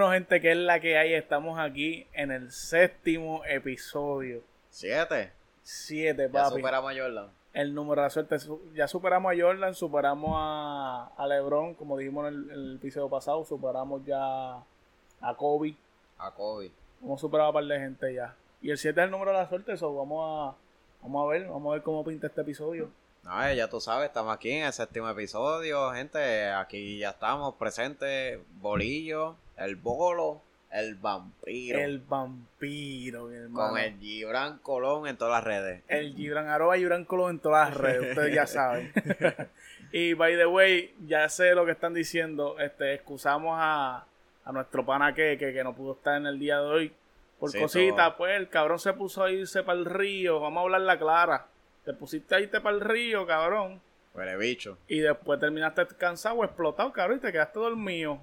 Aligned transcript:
Bueno, 0.00 0.14
gente, 0.14 0.40
¿qué 0.40 0.52
es 0.52 0.56
la 0.56 0.80
que 0.80 0.96
hay? 0.96 1.12
Estamos 1.12 1.58
aquí 1.58 2.06
en 2.14 2.30
el 2.30 2.50
séptimo 2.50 3.42
episodio. 3.44 4.40
¿Siete? 4.70 5.30
Siete, 5.62 6.22
Ya 6.32 6.44
papi. 6.44 6.56
superamos 6.56 6.90
a 6.90 6.98
Jordan. 7.02 7.26
El 7.52 7.74
número 7.74 8.00
de 8.00 8.06
la 8.06 8.10
suerte. 8.10 8.38
Su- 8.38 8.62
Ya 8.72 8.88
superamos 8.88 9.30
a 9.30 9.38
Jordan, 9.38 9.74
superamos 9.74 10.30
a, 10.38 11.10
a 11.18 11.26
LeBron, 11.26 11.74
como 11.74 11.98
dijimos 11.98 12.28
en 12.28 12.34
el, 12.34 12.44
en 12.44 12.50
el 12.50 12.74
episodio 12.76 13.10
pasado, 13.10 13.44
superamos 13.44 14.02
ya 14.06 14.54
a 14.54 15.34
Kobe. 15.36 15.74
A 16.16 16.30
Kobe. 16.30 16.70
Hemos 17.02 17.20
superado 17.20 17.48
a 17.48 17.50
un 17.50 17.54
par 17.56 17.64
de 17.64 17.78
gente 17.78 18.14
ya. 18.14 18.34
Y 18.62 18.70
el 18.70 18.78
7 18.78 18.98
es 18.98 19.04
el 19.04 19.10
número 19.10 19.32
de 19.32 19.36
la 19.36 19.48
suerte, 19.50 19.74
eso 19.74 19.94
vamos 19.94 20.24
a, 20.24 20.56
vamos 21.02 21.26
a 21.26 21.30
ver, 21.30 21.46
vamos 21.46 21.72
a 21.72 21.74
ver 21.74 21.82
cómo 21.82 22.02
pinta 22.02 22.26
este 22.28 22.40
episodio. 22.40 22.88
No, 23.22 23.46
eh, 23.46 23.54
ya 23.54 23.68
tú 23.68 23.82
sabes, 23.82 24.06
estamos 24.08 24.34
aquí 24.34 24.50
en 24.50 24.64
el 24.64 24.72
séptimo 24.72 25.10
episodio, 25.10 25.92
gente. 25.92 26.48
Aquí 26.52 27.00
ya 27.00 27.10
estamos 27.10 27.54
presentes. 27.56 28.40
Bolillo, 28.62 29.36
el 29.60 29.76
bolo, 29.76 30.42
el 30.72 30.94
vampiro. 30.96 31.78
El 31.78 31.98
vampiro, 32.00 33.26
mi 33.26 33.36
hermano. 33.36 33.68
con 33.70 33.78
el 33.78 33.98
Gibran 33.98 34.58
Colón 34.58 35.06
en 35.06 35.16
todas 35.16 35.32
las 35.34 35.44
redes. 35.44 35.82
El 35.88 36.14
Gibran 36.14 36.48
Aroba 36.48 36.76
Gibran 36.76 37.04
Colón 37.04 37.30
en 37.30 37.38
todas 37.40 37.68
las 37.70 37.78
redes, 37.78 38.10
ustedes 38.10 38.34
ya 38.34 38.46
saben. 38.46 38.92
y 39.92 40.14
by 40.14 40.36
the 40.36 40.46
way, 40.46 40.94
ya 41.06 41.28
sé 41.28 41.54
lo 41.54 41.64
que 41.66 41.72
están 41.72 41.94
diciendo. 41.94 42.58
Este, 42.58 42.94
excusamos 42.94 43.54
a, 43.58 44.04
a 44.44 44.52
nuestro 44.52 44.84
pana 44.84 45.14
que, 45.14 45.36
que, 45.38 45.52
que 45.52 45.64
no 45.64 45.74
pudo 45.74 45.92
estar 45.94 46.16
en 46.16 46.26
el 46.26 46.38
día 46.38 46.58
de 46.60 46.66
hoy. 46.66 46.92
Por 47.38 47.50
Sí, 47.50 47.58
cosita, 47.58 48.06
todo. 48.08 48.16
pues 48.18 48.36
el 48.36 48.48
cabrón 48.48 48.78
se 48.78 48.92
puso 48.92 49.24
a 49.24 49.30
irse 49.30 49.62
para 49.62 49.78
el 49.78 49.86
río. 49.86 50.40
Vamos 50.40 50.58
a 50.58 50.62
hablar 50.64 50.80
la 50.82 50.98
clara. 50.98 51.46
Te 51.84 51.94
pusiste 51.94 52.34
a 52.34 52.40
irte 52.40 52.60
para 52.60 52.76
el 52.76 52.82
río, 52.82 53.26
cabrón. 53.26 53.80
Huele 54.12 54.36
bicho. 54.36 54.76
Y 54.88 54.98
después 55.00 55.40
terminaste 55.40 55.86
cansado 55.98 56.44
explotado, 56.44 56.92
cabrón, 56.92 57.18
y 57.18 57.20
te 57.20 57.32
quedaste 57.32 57.58
dormido. 57.58 58.20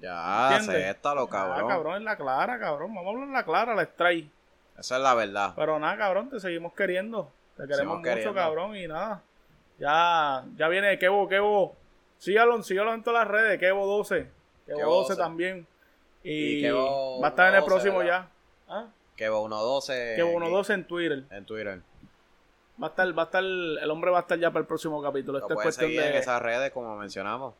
Ya, 0.00 0.50
¿Entiendes? 0.56 0.84
acéptalo, 0.84 1.22
Ah, 1.22 1.28
cabrón. 1.30 1.68
cabrón, 1.68 1.96
en 1.96 2.04
la 2.04 2.16
clara, 2.16 2.58
cabrón. 2.58 2.94
Vamos 2.94 3.06
a 3.06 3.10
hablar 3.12 3.28
en 3.28 3.32
la 3.34 3.44
clara, 3.44 3.74
la 3.74 3.82
extrae. 3.82 4.28
Esa 4.78 4.96
es 4.96 5.02
la 5.02 5.14
verdad. 5.14 5.52
Pero 5.56 5.78
nada, 5.78 5.96
cabrón, 5.96 6.28
te 6.28 6.38
seguimos 6.38 6.74
queriendo. 6.74 7.30
Te 7.56 7.62
queremos 7.62 7.76
Seguimos 7.76 7.98
mucho, 7.98 8.08
queriendo. 8.10 8.34
cabrón, 8.34 8.76
y 8.76 8.86
nada. 8.86 9.22
Ya, 9.78 10.44
ya 10.56 10.68
viene 10.68 10.98
Kevo, 10.98 11.28
Kevo. 11.28 11.74
Sígalo, 12.18 12.62
sígalo 12.62 12.92
en 12.94 13.02
todas 13.02 13.24
las 13.24 13.28
redes, 13.32 13.58
Kevo 13.58 13.86
12. 13.86 14.28
Kevo, 14.66 14.78
Kevo 14.78 14.94
12 14.96 15.08
12. 15.14 15.22
también. 15.22 15.66
Y, 16.22 16.58
Y 16.58 16.62
Kevo 16.62 17.20
va 17.20 17.28
a 17.28 17.30
estar 17.30 17.48
en 17.48 17.54
el 17.54 17.60
12, 17.60 17.70
próximo 17.70 17.98
¿verdad? 17.98 18.26
ya. 18.68 18.74
¿Ah? 18.74 18.86
Va 19.18 19.48
1.12. 19.48 20.16
Kevo 20.16 20.40
12 20.50 20.72
en 20.74 20.84
Twitter. 20.86 21.24
En 21.30 21.44
Twitter. 21.46 21.80
Va 22.82 22.88
a 22.88 22.90
estar, 22.90 23.18
va 23.18 23.22
a 23.22 23.24
estar, 23.24 23.42
el 23.42 23.90
hombre 23.90 24.10
va 24.10 24.18
a 24.18 24.20
estar 24.22 24.38
ya 24.38 24.50
para 24.50 24.60
el 24.60 24.66
próximo 24.66 25.00
capítulo. 25.02 25.38
Lo 25.38 25.44
Esto 25.46 25.54
es 25.54 25.62
cuestión 25.62 25.88
seguir 25.88 26.02
en 26.02 26.12
de. 26.12 26.18
esas 26.18 26.42
redes, 26.42 26.70
como 26.72 26.94
mencionamos. 26.96 27.54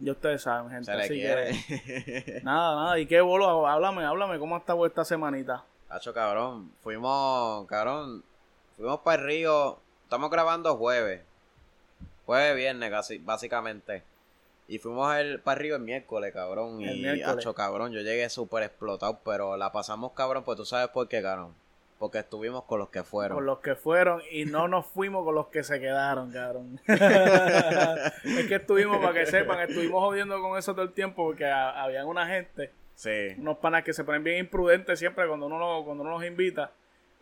Ya 0.00 0.12
ustedes 0.12 0.42
saben, 0.42 0.70
gente. 0.70 0.90
Así 0.90 1.20
que- 1.20 2.40
Nada, 2.44 2.74
nada. 2.74 2.98
¿Y 2.98 3.06
qué 3.06 3.20
bolo? 3.20 3.66
Háblame, 3.66 4.04
háblame. 4.04 4.38
¿Cómo 4.38 4.56
ha 4.56 4.58
estado 4.58 4.86
esta 4.86 5.04
semanita? 5.04 5.62
Hacho, 5.88 6.14
cabrón. 6.14 6.72
Fuimos, 6.82 7.66
cabrón. 7.66 8.22
Fuimos 8.76 9.00
para 9.00 9.20
el 9.20 9.26
río. 9.28 9.78
Estamos 10.04 10.30
grabando 10.30 10.74
jueves. 10.76 11.20
Jueves, 12.26 12.56
viernes, 12.56 12.90
casi, 12.90 13.18
básicamente. 13.18 14.02
Y 14.68 14.78
fuimos 14.78 15.08
para 15.08 15.20
el 15.20 15.40
río 15.58 15.76
el 15.76 15.82
miércoles, 15.82 16.32
cabrón. 16.32 16.80
El 16.80 16.96
y, 16.98 17.02
miércoles. 17.02 17.38
hacho, 17.38 17.54
cabrón, 17.54 17.92
yo 17.92 18.00
llegué 18.00 18.28
súper 18.30 18.62
explotado, 18.62 19.18
pero 19.24 19.56
la 19.56 19.72
pasamos, 19.72 20.12
cabrón, 20.12 20.44
pues 20.44 20.56
tú 20.56 20.64
sabes 20.64 20.88
por 20.88 21.08
qué, 21.08 21.20
cabrón. 21.20 21.54
Porque 22.00 22.18
estuvimos 22.20 22.64
con 22.64 22.78
los 22.78 22.88
que 22.88 23.04
fueron. 23.04 23.36
Con 23.36 23.44
los 23.46 23.58
que 23.60 23.76
fueron 23.76 24.22
y 24.32 24.46
no 24.46 24.66
nos 24.68 24.86
fuimos 24.86 25.22
con 25.22 25.34
los 25.34 25.48
que 25.48 25.62
se 25.62 25.78
quedaron, 25.78 26.32
cabrón. 26.32 26.80
es 26.88 28.46
que 28.48 28.54
estuvimos, 28.54 28.98
para 28.98 29.12
que 29.12 29.26
sepan, 29.26 29.60
estuvimos 29.60 30.00
jodiendo 30.02 30.40
con 30.40 30.58
eso 30.58 30.72
todo 30.72 30.84
el 30.84 30.92
tiempo 30.92 31.24
porque 31.26 31.44
ha- 31.44 31.82
habían 31.82 32.06
una 32.06 32.26
gente, 32.26 32.72
Sí. 32.94 33.34
unos 33.38 33.58
panas 33.58 33.84
que 33.84 33.92
se 33.92 34.02
ponen 34.02 34.24
bien 34.24 34.38
imprudentes 34.38 34.98
siempre 34.98 35.28
cuando 35.28 35.44
uno, 35.46 35.58
lo- 35.58 35.84
cuando 35.84 36.02
uno 36.02 36.12
los 36.12 36.24
invita. 36.24 36.70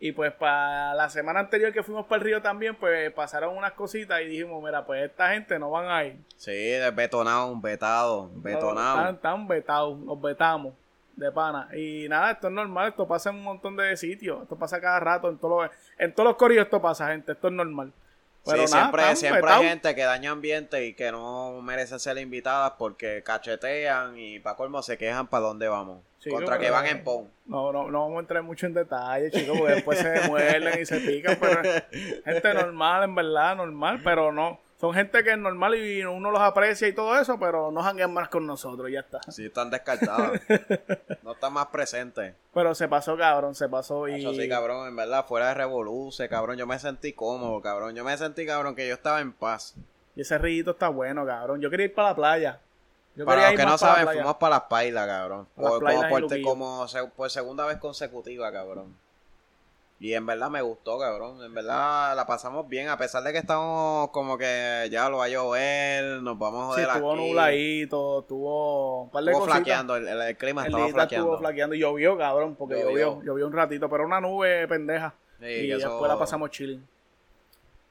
Y 0.01 0.13
pues 0.13 0.31
para 0.31 0.93
la 0.93 1.09
semana 1.09 1.41
anterior 1.41 1.73
que 1.73 1.83
fuimos 1.83 2.05
para 2.05 2.19
el 2.21 2.25
río 2.25 2.41
también, 2.41 2.73
pues 2.75 3.11
pasaron 3.11 3.57
unas 3.57 3.73
cositas 3.73 4.21
y 4.21 4.27
dijimos, 4.27 4.63
mira, 4.63 4.85
pues 4.85 5.03
esta 5.03 5.31
gente 5.33 5.59
no 5.59 5.71
van 5.71 5.89
a 5.89 6.05
ir. 6.05 6.15
Sí, 6.37 6.71
betonado, 6.95 7.53
vetado, 7.59 8.31
betonado. 8.35 8.99
Están, 8.99 9.15
están 9.15 9.47
vetados, 9.49 9.99
los 9.99 10.21
vetamos 10.21 10.73
de 11.19 11.31
pana. 11.31 11.69
Y 11.75 12.07
nada, 12.09 12.31
esto 12.31 12.47
es 12.47 12.53
normal, 12.53 12.89
esto 12.89 13.07
pasa 13.07 13.29
en 13.29 13.37
un 13.37 13.43
montón 13.43 13.75
de 13.75 13.95
sitios, 13.97 14.41
esto 14.43 14.55
pasa 14.55 14.79
cada 14.79 14.99
rato, 14.99 15.29
en 15.29 15.37
todos 15.37 15.63
los, 15.63 15.71
en 15.97 16.13
todos 16.13 16.29
los 16.29 16.37
corridos 16.37 16.65
esto 16.65 16.81
pasa, 16.81 17.09
gente, 17.09 17.33
esto 17.33 17.47
es 17.47 17.53
normal. 17.53 17.91
Pero 18.45 18.67
sí, 18.67 18.73
nada, 18.73 18.85
siempre, 18.85 19.15
siempre 19.15 19.51
hay 19.51 19.67
gente 19.67 19.95
que 19.95 20.03
daña 20.03 20.31
ambiente 20.31 20.85
y 20.85 20.93
que 20.93 21.11
no 21.11 21.61
merecen 21.61 21.99
ser 21.99 22.17
invitadas 22.17 22.73
porque 22.77 23.21
cachetean 23.21 24.17
y 24.17 24.39
para 24.39 24.55
colmo 24.55 24.81
se 24.81 24.97
quejan 24.97 25.27
para 25.27 25.43
dónde 25.43 25.67
vamos. 25.67 26.01
Sí, 26.19 26.29
Contra 26.29 26.57
que 26.57 26.69
van 26.69 26.85
en 26.85 27.03
pon. 27.03 27.29
No, 27.45 27.71
no, 27.71 27.89
no 27.89 28.01
vamos 28.01 28.17
a 28.17 28.19
entrar 28.21 28.43
mucho 28.43 28.65
en 28.65 28.73
detalle, 28.73 29.31
chicos, 29.31 29.57
porque 29.57 29.73
después 29.75 29.99
se 29.99 30.27
muerden 30.27 30.81
y 30.81 30.85
se 30.85 30.99
pican, 30.99 31.37
pero 31.39 31.61
gente 32.25 32.53
normal, 32.53 33.03
en 33.03 33.15
verdad, 33.15 33.55
normal, 33.55 34.01
pero 34.03 34.31
no. 34.31 34.59
Son 34.79 34.93
gente 34.93 35.25
que 35.25 35.31
es 35.31 35.37
normal 35.37 35.75
y 35.75 36.05
uno 36.05 36.31
los 36.31 36.39
aprecia 36.39 36.87
y 36.87 36.93
todo 36.93 37.19
eso, 37.19 37.37
pero 37.37 37.69
no 37.69 37.83
janguean 37.83 38.13
más 38.13 38.29
con 38.29 38.47
nosotros, 38.47 38.89
ya 38.89 39.01
está. 39.01 39.19
Sí, 39.29 39.47
están 39.47 39.69
descartadas. 39.69 40.41
no 41.23 41.33
están 41.33 41.51
más 41.51 41.67
presentes. 41.67 42.33
Pero 42.53 42.73
se 42.73 42.87
pasó, 42.87 43.17
cabrón, 43.17 43.55
se 43.55 43.67
pasó 43.67 44.07
y... 44.07 44.21
Eso 44.21 44.33
sí, 44.33 44.47
cabrón, 44.47 44.87
en 44.87 44.95
verdad, 44.95 45.25
fuera 45.25 45.49
de 45.49 45.55
revoluce, 45.55 46.29
cabrón, 46.29 46.55
yo 46.55 46.65
me 46.65 46.79
sentí 46.79 47.11
cómodo, 47.11 47.59
cabrón. 47.61 47.93
Yo 47.93 48.05
me 48.05 48.17
sentí, 48.17 48.45
cabrón, 48.45 48.73
que 48.73 48.87
yo 48.87 48.93
estaba 48.93 49.19
en 49.19 49.33
paz. 49.33 49.75
Y 50.15 50.21
ese 50.21 50.37
rillito 50.37 50.71
está 50.71 50.87
bueno, 50.87 51.25
cabrón. 51.25 51.59
Yo 51.59 51.69
quería 51.69 51.87
ir 51.87 51.93
para 51.93 52.09
la 52.11 52.15
playa. 52.15 52.59
Yo 53.15 53.25
Para 53.25 53.49
los 53.49 53.59
que 53.59 53.65
no 53.65 53.77
saben, 53.77 54.07
fuimos 54.07 54.37
para 54.37 54.55
las 54.55 54.63
pailas, 54.69 55.07
cabrón. 55.07 55.47
Las 55.57 55.71
Por, 55.71 56.41
como, 56.41 56.85
por 57.17 57.29
segunda 57.29 57.65
vez 57.65 57.77
consecutiva, 57.79 58.49
cabrón. 58.49 58.95
Y 60.01 60.13
en 60.13 60.25
verdad 60.25 60.49
me 60.49 60.61
gustó, 60.61 60.97
cabrón. 60.97 61.43
En 61.43 61.53
verdad 61.53 62.15
la 62.15 62.25
pasamos 62.25 62.69
bien, 62.69 62.87
a 62.87 62.97
pesar 62.97 63.21
de 63.21 63.33
que 63.33 63.39
estamos 63.39 64.09
como 64.11 64.37
que 64.37 64.87
ya 64.89 65.09
lo 65.09 65.17
va 65.17 65.25
a 65.25 65.29
llover, 65.29 66.21
nos 66.21 66.39
vamos 66.39 66.71
a 66.73 66.79
Sí, 66.79 66.83
joder 66.85 66.95
estuvo 66.95 67.11
aquí. 67.13 67.27
nubladito, 67.27 68.19
estuvo 68.21 69.01
un 69.03 69.09
par 69.09 69.23
de 69.25 69.31
Estuvo 69.31 69.45
cositas. 69.45 69.57
flaqueando, 69.65 69.95
el, 69.97 70.07
el- 70.07 70.21
el 70.21 70.37
clima 70.37 70.61
El 70.61 70.67
estaba 70.67 70.87
flaqueando. 70.87 71.27
estuvo 71.27 71.39
flaqueando 71.39 71.75
y 71.75 71.79
llovió, 71.79 72.17
cabrón, 72.17 72.55
porque 72.55 72.75
llovió. 72.75 72.97
Llovió. 73.15 73.23
llovió, 73.23 73.47
un 73.47 73.53
ratito, 73.53 73.89
pero 73.89 74.05
una 74.05 74.21
nube 74.21 74.67
pendeja. 74.69 75.13
Sí, 75.39 75.45
y 75.45 75.71
eso- 75.73 75.89
después 75.89 76.09
la 76.09 76.17
pasamos 76.17 76.49
chilling. 76.51 76.87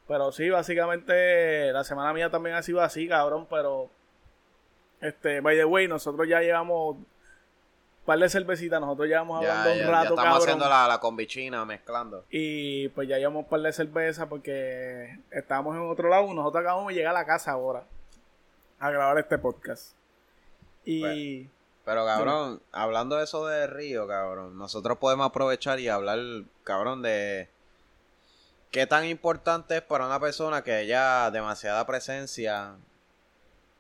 Pero 0.07 0.33
sí, 0.33 0.49
básicamente 0.49 1.71
la 1.75 1.85
semana 1.85 2.15
mía 2.15 2.31
también 2.31 2.57
ha 2.57 2.63
sido 2.63 2.81
así, 2.81 3.07
cabrón, 3.07 3.47
pero 3.51 3.91
este, 5.03 5.41
by 5.41 5.57
the 5.59 5.67
way, 5.67 5.87
nosotros 5.87 6.27
ya 6.27 6.41
llevamos 6.41 6.97
par 8.09 8.19
de 8.19 8.29
cervecitas, 8.31 8.81
nosotros 8.81 9.07
llevamos 9.07 9.43
Ya, 9.43 9.51
hablando 9.51 9.71
ya- 9.71 9.75
un 9.77 9.87
ya 9.87 9.91
rato, 9.93 10.03
estamos 10.15 10.25
cabrón. 10.25 10.43
haciendo 10.43 10.69
la, 10.69 10.89
la 10.89 10.99
combichina, 10.99 11.65
mezclando. 11.67 12.25
Y 12.31 12.89
pues 12.89 13.07
ya 13.07 13.19
llevamos 13.19 13.45
un 13.45 13.49
par 13.51 13.61
de 13.61 13.73
cervezas 13.73 14.27
porque 14.29 15.19
estábamos 15.31 15.77
en 15.77 15.83
otro 15.83 16.09
lado. 16.09 16.33
Nosotros 16.33 16.63
acabamos 16.63 16.89
de 16.89 16.95
llegar 16.95 17.15
a 17.15 17.19
la 17.21 17.27
casa 17.27 17.53
ahora 17.53 17.85
a 18.81 18.91
grabar 18.91 19.19
este 19.19 19.37
podcast. 19.39 19.93
Y 20.87 21.45
Pero 21.85 22.07
cabrón, 22.07 22.63
hablando 22.73 23.17
de 23.17 23.25
eso 23.25 23.47
de 23.47 23.67
Río, 23.67 24.07
cabrón, 24.09 24.57
nosotros 24.57 24.97
podemos 24.99 25.27
aprovechar 25.27 25.79
y 25.79 25.89
hablar, 25.89 26.19
cabrón, 26.65 27.03
de 27.03 27.49
qué 28.71 28.87
tan 28.87 29.05
importante 29.05 29.77
es 29.77 29.83
para 29.83 30.07
una 30.07 30.19
persona 30.19 30.63
que 30.65 30.73
haya 30.73 31.31
demasiada 31.31 31.87
presencia 31.87 32.73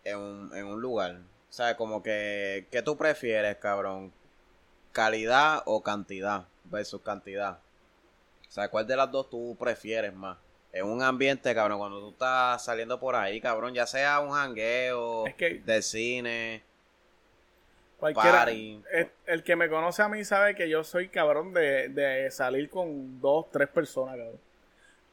en 0.04 0.18
un, 0.18 0.54
en 0.54 0.66
un 0.66 0.80
lugar. 0.82 1.16
O 1.48 1.52
sea, 1.52 1.76
como 1.78 2.02
que, 2.02 2.66
¿qué 2.70 2.82
tú 2.82 2.96
prefieres, 2.98 3.56
cabrón? 3.56 4.12
¿Calidad 4.92 5.62
o 5.66 5.82
cantidad 5.82 6.46
versus 6.64 7.00
cantidad? 7.02 7.58
O 8.48 8.50
sea, 8.50 8.68
¿cuál 8.68 8.86
de 8.86 8.96
las 8.96 9.10
dos 9.10 9.28
tú 9.30 9.56
prefieres 9.58 10.12
más? 10.14 10.38
En 10.72 10.84
un 10.86 11.02
ambiente, 11.02 11.54
cabrón, 11.54 11.78
cuando 11.78 12.00
tú 12.00 12.10
estás 12.10 12.64
saliendo 12.64 12.98
por 13.00 13.14
ahí, 13.14 13.40
cabrón, 13.40 13.74
ya 13.74 13.86
sea 13.86 14.20
un 14.20 14.30
jangueo, 14.30 15.26
Es 15.26 15.34
que- 15.34 15.54
del 15.60 15.82
cine, 15.82 16.62
cualquiera, 17.98 18.38
Party. 18.38 18.82
el, 18.92 19.10
el 19.26 19.42
que 19.42 19.56
me 19.56 19.68
conoce 19.68 20.02
a 20.02 20.08
mí 20.08 20.24
sabe 20.24 20.54
que 20.54 20.68
yo 20.68 20.84
soy 20.84 21.08
cabrón 21.08 21.52
de, 21.54 21.88
de 21.88 22.30
salir 22.30 22.68
con 22.70 23.20
dos, 23.20 23.50
tres 23.50 23.68
personas, 23.68 24.16
cabrón. 24.16 24.38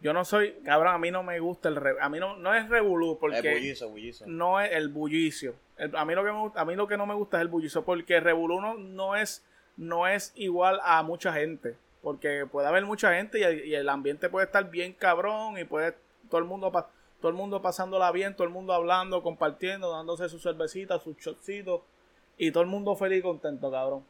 Yo 0.02 0.14
no 0.14 0.24
soy, 0.26 0.52
cabrón, 0.66 0.94
a 0.94 0.98
mí 1.00 1.10
no 1.10 1.24
me 1.24 1.40
gusta 1.40 1.70
el 1.70 1.78
re- 1.78 1.96
a 2.00 2.10
mí 2.10 2.20
no, 2.20 2.36
no 2.36 2.54
es 2.54 2.70
revolú 2.70 3.18
porque 3.20 3.40
El 3.40 3.54
bullizo, 3.54 3.90
bullizo. 3.90 4.26
no 4.28 4.60
es 4.62 4.72
el 4.74 4.90
bullicio. 4.90 5.56
El- 5.78 5.96
a 5.96 6.06
mí 6.06 6.14
lo 6.14 6.24
que 6.24 6.32
me 6.32 6.52
a 6.62 6.66
mí 6.66 6.76
lo 6.76 6.88
que 6.88 6.98
no 6.98 7.06
me 7.06 7.16
gusta 7.16 7.38
es 7.38 7.42
el 7.42 7.48
bullicio 7.48 7.84
porque 7.84 8.20
revolú 8.20 8.60
no, 8.62 8.76
no 8.76 9.16
es 9.16 9.44
no 9.78 10.08
es 10.08 10.32
igual 10.36 10.80
a 10.84 11.04
mucha 11.04 11.34
gente, 11.34 11.76
porque 12.02 12.46
puede 12.46 12.68
haber 12.68 12.86
mucha 12.86 13.14
gente 13.16 13.40
y 13.40 13.74
el, 13.74 13.90
ambiente 13.90 14.30
puede 14.30 14.46
estar 14.46 14.70
bien 14.70 14.94
cabrón 14.94 15.58
y 15.58 15.66
puede 15.66 15.96
todo 16.30 16.40
el 16.40 16.46
mundo 16.46 16.72
todo 17.20 17.30
el 17.30 17.36
mundo 17.36 17.62
pasándola 17.62 18.12
bien, 18.12 18.36
todo 18.36 18.46
el 18.46 18.54
mundo 18.54 18.74
hablando, 18.74 19.24
compartiendo, 19.24 19.92
dándose 19.92 20.30
sus 20.30 20.44
cervecitas, 20.44 21.02
sus 21.02 21.18
shotcitos 21.18 21.82
y 22.38 22.52
todo 22.52 22.62
el 22.62 22.70
mundo 22.70 22.96
feliz 22.96 23.20
y 23.20 23.22
contento, 23.24 23.72
cabrón. 23.72 24.06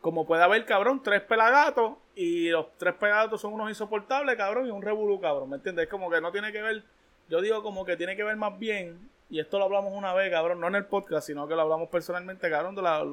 Como 0.00 0.26
puede 0.26 0.42
haber, 0.42 0.64
cabrón, 0.64 1.02
tres 1.02 1.22
pelagatos 1.22 1.94
y 2.14 2.48
los 2.48 2.66
tres 2.78 2.94
pelagatos 2.94 3.40
son 3.40 3.52
unos 3.52 3.68
insoportables, 3.68 4.36
cabrón, 4.36 4.66
y 4.66 4.70
un 4.70 4.82
revolú, 4.82 5.20
cabrón, 5.20 5.50
¿me 5.50 5.56
entiendes? 5.56 5.84
Es 5.84 5.90
como 5.90 6.10
que 6.10 6.20
no 6.20 6.32
tiene 6.32 6.52
que 6.52 6.62
ver, 6.62 6.82
yo 7.28 7.40
digo 7.40 7.62
como 7.62 7.84
que 7.84 7.96
tiene 7.96 8.16
que 8.16 8.24
ver 8.24 8.36
más 8.36 8.58
bien, 8.58 9.10
y 9.28 9.40
esto 9.40 9.58
lo 9.58 9.64
hablamos 9.64 9.92
una 9.92 10.14
vez, 10.14 10.30
cabrón, 10.30 10.60
no 10.60 10.68
en 10.68 10.76
el 10.76 10.86
podcast, 10.86 11.26
sino 11.26 11.46
que 11.48 11.54
lo 11.54 11.62
hablamos 11.62 11.88
personalmente, 11.88 12.50
cabrón, 12.50 12.74
de 12.74 12.82
la, 12.82 13.04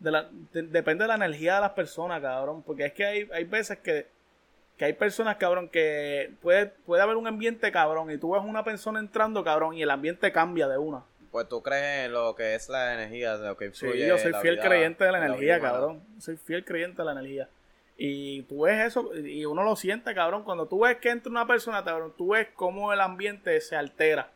de 0.00 0.10
la, 0.10 0.28
depende 0.52 1.04
de 1.04 1.08
la 1.08 1.14
energía 1.14 1.54
de 1.56 1.60
las 1.60 1.70
personas, 1.70 2.20
cabrón. 2.20 2.62
Porque 2.62 2.86
es 2.86 2.92
que 2.92 3.04
hay, 3.06 3.28
hay 3.32 3.44
veces 3.44 3.78
que, 3.78 4.06
que 4.76 4.86
hay 4.86 4.92
personas, 4.94 5.36
cabrón, 5.36 5.68
que 5.68 6.32
puede, 6.42 6.66
puede 6.66 7.02
haber 7.02 7.16
un 7.16 7.26
ambiente, 7.26 7.70
cabrón, 7.70 8.10
y 8.10 8.18
tú 8.18 8.32
ves 8.32 8.42
una 8.44 8.64
persona 8.64 8.98
entrando, 8.98 9.44
cabrón, 9.44 9.74
y 9.76 9.82
el 9.82 9.90
ambiente 9.90 10.32
cambia 10.32 10.66
de 10.66 10.78
una. 10.78 11.02
Pues 11.30 11.48
tú 11.48 11.62
crees 11.62 12.06
en 12.06 12.12
lo 12.12 12.34
que 12.34 12.56
es 12.56 12.68
la 12.68 12.94
energía, 12.94 13.36
de 13.38 13.46
lo 13.48 13.56
que 13.56 13.66
influye. 13.66 14.02
Sí, 14.02 14.08
yo 14.08 14.18
soy 14.18 14.32
la 14.32 14.40
fiel 14.40 14.56
vida- 14.56 14.64
creyente 14.66 15.04
de 15.04 15.12
la 15.12 15.24
energía, 15.24 15.60
cabrón. 15.60 16.02
Soy 16.18 16.36
fiel 16.36 16.64
creyente 16.64 17.02
de 17.02 17.06
la 17.06 17.12
energía. 17.12 17.48
Y 17.96 18.42
tú 18.44 18.62
ves 18.62 18.86
eso, 18.86 19.14
y 19.14 19.44
uno 19.44 19.62
lo 19.62 19.76
siente, 19.76 20.14
cabrón. 20.14 20.42
Cuando 20.42 20.66
tú 20.66 20.80
ves 20.80 20.96
que 20.96 21.10
entra 21.10 21.30
una 21.30 21.46
persona, 21.46 21.84
cabrón, 21.84 22.14
tú 22.16 22.30
ves 22.32 22.48
cómo 22.54 22.92
el 22.92 23.00
ambiente 23.00 23.60
se 23.60 23.76
altera. 23.76 24.30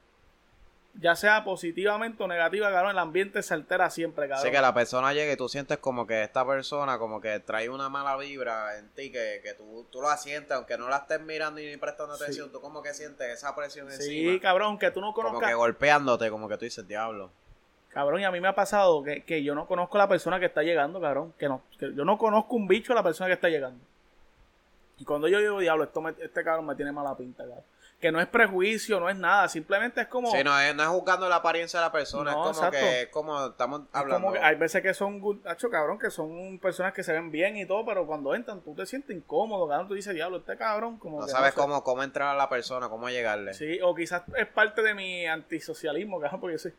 Ya 1.01 1.17
sea 1.17 1.43
positivamente 1.43 2.23
o 2.23 2.29
negativa, 2.29 2.71
cabrón, 2.71 2.93
el 2.93 2.99
ambiente 2.99 3.43
se 3.43 3.53
altera 3.53 3.91
siempre, 3.91 4.29
cabrón. 4.29 4.47
Así 4.47 4.55
que 4.55 4.61
la 4.61 4.73
persona 4.73 5.13
llega 5.13 5.33
y 5.33 5.37
tú 5.37 5.49
sientes 5.49 5.79
como 5.79 6.07
que 6.07 6.23
esta 6.23 6.47
persona 6.47 6.99
como 6.99 7.21
que 7.21 7.41
trae 7.41 7.69
una 7.69 7.89
mala 7.89 8.17
vibra 8.17 8.79
en 8.79 8.89
ti, 8.91 9.11
que, 9.11 9.41
que 9.43 9.55
tú, 9.55 9.87
tú 9.91 10.01
la 10.01 10.17
sientes, 10.17 10.53
aunque 10.53 10.79
no 10.79 10.89
la 10.89 10.99
estés 10.99 11.21
mirando 11.21 11.61
y 11.61 11.67
ni 11.67 11.77
prestando 11.79 12.15
Sí. 12.17 12.23
atención, 12.23 12.53
tú 12.53 12.61
como 12.61 12.81
que 12.81 12.95
sientes 12.95 13.27
esa 13.29 13.57
presión 13.57 13.91
Sí, 13.91 14.27
encima. 14.27 14.41
cabrón, 14.41 14.79
que 14.79 14.93
tú 14.93 15.01
no 15.01 15.13
Como 15.13 15.29
conozcas. 15.31 15.49
que 15.51 15.55
golpeándote, 15.57 16.31
como 16.31 16.49
que 16.49 16.57
tú 16.59 16.65
dices, 16.65 16.87
diablo. 16.87 17.31
Cabrón, 17.89 18.21
y 18.21 18.25
a 18.25 18.31
mí 18.31 18.41
me 18.41 18.47
ha 18.49 18.55
pasado 18.55 19.03
que, 19.03 19.25
que 19.25 19.43
yo 19.43 19.55
no 19.57 19.67
conozco 19.67 19.97
a 19.99 20.03
la 20.03 20.09
persona 20.09 20.39
que 20.39 20.47
está 20.47 20.63
llegando, 20.63 21.01
cabrón. 21.01 21.33
Que 21.39 21.49
no, 21.49 21.63
que 21.79 21.93
yo 21.93 22.05
no 22.05 22.19
conozco 22.19 22.55
un 22.55 22.69
bicho 22.69 22.93
a 22.93 22.97
la 22.97 23.03
persona 23.03 23.27
que 23.29 23.35
está 23.35 23.49
llegando. 23.49 23.81
Y 24.99 25.05
cuando 25.05 25.27
yo 25.27 25.39
digo, 25.41 25.59
diablo, 25.59 25.85
esto 25.85 26.01
me- 26.01 26.15
este 26.21 26.45
cabrón 26.45 26.67
me 26.67 26.77
tiene 26.77 26.93
mala 26.93 27.17
pinta, 27.17 27.43
cabrón. 27.45 27.65
Que 28.05 28.13
no 28.13 28.21
es 28.21 28.27
prejuicio, 28.27 29.01
no 29.01 29.09
es 29.09 29.17
nada, 29.17 29.49
simplemente 29.49 30.03
es 30.03 30.09
como... 30.09 30.31
Sí, 30.31 30.45
no 30.45 30.61
es, 30.61 30.75
no 30.75 30.83
es 30.83 30.89
juzgando 30.91 31.27
la 31.27 31.37
apariencia 31.37 31.81
de 31.81 31.87
la 31.87 31.91
persona, 31.91 32.33
No, 32.33 32.51
es 32.51 32.57
como 32.59 32.67
exacto. 32.67 32.79
que 32.79 33.01
es 33.01 33.09
como 33.09 33.47
estamos 33.47 33.81
Es 33.81 33.87
hablando. 33.95 34.27
como 34.27 34.33
que 34.35 34.41
hay 34.41 34.57
veces 34.57 34.83
que 34.83 34.93
son, 34.93 35.41
hacho, 35.47 35.71
cabrón, 35.71 35.99
que 35.99 36.11
son 36.11 36.59
personas 36.59 36.93
que 36.93 37.03
se 37.03 37.15
ven 37.15 37.31
bien 37.31 37.57
y 37.57 37.65
todo, 37.65 37.83
pero 37.87 38.07
cuando 38.07 38.35
entran 38.35 38.61
tú 38.61 38.75
te 38.75 38.85
sientes 38.85 39.17
incómodo, 39.17 39.67
cabrón. 39.67 39.89
Tú 39.89 39.95
dices, 39.95 40.13
diablo, 40.15 40.37
este 40.37 40.55
cabrón, 40.59 40.99
como 40.99 41.21
no 41.21 41.25
que 41.25 41.33
sabes 41.33 41.55
sé". 41.55 41.57
cómo, 41.59 41.83
cómo 41.83 42.03
entrar 42.03 42.29
a 42.29 42.35
la 42.37 42.51
persona, 42.51 42.91
cómo 42.91 43.09
llegarle. 43.09 43.55
Sí, 43.55 43.79
o 43.83 43.95
quizás 43.95 44.23
es 44.37 44.49
parte 44.49 44.83
de 44.83 44.93
mi 44.93 45.25
antisocialismo, 45.27 46.21
cabrón, 46.21 46.43
porque 46.43 46.57
yo 46.57 46.59
soy, 46.59 46.75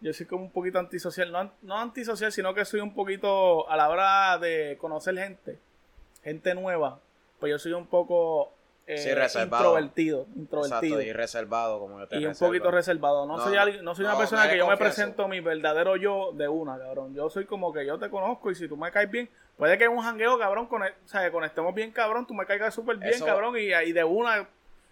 yo 0.00 0.14
soy 0.14 0.24
como 0.24 0.44
un 0.44 0.50
poquito 0.50 0.78
antisocial. 0.78 1.30
No, 1.30 1.52
no 1.60 1.76
antisocial, 1.76 2.32
sino 2.32 2.54
que 2.54 2.64
soy 2.64 2.80
un 2.80 2.94
poquito, 2.94 3.68
a 3.68 3.76
la 3.76 3.90
hora 3.90 4.38
de 4.38 4.78
conocer 4.80 5.14
gente, 5.18 5.58
gente 6.24 6.54
nueva, 6.54 7.00
pues 7.38 7.50
yo 7.50 7.58
soy 7.58 7.74
un 7.74 7.86
poco 7.86 8.54
eh, 8.94 8.98
Sí, 8.98 9.12
reservado. 9.14 9.64
introvertido, 9.64 10.26
introvertido. 10.36 10.78
Exacto, 10.80 11.02
y 11.02 11.12
reservado, 11.12 11.78
como 11.78 11.98
que 11.98 12.06
te 12.06 12.18
y 12.18 12.26
un 12.26 12.34
poquito 12.34 12.70
reservado. 12.70 13.26
No, 13.26 13.36
No, 13.36 13.42
soy, 13.44 13.54
no, 13.54 13.60
alguien- 13.62 13.84
no 13.84 13.94
soy 13.94 14.04
una 14.04 14.16
persona 14.18 14.48
que 14.48 14.56
yo 14.58 14.66
me 14.66 14.76
presento 14.76 15.28
mi 15.28 15.40
verdadero 15.40 15.96
yo 15.96 16.32
de 16.32 16.48
una, 16.48 16.78
cabrón. 16.78 17.14
Yo 17.14 17.30
soy 17.30 17.44
como 17.46 17.72
que 17.72 17.86
yo 17.86 17.98
te 17.98 18.10
conozco 18.10 18.50
y 18.50 18.54
si 18.54 18.68
tú 18.68 18.76
me 18.76 18.90
caes 18.90 19.10
bien, 19.10 19.28
puede 19.56 19.76
que 19.78 19.84
en 19.84 19.92
un 19.92 20.02
jangueo, 20.02 20.38
cabrón, 20.38 20.66
con 20.66 20.82
o 20.82 20.86
sea, 21.04 21.30
conectemos 21.30 21.74
bien, 21.74 21.90
cabrón, 21.92 22.26
tú 22.26 22.34
me 22.34 22.46
caigas 22.46 22.74
súper 22.74 22.96
bien, 22.96 23.10
Eso- 23.12 23.26
cabrón, 23.26 23.56
y, 23.56 23.72
y 23.72 23.92
de 23.92 24.04
una, 24.04 24.48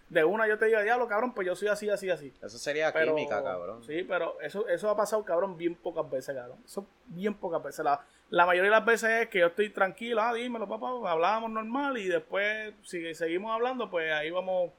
de 0.09 0.23
una 0.23 0.47
yo 0.47 0.57
te 0.57 0.65
digo, 0.65 0.81
diablo, 0.81 1.07
cabrón, 1.07 1.33
pues 1.33 1.45
yo 1.45 1.55
soy 1.55 1.67
así, 1.67 1.89
así, 1.89 2.09
así. 2.09 2.33
Eso 2.41 2.57
sería 2.57 2.91
Pero, 2.91 3.13
química, 3.15 3.43
cabrón. 3.43 3.83
Sí, 3.83 4.03
pero 4.07 4.39
eso, 4.41 4.67
eso 4.67 4.89
ha 4.89 4.95
pasado, 4.97 5.23
cabrón, 5.23 5.55
bien 5.57 5.75
pocas 5.75 6.09
veces, 6.09 6.35
cabrón. 6.35 6.57
Eso 6.65 6.85
bien 7.07 7.33
pocas 7.35 7.61
veces. 7.63 7.85
La, 7.85 7.99
la 8.31 8.45
mayoría 8.45 8.69
de 8.71 8.75
las 8.77 8.85
veces 8.85 9.09
es 9.23 9.27
que 9.29 9.39
yo 9.39 9.47
estoy 9.47 9.69
tranquilo, 9.69 10.21
ah, 10.21 10.33
dímelo, 10.33 10.67
papá, 10.67 10.87
hablábamos 11.11 11.51
normal 11.51 11.97
y 11.97 12.07
después, 12.07 12.73
si 12.83 13.13
seguimos 13.15 13.51
hablando, 13.53 13.89
pues 13.89 14.11
ahí 14.11 14.29
vamos. 14.29 14.71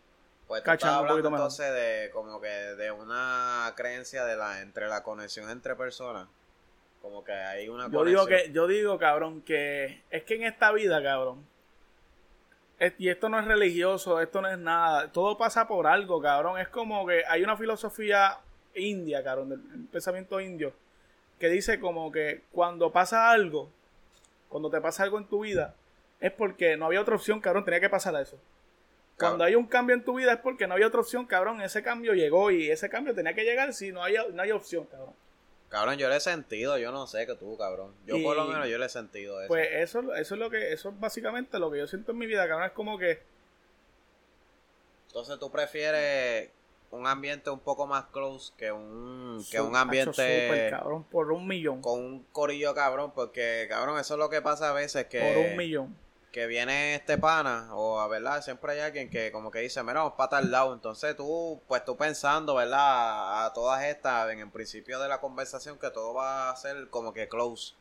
Pues 0.46 0.62
tú 0.62 0.66
Cachando 0.66 1.02
un 1.02 1.08
poquito 1.08 1.30
mejor. 1.30 1.44
entonces 1.46 1.72
de 1.72 2.10
como 2.12 2.40
que 2.40 2.48
de 2.48 2.90
una 2.90 3.72
creencia 3.76 4.24
de 4.24 4.36
la 4.36 4.60
entre 4.62 4.88
la 4.88 5.02
conexión 5.02 5.48
entre 5.50 5.74
personas. 5.76 6.26
Como 7.02 7.24
que 7.24 7.32
hay 7.32 7.68
una 7.68 7.88
Yo 7.88 8.04
digo 8.04 8.26
que, 8.26 8.50
yo 8.52 8.66
digo, 8.66 8.98
cabrón, 8.98 9.42
que 9.42 10.02
es 10.10 10.22
que 10.24 10.34
en 10.34 10.42
esta 10.44 10.70
vida, 10.72 11.02
cabrón, 11.02 11.46
es- 12.78 12.94
y 12.98 13.08
esto 13.08 13.28
no 13.28 13.38
es 13.38 13.46
religioso, 13.46 14.20
esto 14.20 14.40
no 14.42 14.48
es 14.48 14.58
nada, 14.58 15.10
todo 15.12 15.36
pasa 15.38 15.66
por 15.68 15.86
algo, 15.86 16.20
cabrón. 16.20 16.58
Es 16.58 16.68
como 16.68 17.06
que 17.06 17.22
hay 17.26 17.42
una 17.42 17.56
filosofía 17.56 18.38
india, 18.74 19.22
cabrón, 19.22 19.50
del 19.50 19.60
pensamiento 19.90 20.40
indio, 20.40 20.72
que 21.40 21.48
dice 21.48 21.80
como 21.80 22.12
que 22.12 22.42
cuando 22.52 22.92
pasa 22.92 23.30
algo, 23.32 23.68
cuando 24.48 24.70
te 24.70 24.80
pasa 24.80 25.02
algo 25.02 25.18
en 25.18 25.24
tu 25.26 25.40
vida, 25.40 25.74
es 26.20 26.30
porque 26.30 26.76
no 26.76 26.86
había 26.86 27.00
otra 27.00 27.16
opción, 27.16 27.40
cabrón, 27.40 27.64
tenía 27.64 27.80
que 27.80 27.88
pasar 27.90 28.14
eso. 28.20 28.36
Cuando 29.18 29.38
Cabrón. 29.38 29.46
hay 29.48 29.54
un 29.56 29.66
cambio 29.66 29.96
en 29.96 30.04
tu 30.04 30.14
vida 30.14 30.32
es 30.34 30.38
porque 30.38 30.66
no 30.66 30.74
había 30.74 30.86
otra 30.86 31.00
opción, 31.00 31.26
cabrón. 31.26 31.60
Ese 31.60 31.82
cambio 31.82 32.14
llegó 32.14 32.50
y 32.50 32.70
ese 32.70 32.88
cambio 32.88 33.14
tenía 33.14 33.34
que 33.34 33.44
llegar 33.44 33.74
si 33.74 33.90
no 33.92 34.02
hay, 34.02 34.14
no 34.32 34.42
hay 34.42 34.50
opción, 34.50 34.86
cabrón. 34.86 35.14
Cabrón, 35.68 35.96
yo 35.98 36.08
le 36.08 36.16
he 36.16 36.20
sentido, 36.20 36.78
yo 36.78 36.90
no 36.90 37.06
sé 37.06 37.26
que 37.26 37.34
tú, 37.36 37.56
cabrón. 37.56 37.94
Yo 38.06 38.16
Y- 38.16 38.22
por 38.24 38.34
lo 38.36 38.44
menos 38.46 38.66
yo 38.68 38.76
le 38.78 38.86
he 38.86 38.88
sentido 38.88 39.40
eso. 39.40 39.48
Pues 39.48 39.68
eso, 39.72 40.14
eso 40.14 40.34
es 40.34 40.40
lo 40.40 40.48
que, 40.50 40.72
eso 40.72 40.88
es 40.88 40.98
básicamente 41.00 41.58
lo 41.58 41.70
que 41.70 41.78
yo 41.78 41.86
siento 41.86 42.12
en 42.12 42.18
mi 42.18 42.26
vida, 42.26 42.48
cabrón. 42.48 42.66
Es 42.66 42.72
como 42.72 42.98
que, 42.98 43.20
Entonces 45.08 45.38
tú 45.38 45.50
prefieres 45.50 46.50
un 46.90 47.06
ambiente 47.06 47.50
un 47.50 47.60
poco 47.60 47.86
más 47.86 48.06
close 48.06 48.52
que 48.56 48.72
un 48.72 49.44
que 49.50 49.60
un 49.60 49.76
ambiente 49.76 50.12
súper, 50.12 50.70
cabrón, 50.70 51.04
por 51.04 51.30
un 51.30 51.46
millón. 51.46 51.80
con 51.82 52.00
un 52.00 52.26
corillo 52.32 52.74
cabrón, 52.74 53.12
porque 53.14 53.66
cabrón, 53.68 53.98
eso 53.98 54.14
es 54.14 54.18
lo 54.18 54.28
que 54.28 54.42
pasa 54.42 54.70
a 54.70 54.72
veces 54.72 55.06
que 55.06 55.20
por 55.20 55.50
un 55.50 55.56
millón. 55.56 55.96
que 56.32 56.46
viene 56.46 56.94
este 56.96 57.16
pana, 57.16 57.74
o 57.74 58.00
a 58.00 58.08
verdad, 58.08 58.42
siempre 58.42 58.72
hay 58.72 58.80
alguien 58.80 59.08
que 59.08 59.30
como 59.30 59.50
que 59.50 59.60
dice, 59.60 59.82
mira, 59.82 60.00
vamos 60.00 60.14
para 60.16 60.30
tal 60.30 60.50
lado. 60.50 60.74
Entonces 60.74 61.16
tú, 61.16 61.60
pues 61.68 61.84
tú 61.84 61.96
pensando, 61.96 62.56
¿verdad? 62.56 63.46
A 63.46 63.52
todas 63.52 63.84
estas, 63.84 64.30
en 64.30 64.40
el 64.40 64.50
principio 64.50 64.98
de 65.00 65.08
la 65.08 65.20
conversación, 65.20 65.78
que 65.78 65.90
todo 65.90 66.14
va 66.14 66.50
a 66.50 66.56
ser 66.56 66.88
como 66.90 67.12
que 67.12 67.28
close. 67.28 67.74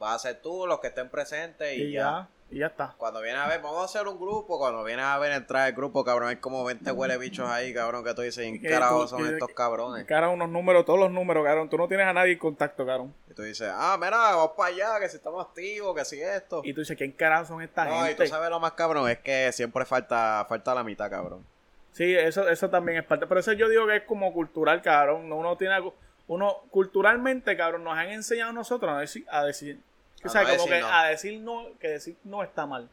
Va 0.00 0.14
a 0.14 0.18
ser 0.18 0.40
tú, 0.40 0.66
los 0.66 0.78
que 0.80 0.88
estén 0.88 1.08
presentes 1.08 1.76
y, 1.76 1.82
Y 1.82 1.92
ya. 1.92 2.28
Y 2.50 2.58
ya 2.60 2.66
está. 2.68 2.94
Cuando 2.96 3.20
viene 3.20 3.38
a 3.38 3.46
ver, 3.46 3.60
vamos 3.60 3.82
a 3.82 3.84
hacer 3.84 4.06
un 4.08 4.18
grupo. 4.18 4.58
Cuando 4.58 4.82
viene 4.84 5.02
a 5.02 5.18
ver 5.18 5.32
entrar 5.32 5.68
el 5.68 5.74
grupo, 5.74 6.04
cabrón, 6.04 6.28
hay 6.30 6.36
como 6.36 6.64
20 6.64 6.90
huele 6.92 7.18
bichos 7.18 7.48
ahí, 7.48 7.74
cabrón, 7.74 8.02
que 8.04 8.14
tú 8.14 8.22
dices, 8.22 8.46
¿en 8.46 8.60
qué 8.60 8.68
carajo 8.70 9.06
son 9.06 9.22
que- 9.24 9.32
estos 9.34 9.50
cabrones? 9.50 10.04
Cara, 10.06 10.28
unos 10.30 10.48
números, 10.48 10.84
todos 10.86 10.98
los 10.98 11.10
números, 11.10 11.44
cabrón. 11.44 11.68
Tú 11.68 11.76
no 11.76 11.88
tienes 11.88 12.06
a 12.06 12.12
nadie 12.12 12.32
en 12.32 12.38
contacto, 12.38 12.86
cabrón. 12.86 13.14
Y 13.30 13.34
tú 13.34 13.42
dices, 13.42 13.70
ah, 13.72 13.96
mira, 14.00 14.16
vamos 14.16 14.52
para 14.56 14.70
allá, 14.74 15.00
que 15.00 15.08
si 15.08 15.16
estamos 15.16 15.44
activos, 15.46 15.94
que 15.96 16.04
si 16.04 16.20
esto. 16.22 16.62
Y 16.64 16.72
tú 16.72 16.80
dices, 16.80 16.96
¿quién 16.96 17.12
carajo 17.12 17.44
son 17.46 17.62
esta 17.62 17.84
No, 17.84 18.04
y 18.04 18.08
gente? 18.08 18.24
tú 18.24 18.30
sabes 18.30 18.48
lo 18.50 18.58
más 18.60 18.72
cabrón, 18.72 19.08
es 19.10 19.18
que 19.18 19.52
siempre 19.52 19.84
falta, 19.84 20.46
falta 20.48 20.74
la 20.74 20.82
mitad, 20.84 21.10
cabrón. 21.10 21.44
Sí, 21.92 22.14
eso, 22.14 22.48
eso 22.48 22.70
también 22.70 22.98
es 22.98 23.04
parte. 23.04 23.26
Pero 23.26 23.40
eso 23.40 23.52
yo 23.52 23.68
digo 23.68 23.86
que 23.86 23.96
es 23.96 24.02
como 24.04 24.32
cultural, 24.32 24.80
cabrón. 24.82 25.30
Uno 25.32 25.56
tiene 25.56 25.74
algo. 25.74 25.94
Uno, 26.28 26.58
culturalmente, 26.70 27.56
cabrón, 27.56 27.84
nos 27.84 27.96
han 27.96 28.08
enseñado 28.08 28.50
a 28.50 28.52
nosotros 28.54 28.92
a 28.92 29.00
decir. 29.00 29.26
A 29.30 29.44
decir 29.44 29.80
o 30.24 30.26
A 30.26 30.30
sea, 30.30 30.42
no 30.42 30.48
como 30.56 30.66
que 30.68 30.80
no. 30.80 30.88
a 30.92 31.04
decir 31.08 31.40
no, 31.40 31.66
que 31.78 31.88
decir 31.88 32.16
no 32.24 32.42
está 32.42 32.66
mal. 32.66 32.88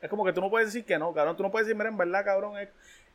Es 0.00 0.10
como 0.10 0.24
que 0.24 0.32
tú 0.32 0.40
no 0.40 0.50
puedes 0.50 0.68
decir 0.68 0.84
que 0.84 0.98
no, 0.98 1.12
cabrón. 1.12 1.36
Tú 1.36 1.42
no 1.42 1.50
puedes 1.50 1.66
decir, 1.66 1.76
mira, 1.76 1.88
en 1.88 1.96
verdad, 1.96 2.24
cabrón. 2.24 2.58
Es, 2.58 2.68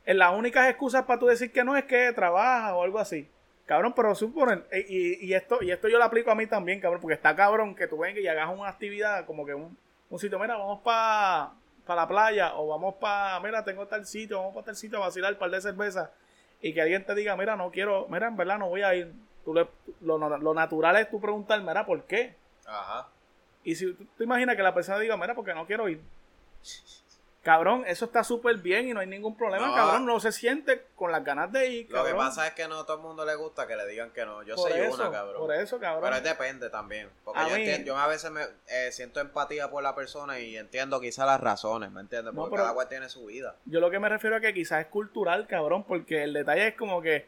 en 0.06 0.18
las 0.18 0.32
únicas 0.34 0.68
excusas 0.68 1.04
para 1.04 1.20
tú 1.20 1.26
decir 1.26 1.52
que 1.52 1.62
no 1.62 1.76
es 1.76 1.84
que 1.84 2.12
trabajas 2.12 2.72
o 2.72 2.82
algo 2.82 2.98
así. 2.98 3.28
Cabrón, 3.66 3.92
pero 3.94 4.14
suponen, 4.16 4.64
y, 4.88 5.24
y 5.24 5.34
esto, 5.34 5.62
y 5.62 5.70
esto 5.70 5.86
yo 5.88 5.98
lo 5.98 6.04
aplico 6.04 6.30
a 6.32 6.34
mí 6.34 6.46
también, 6.48 6.80
cabrón, 6.80 7.00
porque 7.00 7.14
está 7.14 7.36
cabrón 7.36 7.76
que 7.76 7.86
tú 7.86 7.98
vengas 7.98 8.20
y 8.20 8.26
hagas 8.26 8.48
una 8.48 8.68
actividad 8.68 9.24
como 9.26 9.46
que 9.46 9.54
un, 9.54 9.78
un 10.08 10.18
sitio, 10.18 10.40
mira, 10.40 10.56
vamos 10.56 10.80
para 10.82 11.52
la 11.86 12.08
playa, 12.08 12.56
o 12.56 12.66
vamos 12.66 12.96
para, 12.96 13.38
mira, 13.38 13.62
tengo 13.62 13.86
tal 13.86 14.04
sitio, 14.06 14.38
vamos 14.38 14.54
para 14.54 14.66
tal 14.66 14.76
sitio 14.76 14.98
a 14.98 15.02
vacilar 15.02 15.34
un 15.34 15.38
par 15.38 15.50
de 15.50 15.60
cervezas, 15.60 16.10
y 16.60 16.74
que 16.74 16.80
alguien 16.82 17.04
te 17.06 17.14
diga, 17.14 17.36
mira, 17.36 17.54
no 17.54 17.70
quiero, 17.70 18.08
mira, 18.08 18.26
en 18.26 18.36
verdad 18.36 18.58
no 18.58 18.68
voy 18.68 18.82
a 18.82 18.92
ir. 18.96 19.12
Tú 19.44 19.54
le- 19.54 19.68
lo, 20.00 20.18
lo 20.18 20.54
natural 20.54 20.96
es 20.96 21.08
tú 21.08 21.20
preguntar, 21.20 21.60
mira, 21.62 21.86
¿por 21.86 22.02
qué? 22.06 22.34
Ajá. 22.66 23.06
Y 23.64 23.74
si 23.74 23.92
tú 23.92 24.04
te 24.16 24.24
imaginas 24.24 24.56
que 24.56 24.62
la 24.62 24.74
persona 24.74 24.98
diga, 24.98 25.16
mira, 25.16 25.34
porque 25.34 25.54
no 25.54 25.66
quiero 25.66 25.88
ir. 25.88 26.00
Cabrón, 27.42 27.84
eso 27.86 28.04
está 28.04 28.22
súper 28.22 28.56
bien 28.58 28.88
y 28.88 28.92
no 28.92 29.00
hay 29.00 29.06
ningún 29.06 29.34
problema, 29.34 29.68
No. 29.68 29.74
cabrón. 29.74 30.04
No 30.04 30.20
se 30.20 30.30
siente 30.30 30.84
con 30.94 31.10
las 31.10 31.24
ganas 31.24 31.50
de 31.50 31.68
ir, 31.70 31.90
Lo 31.90 32.04
que 32.04 32.12
pasa 32.12 32.46
es 32.46 32.52
que 32.52 32.68
no 32.68 32.80
a 32.80 32.84
todo 32.84 32.98
el 32.98 33.02
mundo 33.02 33.24
le 33.24 33.34
gusta 33.34 33.66
que 33.66 33.76
le 33.76 33.86
digan 33.86 34.10
que 34.10 34.26
no. 34.26 34.42
Yo 34.42 34.56
por 34.56 34.70
soy 34.70 34.78
eso, 34.80 34.94
una, 34.96 35.10
cabrón. 35.10 35.38
Por 35.40 35.54
eso, 35.54 35.78
cabrón. 35.80 36.02
Pero 36.04 36.16
es 36.16 36.22
depende 36.22 36.68
también. 36.68 37.08
Porque 37.24 37.40
A 37.40 37.48
yo, 37.48 37.54
mí- 37.54 37.62
entiendo- 37.62 37.86
yo 37.86 37.96
a 37.96 38.06
veces 38.08 38.30
me 38.30 38.42
eh, 38.68 38.92
siento 38.92 39.20
empatía 39.20 39.70
por 39.70 39.82
la 39.82 39.94
persona 39.94 40.38
y 40.38 40.54
entiendo 40.58 41.00
quizás 41.00 41.24
las 41.26 41.40
razones, 41.40 41.90
¿me 41.90 42.02
entiendes? 42.02 42.34
Porque 42.34 42.56
cada 42.56 42.74
cual 42.74 42.88
tiene 42.90 43.08
su 43.08 43.24
vida. 43.24 43.56
Yo 43.64 43.80
lo 43.80 43.90
que 43.90 43.98
me 43.98 44.10
refiero 44.10 44.36
a 44.36 44.40
que 44.40 44.52
quizás 44.52 44.82
es 44.82 44.86
cultural, 44.88 45.46
cabrón, 45.46 45.84
porque 45.84 46.24
el 46.24 46.34
detalle 46.34 46.66
es 46.68 46.74
como 46.74 47.00
que 47.00 47.26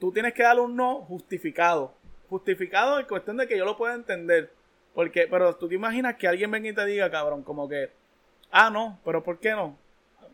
tú 0.00 0.12
tienes 0.12 0.32
que 0.32 0.44
darle 0.44 0.62
un 0.62 0.76
no 0.76 1.02
justificado. 1.02 1.92
Justificado 2.30 2.98
en 2.98 3.04
cuestión 3.06 3.36
de 3.36 3.46
que 3.46 3.58
yo 3.58 3.66
lo 3.66 3.76
pueda 3.76 3.92
entender. 3.92 4.50
Porque, 4.94 5.26
pero 5.28 5.54
tú 5.56 5.68
te 5.68 5.74
imaginas 5.74 6.16
que 6.16 6.28
alguien 6.28 6.50
venga 6.50 6.68
y 6.68 6.72
te 6.72 6.84
diga, 6.86 7.10
cabrón, 7.10 7.42
como 7.42 7.68
que, 7.68 7.90
ah, 8.50 8.70
no, 8.70 8.98
pero 9.04 9.22
¿por 9.22 9.38
qué 9.40 9.50
no? 9.50 9.76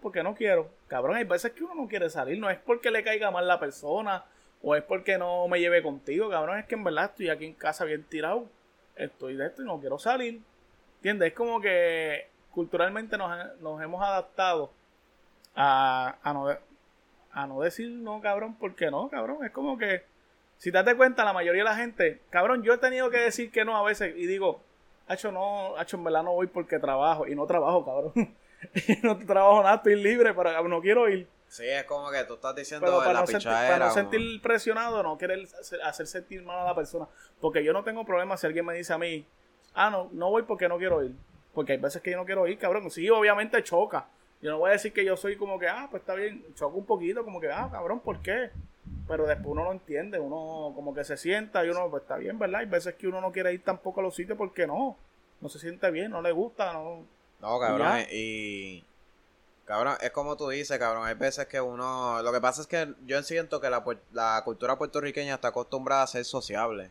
Porque 0.02 0.22
no 0.22 0.34
quiero. 0.34 0.70
Cabrón, 0.86 1.16
hay 1.16 1.24
veces 1.24 1.52
que 1.52 1.64
uno 1.64 1.74
no 1.74 1.88
quiere 1.88 2.10
salir. 2.10 2.38
No 2.38 2.50
es 2.50 2.58
porque 2.58 2.90
le 2.90 3.02
caiga 3.02 3.30
mal 3.30 3.46
la 3.46 3.60
persona 3.60 4.24
o 4.62 4.74
es 4.76 4.82
porque 4.82 5.18
no 5.18 5.48
me 5.48 5.60
lleve 5.60 5.82
contigo, 5.82 6.28
cabrón. 6.28 6.58
Es 6.58 6.66
que 6.66 6.74
en 6.74 6.84
verdad 6.84 7.06
estoy 7.06 7.30
aquí 7.30 7.46
en 7.46 7.54
casa 7.54 7.84
bien 7.84 8.04
tirado. 8.04 8.46
Estoy 8.96 9.36
de 9.36 9.46
esto 9.46 9.62
y 9.62 9.64
no 9.64 9.80
quiero 9.80 9.98
salir. 9.98 10.40
¿Entiendes? 10.96 11.28
Es 11.28 11.34
como 11.34 11.60
que 11.60 12.28
culturalmente 12.50 13.16
nos, 13.16 13.30
nos 13.60 13.82
hemos 13.82 14.02
adaptado 14.02 14.70
a, 15.54 16.16
a, 16.22 16.32
no, 16.32 16.48
a 17.32 17.46
no 17.46 17.60
decir 17.60 17.88
no, 17.90 18.20
cabrón, 18.20 18.56
porque 18.58 18.90
no, 18.90 19.08
cabrón. 19.08 19.44
Es 19.44 19.50
como 19.52 19.78
que, 19.78 20.04
si 20.60 20.70
te 20.70 20.82
das 20.82 20.94
cuenta, 20.94 21.24
la 21.24 21.32
mayoría 21.32 21.62
de 21.64 21.70
la 21.70 21.76
gente, 21.76 22.20
cabrón, 22.30 22.62
yo 22.62 22.74
he 22.74 22.78
tenido 22.78 23.10
que 23.10 23.18
decir 23.18 23.50
que 23.50 23.64
no 23.64 23.76
a 23.76 23.82
veces 23.82 24.14
y 24.16 24.26
digo, 24.26 24.62
Hacho, 25.10 25.32
no, 25.32 25.76
hacho, 25.76 25.96
en 25.96 26.04
verdad 26.04 26.22
no 26.22 26.34
voy 26.34 26.46
porque 26.46 26.78
trabajo. 26.78 27.26
Y 27.26 27.34
no 27.34 27.44
trabajo, 27.44 27.84
cabrón. 27.84 28.12
no 29.02 29.18
trabajo 29.18 29.60
nada, 29.60 29.74
estoy 29.74 29.96
libre, 29.96 30.32
pero 30.32 30.68
no 30.68 30.80
quiero 30.80 31.08
ir. 31.08 31.26
Sí, 31.48 31.66
es 31.66 31.82
como 31.82 32.12
que 32.12 32.22
tú 32.22 32.34
estás 32.34 32.54
diciendo 32.54 32.86
Pero 32.86 32.98
para 32.98 33.14
la 33.14 33.20
no, 33.22 33.26
sentir, 33.26 33.50
para 33.50 33.86
no 33.86 33.90
sentir 33.90 34.40
presionado, 34.40 35.02
no 35.02 35.18
querer 35.18 35.48
hacer, 35.58 35.82
hacer 35.82 36.06
sentir 36.06 36.44
mal 36.44 36.60
a 36.60 36.64
la 36.64 36.76
persona. 36.76 37.08
Porque 37.40 37.64
yo 37.64 37.72
no 37.72 37.82
tengo 37.82 38.04
problema 38.04 38.36
si 38.36 38.46
alguien 38.46 38.64
me 38.64 38.74
dice 38.74 38.92
a 38.92 38.98
mí, 38.98 39.26
ah, 39.74 39.90
no, 39.90 40.10
no 40.12 40.30
voy 40.30 40.44
porque 40.44 40.68
no 40.68 40.78
quiero 40.78 41.02
ir. 41.02 41.16
Porque 41.54 41.72
hay 41.72 41.78
veces 41.78 42.00
que 42.02 42.12
yo 42.12 42.16
no 42.16 42.24
quiero 42.24 42.46
ir, 42.46 42.56
cabrón. 42.56 42.88
Sí, 42.88 43.10
obviamente 43.10 43.60
choca. 43.64 44.06
Yo 44.40 44.52
no 44.52 44.58
voy 44.58 44.70
a 44.70 44.74
decir 44.74 44.92
que 44.92 45.04
yo 45.04 45.16
soy 45.16 45.34
como 45.34 45.58
que, 45.58 45.66
ah, 45.66 45.88
pues 45.90 46.02
está 46.02 46.14
bien, 46.14 46.44
choca 46.54 46.76
un 46.76 46.86
poquito, 46.86 47.24
como 47.24 47.40
que, 47.40 47.50
ah, 47.50 47.68
cabrón, 47.72 47.98
¿por 47.98 48.22
qué? 48.22 48.52
Pero 49.08 49.26
después 49.26 49.48
uno 49.48 49.64
lo 49.64 49.72
entiende, 49.72 50.18
uno 50.18 50.72
como 50.74 50.94
que 50.94 51.04
se 51.04 51.16
sienta 51.16 51.64
y 51.64 51.68
uno, 51.68 51.90
pues 51.90 52.02
está 52.02 52.16
bien, 52.16 52.38
¿verdad? 52.38 52.60
Hay 52.60 52.66
veces 52.66 52.94
que 52.94 53.08
uno 53.08 53.20
no 53.20 53.32
quiere 53.32 53.52
ir 53.52 53.64
tampoco 53.64 54.00
a 54.00 54.02
los 54.02 54.14
sitios 54.14 54.38
porque 54.38 54.66
no, 54.66 54.96
no 55.40 55.48
se 55.48 55.58
siente 55.58 55.90
bien, 55.90 56.10
no 56.10 56.22
le 56.22 56.32
gusta, 56.32 56.72
no. 56.72 57.04
No, 57.40 57.58
cabrón, 57.58 58.04
y... 58.10 58.84
Cabrón, 59.64 59.96
es 60.00 60.10
como 60.10 60.36
tú 60.36 60.48
dices, 60.48 60.78
cabrón, 60.78 61.06
hay 61.06 61.14
veces 61.14 61.46
que 61.46 61.60
uno... 61.60 62.20
Lo 62.22 62.32
que 62.32 62.40
pasa 62.40 62.60
es 62.60 62.66
que 62.66 62.92
yo 63.06 63.22
siento 63.22 63.60
que 63.60 63.70
la, 63.70 63.84
la 64.12 64.42
cultura 64.44 64.76
puertorriqueña 64.76 65.34
está 65.34 65.48
acostumbrada 65.48 66.02
a 66.02 66.08
ser 66.08 66.24
sociable. 66.24 66.90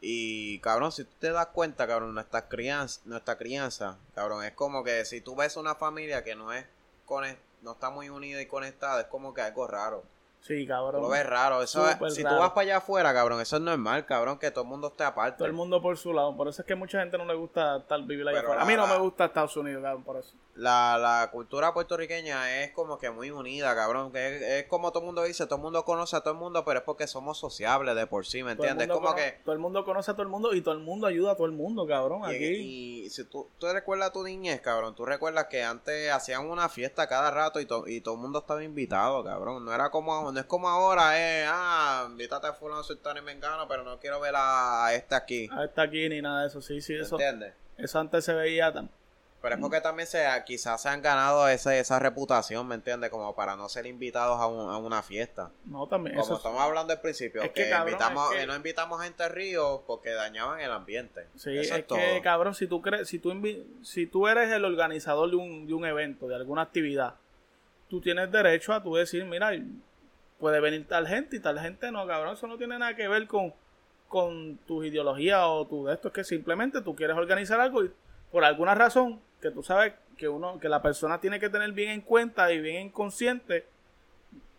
Y, 0.00 0.58
cabrón, 0.60 0.92
si 0.92 1.04
tú 1.04 1.10
te 1.18 1.30
das 1.30 1.48
cuenta, 1.48 1.86
cabrón, 1.86 2.14
nuestra 2.14 2.48
crianza, 2.48 3.00
nuestra 3.04 3.36
crianza, 3.36 3.98
cabrón, 4.14 4.44
es 4.44 4.52
como 4.52 4.82
que 4.82 5.04
si 5.04 5.20
tú 5.20 5.36
ves 5.36 5.56
una 5.56 5.74
familia 5.74 6.24
que 6.24 6.34
no 6.34 6.52
es 6.52 6.64
no 7.62 7.72
está 7.72 7.90
muy 7.90 8.08
unida 8.08 8.40
y 8.40 8.46
conectada, 8.46 9.02
es 9.02 9.06
como 9.06 9.32
que 9.32 9.40
algo 9.40 9.66
raro. 9.66 10.02
Sí, 10.46 10.66
cabrón. 10.66 11.02
lo 11.02 11.08
ves 11.08 11.26
raro. 11.26 11.62
Eso 11.62 11.88
es- 11.88 12.14
si 12.14 12.22
raro. 12.22 12.36
tú 12.36 12.40
vas 12.40 12.50
para 12.50 12.60
allá 12.62 12.76
afuera, 12.76 13.12
cabrón, 13.12 13.40
eso 13.40 13.56
es 13.56 13.62
normal, 13.62 14.06
cabrón, 14.06 14.38
que 14.38 14.50
todo 14.50 14.62
el 14.64 14.70
mundo 14.70 14.88
esté 14.88 15.02
aparte. 15.04 15.38
Todo 15.38 15.46
el 15.48 15.54
mundo 15.54 15.82
por 15.82 15.96
su 15.98 16.12
lado. 16.12 16.36
Por 16.36 16.46
eso 16.48 16.62
es 16.62 16.66
que 16.68 16.74
mucha 16.76 17.00
gente 17.00 17.18
no 17.18 17.24
le 17.24 17.34
gusta 17.34 17.78
estar 17.78 18.00
vivir 18.02 18.22
allá 18.28 18.36
Pero 18.38 18.48
afuera. 18.48 18.62
A 18.62 18.64
mí 18.64 18.76
no 18.76 18.86
me 18.86 18.96
gusta 18.98 19.24
Estados 19.24 19.56
Unidos, 19.56 19.82
cabrón, 19.82 20.04
por 20.04 20.16
eso. 20.18 20.34
La, 20.56 20.98
la 20.98 21.30
cultura 21.30 21.72
puertorriqueña 21.74 22.62
es 22.62 22.72
como 22.72 22.98
que 22.98 23.10
muy 23.10 23.30
unida, 23.30 23.74
cabrón. 23.74 24.10
Que 24.12 24.36
es, 24.36 24.42
es 24.42 24.64
como 24.68 24.90
todo 24.90 25.00
el 25.00 25.06
mundo 25.06 25.22
dice, 25.22 25.44
todo 25.46 25.56
el 25.56 25.62
mundo 25.62 25.84
conoce 25.84 26.16
a 26.16 26.20
todo 26.20 26.32
el 26.32 26.38
mundo, 26.40 26.64
pero 26.64 26.78
es 26.80 26.84
porque 26.84 27.06
somos 27.06 27.38
sociables 27.38 27.94
de 27.94 28.06
por 28.06 28.26
sí, 28.26 28.42
¿me 28.42 28.52
entiendes? 28.52 28.88
Como 28.88 29.14
que... 29.14 29.40
todo 29.44 29.52
el 29.52 29.58
mundo 29.58 29.84
conoce 29.84 30.10
a 30.10 30.14
todo 30.14 30.22
el 30.22 30.28
mundo 30.28 30.54
y 30.54 30.62
todo 30.62 30.74
el 30.74 30.80
mundo 30.80 31.06
ayuda 31.06 31.32
a 31.32 31.34
todo 31.36 31.46
el 31.46 31.52
mundo, 31.52 31.86
cabrón. 31.86 32.22
Y, 32.30 32.34
Aquí. 32.36 32.44
y 33.04 33.10
si 33.10 33.24
tú, 33.24 33.48
tú 33.58 33.66
recuerdas 33.72 34.12
tu 34.12 34.22
niñez, 34.24 34.60
cabrón, 34.60 34.94
tú 34.94 35.04
recuerdas 35.04 35.46
que 35.46 35.62
antes 35.62 36.10
hacían 36.10 36.48
una 36.48 36.68
fiesta 36.68 37.06
cada 37.06 37.30
rato 37.30 37.60
y, 37.60 37.66
to- 37.66 37.86
y 37.86 38.00
todo 38.00 38.14
el 38.14 38.20
mundo 38.20 38.38
estaba 38.40 38.64
invitado, 38.64 39.22
cabrón. 39.24 39.64
No 39.64 39.72
era 39.74 39.90
como, 39.90 40.32
no 40.32 40.40
es 40.40 40.46
como 40.46 40.68
ahora, 40.68 41.18
eh, 41.20 41.44
ah, 41.48 42.06
invítate 42.08 42.46
a 42.46 42.52
fulano, 42.54 42.82
sultán 42.82 43.16
y 43.18 43.20
mengano, 43.20 43.68
pero 43.68 43.84
no 43.84 43.98
quiero 43.98 44.20
ver 44.20 44.34
a 44.36 44.88
este 44.94 45.14
aquí, 45.14 45.48
Ah, 45.52 45.64
está 45.64 45.82
aquí 45.82 46.08
ni 46.08 46.22
nada 46.22 46.42
de 46.42 46.48
eso. 46.48 46.60
Sí, 46.62 46.80
sí, 46.80 46.94
¿me 46.94 47.00
eso. 47.00 47.16
entiendes? 47.16 47.54
Eso 47.76 47.98
antes 47.98 48.24
se 48.24 48.32
veía 48.32 48.72
tan. 48.72 48.88
Pero 49.42 49.54
es 49.54 49.60
porque 49.60 49.80
también 49.80 50.08
se, 50.08 50.26
quizás 50.44 50.82
se 50.82 50.88
han 50.88 51.02
ganado 51.02 51.46
ese, 51.48 51.78
esa 51.78 51.98
reputación, 51.98 52.66
¿me 52.66 52.74
entiendes? 52.74 53.10
Como 53.10 53.34
para 53.36 53.54
no 53.54 53.68
ser 53.68 53.86
invitados 53.86 54.40
a, 54.40 54.46
un- 54.48 54.70
a 54.70 54.76
una 54.78 55.02
fiesta. 55.02 55.50
No, 55.66 55.86
también. 55.86 56.14
Como 56.16 56.24
Eso, 56.26 56.36
estamos 56.36 56.60
hablando 56.60 56.92
al 56.92 57.00
principio, 57.00 57.42
Es 57.42 57.50
que, 57.50 57.64
que, 57.64 57.70
cabrón, 57.70 57.92
invitamos, 57.92 58.30
es 58.30 58.36
que- 58.38 58.42
eh, 58.42 58.46
no 58.46 58.56
invitamos 58.56 59.02
gente 59.02 59.28
río 59.28 59.84
porque 59.86 60.10
dañaban 60.12 60.60
el 60.60 60.72
ambiente. 60.72 61.26
sí, 61.36 61.56
Eso 61.58 61.76
es, 61.76 61.86
todo. 61.86 61.98
que, 61.98 62.20
cabrón, 62.22 62.54
si 62.54 62.66
tú 62.66 62.82
crees, 62.82 63.08
si 63.08 63.18
tú 63.20 63.32
si 63.82 64.06
tú 64.06 64.26
eres 64.26 64.50
el 64.50 64.64
organizador 64.64 65.30
de 65.30 65.36
un, 65.36 65.66
de 65.66 65.74
un 65.74 65.84
evento, 65.84 66.26
de 66.26 66.34
alguna 66.34 66.62
actividad, 66.62 67.14
tú 67.88 68.00
tienes 68.00 68.32
derecho 68.32 68.72
a 68.72 68.82
tú 68.82 68.96
decir, 68.96 69.24
mira, 69.26 69.52
puede 70.40 70.60
venir 70.60 70.88
tal 70.88 71.06
gente 71.06 71.36
y 71.36 71.40
tal 71.40 71.60
gente 71.60 71.92
no, 71.92 72.04
cabrón. 72.06 72.34
Eso 72.34 72.46
no 72.48 72.56
tiene 72.58 72.78
nada 72.78 72.96
que 72.96 73.06
ver 73.06 73.28
con, 73.28 73.54
con 74.08 74.56
tus 74.66 74.86
ideologías 74.86 75.40
o 75.44 75.66
tu 75.66 75.84
de 75.86 75.94
esto. 75.94 76.08
Es 76.08 76.14
que 76.14 76.24
simplemente 76.24 76.80
tú 76.80 76.96
quieres 76.96 77.16
organizar 77.16 77.60
algo 77.60 77.84
y 77.84 77.92
por 78.32 78.44
alguna 78.44 78.74
razón 78.74 79.20
que 79.48 79.54
tú 79.54 79.62
sabes 79.62 79.94
que 80.16 80.28
uno, 80.28 80.58
que 80.58 80.68
la 80.68 80.82
persona 80.82 81.20
tiene 81.20 81.38
que 81.38 81.48
tener 81.48 81.72
bien 81.72 81.90
en 81.90 82.00
cuenta 82.00 82.52
y 82.52 82.60
bien 82.60 82.76
en 82.76 82.90
consciente, 82.90 83.66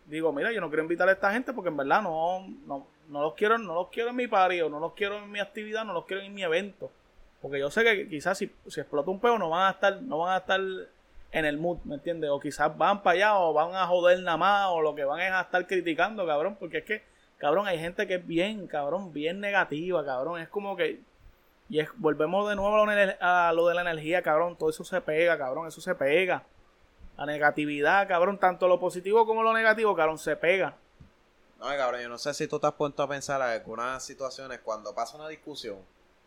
digo, 0.06 0.32
mira, 0.32 0.52
yo 0.52 0.62
no 0.62 0.70
quiero 0.70 0.84
invitar 0.84 1.10
a 1.10 1.14
esta 1.14 1.32
gente 1.32 1.54
porque 1.54 1.70
en 1.70 1.78
verdad 1.78 2.02
no, 2.02 2.48
no, 2.66 2.88
no 3.10 3.22
los 3.22 3.34
quiero, 3.34 3.58
no 3.58 3.74
los 3.76 3.90
quiero 3.90 4.12
en 4.12 4.16
mi 4.16 4.28
party 4.28 4.62
o 4.62 4.70
no 4.70 4.80
los 4.80 4.94
quiero 4.94 5.18
en 5.18 5.32
mi 5.32 5.40
actividad, 5.40 5.86
no 5.86 5.94
los 5.94 6.06
quiero 6.06 6.24
en 6.24 6.34
mi 6.34 6.44
evento. 6.44 6.92
Porque 7.42 7.60
yo 7.60 7.70
sé 7.70 7.84
que 7.84 8.08
quizás 8.08 8.38
si, 8.38 8.52
si 8.68 8.80
explota 8.80 9.12
un 9.12 9.20
peo 9.20 9.38
no 9.38 9.50
van 9.50 9.68
a 9.68 9.72
estar, 9.72 10.02
no 10.02 10.20
van 10.20 10.34
a 10.34 10.38
estar 10.38 10.60
en 11.32 11.46
el 11.46 11.58
mood, 11.58 11.78
¿me 11.84 11.96
entiendes? 11.96 12.30
O 12.30 12.40
quizás 12.40 12.76
van 12.78 13.04
para 13.04 13.16
allá 13.16 13.40
o 13.40 13.54
van 13.54 13.76
a 13.76 13.86
joder 13.86 14.20
nada 14.22 14.38
más 14.38 14.68
o 14.70 14.82
lo 14.82 14.96
que 14.96 15.04
van 15.04 15.20
es 15.22 15.32
a 15.32 15.42
estar 15.42 15.68
criticando, 15.68 16.26
cabrón, 16.26 16.56
porque 16.60 16.80
es 16.80 16.84
que, 16.86 17.04
cabrón, 17.38 17.68
hay 17.68 17.80
gente 17.80 18.08
que 18.08 18.16
es 18.16 18.26
bien, 18.26 18.68
cabrón, 18.68 19.14
bien 19.14 19.40
negativa, 19.40 20.04
cabrón, 20.06 20.42
es 20.42 20.48
como 20.48 20.76
que 20.76 21.02
y 21.70 21.80
es, 21.80 21.90
volvemos 21.96 22.48
de 22.50 22.56
nuevo 22.56 22.76
a 22.76 23.54
lo, 23.54 23.68
de 23.68 23.76
la 23.76 23.82
energía, 23.82 24.22
cabrón, 24.22 24.58
todo 24.58 24.70
eso 24.70 24.84
se 24.84 25.02
pega, 25.02 25.38
cabrón, 25.38 25.68
eso 25.68 25.82
se 25.82 25.96
pega. 25.96 26.44
La 27.18 27.26
negatividad, 27.26 28.08
cabrón, 28.08 28.38
tanto 28.38 28.68
lo 28.68 28.80
positivo 28.80 29.26
como 29.26 29.44
lo 29.44 29.54
negativo, 29.54 29.96
cabrón, 29.96 30.18
se 30.18 30.36
pega. 30.36 30.76
No, 31.60 31.66
cabrón, 31.66 32.02
yo 32.02 32.10
no 32.10 32.18
sé 32.18 32.34
si 32.34 32.48
tú 32.48 32.60
te 32.60 32.68
has 32.68 32.74
puesto 32.74 33.02
a 33.04 33.10
pensar 33.10 33.42
en 33.42 33.48
algunas 33.48 34.04
situaciones 34.04 34.60
cuando 34.60 34.94
pasa 34.94 35.18
una 35.18 35.28
discusión, 35.28 35.78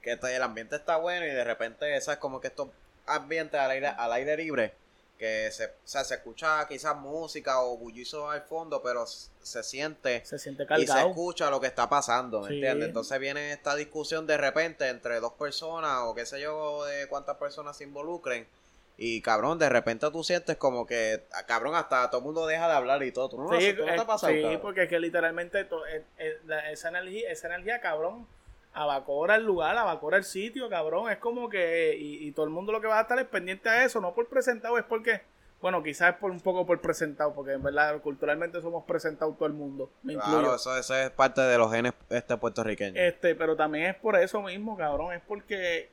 que 0.02 0.12
el 0.12 0.42
ambiente 0.42 0.76
está 0.76 0.96
bueno 0.96 1.24
y 1.24 1.30
de 1.30 1.44
repente, 1.44 2.00
¿sabes? 2.00 2.18
Como 2.18 2.40
que 2.40 2.48
estos 2.48 2.68
ambientes 3.06 3.58
al 3.58 3.70
aire, 3.70 3.86
al 3.86 4.12
aire 4.12 4.36
libre, 4.36 4.74
que 5.20 5.50
se, 5.52 5.66
o 5.66 5.70
sea, 5.84 6.02
se 6.02 6.14
escucha 6.14 6.66
quizás 6.66 6.96
música 6.96 7.60
o 7.60 7.76
bullizo 7.76 8.30
al 8.30 8.40
fondo, 8.40 8.82
pero 8.82 9.04
se 9.06 9.62
siente 9.62 10.24
Se 10.24 10.38
siente 10.38 10.66
y 10.78 10.86
se 10.86 10.98
escucha 10.98 11.50
lo 11.50 11.60
que 11.60 11.66
está 11.66 11.90
pasando, 11.90 12.40
¿me 12.40 12.48
Sí. 12.48 12.54
entiendes? 12.54 12.88
Entonces 12.88 13.20
viene 13.20 13.52
esta 13.52 13.76
discusión 13.76 14.26
de 14.26 14.38
repente 14.38 14.88
entre 14.88 15.20
dos 15.20 15.34
personas 15.34 15.98
o 16.04 16.14
qué 16.14 16.24
sé 16.24 16.40
yo 16.40 16.86
de 16.86 17.06
cuántas 17.08 17.36
personas 17.36 17.76
se 17.76 17.84
involucren 17.84 18.48
y 18.96 19.20
cabrón, 19.20 19.58
de 19.58 19.68
repente 19.68 20.10
tú 20.10 20.24
sientes 20.24 20.56
como 20.56 20.86
que, 20.86 21.22
ah, 21.34 21.44
cabrón, 21.44 21.74
hasta 21.74 22.08
todo 22.08 22.20
el 22.20 22.24
mundo 22.24 22.46
deja 22.46 22.66
de 22.66 22.72
hablar 22.74 23.02
y 23.02 23.12
todo. 23.12 23.28
¿Tú 23.28 23.36
no, 23.42 23.52
lo- 23.52 23.60
Sí, 23.60 23.74
tú 23.74 23.80
no 23.80 23.86
te 23.88 23.94
eh, 23.96 24.00
ha 24.00 24.06
pasado, 24.06 24.32
sí, 24.32 24.58
porque 24.62 24.84
es 24.84 24.88
que 24.88 24.98
literalmente 25.00 25.64
to- 25.66 25.86
eh, 25.86 26.02
eh, 26.16 26.38
la- 26.46 26.70
esa 26.70 26.88
energía, 26.88 27.30
esa 27.30 27.48
energía, 27.48 27.78
cabrón, 27.82 28.26
abacora 28.72 29.34
el 29.36 29.44
lugar, 29.44 29.76
abacora 29.76 30.16
el 30.16 30.24
sitio, 30.24 30.68
cabrón. 30.68 31.10
Es 31.10 31.18
como 31.18 31.48
que, 31.48 31.96
y, 31.98 32.26
y 32.28 32.32
todo 32.32 32.44
el 32.46 32.52
mundo 32.52 32.72
lo 32.72 32.80
que 32.80 32.86
va 32.86 32.98
a 32.98 33.02
estar 33.02 33.18
es 33.18 33.26
pendiente 33.26 33.68
a 33.68 33.84
eso, 33.84 34.00
no 34.00 34.14
por 34.14 34.28
presentado, 34.28 34.78
es 34.78 34.84
porque, 34.84 35.22
bueno, 35.60 35.82
quizás 35.82 36.14
es 36.14 36.20
por 36.20 36.30
un 36.30 36.40
poco 36.40 36.64
por 36.64 36.80
presentado, 36.80 37.34
porque 37.34 37.52
en 37.52 37.62
verdad 37.62 38.00
culturalmente 38.00 38.60
somos 38.62 38.84
presentados 38.84 39.36
todo 39.36 39.46
el 39.46 39.54
mundo, 39.54 39.90
me 40.02 40.14
Claro, 40.14 40.30
incluyo. 40.30 40.54
eso, 40.54 40.76
eso 40.76 40.94
es 40.94 41.10
parte 41.10 41.40
de 41.40 41.58
los 41.58 41.70
genes 41.72 41.92
este 42.08 42.36
puertorriqueños. 42.36 42.96
Este, 42.96 43.34
pero 43.34 43.56
también 43.56 43.86
es 43.86 43.96
por 43.96 44.16
eso 44.16 44.40
mismo, 44.42 44.76
cabrón, 44.76 45.12
es 45.14 45.20
porque, 45.26 45.90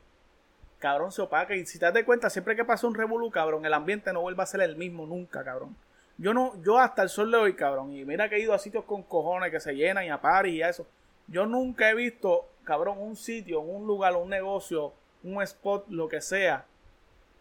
cabrón, 0.79 1.12
se 1.12 1.22
opaca. 1.22 1.55
Y 1.55 1.65
si 1.65 1.79
te 1.79 1.91
das 1.91 2.03
cuenta, 2.03 2.29
siempre 2.29 2.55
que 2.55 2.63
pasa 2.63 2.88
un 2.88 2.96
revolú, 2.96 3.29
cabrón, 3.31 3.65
el 3.65 3.74
ambiente 3.74 4.13
no 4.13 4.22
vuelve 4.22 4.43
a 4.43 4.46
ser 4.46 4.62
el 4.62 4.75
mismo 4.75 5.05
nunca, 5.05 5.43
cabrón. 5.43 5.75
Yo 6.19 6.34
no, 6.34 6.53
yo 6.63 6.79
hasta 6.79 7.03
el 7.03 7.10
sol 7.10 7.29
de 7.31 7.38
hoy, 7.38 7.53
cabrón, 7.53 7.91
y 7.93 8.03
mira 8.05 8.27
que 8.29 8.38
he 8.38 8.39
ido 8.39 8.53
a 8.53 8.60
sitios 8.60 8.86
con 8.86 9.03
cojones 9.03 9.51
que 9.51 9.60
se 9.60 9.75
llenan 9.75 10.03
y 10.05 10.10
a 10.10 10.19
paris 10.22 10.53
y 10.55 10.62
a 10.63 10.69
eso. 10.69 10.88
Yo 11.27 11.46
nunca 11.46 11.89
he 11.89 11.93
visto, 11.93 12.48
cabrón, 12.67 12.97
un 13.00 13.15
sitio, 13.15 13.62
un 13.62 13.88
lugar, 13.88 14.15
un 14.17 14.29
negocio, 14.29 14.93
un 15.24 15.41
spot, 15.41 15.86
lo 15.89 16.09
que 16.09 16.21
sea, 16.21 16.65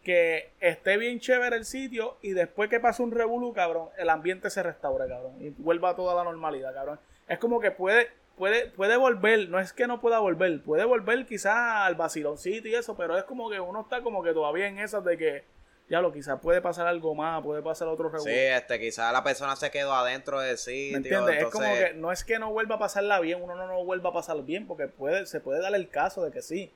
que 0.03 0.53
esté 0.61 0.97
bien 0.97 1.19
chévere 1.19 1.57
el 1.57 1.65
sitio 1.65 2.17
y 2.23 2.31
después 2.31 2.71
que 2.71 2.79
pase 2.79 3.03
un 3.03 3.11
revolú, 3.11 3.53
cabrón, 3.53 3.89
el 3.99 4.09
ambiente 4.09 4.51
se 4.51 4.63
restaure, 4.63 5.09
cabrón, 5.09 5.35
y 5.41 5.51
vuelva 5.51 5.91
a 5.91 5.97
toda 5.97 6.15
la 6.15 6.23
normalidad, 6.23 6.73
cabrón. 6.73 7.01
Es 7.27 7.41
como 7.41 7.59
que 7.59 7.73
puede, 7.73 8.09
puede, 8.39 8.67
puede 8.71 8.97
volver, 8.97 9.49
no 9.49 9.59
es 9.59 9.73
que 9.73 9.89
no 9.89 10.01
pueda 10.01 10.21
volver, 10.21 10.63
puede 10.63 10.85
volver 10.85 11.27
quizás 11.27 11.57
al 11.57 11.97
vaciloncito 11.97 12.69
y 12.69 12.77
eso, 12.77 12.97
pero 12.97 13.19
es 13.19 13.25
como 13.25 13.51
que 13.51 13.59
uno 13.59 13.81
está 13.81 14.01
como 14.03 14.23
que 14.23 14.33
todavía 14.33 14.69
en 14.69 14.79
esas 14.79 15.05
de 15.05 15.19
que, 15.19 15.45
ya 15.89 16.01
lo 16.01 16.13
quizás 16.13 16.41
puede 16.41 16.61
pasar 16.61 16.87
algo 16.87 17.15
más, 17.15 17.43
puede 17.43 17.63
pasar 17.63 17.87
otro 17.89 18.09
revolú. 18.09 18.25
Sí, 18.25 18.37
este, 18.37 18.81
quizás 18.81 19.13
la 19.13 19.23
persona 19.23 19.55
se 19.57 19.71
quedó 19.71 19.95
adentro 19.95 20.41
del 20.41 20.53
¿Me 20.53 20.57
sitio. 20.57 20.97
entiendes? 20.97 21.37
Es 21.43 21.45
como 21.51 21.65
entonces- 21.65 21.91
que 21.93 21.95
no 21.95 22.13
es 22.13 22.25
que 22.25 22.39
no 22.39 22.51
vuelva 22.53 22.75
a 22.77 22.79
pasarla 22.79 23.21
bien, 23.21 23.43
uno 23.43 23.55
no, 23.55 23.67
no 23.67 23.85
vuelva 23.85 24.11
a 24.11 24.13
pasar 24.13 24.43
bien, 24.43 24.67
porque 24.67 24.89
puede, 24.89 25.27
se 25.27 25.41
puede 25.41 25.61
dar 25.61 25.75
el 25.75 25.89
caso 25.89 26.25
de 26.25 26.33
que 26.33 26.43
sí. 26.43 26.73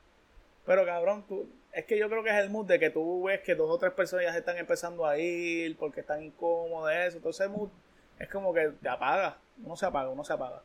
Pero 0.67 0.85
cabrón, 0.87 1.25
tú, 1.27 1.49
es 1.73 1.85
que 1.87 1.99
yo 1.99 2.09
creo 2.09 2.23
que 2.23 2.31
es 2.31 2.37
el 2.37 2.51
mood 2.51 2.67
de 2.67 2.79
que 2.79 2.91
tú 2.91 3.25
ves 3.25 3.41
que 3.41 3.55
dos 3.55 3.69
o 3.71 3.79
tres 3.79 3.93
personas 3.93 4.27
ya 4.27 4.33
se 4.33 4.39
están 4.41 4.57
empezando 4.59 5.07
a 5.07 5.19
ir 5.19 5.77
porque 5.77 6.01
están 6.01 6.23
incómodos 6.23 6.93
eso. 6.93 7.17
Entonces 7.17 7.47
el 7.47 7.51
mood 7.53 7.69
es 8.19 8.29
como 8.29 8.53
que 8.55 8.69
te 8.81 8.89
apaga, 8.89 9.39
uno 9.65 9.77
se 9.77 9.87
apaga, 9.87 10.09
uno 10.11 10.23
se 10.25 10.33
apaga. 10.35 10.63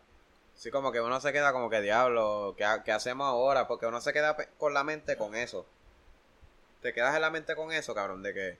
Sí, 0.53 0.69
como 0.71 0.91
que 0.91 1.01
uno 1.01 1.19
se 1.19 1.33
queda 1.33 1.51
como 1.51 1.69
que 1.69 1.81
diablo, 1.81 2.53
¿qué, 2.57 2.65
qué 2.85 2.91
hacemos 2.91 3.25
ahora? 3.27 3.67
Porque 3.67 3.87
uno 3.87 3.99
se 4.01 4.13
queda 4.13 4.37
con 4.57 4.73
la 4.73 4.83
mente 4.83 5.17
con 5.17 5.35
eso. 5.35 5.65
Te 6.85 6.93
quedas 6.93 7.15
en 7.15 7.21
la 7.21 7.31
mente 7.31 7.55
con 7.55 7.71
eso, 7.71 7.95
cabrón, 7.95 8.21
de 8.21 8.31
que, 8.31 8.57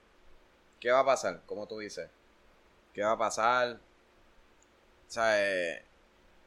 ¿qué 0.80 0.90
va 0.90 0.98
a 0.98 1.04
pasar? 1.04 1.42
Como 1.46 1.68
tú 1.68 1.78
dices. 1.78 2.10
¿Qué 2.92 3.00
va 3.04 3.12
a 3.12 3.16
pasar? 3.16 3.74
O 3.76 3.78
sea, 5.06 5.40
eh, 5.40 5.84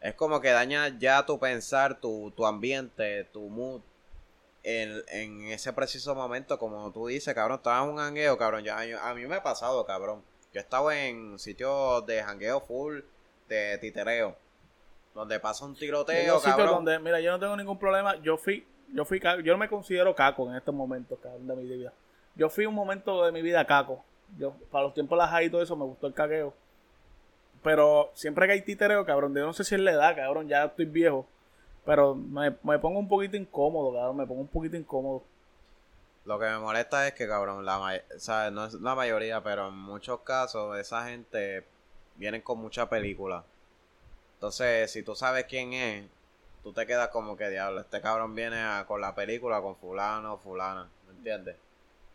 es 0.01 0.13
como 0.15 0.41
que 0.41 0.50
daña 0.50 0.89
ya 1.00 1.25
tu 1.25 1.39
pensar, 1.39 2.01
tu, 2.01 2.33
tu 2.36 2.45
ambiente, 2.45 3.24
tu 3.31 3.48
mood. 3.48 3.79
En, 4.62 5.01
en 5.07 5.43
ese 5.43 5.71
preciso 5.71 6.13
momento, 6.15 6.59
como 6.59 6.91
tú 6.91 7.07
dices, 7.07 7.33
cabrón, 7.33 7.59
estaba 7.59 7.81
en 7.86 7.91
un 7.91 7.98
jangueo, 7.98 8.38
cabrón. 8.38 8.65
Ya, 8.65 8.77
a 8.77 9.13
mí 9.13 9.25
me 9.25 9.36
ha 9.36 9.43
pasado, 9.43 9.86
cabrón. 9.86 10.21
Yo 10.51 10.59
he 10.59 10.63
estado 10.63 10.91
en 10.91 11.39
sitios 11.39 12.05
de 12.05 12.21
jangueo 12.21 12.59
full, 12.59 13.00
de 13.48 13.77
titereo. 13.77 14.36
Donde 15.15 15.39
pasa 15.39 15.63
un 15.63 15.75
tiroteo, 15.75 16.41
cabrón. 16.41 16.83
donde, 16.83 17.00
mira, 17.00 17.21
yo 17.21 17.31
no 17.31 17.39
tengo 17.39 17.55
ningún 17.55 17.79
problema. 17.79 18.17
Yo 18.21 18.38
fui, 18.38 18.67
yo 18.93 19.05
fui 19.05 19.19
yo 19.19 19.53
no 19.53 19.58
me 19.58 19.69
considero 19.69 20.15
caco 20.15 20.50
en 20.50 20.55
estos 20.55 20.74
momentos, 20.74 21.19
de 21.22 21.55
mi 21.55 21.63
vida. 21.63 21.93
Yo 22.36 22.50
fui 22.50 22.65
un 22.65 22.75
momento 22.75 23.25
de 23.25 23.31
mi 23.31 23.41
vida 23.41 23.65
caco. 23.65 24.03
Yo, 24.38 24.53
para 24.72 24.86
los 24.86 24.93
tiempos 24.93 25.17
las 25.17 25.43
y 25.43 25.50
todo 25.50 25.62
eso, 25.62 25.75
me 25.75 25.86
gustó 25.86 26.08
el 26.08 26.13
caqueo. 26.13 26.53
Pero 27.63 28.12
siempre 28.13 28.46
que 28.46 28.53
hay 28.53 28.62
titereo, 28.62 29.05
cabrón, 29.05 29.36
yo 29.36 29.46
no 29.46 29.53
sé 29.53 29.63
si 29.63 29.75
es 29.75 29.81
la 29.81 29.91
edad, 29.91 30.15
cabrón, 30.15 30.48
ya 30.48 30.65
estoy 30.65 30.86
viejo. 30.86 31.25
Pero 31.86 32.15
me, 32.15 32.55
me 32.63 32.79
pongo 32.79 33.00
un 33.00 33.08
poquito 33.08 33.36
incómodo, 33.36 33.93
cabrón, 33.93 34.17
me 34.17 34.25
pongo 34.25 34.41
un 34.41 34.48
poquito 34.48 34.77
incómodo. 34.77 35.24
Lo 36.25 36.38
que 36.38 36.46
me 36.46 36.60
molesta 36.60 37.08
es 37.08 37.13
que, 37.13 37.27
cabrón, 37.27 37.65
la 37.65 37.79
o 37.79 38.19
sea, 38.19 38.51
no 38.51 38.65
es 38.65 38.75
la 38.75 38.96
mayoría, 38.96 39.41
pero 39.41 39.69
en 39.69 39.75
muchos 39.75 40.22
casos 40.22 40.77
esa 40.77 41.05
gente 41.08 41.65
vienen 42.15 42.41
con 42.41 42.60
mucha 42.60 42.88
película. 42.89 43.43
Entonces, 44.36 44.91
si 44.91 45.03
tú 45.03 45.15
sabes 45.15 45.46
quién 45.46 45.74
es, 45.74 46.05
tú 46.63 46.74
te 46.74 46.86
quedas 46.86 47.10
como 47.10 47.38
que 47.38 47.50
diablo, 47.50 47.82
este 47.82 48.01
cabrón 48.01 48.36
viene 48.36 48.62
con 48.88 49.01
la 49.01 49.16
película 49.16 49.62
con 49.62 49.75
fulano 49.75 50.34
o 50.34 50.38
fulana, 50.38 50.89
¿me 51.08 51.13
entiendes? 51.13 51.56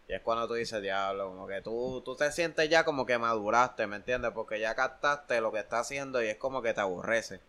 Y 0.09 0.13
es 0.13 0.21
cuando 0.21 0.47
tú 0.47 0.55
dices, 0.55 0.83
diablo, 0.83 1.29
como 1.29 1.47
que 1.47 1.63
tú, 1.63 2.03
tú 2.05 2.15
te 2.15 2.31
sientes 2.31 2.69
ya 2.69 2.85
como 2.85 3.07
que 3.07 3.17
maduraste, 3.17 3.87
¿me 3.87 3.97
entiendes? 3.97 4.33
Porque 4.33 4.61
ya 4.61 4.75
captaste 4.75 5.41
lo 5.41 5.51
que 5.51 5.61
está 5.61 5.81
haciendo 5.81 6.23
y 6.23 6.27
es 6.27 6.37
como 6.37 6.61
que 6.61 6.75
te 6.75 6.81
aborrece. 6.81 7.41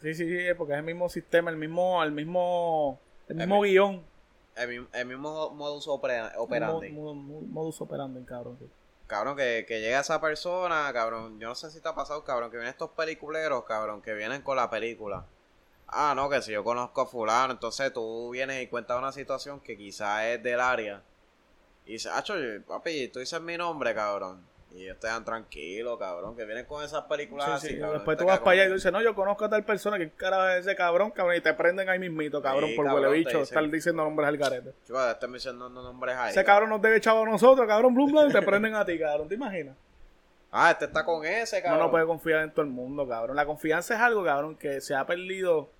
Sí, 0.00 0.14
sí, 0.14 0.28
sí, 0.28 0.54
porque 0.56 0.74
es 0.74 0.78
el 0.78 0.84
mismo 0.84 1.08
sistema, 1.08 1.50
el 1.50 1.56
mismo, 1.56 2.02
el 2.02 2.12
mismo, 2.12 2.98
el 3.28 3.36
mismo 3.36 3.60
guion. 3.60 4.02
El, 4.56 4.86
el, 4.92 5.06
mismo 5.06 5.50
modus 5.50 5.88
operandi. 5.88 6.92
modus 6.92 7.80
operandi, 7.80 8.24
cabrón. 8.24 8.58
Cabrón, 9.06 9.36
que, 9.36 9.64
que 9.66 9.80
llega 9.80 10.00
esa 10.00 10.20
persona, 10.20 10.90
cabrón, 10.92 11.40
yo 11.40 11.48
no 11.48 11.54
sé 11.56 11.70
si 11.70 11.80
te 11.80 11.88
ha 11.88 11.94
pasado, 11.94 12.22
cabrón, 12.22 12.50
que 12.50 12.56
vienen 12.56 12.70
estos 12.70 12.90
peliculeros, 12.90 13.64
cabrón, 13.64 14.00
que 14.00 14.14
vienen 14.14 14.42
con 14.42 14.56
la 14.56 14.70
película. 14.70 15.24
Ah, 15.92 16.14
no, 16.14 16.30
que 16.30 16.40
si 16.40 16.52
yo 16.52 16.62
conozco 16.62 17.00
a 17.00 17.06
fulano, 17.06 17.52
entonces 17.52 17.92
tú 17.92 18.30
vienes 18.30 18.62
y 18.62 18.68
cuentas 18.68 18.98
una 18.98 19.12
situación 19.12 19.60
que 19.60 19.76
quizás 19.76 20.24
es 20.24 20.42
del 20.42 20.60
área 20.60 21.02
y 21.90 21.94
dice, 21.94 22.08
ah, 22.12 22.22
papi, 22.68 23.08
tú 23.08 23.18
dices 23.18 23.40
mi 23.40 23.56
nombre, 23.56 23.92
cabrón. 23.94 24.48
Y 24.72 24.84
ellos 24.84 25.00
te 25.00 25.08
dan 25.08 25.24
tranquilo, 25.24 25.98
cabrón, 25.98 26.36
que 26.36 26.44
vienen 26.44 26.64
con 26.64 26.84
esas 26.84 27.02
películas 27.06 27.48
así, 27.48 27.74
Después 27.74 28.16
tú 28.16 28.24
vas 28.24 28.38
para 28.38 28.52
allá 28.52 28.64
y 28.66 28.68
tú 28.68 28.74
dices, 28.74 28.92
no, 28.92 29.02
yo 29.02 29.16
conozco 29.16 29.46
a 29.46 29.50
tal 29.50 29.64
persona, 29.64 29.98
que 29.98 30.10
cara 30.10 30.56
es 30.56 30.64
ese 30.64 30.76
cabrón, 30.76 31.10
cabrón, 31.10 31.34
y 31.34 31.40
te 31.40 31.52
prenden 31.54 31.88
ahí 31.88 31.98
mismito, 31.98 32.40
cabrón, 32.40 32.70
por 32.76 32.86
huele 32.86 33.10
bicho, 33.10 33.42
estar 33.42 33.68
diciendo 33.68 34.04
nombres 34.04 34.28
al 34.28 34.36
garete. 34.36 34.72
Chico, 34.86 35.00
diciendo 35.32 35.68
nombres 35.68 36.16
ahí. 36.16 36.30
Ese 36.30 36.44
cabrón 36.44 36.70
nos 36.70 36.80
debe 36.80 36.98
echar 36.98 37.16
a 37.16 37.24
nosotros, 37.24 37.66
cabrón, 37.66 37.92
blum, 37.92 38.28
y 38.28 38.32
te 38.32 38.42
prenden 38.42 38.76
a 38.76 38.84
ti, 38.84 38.96
cabrón, 38.96 39.28
¿te 39.28 39.34
imaginas? 39.34 39.76
Ah, 40.52 40.70
este 40.70 40.84
está 40.84 41.04
con 41.04 41.24
ese, 41.24 41.60
cabrón. 41.60 41.80
No, 41.80 41.84
no 41.86 41.90
puede 41.90 42.06
confiar 42.06 42.42
en 42.42 42.52
todo 42.52 42.62
el 42.62 42.70
mundo, 42.70 43.08
cabrón. 43.08 43.34
La 43.34 43.46
confianza 43.46 43.94
es 43.94 44.00
algo, 44.00 44.24
cabrón, 44.24 44.54
que 44.54 44.80
se 44.80 44.94
ha 44.94 45.04
perdido 45.04 45.70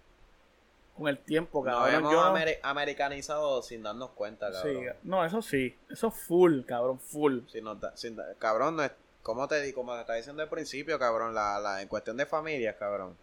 con 1.01 1.09
el 1.09 1.19
tiempo, 1.19 1.65
cabrón. 1.65 2.03
Nos 2.03 2.13
hemos 2.13 2.59
americanizado 2.63 3.63
sin 3.63 3.83
darnos 3.83 4.11
cuenta, 4.11 4.53
cabrón. 4.53 4.83
Sí, 4.83 4.99
no, 5.03 5.25
eso 5.25 5.41
sí. 5.41 5.75
Eso 5.89 6.11
full, 6.11 6.61
cabrón, 6.67 7.01
full. 7.01 7.41
Sin 7.49 7.65
sin, 7.95 8.19
cabrón, 8.39 8.77
no 8.77 8.85
es, 8.85 8.93
como 9.23 9.49
te 9.49 9.73
como 9.73 9.95
te 9.95 10.01
estaba 10.01 10.17
diciendo 10.19 10.43
al 10.43 10.51
principio, 10.51 10.99
cabrón, 10.99 11.35
la, 11.35 11.59
la, 11.59 11.81
en 11.81 11.89
cuestión 11.89 12.19
de 12.19 12.27
familias, 12.27 12.77
cabrón. 12.79 13.17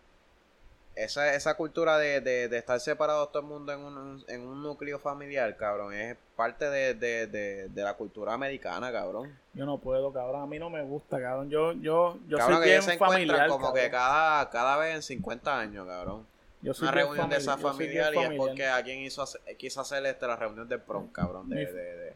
Esa, 0.96 1.36
esa 1.36 1.56
cultura 1.56 2.00
de, 2.00 2.22
de, 2.22 2.58
estar 2.58 2.80
separados 2.80 3.32
todo 3.32 3.44
el 3.44 3.48
mundo 3.48 3.72
en 3.72 3.80
un, 3.82 4.26
en 4.28 4.42
un 4.42 4.64
núcleo 4.64 4.98
familiar, 4.98 5.56
cabrón, 5.56 5.94
es 5.94 6.18
parte 6.36 6.72
de, 6.72 6.96
de, 6.96 7.28
de, 7.28 7.84
la 7.84 7.94
cultura 7.94 8.34
americana, 8.34 8.92
cabrón. 8.92 9.38
Yo 9.54 9.68
no 9.68 9.78
puedo, 9.78 10.12
cabrón, 10.12 10.42
a 10.42 10.48
mí 10.48 10.58
no 10.58 10.72
me 10.72 10.82
gusta, 10.82 11.22
cabrón. 11.22 11.52
Yo, 11.52 11.74
yo, 11.74 12.18
yo 12.28 12.40
soy 12.40 12.66
bien 12.66 12.82
familiar, 12.98 13.48
como 13.48 13.72
que 13.72 13.92
cada, 13.92 14.50
cada 14.50 14.78
vez 14.78 14.96
en 14.96 15.04
50 15.04 15.60
años, 15.60 15.86
cabrón 15.86 16.26
una 16.64 16.92
reunión 16.92 17.30
de 17.30 17.38
esa 17.38 17.58
familiar 17.58 18.14
y 18.14 18.20
es 18.20 18.32
porque 18.38 18.66
alguien 18.66 19.00
hizo, 19.00 19.26
quiso 19.58 19.82
hacer 19.82 20.06
este, 20.06 20.28
la 20.28 20.36
reunión 20.36 20.68
del 20.68 20.82
prom, 20.82 21.08
cabrón, 21.10 21.50
de, 21.50 21.66
de, 21.66 22.14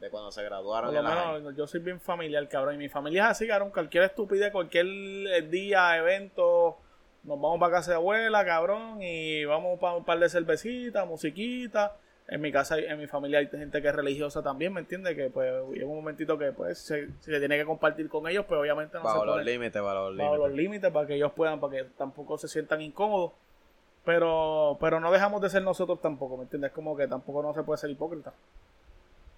de, 0.00 0.10
cuando 0.10 0.30
se 0.30 0.42
graduaron. 0.42 1.54
yo 1.56 1.66
soy 1.66 1.80
bien 1.80 2.00
familiar, 2.00 2.46
cabrón, 2.48 2.74
y 2.74 2.78
mi 2.78 2.88
familia 2.88 3.24
es 3.24 3.30
así, 3.30 3.46
cabrón, 3.46 3.70
cualquier 3.70 4.04
estupidez, 4.04 4.52
cualquier 4.52 4.86
eh, 4.86 5.42
día, 5.42 5.96
evento, 5.96 6.78
nos 7.24 7.40
vamos 7.40 7.60
para 7.60 7.72
casa 7.72 7.92
de 7.92 7.96
abuela, 7.96 8.44
cabrón, 8.44 9.02
y 9.02 9.44
vamos 9.44 9.78
para 9.78 9.96
un 9.96 10.04
par 10.04 10.18
de 10.18 10.28
cervecitas, 10.28 11.06
musiquita. 11.06 11.96
En 12.30 12.42
mi 12.42 12.52
casa, 12.52 12.78
en 12.78 12.98
mi 12.98 13.06
familia 13.06 13.38
hay 13.38 13.46
gente 13.48 13.80
que 13.80 13.88
es 13.88 13.94
religiosa 13.94 14.42
también, 14.42 14.74
¿me 14.74 14.80
entiendes? 14.80 15.16
Que 15.16 15.30
pues 15.30 15.50
llega 15.72 15.86
un 15.86 15.96
momentito 15.96 16.36
que 16.36 16.52
pues 16.52 16.76
se, 16.76 17.08
se 17.20 17.38
tiene 17.38 17.56
que 17.56 17.64
compartir 17.64 18.06
con 18.10 18.28
ellos, 18.28 18.44
pero 18.46 18.60
obviamente 18.60 18.98
no 18.98 19.02
bajo 19.02 19.20
se 19.20 19.26
los 19.26 19.44
límites, 19.46 19.80
bajo 19.80 19.94
los 19.94 20.10
límites. 20.10 20.30
Bajo 20.30 20.46
los 20.46 20.54
límites 20.54 20.92
para 20.92 21.06
que 21.06 21.14
ellos 21.14 21.32
puedan, 21.32 21.58
para 21.58 21.76
que 21.76 21.84
tampoco 21.96 22.36
se 22.36 22.46
sientan 22.46 22.82
incómodos. 22.82 23.32
Pero, 24.08 24.78
pero 24.80 25.00
no 25.00 25.12
dejamos 25.12 25.42
de 25.42 25.50
ser 25.50 25.62
nosotros 25.62 26.00
tampoco, 26.00 26.38
¿me 26.38 26.44
entiendes? 26.44 26.72
Como 26.72 26.96
que 26.96 27.06
tampoco 27.06 27.42
no 27.42 27.52
se 27.52 27.62
puede 27.62 27.76
ser 27.76 27.90
hipócrita. 27.90 28.32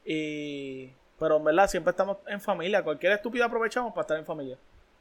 Y, 0.05 0.93
pero 1.19 1.39
en 1.39 1.45
verdad 1.45 1.69
siempre 1.69 1.91
estamos 1.91 2.19
en 2.29 2.41
familia. 2.41 2.85
Cualquier 2.85 3.15
estúpida 3.15 3.47
aprovechamos 3.47 3.93
para 3.93 4.03
estar 4.03 4.17
en 4.17 4.25
familia. 4.25 4.57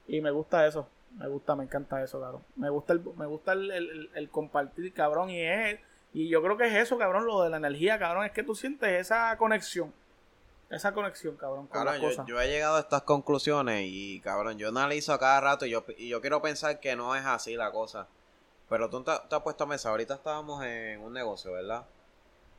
Y 0.07 0.21
me 0.21 0.31
gusta 0.31 0.65
eso. 0.65 0.87
Me 1.19 1.27
gusta, 1.27 1.55
me 1.55 1.65
encanta 1.65 2.03
eso, 2.03 2.19
cabrón. 2.19 2.41
Me 2.55 2.67
gusta 2.71 2.93
el, 2.93 3.01
me 3.15 3.27
gusta 3.27 3.53
el, 3.53 4.29
compartir, 4.31 4.91
cabrón. 4.91 5.29
Y 5.29 5.39
es, 5.39 5.79
y 6.13 6.29
yo 6.29 6.41
creo 6.41 6.57
que 6.57 6.65
es 6.65 6.73
eso, 6.73 6.97
cabrón, 6.97 7.27
lo 7.27 7.43
de 7.43 7.51
la 7.51 7.57
energía, 7.57 7.99
cabrón. 7.99 8.25
Es 8.25 8.31
que 8.31 8.41
tú 8.41 8.55
sientes 8.55 8.89
esa 8.89 9.37
conexión. 9.37 9.93
Esa 10.71 10.95
conexión, 10.95 11.37
cabrón, 11.37 11.67
con 11.67 11.85
las 11.85 12.01
yo, 12.01 12.25
yo, 12.25 12.41
he 12.41 12.47
llegado 12.47 12.77
a 12.77 12.79
estas 12.79 13.03
conclusiones 13.03 13.83
y, 13.85 14.19
cabrón, 14.21 14.57
yo 14.57 14.69
analizo 14.69 15.13
a 15.13 15.19
cada 15.19 15.39
rato 15.41 15.67
y 15.67 15.69
yo, 15.69 15.85
y 15.95 16.09
yo 16.09 16.21
quiero 16.21 16.41
pensar 16.41 16.79
que 16.79 16.95
no 16.95 17.15
es 17.15 17.23
así 17.23 17.55
la 17.55 17.71
cosa. 17.71 18.07
Pero 18.69 18.89
tú 18.89 19.03
te, 19.03 19.11
has 19.11 19.41
puesto 19.41 19.63
a 19.63 19.67
mesa, 19.67 19.89
ahorita 19.89 20.13
estábamos 20.13 20.63
en 20.63 21.01
un 21.01 21.11
negocio, 21.11 21.51
¿verdad? 21.51 21.85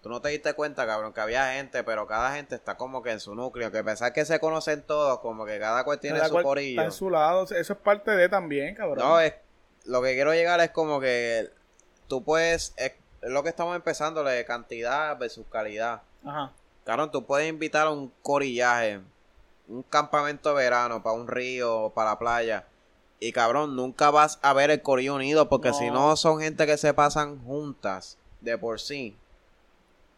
Tú 0.03 0.09
no 0.09 0.21
te 0.21 0.31
diste 0.31 0.55
cuenta, 0.55 0.87
cabrón, 0.87 1.13
que 1.13 1.21
había 1.21 1.53
gente, 1.53 1.85
pero 1.85 2.07
cada 2.07 2.35
gente 2.35 2.57
está 2.57 2.77
como 2.77 3.03
que 3.03 3.13
en 3.13 3.21
su 3.21 3.35
núcleo, 3.35 3.71
que 3.71 3.85
pensar 3.85 4.13
que 4.13 4.25
se 4.25 4.41
conocen 4.41 4.83
todos, 4.83 5.21
como 5.21 5.45
que 5.47 5.59
cada 5.61 5.85
cual 5.85 6.01
tiene 6.01 6.27
su 6.27 6.43
corillo. 6.43 6.81
Está 6.81 6.85
en 6.85 6.93
su 6.93 7.11
lado, 7.11 7.45
eso 7.45 7.73
es 7.73 7.79
parte 7.79 8.11
de 8.11 8.29
también, 8.29 8.75
cabrón. 8.75 9.07
No, 9.07 9.21
es, 9.21 9.35
lo 9.85 10.03
que 10.03 10.15
quiero 10.15 10.33
llegar 10.33 10.59
es 10.61 10.71
como 10.71 11.01
que 11.01 11.51
tú 12.09 12.25
puedes, 12.25 12.75
es 12.77 12.93
lo 13.23 13.43
que 13.43 13.51
estamos 13.51 13.77
empezando, 13.77 14.25
de 14.25 14.45
cantidad 14.45 15.17
versus 15.17 15.47
calidad. 15.51 16.03
Ajá. 16.25 16.53
Cabrón, 16.85 17.13
tú 17.13 17.25
puedes 17.25 17.49
invitar 17.49 17.87
a 17.87 17.91
un 17.91 18.13
corillaje, 18.23 19.01
un 19.69 19.83
campamento 19.85 20.49
de 20.49 20.65
verano, 20.65 21.03
para 21.03 21.15
un 21.15 21.29
río, 21.29 21.93
para 21.95 22.11
la 22.11 22.19
playa 22.19 22.65
y 23.21 23.33
cabrón, 23.33 23.77
nunca 23.77 24.11
vas 24.11 24.39
a 24.43 24.55
ver 24.55 24.71
el 24.71 24.81
corillo 24.81 25.15
unido 25.15 25.51
porque 25.51 25.75
si 25.75 25.91
no 25.91 26.17
son 26.17 26.41
gente 26.41 26.67
que 26.67 26.79
se 26.79 26.95
pasan 26.95 27.39
juntas 27.45 28.17
de 28.41 28.57
por 28.57 28.81
sí. 28.81 29.15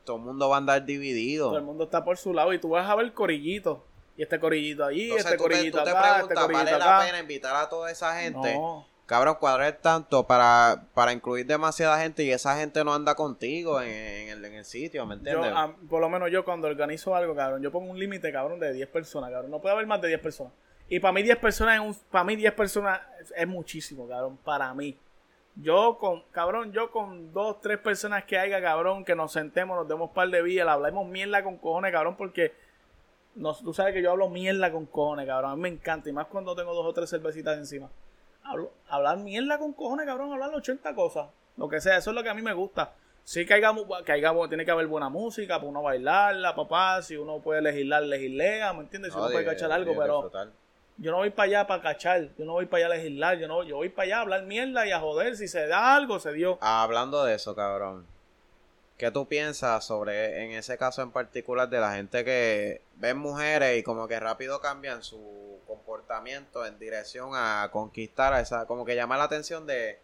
Todo 0.05 0.17
el 0.17 0.23
mundo 0.23 0.49
va 0.49 0.57
a 0.57 0.59
andar 0.59 0.85
dividido. 0.85 1.49
Todo 1.49 1.59
el 1.59 1.65
mundo 1.65 1.85
está 1.85 2.05
por 2.05 2.17
su 2.17 2.33
lado 2.33 2.53
y 2.53 2.61
tú 2.61 2.71
vas 2.71 2.88
a 2.88 2.95
ver 2.95 3.07
el 3.07 3.12
corillito. 3.12 3.85
Y 4.17 4.23
este 4.23 4.38
corillito 4.38 4.85
allí, 4.85 5.11
este 5.11 5.37
corillito 5.37 5.81
acá, 5.81 6.21
este 6.21 6.35
corillito 6.35 6.53
¿vale 6.53 6.79
la 6.79 7.01
pena 7.05 7.19
invitar 7.19 7.57
a 7.57 7.69
toda 7.69 7.91
esa 7.91 8.21
gente? 8.21 8.57
Cabrón, 9.07 9.37
cuadrar 9.41 9.73
tanto 9.83 10.27
para, 10.27 10.85
para 10.95 11.12
incluir 11.12 11.45
demasiada 11.45 12.01
gente 12.01 12.23
y 12.23 12.31
esa 12.31 12.57
gente 12.57 12.85
no 12.85 12.95
anda 12.95 13.15
contigo 13.17 13.81
en, 13.81 14.29
el, 14.29 14.45
en 14.45 14.55
el, 14.55 14.65
sitio, 14.65 15.05
¿me 15.07 15.17
entiendes? 15.17 15.53
por 15.91 16.01
lo 16.01 16.09
menos 16.09 16.31
yo 16.31 16.45
cuando 16.45 16.69
organizo 16.69 17.15
algo, 17.15 17.35
cabrón, 17.35 17.62
yo 17.62 17.73
pongo 17.73 17.91
un 17.91 17.99
límite, 17.99 18.33
cabrón, 18.33 18.61
de 18.61 18.73
10 18.73 18.88
personas, 18.88 19.31
cabrón. 19.31 19.51
No 19.51 19.61
puede 19.61 19.75
haber 19.75 19.87
más 19.87 20.01
de 20.01 20.09
10 20.09 20.21
personas. 20.21 20.53
Y 20.92 21.00
para 21.00 21.12
mí 21.12 21.22
10 21.22 21.38
personas 21.38 21.76
es 21.76 21.81
un, 21.81 21.96
para 22.11 22.22
mí 22.22 22.37
10 22.37 22.52
personas 22.52 23.00
es 23.35 23.48
muchísimo, 23.48 24.07
cabrón, 24.07 24.37
para 24.44 24.74
mí. 24.74 24.94
Yo 25.57 25.96
con, 25.98 26.22
cabrón, 26.33 26.70
yo 26.70 26.90
con 26.90 27.33
dos, 27.33 27.62
tres 27.62 27.78
personas 27.78 28.24
que 28.24 28.37
haya, 28.37 28.61
cabrón, 28.61 29.02
que 29.02 29.14
nos 29.14 29.33
sentemos, 29.33 29.74
nos 29.74 29.88
demos 29.88 30.11
par 30.11 30.28
de 30.28 30.42
vías, 30.42 30.68
hablamos 30.68 31.09
mierda 31.09 31.42
con 31.42 31.57
cojones, 31.57 31.92
cabrón, 31.92 32.14
porque 32.18 32.52
tú 33.35 33.72
sabes 33.72 33.94
que 33.94 34.02
yo 34.02 34.11
hablo 34.11 34.28
mierda 34.28 34.70
con 34.70 34.85
cojones, 34.85 35.26
cabrón. 35.26 35.52
A 35.52 35.57
mí 35.57 35.62
me 35.62 35.68
encanta, 35.70 36.11
y 36.11 36.12
más 36.12 36.26
cuando 36.26 36.55
tengo 36.55 36.74
dos 36.74 36.85
o 36.85 36.92
tres 36.92 37.09
cervecitas 37.09 37.57
encima. 37.57 37.88
hablar 38.87 39.16
mierda 39.16 39.59
con 39.59 39.72
cojones, 39.72 40.05
cabrón, 40.05 40.35
hablar 40.35 40.55
80 40.55 40.94
cosas. 40.94 41.28
Lo 41.57 41.70
que 41.70 41.81
sea, 41.81 41.96
eso 41.96 42.11
es 42.11 42.16
lo 42.16 42.22
que 42.22 42.28
a 42.28 42.35
mí 42.35 42.42
me 42.42 42.52
gusta. 42.52 42.92
Sí 43.24 43.46
que 43.46 43.55
haya, 43.55 43.72
que 44.05 44.12
haya, 44.12 44.35
tiene 44.46 44.66
que 44.66 44.70
haber 44.70 44.88
buena 44.88 45.09
música 45.09 45.57
para 45.57 45.70
uno 45.70 45.81
bailarla, 45.81 46.55
papá. 46.55 47.00
Si 47.00 47.16
uno 47.16 47.38
puede 47.38 47.62
legislar, 47.62 48.02
legislea, 48.02 48.74
¿me 48.74 48.81
entiendes? 48.81 49.14
Si 49.14 49.18
uno 49.18 49.31
puede 49.31 49.46
cachar 49.46 49.72
algo, 49.72 49.94
pero 49.96 50.31
yo 50.98 51.11
no 51.11 51.18
voy 51.18 51.31
para 51.31 51.46
allá 51.46 51.66
para 51.66 51.83
cachar, 51.83 52.28
yo 52.37 52.44
no 52.44 52.52
voy 52.52 52.66
para 52.66 52.85
allá 52.85 52.94
a 52.94 52.96
legislar, 52.96 53.38
yo 53.38 53.48
no, 53.48 53.62
yo 53.62 53.76
voy 53.76 53.88
para 53.88 54.07
allá 54.07 54.18
a 54.18 54.20
hablar 54.20 54.42
mierda 54.44 54.87
y 54.87 54.92
a 54.92 55.00
joder, 55.00 55.37
si 55.37 55.48
se 55.48 55.66
da 55.66 55.94
algo, 55.94 56.20
se 56.20 56.33
dio. 56.33 56.59
hablando 56.61 57.24
de 57.24 57.35
eso, 57.35 57.55
cabrón. 57.55 58.07
¿Qué 58.98 59.11
tú 59.11 59.26
piensas 59.26 59.85
sobre, 59.85 60.44
en 60.44 60.52
ese 60.52 60.78
caso 60.78 61.02
en 61.02 61.11
particular, 61.11 61.68
de 61.68 61.81
la 61.81 61.94
gente 61.94 62.24
que 62.24 62.83
ven 62.96 63.18
mujeres 63.18 63.78
y 63.78 63.83
como 63.83 64.07
que 64.07 64.20
rápido 64.20 64.61
cambian 64.61 65.02
su 65.02 65.59
comportamiento 65.66 66.64
en 66.66 66.78
dirección 66.78 67.33
a 67.35 67.68
conquistar 67.72 68.33
a 68.33 68.40
esa, 68.40 68.66
como 68.66 68.85
que 68.85 68.94
llama 68.94 69.16
la 69.16 69.24
atención 69.24 69.66
de, 69.66 69.98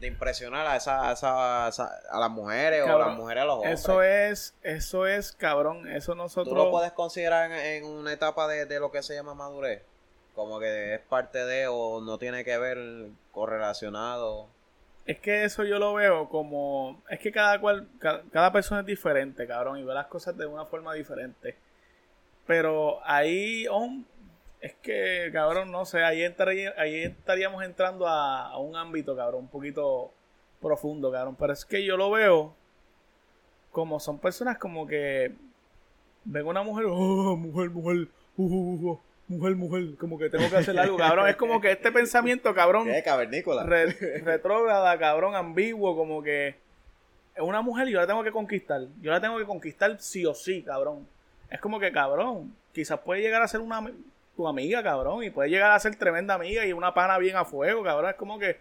impresionar 0.00 0.66
a 0.66 0.76
esa, 0.76 1.10
a, 1.10 1.66
a 1.66 2.20
las 2.20 2.30
mujeres 2.30 2.84
o 2.84 2.94
a 2.94 2.98
las 2.98 3.16
mujeres 3.16 3.42
a 3.42 3.46
los 3.46 3.56
hombres? 3.56 3.80
Eso 3.80 4.02
es, 4.02 4.54
eso 4.62 5.06
es, 5.06 5.32
cabrón, 5.32 5.86
eso 5.88 6.14
nosotros... 6.14 6.48
¿Tú 6.48 6.54
lo 6.54 6.70
puedes 6.70 6.92
considerar 6.92 7.50
en, 7.50 7.84
una 7.84 8.12
etapa 8.12 8.48
de, 8.48 8.64
de 8.64 8.80
lo 8.80 8.90
que 8.90 9.02
se 9.02 9.14
llama 9.14 9.34
madurez? 9.34 9.82
Como 10.38 10.60
que 10.60 10.94
es 10.94 11.00
parte 11.00 11.44
de 11.44 11.66
o 11.66 12.00
no 12.00 12.16
tiene 12.16 12.44
que 12.44 12.56
ver 12.56 12.78
correlacionado. 13.32 14.46
Es 15.04 15.18
que 15.18 15.42
eso 15.44 15.64
yo 15.64 15.80
lo 15.80 15.94
veo 15.94 16.28
como. 16.28 17.02
Es 17.10 17.18
que 17.18 17.32
cada 17.32 17.60
cual. 17.60 17.88
Cada, 17.98 18.52
persona 18.52 18.82
es 18.82 18.86
diferente, 18.86 19.48
cabrón. 19.48 19.78
Y 19.78 19.82
ve 19.82 19.92
las 19.92 20.06
cosas 20.06 20.36
de 20.36 20.46
una 20.46 20.64
forma 20.64 20.94
diferente. 20.94 21.56
Pero 22.46 23.00
ahí. 23.04 23.66
es 24.60 24.74
que, 24.76 25.28
cabrón, 25.32 25.72
no 25.72 25.84
sé. 25.84 26.04
Ahí, 26.04 26.22
ahí 26.76 27.02
estaríamos 27.02 27.64
entrando 27.64 28.06
a, 28.06 28.48
a, 28.50 28.58
un 28.58 28.76
ámbito, 28.76 29.16
cabrón. 29.16 29.40
Un 29.40 29.48
poquito 29.48 30.12
profundo, 30.60 31.10
cabrón. 31.10 31.34
Pero 31.36 31.52
es 31.52 31.64
que 31.64 31.84
yo 31.84 31.96
lo 31.96 32.12
veo. 32.12 32.54
Como 33.72 33.98
son 33.98 34.20
personas 34.20 34.56
como 34.56 34.86
que. 34.86 35.34
Ven 36.24 36.46
una 36.46 36.62
mujer. 36.62 36.86
Oh, 36.90 37.36
mujer, 37.36 37.70
mujer. 37.70 38.08
Uh, 38.36 38.44
uh, 38.44 38.90
uh, 38.92 39.00
mujer, 39.28 39.56
mujer, 39.56 39.96
como 39.98 40.18
que 40.18 40.30
tengo 40.30 40.48
que 40.50 40.56
hacer 40.56 40.78
algo, 40.78 40.96
cabrón. 40.96 41.28
Es 41.28 41.36
como 41.36 41.60
que 41.60 41.70
este 41.70 41.92
pensamiento, 41.92 42.54
cabrón. 42.54 42.86
¿Qué, 42.86 43.02
cavernícola? 43.02 43.64
retrógrada, 43.64 44.98
cabrón, 44.98 45.36
ambiguo, 45.36 45.96
como 45.96 46.22
que 46.22 46.48
es 46.48 47.42
una 47.42 47.62
mujer 47.62 47.88
y 47.88 47.92
yo 47.92 48.00
la 48.00 48.06
tengo 48.06 48.24
que 48.24 48.32
conquistar. 48.32 48.82
Yo 49.00 49.12
la 49.12 49.20
tengo 49.20 49.38
que 49.38 49.44
conquistar 49.44 50.00
sí 50.00 50.26
o 50.26 50.34
sí, 50.34 50.62
cabrón. 50.62 51.06
Es 51.50 51.60
como 51.60 51.78
que, 51.78 51.92
cabrón, 51.92 52.54
quizás 52.72 52.98
puede 53.00 53.22
llegar 53.22 53.42
a 53.42 53.48
ser 53.48 53.60
una 53.60 53.90
tu 54.36 54.46
amiga, 54.46 54.82
cabrón, 54.82 55.24
y 55.24 55.30
puede 55.30 55.50
llegar 55.50 55.72
a 55.72 55.80
ser 55.80 55.96
tremenda 55.96 56.34
amiga 56.34 56.64
y 56.64 56.72
una 56.72 56.94
pana 56.94 57.18
bien 57.18 57.36
a 57.36 57.44
fuego, 57.44 57.82
cabrón. 57.82 58.10
Es 58.10 58.16
como 58.16 58.38
que 58.38 58.58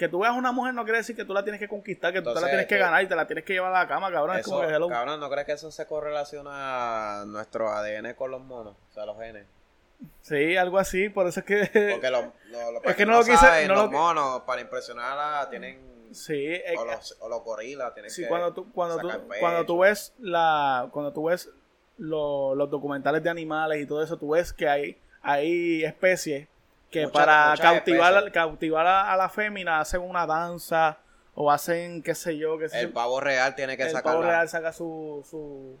que 0.00 0.08
tú 0.08 0.20
veas 0.20 0.34
una 0.34 0.50
mujer 0.50 0.72
no 0.72 0.84
quiere 0.84 1.00
decir 1.00 1.14
que 1.14 1.26
tú 1.26 1.34
la 1.34 1.42
tienes 1.42 1.60
que 1.60 1.68
conquistar, 1.68 2.10
que 2.10 2.22
tú 2.22 2.32
te 2.32 2.40
la 2.40 2.46
tienes 2.46 2.66
que 2.66 2.78
ganar 2.78 3.02
y 3.02 3.06
te 3.06 3.14
la 3.14 3.26
tienes 3.26 3.44
que 3.44 3.52
llevar 3.52 3.70
a 3.74 3.80
la 3.80 3.86
cama, 3.86 4.10
cabrón. 4.10 4.38
es 4.38 4.46
como 4.46 4.62
que 4.62 4.68
Cabrón, 4.68 5.20
¿no 5.20 5.28
crees 5.28 5.44
que 5.44 5.52
eso 5.52 5.70
se 5.70 5.86
correlaciona 5.86 7.20
a 7.20 7.24
nuestro 7.26 7.68
ADN 7.68 8.14
con 8.14 8.30
los 8.30 8.40
monos? 8.40 8.76
O 8.90 8.94
sea, 8.94 9.04
los 9.04 9.18
genes. 9.18 9.44
Sí, 10.22 10.56
algo 10.56 10.78
así, 10.78 11.10
por 11.10 11.26
eso 11.26 11.40
es 11.40 11.46
que. 11.46 11.90
Porque 11.92 12.08
lo, 12.08 12.32
es 12.84 12.96
que 12.96 13.04
no, 13.04 13.18
lo 13.18 13.24
quise. 13.26 13.68
los 13.68 13.90
monos, 13.90 14.40
para 14.46 14.62
impresionarla, 14.62 15.50
tienen. 15.50 15.78
Sí, 16.12 16.58
o, 16.78 16.84
los, 16.86 17.18
o 17.20 17.28
los 17.28 17.44
gorilas, 17.44 17.92
tienen 17.92 18.10
sí, 18.10 18.24
cuando 18.26 18.54
tú, 18.54 18.72
cuando 18.72 18.98
tú, 18.98 19.10
cuando 19.38 19.66
tú 19.66 19.80
ves 19.80 20.14
la. 20.18 20.88
Cuando 20.92 21.12
tú 21.12 21.24
ves 21.24 21.50
los 21.98 22.70
documentales 22.70 23.22
de 23.22 23.28
animales 23.28 23.82
y 23.82 23.86
todo 23.86 24.02
eso, 24.02 24.16
tú 24.16 24.30
ves 24.30 24.50
que 24.54 24.66
hay, 24.66 24.98
hay 25.20 25.84
especies 25.84 26.48
que 26.90 27.08
para 27.08 27.54
cautivar, 27.60 28.32
cautivar 28.32 28.86
a, 28.86 29.16
la 29.16 29.28
fémina 29.28 29.80
hacen 29.80 30.00
una 30.00 30.26
danza 30.26 30.98
o 31.34 31.50
hacen 31.50 32.02
qué 32.02 32.14
sé 32.14 32.36
yo. 32.36 32.58
Qué 32.58 32.68
sé 32.68 32.80
el 32.80 32.92
pavo 32.92 33.20
real 33.20 33.54
tiene 33.54 33.76
que 33.76 33.84
sacar. 33.84 34.12
El 34.12 34.18
pavo 34.18 34.22
real 34.22 34.48
saca 34.48 34.72
su, 34.72 35.24
su, 35.28 35.78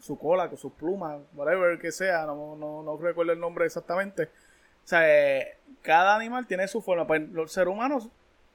su 0.00 0.18
cola, 0.18 0.48
con 0.48 0.56
sus 0.56 0.72
plumas, 0.72 1.20
whatever 1.34 1.78
que 1.78 1.92
sea, 1.92 2.24
no, 2.24 2.56
no, 2.56 2.82
no 2.82 2.96
recuerdo 2.96 3.32
el 3.32 3.40
nombre 3.40 3.66
exactamente. 3.66 4.24
O 4.24 4.88
sea, 4.88 5.02
eh, 5.08 5.56
cada 5.82 6.14
animal 6.14 6.46
tiene 6.46 6.68
su 6.68 6.80
forma. 6.80 7.06
Pues 7.06 7.28
los 7.30 7.50
seres 7.50 7.72
humanos, 7.72 8.08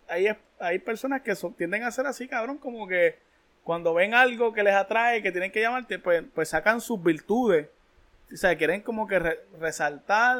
hay, 0.08 0.28
hay 0.60 0.80
personas 0.80 1.22
que 1.22 1.36
tienden 1.58 1.84
a 1.84 1.92
ser 1.92 2.08
así, 2.08 2.28
cabrón, 2.28 2.58
como 2.58 2.88
que 2.88 3.18
cuando 3.64 3.94
ven 3.94 4.14
algo 4.14 4.54
que 4.54 4.64
les 4.64 4.74
atrae, 4.74 5.22
que 5.22 5.32
tienen 5.32 5.52
que 5.52 5.62
llamarte, 5.62 6.00
pues, 6.00 6.24
pues 6.34 6.50
sacan 6.50 6.80
sus 6.80 7.04
virtudes 7.04 7.68
o 8.34 8.38
sea, 8.38 8.58
quieren 8.58 8.82
como 8.82 9.08
que 9.08 9.20
resaltar, 9.60 10.39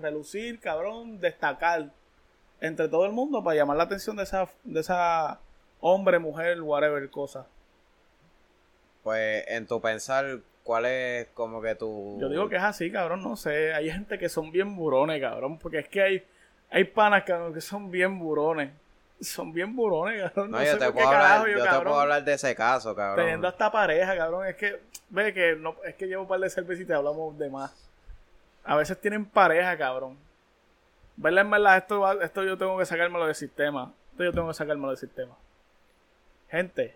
relucir, 0.00 0.60
cabrón, 0.60 1.20
destacar 1.20 1.90
entre 2.60 2.88
todo 2.88 3.06
el 3.06 3.12
mundo 3.12 3.42
para 3.42 3.56
llamar 3.56 3.76
la 3.76 3.84
atención 3.84 4.16
de 4.16 4.24
esa, 4.24 4.48
de 4.64 4.80
esa 4.80 5.40
hombre, 5.80 6.18
mujer, 6.18 6.60
whatever 6.60 7.08
cosa. 7.10 7.46
Pues 9.02 9.44
en 9.48 9.66
tu 9.66 9.80
pensar, 9.80 10.40
¿cuál 10.62 10.86
es 10.86 11.28
como 11.28 11.62
que 11.62 11.74
tu... 11.74 12.18
Yo 12.20 12.28
digo 12.28 12.48
que 12.48 12.56
es 12.56 12.62
así, 12.62 12.90
cabrón, 12.90 13.22
no 13.22 13.36
sé. 13.36 13.72
Hay 13.72 13.90
gente 13.90 14.18
que 14.18 14.28
son 14.28 14.50
bien 14.50 14.74
burones, 14.76 15.20
cabrón, 15.20 15.58
porque 15.58 15.78
es 15.78 15.88
que 15.88 16.02
hay, 16.02 16.24
hay 16.70 16.84
panas, 16.84 17.24
cabrón, 17.24 17.54
que 17.54 17.60
son 17.60 17.90
bien 17.90 18.18
burones 18.18 18.70
son 19.20 19.52
bien 19.52 19.74
burones, 19.74 20.22
cabrón. 20.22 20.50
No, 20.50 20.62
yo, 20.62 20.78
te, 20.78 20.92
puedo 20.92 21.08
hablar, 21.08 21.48
yo, 21.48 21.62
te 21.62 21.80
puedo 21.80 22.00
hablar 22.00 22.24
de 22.24 22.34
ese 22.34 22.54
caso, 22.54 22.94
cabrón. 22.94 23.24
Teniendo 23.24 23.48
esta 23.48 23.70
pareja, 23.70 24.16
cabrón. 24.16 24.46
Es 24.46 24.56
que, 24.56 24.80
ve 25.08 25.32
que 25.32 25.56
no, 25.56 25.76
es 25.84 25.94
que 25.94 26.06
llevo 26.06 26.22
un 26.22 26.28
par 26.28 26.40
de 26.40 26.50
cervezas 26.50 26.82
y 26.82 26.86
te 26.86 26.94
hablamos 26.94 27.38
de 27.38 27.48
más. 27.50 27.72
A 28.64 28.76
veces 28.76 29.00
tienen 29.00 29.24
pareja, 29.24 29.76
cabrón. 29.76 30.16
Verla 31.16 31.40
en 31.40 31.50
verdad, 31.50 31.78
esto, 31.78 32.20
esto 32.20 32.44
yo 32.44 32.58
tengo 32.58 32.78
que 32.78 32.84
sacármelo 32.84 33.26
del 33.26 33.34
sistema. 33.34 33.92
Esto 34.12 34.24
yo 34.24 34.32
tengo 34.32 34.48
que 34.48 34.54
sacármelo 34.54 34.88
del 34.88 34.98
sistema. 34.98 35.34
Gente, 36.50 36.94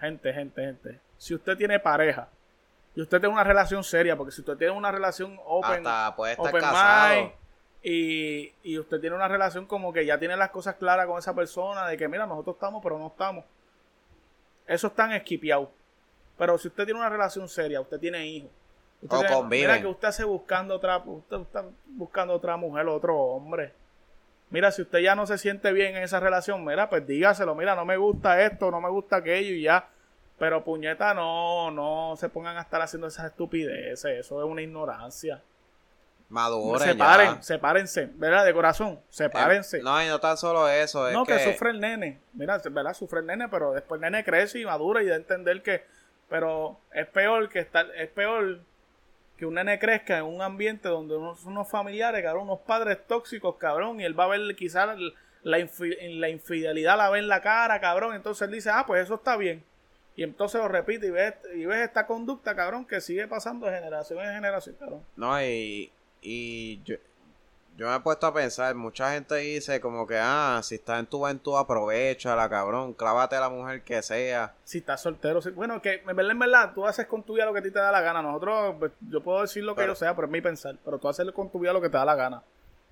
gente, 0.00 0.32
gente, 0.32 0.62
gente. 0.62 1.00
Si 1.16 1.34
usted 1.34 1.56
tiene 1.56 1.78
pareja 1.78 2.28
y 2.94 3.02
usted 3.02 3.20
tiene 3.20 3.34
una 3.34 3.44
relación 3.44 3.84
seria, 3.84 4.16
porque 4.16 4.32
si 4.32 4.40
usted 4.40 4.56
tiene 4.56 4.72
una 4.72 4.90
relación 4.90 5.38
open, 5.44 5.86
Hasta 5.86 6.16
puede 6.16 6.32
estar 6.32 6.52
casado 6.52 7.32
y, 7.82 8.52
y 8.62 8.78
usted 8.78 9.00
tiene 9.00 9.16
una 9.16 9.28
relación 9.28 9.66
como 9.66 9.92
que 9.92 10.04
ya 10.04 10.18
tiene 10.18 10.36
las 10.36 10.50
cosas 10.50 10.76
claras 10.76 11.06
con 11.06 11.18
esa 11.18 11.34
persona, 11.34 11.86
de 11.86 11.96
que 11.96 12.08
mira, 12.08 12.26
nosotros 12.26 12.56
estamos, 12.56 12.82
pero 12.82 12.98
no 12.98 13.08
estamos. 13.08 13.44
Eso 14.66 14.88
está 14.88 15.14
esquipeado. 15.16 15.70
Pero 16.38 16.56
si 16.58 16.68
usted 16.68 16.84
tiene 16.84 17.00
una 17.00 17.08
relación 17.08 17.48
seria, 17.48 17.80
usted 17.80 17.98
tiene 17.98 18.26
hijos. 18.26 18.50
o 19.08 19.42
Mira 19.44 19.80
que 19.80 19.86
usted 19.86 20.08
hace 20.08 20.24
buscando 20.24 20.76
otra, 20.76 20.98
usted 20.98 21.40
está 21.40 21.64
buscando 21.86 22.34
otra 22.34 22.56
mujer 22.56 22.86
otro 22.86 23.16
hombre. 23.16 23.72
Mira, 24.50 24.70
si 24.72 24.82
usted 24.82 24.98
ya 24.98 25.14
no 25.14 25.26
se 25.26 25.38
siente 25.38 25.72
bien 25.72 25.96
en 25.96 26.02
esa 26.02 26.18
relación, 26.18 26.64
mira, 26.64 26.90
pues 26.90 27.06
dígaselo, 27.06 27.54
mira, 27.54 27.76
no 27.76 27.84
me 27.84 27.96
gusta 27.96 28.42
esto, 28.42 28.70
no 28.70 28.80
me 28.80 28.88
gusta 28.88 29.16
aquello 29.16 29.54
y 29.54 29.62
ya. 29.62 29.88
Pero 30.38 30.64
puñeta, 30.64 31.14
no, 31.14 31.70
no 31.70 32.16
se 32.16 32.28
pongan 32.28 32.56
a 32.56 32.62
estar 32.62 32.80
haciendo 32.80 33.06
esas 33.06 33.26
estupideces, 33.26 34.18
eso 34.18 34.42
es 34.42 34.50
una 34.50 34.62
ignorancia. 34.62 35.42
Maduren 36.30 36.90
Separen, 36.90 37.42
sepárense, 37.42 38.08
¿verdad? 38.14 38.44
De 38.44 38.54
corazón, 38.54 39.00
sepárense. 39.10 39.78
Eh, 39.78 39.82
no, 39.82 40.00
y 40.02 40.06
no 40.06 40.20
tan 40.20 40.36
solo 40.36 40.68
eso. 40.68 41.08
Es 41.08 41.12
no, 41.12 41.26
que... 41.26 41.38
sufre 41.40 41.70
el 41.70 41.80
nene. 41.80 42.20
Mira, 42.34 42.60
¿verdad? 42.70 42.94
Sufre 42.94 43.18
el 43.18 43.26
nene, 43.26 43.48
pero 43.48 43.72
después 43.72 43.98
el 43.98 44.02
nene 44.02 44.24
crece 44.24 44.60
y 44.60 44.64
madura 44.64 45.02
y 45.02 45.06
de 45.06 45.16
entender 45.16 45.60
que. 45.62 45.84
Pero 46.28 46.78
es 46.92 47.08
peor 47.08 47.48
que 47.48 47.58
estar. 47.58 47.86
Es 47.96 48.08
peor 48.10 48.60
que 49.36 49.44
un 49.44 49.54
nene 49.54 49.80
crezca 49.80 50.18
en 50.18 50.24
un 50.24 50.40
ambiente 50.40 50.88
donde 50.88 51.16
unos, 51.16 51.44
unos 51.44 51.68
familiares, 51.68 52.22
cabrón, 52.22 52.44
unos 52.44 52.60
padres 52.60 52.98
tóxicos, 53.08 53.56
cabrón, 53.56 54.00
y 54.00 54.04
él 54.04 54.18
va 54.18 54.24
a 54.24 54.28
ver 54.28 54.54
quizás 54.54 54.96
la, 55.42 55.58
infidelidad, 55.58 56.96
la 56.96 57.10
ve 57.10 57.18
en 57.18 57.26
la 57.26 57.40
cara, 57.40 57.80
cabrón. 57.80 58.14
Entonces 58.14 58.46
él 58.46 58.54
dice, 58.54 58.70
ah, 58.70 58.84
pues 58.86 59.02
eso 59.02 59.16
está 59.16 59.36
bien. 59.36 59.64
Y 60.14 60.22
entonces 60.22 60.60
lo 60.60 60.68
repite 60.68 61.06
y 61.06 61.10
ves, 61.10 61.34
y 61.56 61.64
ves 61.66 61.78
esta 61.78 62.06
conducta, 62.06 62.54
cabrón, 62.54 62.84
que 62.84 63.00
sigue 63.00 63.26
pasando 63.26 63.66
de 63.66 63.72
generación 63.72 64.20
en 64.20 64.34
generación, 64.34 64.76
cabrón. 64.78 65.02
No, 65.16 65.42
y 65.42 65.90
y 66.22 66.82
yo, 66.84 66.96
yo 67.76 67.88
me 67.88 67.96
he 67.96 68.00
puesto 68.00 68.26
a 68.26 68.34
pensar, 68.34 68.74
mucha 68.74 69.12
gente 69.12 69.36
dice 69.36 69.80
como 69.80 70.06
que, 70.06 70.18
ah, 70.18 70.60
si 70.62 70.74
estás 70.74 71.00
en 71.00 71.06
tu 71.06 71.18
juventud, 71.18 71.54
la 72.24 72.48
cabrón, 72.48 72.92
clávate 72.92 73.36
a 73.36 73.40
la 73.40 73.48
mujer 73.48 73.82
que 73.82 74.02
sea. 74.02 74.54
Si 74.64 74.78
estás 74.78 75.00
soltero, 75.00 75.40
bueno, 75.54 75.80
que 75.80 76.02
en 76.06 76.16
verdad, 76.16 76.32
en 76.32 76.38
verdad, 76.38 76.72
tú 76.74 76.86
haces 76.86 77.06
con 77.06 77.22
tu 77.22 77.34
vida 77.34 77.46
lo 77.46 77.54
que 77.54 77.60
a 77.60 77.62
ti 77.62 77.70
te 77.70 77.78
da 77.78 77.90
la 77.90 78.02
gana. 78.02 78.20
Nosotros, 78.20 78.76
pues, 78.78 78.92
yo 79.08 79.22
puedo 79.22 79.40
decir 79.40 79.64
lo 79.64 79.74
que 79.74 79.86
yo 79.86 79.94
sea, 79.94 80.14
pero 80.14 80.26
es 80.26 80.32
mi 80.32 80.42
pensar, 80.42 80.76
pero 80.84 80.98
tú 80.98 81.08
haces 81.08 81.30
con 81.32 81.48
tu 81.48 81.58
vida 81.58 81.72
lo 81.72 81.80
que 81.80 81.88
te 81.88 81.96
da 81.96 82.04
la 82.04 82.14
gana. 82.14 82.42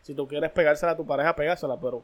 Si 0.02 0.14
tú 0.14 0.26
quieres 0.26 0.50
pegársela 0.52 0.92
a 0.92 0.96
tu 0.96 1.06
pareja, 1.06 1.36
pégasela, 1.36 1.76
pero 1.78 2.02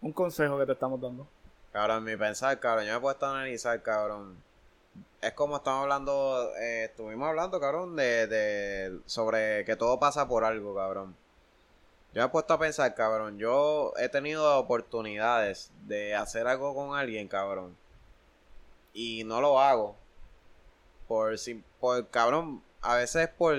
un 0.00 0.12
consejo 0.12 0.56
que 0.58 0.66
te 0.66 0.72
estamos 0.72 1.00
dando. 1.00 1.26
Cabrón, 1.72 2.04
mi 2.04 2.16
pensar, 2.16 2.60
cabrón, 2.60 2.84
yo 2.84 2.92
me 2.92 2.98
he 2.98 3.00
puesto 3.00 3.26
a 3.26 3.30
analizar, 3.30 3.82
cabrón 3.82 4.36
es 5.24 5.32
como 5.32 5.56
estamos 5.56 5.82
hablando, 5.82 6.52
eh, 6.56 6.84
estuvimos 6.84 7.28
hablando, 7.28 7.58
cabrón, 7.58 7.96
de, 7.96 8.26
de, 8.26 9.00
sobre 9.06 9.64
que 9.64 9.76
todo 9.76 9.98
pasa 9.98 10.28
por 10.28 10.44
algo, 10.44 10.74
cabrón. 10.74 11.16
Yo 12.12 12.22
me 12.22 12.26
he 12.26 12.30
puesto 12.30 12.54
a 12.54 12.58
pensar, 12.58 12.94
cabrón, 12.94 13.38
yo 13.38 13.92
he 13.96 14.08
tenido 14.08 14.58
oportunidades 14.58 15.70
de 15.86 16.14
hacer 16.14 16.46
algo 16.46 16.74
con 16.74 16.96
alguien, 16.96 17.26
cabrón. 17.26 17.76
Y 18.92 19.24
no 19.24 19.40
lo 19.40 19.60
hago. 19.60 19.96
Por, 21.08 21.34
por 21.80 22.08
cabrón, 22.08 22.62
a 22.82 22.96
veces 22.96 23.28
por, 23.28 23.56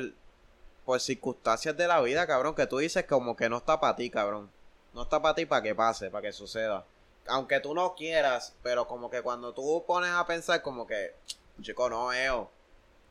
por 0.85 0.99
circunstancias 1.01 1.75
de 1.75 1.87
la 1.87 1.99
vida, 2.01 2.27
cabrón, 2.27 2.55
que 2.55 2.67
tú 2.67 2.77
dices 2.77 3.05
como 3.05 3.35
que 3.35 3.49
no 3.49 3.57
está 3.57 3.79
para 3.79 3.95
ti, 3.95 4.09
cabrón. 4.09 4.49
No 4.93 5.03
está 5.03 5.21
para 5.21 5.35
ti 5.35 5.45
para 5.45 5.63
que 5.63 5.75
pase, 5.75 6.09
para 6.09 6.21
que 6.21 6.31
suceda 6.31 6.85
aunque 7.27 7.59
tú 7.59 7.73
no 7.73 7.95
quieras, 7.95 8.55
pero 8.61 8.87
como 8.87 9.09
que 9.09 9.21
cuando 9.21 9.53
tú 9.53 9.83
pones 9.87 10.11
a 10.11 10.25
pensar 10.25 10.61
como 10.61 10.85
que, 10.85 11.15
chico, 11.61 11.89
no, 11.89 12.13
Eo, 12.13 12.49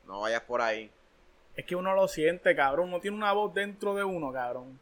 no 0.05 0.21
vayas 0.21 0.41
por 0.41 0.61
ahí. 0.61 0.91
Es 1.55 1.65
que 1.65 1.75
uno 1.75 1.93
lo 1.95 2.07
siente, 2.07 2.55
cabrón, 2.55 2.89
uno 2.89 2.99
tiene 2.99 3.17
una 3.17 3.31
voz 3.33 3.53
dentro 3.53 3.95
de 3.95 4.03
uno, 4.03 4.31
cabrón. 4.31 4.79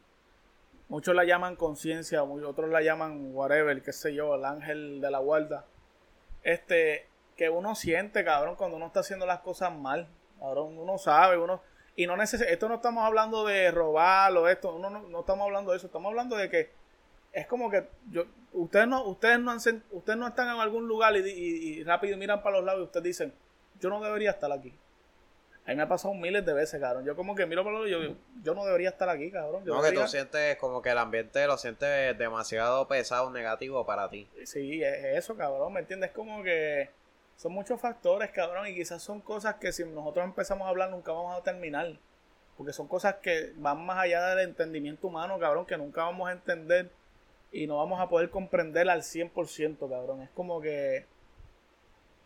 Muchos 0.88 1.14
la 1.14 1.24
llaman 1.24 1.56
conciencia, 1.56 2.22
otros 2.22 2.70
la 2.70 2.82
llaman 2.82 3.34
whatever, 3.34 3.82
qué 3.82 3.92
sé 3.92 4.14
yo, 4.14 4.34
el 4.34 4.44
ángel 4.44 5.00
de 5.00 5.10
la 5.10 5.18
guarda. 5.18 5.64
Este, 6.42 7.08
que 7.36 7.48
uno 7.48 7.74
siente, 7.74 8.24
cabrón, 8.24 8.56
cuando 8.56 8.76
uno 8.76 8.86
está 8.86 9.00
haciendo 9.00 9.26
las 9.26 9.40
cosas 9.40 9.72
mal. 9.72 10.08
Cabrón, 10.38 10.78
uno 10.78 10.98
sabe, 10.98 11.38
uno... 11.38 11.62
Y 11.96 12.08
no 12.08 12.16
necesita, 12.16 12.50
esto 12.50 12.68
no 12.68 12.74
estamos 12.74 13.04
hablando 13.04 13.44
de 13.44 13.70
robar 13.70 14.36
o 14.36 14.48
esto, 14.48 14.76
no, 14.80 14.90
no 14.90 15.20
estamos 15.20 15.44
hablando 15.44 15.70
de 15.70 15.76
eso, 15.76 15.86
estamos 15.86 16.10
hablando 16.10 16.36
de 16.36 16.50
que 16.50 16.72
es 17.34 17.46
como 17.46 17.68
que 17.68 17.88
yo, 18.10 18.24
ustedes 18.52 18.86
no, 18.86 19.04
ustedes 19.04 19.40
no, 19.40 19.54
ustedes 19.56 20.18
no 20.18 20.28
están 20.28 20.48
en 20.48 20.60
algún 20.60 20.86
lugar 20.86 21.16
y, 21.16 21.82
rápido 21.82 22.16
miran 22.16 22.42
para 22.42 22.56
los 22.56 22.64
lados 22.64 22.80
y 22.80 22.84
ustedes 22.84 23.04
dicen, 23.04 23.34
yo 23.80 23.90
no 23.90 24.00
debería 24.00 24.30
estar 24.30 24.50
aquí. 24.52 24.72
A 25.66 25.70
mí 25.70 25.76
me 25.76 25.82
ha 25.82 25.88
pasado 25.88 26.12
miles 26.14 26.44
de 26.44 26.52
veces, 26.52 26.78
cabrón. 26.78 27.04
Yo 27.06 27.16
como 27.16 27.34
que 27.34 27.46
miro 27.46 27.64
por 27.64 27.72
lo 27.72 27.86
yo, 27.86 28.14
yo 28.42 28.54
no 28.54 28.64
debería 28.66 28.90
estar 28.90 29.08
aquí, 29.08 29.30
cabrón. 29.30 29.64
Yo 29.64 29.74
no, 29.74 29.82
que 29.82 29.92
tú 29.92 30.06
sientes 30.06 30.56
como 30.58 30.82
que 30.82 30.90
el 30.90 30.98
ambiente 30.98 31.46
lo 31.46 31.56
sientes 31.56 32.16
demasiado 32.18 32.86
pesado, 32.86 33.30
negativo 33.30 33.84
para 33.84 34.08
ti. 34.10 34.28
Sí, 34.44 34.82
es 34.82 35.16
eso, 35.16 35.36
cabrón, 35.36 35.72
¿me 35.72 35.80
entiendes? 35.80 36.10
Como 36.12 36.42
que 36.42 36.90
son 37.36 37.52
muchos 37.52 37.80
factores, 37.80 38.30
cabrón, 38.30 38.66
y 38.68 38.74
quizás 38.74 39.02
son 39.02 39.20
cosas 39.20 39.56
que 39.56 39.72
si 39.72 39.84
nosotros 39.84 40.24
empezamos 40.24 40.66
a 40.66 40.68
hablar 40.68 40.90
nunca 40.90 41.12
vamos 41.12 41.36
a 41.36 41.42
terminar. 41.42 41.98
Porque 42.56 42.72
son 42.72 42.86
cosas 42.86 43.16
que 43.16 43.52
van 43.56 43.84
más 43.84 43.98
allá 43.98 44.34
del 44.34 44.50
entendimiento 44.50 45.08
humano, 45.08 45.38
cabrón, 45.40 45.66
que 45.66 45.76
nunca 45.76 46.02
vamos 46.02 46.28
a 46.28 46.32
entender 46.32 46.92
y 47.54 47.68
no 47.68 47.76
vamos 47.76 48.00
a 48.00 48.08
poder 48.08 48.30
comprender 48.30 48.90
al 48.90 49.02
100%, 49.02 49.88
cabrón. 49.88 50.22
Es 50.22 50.30
como 50.30 50.60
que... 50.60 51.06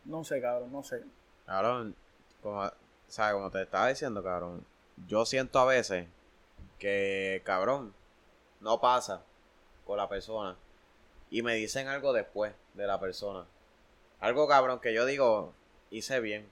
No 0.06 0.24
sé, 0.24 0.40
cabrón, 0.40 0.72
no 0.72 0.82
sé. 0.82 1.04
Cabrón, 1.44 1.94
como, 2.42 2.72
¿sabes? 3.08 3.34
Como 3.34 3.50
te 3.50 3.60
estaba 3.60 3.88
diciendo, 3.88 4.22
cabrón, 4.24 4.64
yo 5.06 5.26
siento 5.26 5.58
a 5.58 5.66
veces 5.66 6.06
que, 6.78 7.42
cabrón, 7.44 7.92
no 8.60 8.80
pasa 8.80 9.22
con 9.86 9.98
la 9.98 10.08
persona 10.08 10.56
y 11.30 11.42
me 11.42 11.54
dicen 11.56 11.88
algo 11.88 12.14
después 12.14 12.54
de 12.72 12.86
la 12.86 12.98
persona. 12.98 13.46
Algo, 14.20 14.48
cabrón, 14.48 14.80
que 14.80 14.94
yo 14.94 15.04
digo, 15.04 15.52
hice 15.90 16.20
bien. 16.20 16.48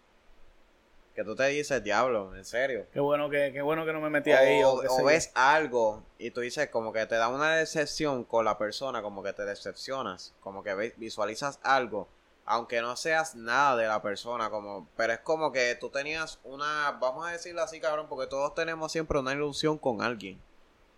Que 1.16 1.24
tú 1.24 1.34
te 1.34 1.46
dices, 1.46 1.82
diablo, 1.82 2.36
en 2.36 2.44
serio. 2.44 2.86
Qué 2.92 3.00
bueno 3.00 3.30
que, 3.30 3.50
qué 3.50 3.62
bueno 3.62 3.86
que 3.86 3.92
no 3.94 4.02
me 4.02 4.10
metí 4.10 4.32
ahí. 4.32 4.62
o, 4.62 4.82
ves 5.02 5.32
algo 5.34 6.04
y 6.18 6.30
tú 6.30 6.42
dices 6.42 6.68
como 6.68 6.92
que 6.92 7.06
te 7.06 7.14
da 7.14 7.28
una 7.28 7.56
decepción 7.56 8.22
con 8.22 8.44
la 8.44 8.58
persona, 8.58 9.00
como 9.00 9.22
que 9.22 9.32
te 9.32 9.46
decepcionas, 9.46 10.34
como 10.40 10.62
que 10.62 10.92
visualizas 10.98 11.58
algo, 11.62 12.06
aunque 12.44 12.82
no 12.82 12.96
seas 12.96 13.34
nada 13.34 13.76
de 13.76 13.86
la 13.86 14.02
persona, 14.02 14.50
como, 14.50 14.86
pero 14.94 15.14
es 15.14 15.20
como 15.20 15.52
que 15.52 15.74
tú 15.76 15.88
tenías 15.88 16.38
una, 16.44 16.98
vamos 17.00 17.26
a 17.26 17.32
decirlo 17.32 17.62
así, 17.62 17.80
cabrón, 17.80 18.08
porque 18.10 18.26
todos 18.26 18.54
tenemos 18.54 18.92
siempre 18.92 19.18
una 19.18 19.32
ilusión 19.32 19.78
con 19.78 20.02
alguien. 20.02 20.38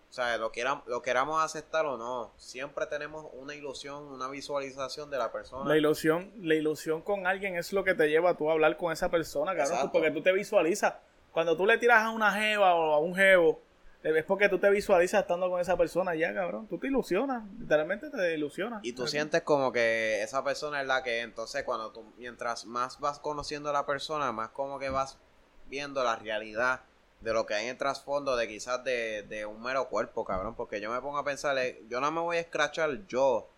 O 0.09 0.11
sea, 0.11 0.37
lo, 0.37 0.51
quieran, 0.51 0.81
lo 0.87 1.03
queramos 1.03 1.43
aceptar 1.43 1.85
o 1.85 1.95
no, 1.95 2.33
siempre 2.35 2.87
tenemos 2.87 3.27
una 3.33 3.53
ilusión, 3.53 4.05
una 4.05 4.27
visualización 4.27 5.11
de 5.11 5.19
la 5.19 5.31
persona. 5.31 5.69
La 5.69 5.77
ilusión, 5.77 6.31
la 6.41 6.55
ilusión 6.55 7.03
con 7.03 7.27
alguien 7.27 7.55
es 7.55 7.71
lo 7.73 7.83
que 7.83 7.93
te 7.93 8.09
lleva 8.09 8.31
a 8.31 8.37
tú 8.37 8.49
a 8.49 8.53
hablar 8.53 8.75
con 8.77 8.91
esa 8.91 9.09
persona, 9.09 9.55
cabrón. 9.55 9.91
Porque 9.91 10.09
tú 10.09 10.23
te 10.23 10.31
visualizas. 10.31 10.95
Cuando 11.31 11.55
tú 11.55 11.67
le 11.67 11.77
tiras 11.77 12.03
a 12.03 12.09
una 12.09 12.31
jeva 12.33 12.73
o 12.73 12.93
a 12.93 12.99
un 12.99 13.13
jevo, 13.13 13.61
es 14.01 14.23
porque 14.23 14.49
tú 14.49 14.57
te 14.57 14.69
visualizas 14.71 15.21
estando 15.21 15.47
con 15.47 15.61
esa 15.61 15.77
persona 15.77 16.15
ya, 16.15 16.33
cabrón. 16.33 16.67
Tú 16.67 16.79
te 16.79 16.87
ilusionas, 16.87 17.43
literalmente 17.59 18.09
te 18.09 18.33
ilusionas. 18.33 18.79
Y 18.83 18.93
tú 18.93 19.05
sientes 19.05 19.43
como 19.43 19.71
que 19.71 20.23
esa 20.23 20.43
persona 20.43 20.81
es 20.81 20.87
la 20.87 21.03
que 21.03 21.19
es. 21.19 21.25
Entonces, 21.25 21.63
cuando 21.63 21.91
tú, 21.91 22.03
mientras 22.17 22.65
más 22.65 22.99
vas 22.99 23.19
conociendo 23.19 23.69
a 23.69 23.73
la 23.73 23.85
persona, 23.85 24.31
más 24.31 24.49
como 24.49 24.79
que 24.79 24.89
vas 24.89 25.19
viendo 25.67 26.03
la 26.03 26.15
realidad 26.15 26.81
de 27.21 27.33
lo 27.33 27.45
que 27.45 27.53
hay 27.53 27.65
en 27.65 27.71
el 27.71 27.77
trasfondo 27.77 28.35
de 28.35 28.47
quizás 28.47 28.83
de, 28.83 29.23
de 29.23 29.45
un 29.45 29.61
mero 29.61 29.89
cuerpo, 29.89 30.25
cabrón. 30.25 30.55
Porque 30.55 30.81
yo 30.81 30.91
me 30.91 31.01
pongo 31.01 31.17
a 31.17 31.23
pensar, 31.23 31.57
eh, 31.57 31.81
yo 31.89 31.99
no 31.99 32.11
me 32.11 32.21
voy 32.21 32.37
a 32.37 32.41
escrachar 32.41 33.05
yo. 33.07 33.49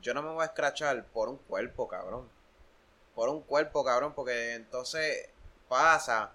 Yo 0.00 0.14
no 0.14 0.22
me 0.22 0.30
voy 0.30 0.42
a 0.42 0.46
escrachar 0.46 1.04
por 1.06 1.28
un 1.28 1.36
cuerpo, 1.36 1.88
cabrón. 1.88 2.28
Por 3.14 3.28
un 3.28 3.42
cuerpo, 3.42 3.84
cabrón. 3.84 4.14
Porque 4.14 4.54
entonces 4.54 5.28
pasa 5.68 6.32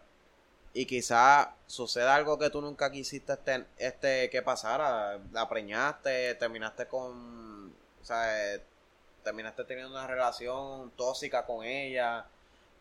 y 0.73 0.85
quizá 0.85 1.55
suceda 1.65 2.15
algo 2.15 2.37
que 2.37 2.49
tú 2.51 2.61
nunca 2.61 2.91
quisiste 2.91 3.33
este, 3.33 3.65
este 3.77 4.29
que 4.29 4.41
pasara. 4.41 5.19
La 5.31 5.49
preñaste, 5.49 6.35
terminaste 6.35 6.87
con. 6.87 7.73
O 8.01 8.05
sea, 8.05 8.61
terminaste 9.23 9.63
teniendo 9.65 9.91
una 9.91 10.07
relación 10.07 10.91
tóxica 10.91 11.45
con 11.45 11.65
ella. 11.65 12.27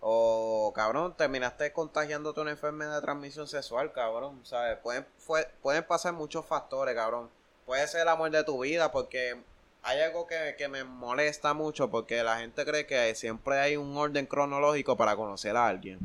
O, 0.01 0.73
cabrón, 0.75 1.15
terminaste 1.17 1.73
contagiándote 1.73 2.41
una 2.41 2.51
enfermedad 2.53 2.97
de 2.97 3.01
transmisión 3.03 3.49
sexual, 3.49 3.93
cabrón. 3.93 4.41
¿Sabes? 4.45 4.79
Pueden, 4.79 5.07
fue- 5.19 5.49
pueden 5.63 5.85
pasar 5.85 6.13
muchos 6.13 6.45
factores, 6.47 6.95
cabrón. 6.95 7.29
Puede 7.65 7.87
ser 7.89 8.03
el 8.03 8.09
amor 8.09 8.31
de 8.31 8.45
tu 8.45 8.61
vida, 8.63 8.93
porque 8.93 9.41
hay 9.83 10.01
algo 10.01 10.27
que, 10.27 10.55
que 10.57 10.69
me 10.69 10.85
molesta 10.85 11.55
mucho, 11.55 11.91
porque 11.91 12.23
la 12.23 12.39
gente 12.39 12.65
cree 12.65 12.87
que 12.87 13.15
siempre 13.15 13.59
hay 13.59 13.77
un 13.77 13.97
orden 13.97 14.27
cronológico 14.27 14.97
para 14.97 15.17
conocer 15.17 15.57
a 15.57 15.67
alguien. 15.67 15.99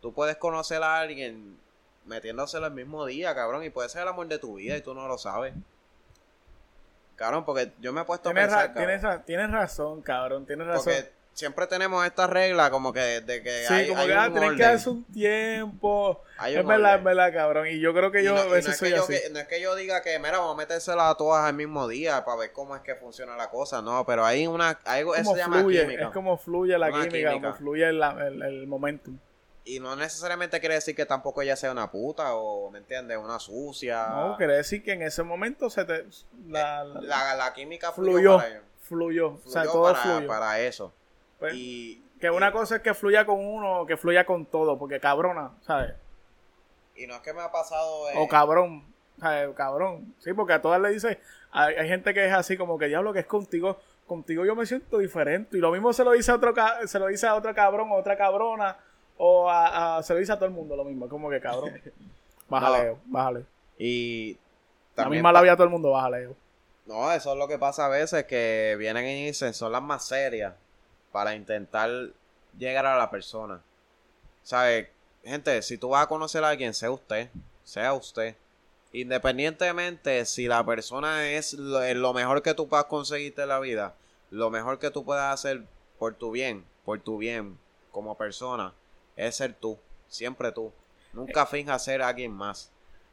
Tú 0.00 0.12
puedes 0.14 0.36
conocer 0.36 0.82
a 0.82 0.98
alguien 1.00 1.58
metiéndoselo 2.06 2.66
el 2.66 2.72
mismo 2.72 3.04
día, 3.06 3.34
cabrón, 3.34 3.62
y 3.64 3.70
puede 3.70 3.88
ser 3.88 4.02
el 4.02 4.08
amor 4.08 4.26
de 4.28 4.38
tu 4.38 4.54
vida 4.54 4.76
y 4.76 4.80
tú 4.80 4.94
no 4.94 5.06
lo 5.06 5.18
sabes. 5.18 5.52
Cabrón, 7.16 7.44
porque 7.44 7.72
yo 7.80 7.92
me 7.92 8.00
he 8.00 8.04
puesto 8.04 8.30
a 8.30 8.32
pensar, 8.34 8.50
ra- 8.58 8.66
cabrón, 8.68 8.84
tienes, 8.86 9.02
ra- 9.02 9.22
tienes 9.24 9.50
razón, 9.50 10.02
cabrón. 10.02 10.46
Tienes 10.46 10.66
razón. 10.66 10.84
porque 10.84 11.12
siempre 11.34 11.66
tenemos 11.66 12.04
esta 12.06 12.26
regla 12.26 12.70
como 12.70 12.92
que 12.92 13.00
de 13.20 13.42
que 13.42 13.64
Sí, 13.66 13.72
hay, 13.74 13.88
como 13.88 14.00
hay 14.00 14.06
que 14.08 14.12
un 14.12 14.18
ah, 14.18 14.24
tienes 14.24 14.40
que 14.42 14.46
orden. 14.48 14.58
darse 14.58 14.90
un 14.90 15.04
tiempo. 15.04 16.22
Hay 16.38 16.54
Es 16.54 16.60
un 16.60 16.66
verdad, 16.68 16.90
orden. 16.94 16.98
es 16.98 17.04
verdad, 17.04 17.32
cabrón. 17.32 17.66
Y 17.68 17.80
yo 17.80 17.92
creo 17.94 18.10
que 18.12 18.22
yo 18.24 18.34
no, 18.34 18.40
a 18.42 18.46
y 18.46 18.50
veces 18.50 18.66
no 18.66 18.72
es 18.72 18.78
soy 18.78 18.90
que 18.90 18.96
yo, 18.96 19.06
que- 19.06 19.30
no 19.30 19.38
es 19.38 19.48
que 19.48 19.60
yo 19.60 19.74
diga 19.74 20.02
que, 20.02 20.18
mira, 20.18 20.38
vamos 20.38 20.54
a 20.54 20.56
metérselas 20.56 21.10
a 21.12 21.14
todas 21.16 21.44
al 21.44 21.54
mismo 21.54 21.88
día 21.88 22.24
para 22.24 22.38
ver 22.38 22.52
cómo 22.52 22.76
es 22.76 22.82
que 22.82 22.94
funciona 22.94 23.36
la 23.36 23.50
cosa, 23.50 23.80
no, 23.82 24.04
pero 24.06 24.24
hay 24.24 24.46
una, 24.46 24.78
hay 24.84 25.00
algo, 25.00 25.14
eso 25.14 25.24
como 25.24 25.36
se 25.36 25.42
llama 25.42 25.60
fluye, 25.60 25.80
química. 25.82 26.02
es 26.04 26.10
como 26.10 26.36
fluye 26.38 26.78
la 26.78 26.90
química, 26.90 27.08
química. 27.10 27.32
como 27.32 27.54
fluye 27.54 27.88
el, 27.88 28.02
el, 28.02 28.42
el 28.42 28.66
momentum. 28.66 29.18
Y 29.64 29.78
no 29.78 29.94
necesariamente 29.94 30.58
quiere 30.58 30.74
decir 30.74 30.96
que 30.96 31.06
tampoco 31.06 31.40
ella 31.40 31.54
sea 31.54 31.70
una 31.70 31.88
puta 31.88 32.34
o, 32.34 32.68
¿me 32.70 32.78
entiendes? 32.78 33.16
Una 33.16 33.38
sucia. 33.38 34.06
No, 34.08 34.36
quiere 34.36 34.56
decir 34.56 34.82
que 34.82 34.90
en 34.92 35.02
ese 35.02 35.22
momento 35.22 35.70
se 35.70 35.84
te. 35.84 36.04
La, 36.48 36.82
la- 36.82 36.98
Eh, 37.00 37.02
La, 37.04 37.34
la 37.36 37.52
química 37.52 37.92
fluyó, 37.92 38.12
fluyó, 38.12 38.36
para, 38.38 38.48
ello. 38.48 38.60
fluyó. 38.80 39.28
O 39.28 39.48
sea, 39.48 39.62
todo 39.62 39.84
para, 39.84 39.98
fluyó. 40.02 40.26
para 40.26 40.58
eso. 40.60 40.92
Pues, 41.42 41.54
y, 41.54 42.02
que 42.20 42.30
una 42.30 42.52
cosa 42.52 42.76
es 42.76 42.82
que 42.82 42.94
fluya 42.94 43.26
con 43.26 43.44
uno 43.44 43.80
o 43.80 43.86
que 43.86 43.96
fluya 43.96 44.24
con 44.24 44.46
todo, 44.46 44.78
porque 44.78 45.00
cabrona, 45.00 45.50
¿sabes? 45.66 45.94
y 46.94 47.06
no 47.06 47.14
es 47.16 47.20
que 47.22 47.32
me 47.32 47.40
ha 47.40 47.50
pasado... 47.50 48.10
eh, 48.10 48.14
O 48.16 48.28
cabrón, 48.28 48.84
¿sabes? 49.18 49.48
Cabrón. 49.56 50.14
Sí, 50.20 50.32
porque 50.34 50.52
a 50.52 50.62
todas 50.62 50.80
le 50.80 50.90
dice, 50.90 51.18
hay, 51.50 51.74
hay 51.74 51.88
gente 51.88 52.12
que 52.14 52.26
es 52.26 52.32
así 52.32 52.56
como 52.56 52.78
que 52.78 52.86
diablo 52.86 53.12
que 53.12 53.20
es 53.20 53.26
contigo, 53.26 53.78
contigo 54.06 54.44
yo 54.44 54.54
me 54.54 54.66
siento 54.66 54.98
diferente. 54.98 55.56
Y 55.56 55.60
lo 55.60 55.72
mismo 55.72 55.92
se 55.94 56.04
lo 56.04 56.12
dice 56.12 56.30
a 56.30 56.34
otro, 56.36 56.54
se 56.86 56.98
lo 56.98 57.06
dice 57.06 57.26
a 57.26 57.34
otro 57.34 57.54
cabrón 57.54 57.90
o 57.90 57.94
otra 57.96 58.16
cabrona, 58.16 58.76
o 59.16 59.48
a, 59.50 59.96
a- 59.96 60.02
se 60.02 60.12
lo 60.12 60.20
dice 60.20 60.32
a 60.32 60.36
todo 60.36 60.44
el 60.46 60.52
mundo 60.52 60.76
lo 60.76 60.84
mismo, 60.84 61.08
como 61.08 61.28
que 61.30 61.40
cabrón. 61.40 61.72
Bájale, 62.48 62.96
bájale. 63.06 63.44
y 63.78 64.34
La 64.94 65.04
también 65.04 65.20
misma 65.20 65.30
pa- 65.30 65.32
labia 65.32 65.52
a 65.52 65.56
todo 65.56 65.64
el 65.64 65.70
mundo, 65.70 65.90
bájale. 65.92 66.28
No, 66.86 67.10
eso 67.12 67.32
es 67.32 67.38
lo 67.38 67.48
que 67.48 67.58
pasa 67.58 67.86
a 67.86 67.88
veces, 67.88 68.24
que 68.24 68.76
vienen 68.78 69.06
y 69.06 69.26
dicen, 69.26 69.54
son 69.54 69.72
las 69.72 69.82
más 69.82 70.06
serias 70.06 70.52
para 71.12 71.34
intentar 71.34 71.90
llegar 72.58 72.86
a 72.86 72.98
la 72.98 73.10
persona. 73.10 73.60
¿Sabes? 74.42 74.88
Gente, 75.22 75.62
si 75.62 75.78
tú 75.78 75.90
vas 75.90 76.04
a 76.04 76.08
conocer 76.08 76.42
a 76.42 76.48
alguien, 76.48 76.74
sea 76.74 76.90
usted, 76.90 77.28
sea 77.64 77.92
usted. 77.92 78.34
Independientemente 78.92 80.24
si 80.26 80.48
la 80.48 80.64
persona 80.64 81.30
es 81.30 81.54
lo, 81.54 81.80
lo 81.94 82.12
mejor 82.12 82.42
que 82.42 82.54
tú 82.54 82.68
puedas 82.68 82.86
conseguirte 82.86 83.42
en 83.42 83.48
la 83.48 83.60
vida, 83.60 83.94
lo 84.30 84.50
mejor 84.50 84.78
que 84.78 84.90
tú 84.90 85.04
puedas 85.04 85.32
hacer 85.32 85.64
por 85.98 86.14
tu 86.14 86.30
bien, 86.30 86.64
por 86.84 87.00
tu 87.00 87.18
bien 87.18 87.58
como 87.90 88.16
persona, 88.16 88.74
es 89.16 89.36
ser 89.36 89.54
tú, 89.54 89.78
siempre 90.08 90.50
tú. 90.52 90.72
Nunca 91.12 91.46
finjas 91.46 91.84
ser 91.84 92.02
alguien 92.02 92.32
más. 92.32 92.70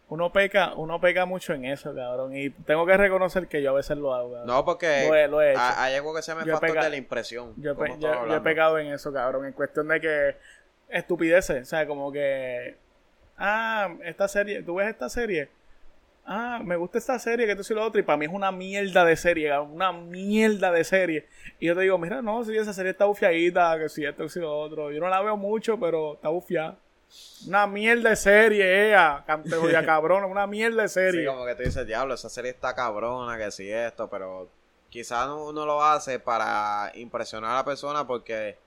Uno 0.10 0.32
peca, 0.32 0.74
uno 0.76 1.00
peca 1.00 1.26
mucho 1.26 1.54
en 1.54 1.65
eso, 1.65 1.93
cabrón. 1.93 2.36
Y 2.36 2.50
tengo 2.50 2.86
que 2.86 2.98
reconocer 2.98 3.48
que 3.48 3.62
yo 3.62 3.69
a 3.69 3.74
veces 3.74 3.95
lo 3.98 4.13
hago, 4.15 4.30
cabrón. 4.32 4.48
No, 4.48 4.65
porque 4.65 5.06
Lo 5.08 5.15
he- 5.15 5.28
lo 5.28 5.41
he 5.41 5.52
hecho. 5.52 5.60
ha- 5.62 5.84
hay 5.84 5.95
algo 5.95 6.15
que 6.15 6.22
se 6.24 6.34
me 6.34 6.43
pega- 6.43 6.84
de 6.84 6.89
la 6.89 6.95
impresión. 6.98 7.54
Yo, 7.58 7.72
he 7.72 7.76
como 7.76 7.86
pe- 7.86 7.93
estamos 7.93 8.02
yo- 8.02 8.08
yo 8.08 8.13
he 8.15 8.22
hablando. 8.24 8.43
pecado 8.43 8.80
en 8.80 8.88
eso, 8.88 9.13
cabrón. 9.13 9.45
En 9.45 9.54
cuestión 9.54 9.88
de 9.88 10.02
que 10.02 10.36
estupideces. 10.89 11.62
O 11.62 11.65
sea, 11.65 11.86
como 11.88 12.12
que. 12.12 12.76
Ah, 13.38 13.93
esta 14.04 14.28
serie. 14.28 14.63
¿Tú 14.63 14.76
ves 14.76 14.89
esta 14.89 15.10
serie? 15.10 15.50
Ah, 16.26 16.60
me 16.63 16.76
gusta 16.76 16.98
esta 16.98 17.17
serie, 17.17 17.45
que 17.45 17.54
esto 17.54 17.74
y 17.74 17.76
lo 17.76 17.84
otro. 17.86 18.00
Y 18.00 18.04
para 18.04 18.17
mí 18.17 18.26
es 18.26 18.32
una 18.32 18.52
mierda 18.52 19.04
de 19.06 19.15
serie, 19.15 19.50
cabrón, 19.50 19.72
una 19.74 19.91
mierda 19.91 20.72
de 20.72 20.84
serie. 20.84 21.26
Y 21.60 21.67
yo 21.67 21.76
te 21.76 21.82
digo, 21.82 21.98
mira, 21.98 22.22
no, 22.22 22.43
si 22.43 22.56
esa 22.58 22.74
serie 22.74 22.91
está 22.91 23.06
bufiadita, 23.06 23.78
que 23.80 23.89
si 23.89 24.06
esto, 24.06 24.24
que 24.24 24.30
si 24.30 24.39
lo 24.39 24.60
otro. 24.60 24.91
Yo 24.91 25.00
no 25.00 25.08
la 25.10 25.22
veo 25.22 25.38
mucho, 25.38 25.80
pero 25.80 26.15
está 26.15 26.30
bufiada. 26.30 26.78
Una 27.48 27.65
mierda 27.67 28.10
de 28.12 28.15
serie, 28.15 28.89
ella, 28.89 29.24
cabrón, 29.26 29.72
cabrón, 29.86 30.24
una 30.26 30.45
mierda 30.48 30.84
de 30.84 30.89
serie. 30.89 31.22
Sí, 31.22 31.26
como 31.28 31.45
que 31.45 31.56
tú 31.56 31.63
dices, 31.63 31.86
diablo, 31.88 32.13
esa 32.13 32.30
serie 32.30 32.52
está 32.52 32.76
cabrona, 32.76 33.38
que 33.38 33.50
sí 33.52 33.72
esto, 33.72 34.10
pero 34.10 34.48
quizás 34.89 35.28
uno 35.30 35.65
lo 35.65 35.84
hace 35.84 36.19
para 36.19 36.91
impresionar 36.95 37.52
a 37.52 37.56
la 37.56 37.65
persona 37.65 38.06
porque 38.06 38.58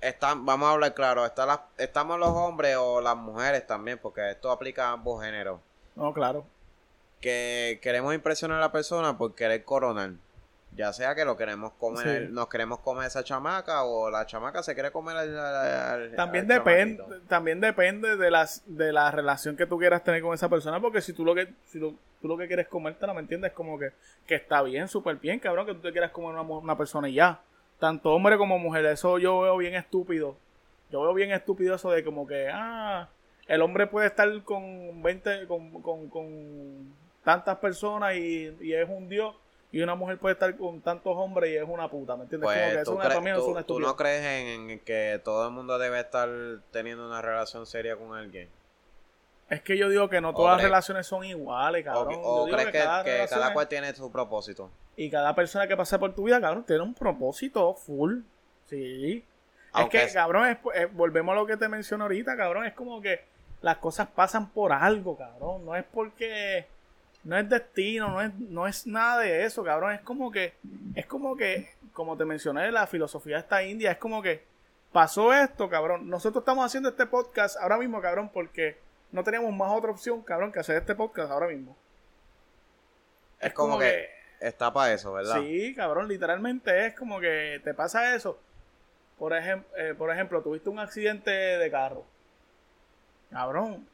están, 0.00 0.44
vamos 0.46 0.68
a 0.68 0.72
hablar 0.72 0.94
claro, 0.94 1.24
está 1.26 1.46
la- 1.46 1.66
estamos 1.78 2.18
los 2.18 2.28
hombres 2.30 2.76
o 2.78 3.00
las 3.00 3.16
mujeres 3.16 3.66
también, 3.66 3.98
porque 3.98 4.30
esto 4.30 4.50
aplica 4.50 4.88
a 4.88 4.92
ambos 4.92 5.22
géneros, 5.24 5.60
No, 5.94 6.12
claro. 6.12 6.44
que 7.20 7.78
queremos 7.82 8.14
impresionar 8.14 8.58
a 8.58 8.60
la 8.60 8.72
persona 8.72 9.16
por 9.16 9.34
querer 9.34 9.64
coronar. 9.64 10.10
Ya 10.76 10.92
sea 10.92 11.14
que 11.14 11.24
lo 11.24 11.36
queremos 11.36 11.72
comer, 11.74 12.26
Sí. 12.26 12.32
nos 12.32 12.48
queremos 12.48 12.80
comer 12.80 13.06
esa 13.06 13.24
chamaca 13.24 13.82
o 13.84 14.10
la 14.10 14.26
chamaca 14.26 14.62
se 14.62 14.74
quiere 14.74 14.90
comer 14.90 15.16
al, 15.16 15.38
al- 15.38 16.14
También 16.16 16.42
al 16.52 16.58
depende, 16.58 16.96
chamaquito. 17.02 17.26
también 17.28 17.60
depende 17.60 18.16
de 18.16 18.30
las 18.30 18.62
de 18.66 18.92
la 18.92 19.10
relación 19.10 19.56
que 19.56 19.66
tú 19.66 19.78
quieras 19.78 20.04
tener 20.04 20.20
con 20.22 20.34
esa 20.34 20.48
persona, 20.50 20.78
porque 20.80 21.00
si 21.00 21.12
tú 21.14 21.24
lo 21.24 21.34
que 21.34 21.48
si 21.64 21.78
lo- 21.78 21.94
tú 22.20 22.28
lo 22.28 22.36
que 22.36 22.46
quieres 22.46 22.68
comértela, 22.68 23.14
¿me 23.14 23.20
entiendes? 23.20 23.52
Como 23.52 23.78
que, 23.78 23.92
que 24.26 24.34
está 24.34 24.60
bien, 24.62 24.86
súper 24.88 25.16
bien, 25.16 25.38
cabrón, 25.38 25.64
que 25.66 25.74
tú 25.74 25.80
te 25.80 25.92
quieras 25.92 26.10
comer 26.10 26.30
una, 26.32 26.42
una 26.42 26.76
persona 26.76 27.08
y 27.08 27.14
ya. 27.14 27.40
Tanto 27.78 28.10
hombre 28.12 28.36
como 28.38 28.58
mujer, 28.58 28.84
eso 28.86 29.18
yo 29.18 29.40
veo 29.40 29.56
bien 29.56 29.74
estúpido. 29.74 30.36
Yo 30.90 31.02
veo 31.02 31.14
bien 31.14 31.30
estúpido 31.32 31.74
eso 31.74 31.90
de 31.90 32.04
como 32.04 32.26
que, 32.26 32.48
ah, 32.52 33.08
el 33.48 33.60
hombre 33.62 33.86
puede 33.86 34.06
estar 34.08 34.28
con 34.44 35.02
20, 35.02 35.46
con, 35.46 35.82
con, 35.82 36.08
con 36.08 36.94
tantas 37.24 37.56
personas 37.58 38.14
y, 38.16 38.54
y 38.60 38.72
es 38.74 38.88
un 38.88 39.08
dios 39.08 39.34
y 39.72 39.80
una 39.80 39.94
mujer 39.94 40.18
puede 40.18 40.34
estar 40.34 40.56
con 40.56 40.80
tantos 40.80 41.12
hombres 41.16 41.50
y 41.52 41.56
es 41.56 41.64
una 41.66 41.88
puta, 41.88 42.16
¿me 42.16 42.22
entiendes? 42.22 42.46
Pues, 42.46 42.58
Como 42.58 42.70
que 42.70 42.76
¿tú, 42.76 42.80
eso 42.82 42.96
crees- 42.98 43.08
para 43.08 43.20
mí 43.20 43.30
es 43.30 43.36
tú- 43.36 43.46
una 43.50 43.62
tú 43.64 43.80
no 43.80 43.96
crees 43.96 44.24
en, 44.24 44.70
en 44.70 44.78
que 44.80 45.20
todo 45.24 45.46
el 45.46 45.52
mundo 45.52 45.78
debe 45.78 46.00
estar 46.00 46.28
teniendo 46.70 47.06
una 47.06 47.20
relación 47.20 47.66
seria 47.66 47.96
con 47.96 48.14
alguien? 48.14 48.48
Es 49.48 49.62
que 49.62 49.76
yo 49.78 49.88
digo 49.88 50.08
que 50.08 50.20
no 50.20 50.30
¿O 50.30 50.34
todas 50.34 50.56
las 50.56 50.64
relaciones 50.64 51.06
son 51.06 51.24
iguales, 51.24 51.86
¿O, 51.86 51.92
cabrón. 51.92 52.14
o 52.22 52.38
Yo 52.40 52.44
digo 52.46 52.56
crees 52.56 52.72
que, 52.72 52.78
cada 52.78 53.04
que 53.04 53.22
es- 53.24 53.30
cual 53.52 53.68
tiene 53.68 53.94
su 53.94 54.10
propósito? 54.10 54.70
Y 54.96 55.10
cada 55.10 55.34
persona 55.34 55.68
que 55.68 55.76
pasa 55.76 55.98
por 55.98 56.14
tu 56.14 56.24
vida, 56.24 56.40
cabrón, 56.40 56.64
tiene 56.64 56.82
un 56.82 56.94
propósito 56.94 57.74
full. 57.74 58.20
Sí. 58.68 59.24
Aunque 59.72 59.98
es 59.98 60.02
que, 60.04 60.06
es- 60.08 60.14
cabrón, 60.14 60.48
es- 60.48 60.58
eh, 60.74 60.86
volvemos 60.90 61.32
a 61.32 61.36
lo 61.36 61.46
que 61.46 61.56
te 61.56 61.68
mencioné 61.68 62.02
ahorita, 62.04 62.36
cabrón. 62.36 62.64
Es 62.64 62.72
como 62.72 63.00
que 63.02 63.20
las 63.60 63.76
cosas 63.76 64.08
pasan 64.08 64.48
por 64.50 64.72
algo, 64.72 65.16
cabrón. 65.16 65.64
No 65.66 65.76
es 65.76 65.84
porque. 65.92 66.66
No 67.26 67.36
es 67.36 67.48
destino, 67.48 68.08
no 68.08 68.22
es, 68.22 68.34
no 68.38 68.66
es 68.68 68.86
nada 68.86 69.20
de 69.22 69.44
eso, 69.44 69.64
cabrón. 69.64 69.92
Es 69.92 70.00
como 70.02 70.30
que. 70.30 70.54
Es 70.94 71.06
como 71.06 71.36
que, 71.36 71.68
como 71.92 72.16
te 72.16 72.24
mencioné, 72.24 72.70
la 72.70 72.86
filosofía 72.86 73.36
de 73.36 73.40
esta 73.42 73.62
india. 73.64 73.90
Es 73.90 73.98
como 73.98 74.22
que 74.22 74.44
pasó 74.92 75.32
esto, 75.32 75.68
cabrón. 75.68 76.08
Nosotros 76.08 76.42
estamos 76.42 76.64
haciendo 76.64 76.88
este 76.90 77.04
podcast 77.06 77.56
ahora 77.58 77.78
mismo, 77.78 78.00
cabrón, 78.00 78.30
porque 78.32 78.78
no 79.10 79.24
teníamos 79.24 79.52
más 79.54 79.72
otra 79.72 79.90
opción, 79.90 80.22
cabrón, 80.22 80.52
que 80.52 80.60
hacer 80.60 80.76
este 80.76 80.94
podcast 80.94 81.30
ahora 81.32 81.48
mismo. 81.48 81.76
Es 83.40 83.52
como, 83.52 83.78
que, 83.78 84.08
está 84.40 84.72
para 84.72 84.92
eso, 84.94 85.12
¿verdad? 85.12 85.40
Sí, 85.40 85.74
cabrón, 85.74 86.08
literalmente 86.08 86.86
es 86.86 86.94
como 86.94 87.20
que 87.20 87.60
te 87.64 87.74
pasa 87.74 88.14
eso. 88.14 88.38
Por, 89.18 89.32
ejem- 89.32 89.64
eh, 89.76 89.94
por 89.96 90.10
ejemplo, 90.12 90.42
tuviste 90.42 90.68
un 90.70 90.78
accidente 90.78 91.30
de 91.30 91.70
carro. 91.70 92.04
Cabrón, 93.30 93.86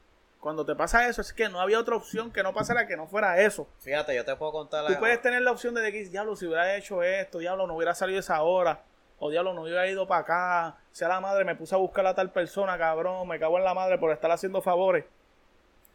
cuando 0.43 0.65
te 0.65 0.75
pasa 0.75 1.07
eso, 1.07 1.21
es 1.21 1.31
que 1.31 1.47
no 1.47 1.61
había 1.61 1.79
otra 1.79 1.95
opción 1.95 2.29
que 2.31 2.43
no 2.43 2.53
pasara 2.53 2.85
que 2.85 2.97
no 2.97 3.07
fuera 3.07 3.41
eso. 3.41 3.65
Fíjate, 3.79 4.13
yo 4.13 4.25
te 4.25 4.35
puedo 4.35 4.51
contar 4.51 4.85
Tú 4.85 4.91
la... 4.93 4.99
puedes 4.99 5.21
tener 5.21 5.41
la 5.41 5.51
opción 5.51 5.73
de 5.73 5.89
que, 5.91 6.03
diablo, 6.09 6.35
si 6.35 6.45
hubiera 6.45 6.75
hecho 6.75 7.01
esto, 7.01 7.39
diablo, 7.39 7.65
no 7.65 7.75
hubiera 7.75 7.95
salido 7.95 8.19
esa 8.19 8.41
hora. 8.43 8.83
O 9.19 9.29
diablo, 9.29 9.53
no 9.53 9.61
hubiera 9.61 9.87
ido 9.87 10.05
para 10.05 10.21
acá. 10.21 10.77
Sea 10.91 11.07
la 11.07 11.21
madre, 11.21 11.45
me 11.45 11.55
puse 11.55 11.73
a 11.73 11.77
buscar 11.77 12.05
a 12.05 12.13
tal 12.13 12.29
persona, 12.31 12.77
cabrón. 12.77 13.25
Me 13.27 13.39
cago 13.39 13.57
en 13.57 13.63
la 13.63 13.73
madre 13.73 13.97
por 13.97 14.11
estar 14.11 14.29
haciendo 14.31 14.61
favores. 14.61 15.05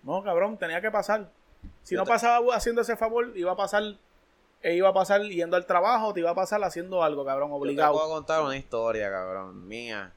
No, 0.02 0.22
cabrón, 0.24 0.56
tenía 0.56 0.80
que 0.80 0.90
pasar. 0.90 1.28
Si 1.82 1.94
Yo 1.94 2.00
no 2.00 2.04
te- 2.06 2.12
pasaba 2.12 2.54
haciendo 2.56 2.80
ese 2.80 2.96
favor, 2.96 3.30
iba 3.36 3.52
a 3.52 3.56
pasar. 3.56 3.82
e 4.62 4.74
iba 4.74 4.88
a 4.88 4.92
pasar 4.94 5.20
yendo 5.22 5.56
al 5.56 5.66
trabajo, 5.66 6.14
te 6.14 6.20
iba 6.20 6.30
a 6.30 6.34
pasar 6.34 6.64
haciendo 6.64 7.02
algo, 7.02 7.24
cabrón, 7.24 7.50
Yo 7.50 7.56
te 7.56 7.60
obligado. 7.60 7.92
puedo 7.92 8.08
contar 8.08 8.40
una 8.42 8.56
historia, 8.56 9.10
cabrón, 9.10 9.68
mía. 9.68 10.12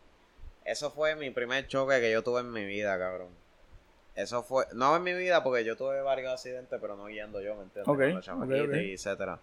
Eso 0.63 0.89
fue 0.89 1.15
mi 1.15 1.31
primer 1.31 1.67
choque 1.67 1.99
que 1.99 2.11
yo 2.11 2.23
tuve 2.23 2.39
en 2.41 2.51
mi 2.51 2.63
vida, 2.65 2.97
cabrón. 2.97 3.40
Eso 4.15 4.43
fue, 4.43 4.65
no 4.73 4.95
en 4.95 5.03
mi 5.03 5.13
vida 5.13 5.41
porque 5.43 5.63
yo 5.63 5.77
tuve 5.77 6.01
varios 6.01 6.31
accidentes, 6.33 6.77
pero 6.81 6.95
no 6.95 7.05
guiando 7.05 7.41
yo, 7.41 7.55
¿me 7.55 7.63
entiendes? 7.63 7.87
Ok, 7.87 7.97
Con 7.99 8.15
la 8.15 8.21
chamaquita 8.21 8.63
ok, 8.63 8.69
ok. 8.69 8.75
y 8.75 8.93
etcétera. 8.93 9.39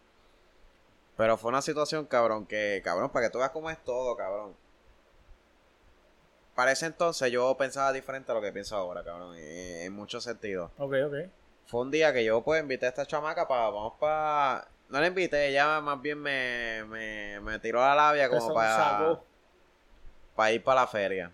Pero 1.16 1.36
fue 1.36 1.48
una 1.48 1.62
situación, 1.62 2.04
cabrón, 2.06 2.46
que, 2.46 2.80
cabrón, 2.84 3.10
para 3.10 3.26
que 3.26 3.32
tú 3.32 3.38
veas 3.38 3.50
cómo 3.50 3.70
es 3.70 3.78
todo, 3.82 4.16
cabrón. 4.16 4.54
Para 6.54 6.72
ese 6.72 6.86
entonces 6.86 7.30
yo 7.30 7.56
pensaba 7.56 7.92
diferente 7.92 8.30
a 8.30 8.34
lo 8.34 8.40
que 8.40 8.52
pienso 8.52 8.76
ahora, 8.76 9.02
cabrón, 9.02 9.36
en, 9.36 9.82
en 9.82 9.92
muchos 9.92 10.24
sentidos. 10.24 10.70
Ok, 10.78 10.94
ok. 11.06 11.14
Fue 11.66 11.80
un 11.80 11.90
día 11.90 12.12
que 12.12 12.24
yo 12.24 12.42
pues 12.42 12.62
invité 12.62 12.86
a 12.86 12.88
esta 12.90 13.06
chamaca 13.06 13.46
para, 13.46 13.70
vamos 13.70 13.94
para... 13.98 14.68
No 14.88 15.00
la 15.00 15.06
invité, 15.06 15.48
ella 15.48 15.80
más 15.80 16.00
bien 16.00 16.18
me, 16.18 16.82
me, 16.88 17.40
me 17.40 17.58
tiró 17.58 17.80
la 17.80 17.94
labia 17.94 18.30
como 18.30 18.54
para 18.54 19.20
para 20.34 20.52
ir 20.52 20.62
para 20.64 20.82
la 20.82 20.86
feria. 20.86 21.32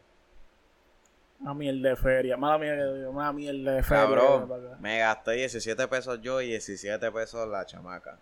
Una 1.41 1.55
mierda 1.55 1.91
de 1.91 1.97
feria. 1.97 2.37
Mala 2.37 2.59
digo, 2.59 3.11
una 3.11 3.33
mierda 3.33 3.73
de 3.73 3.83
feria. 3.83 4.05
Cabrón, 4.05 4.81
me 4.81 4.99
gasté 4.99 5.33
17 5.33 5.89
pesos 5.89 6.21
yo 6.23 6.41
y 6.41 6.49
17 6.49 7.11
pesos 7.13 7.49
la 7.49 7.67
chamaca. 7.67 8.19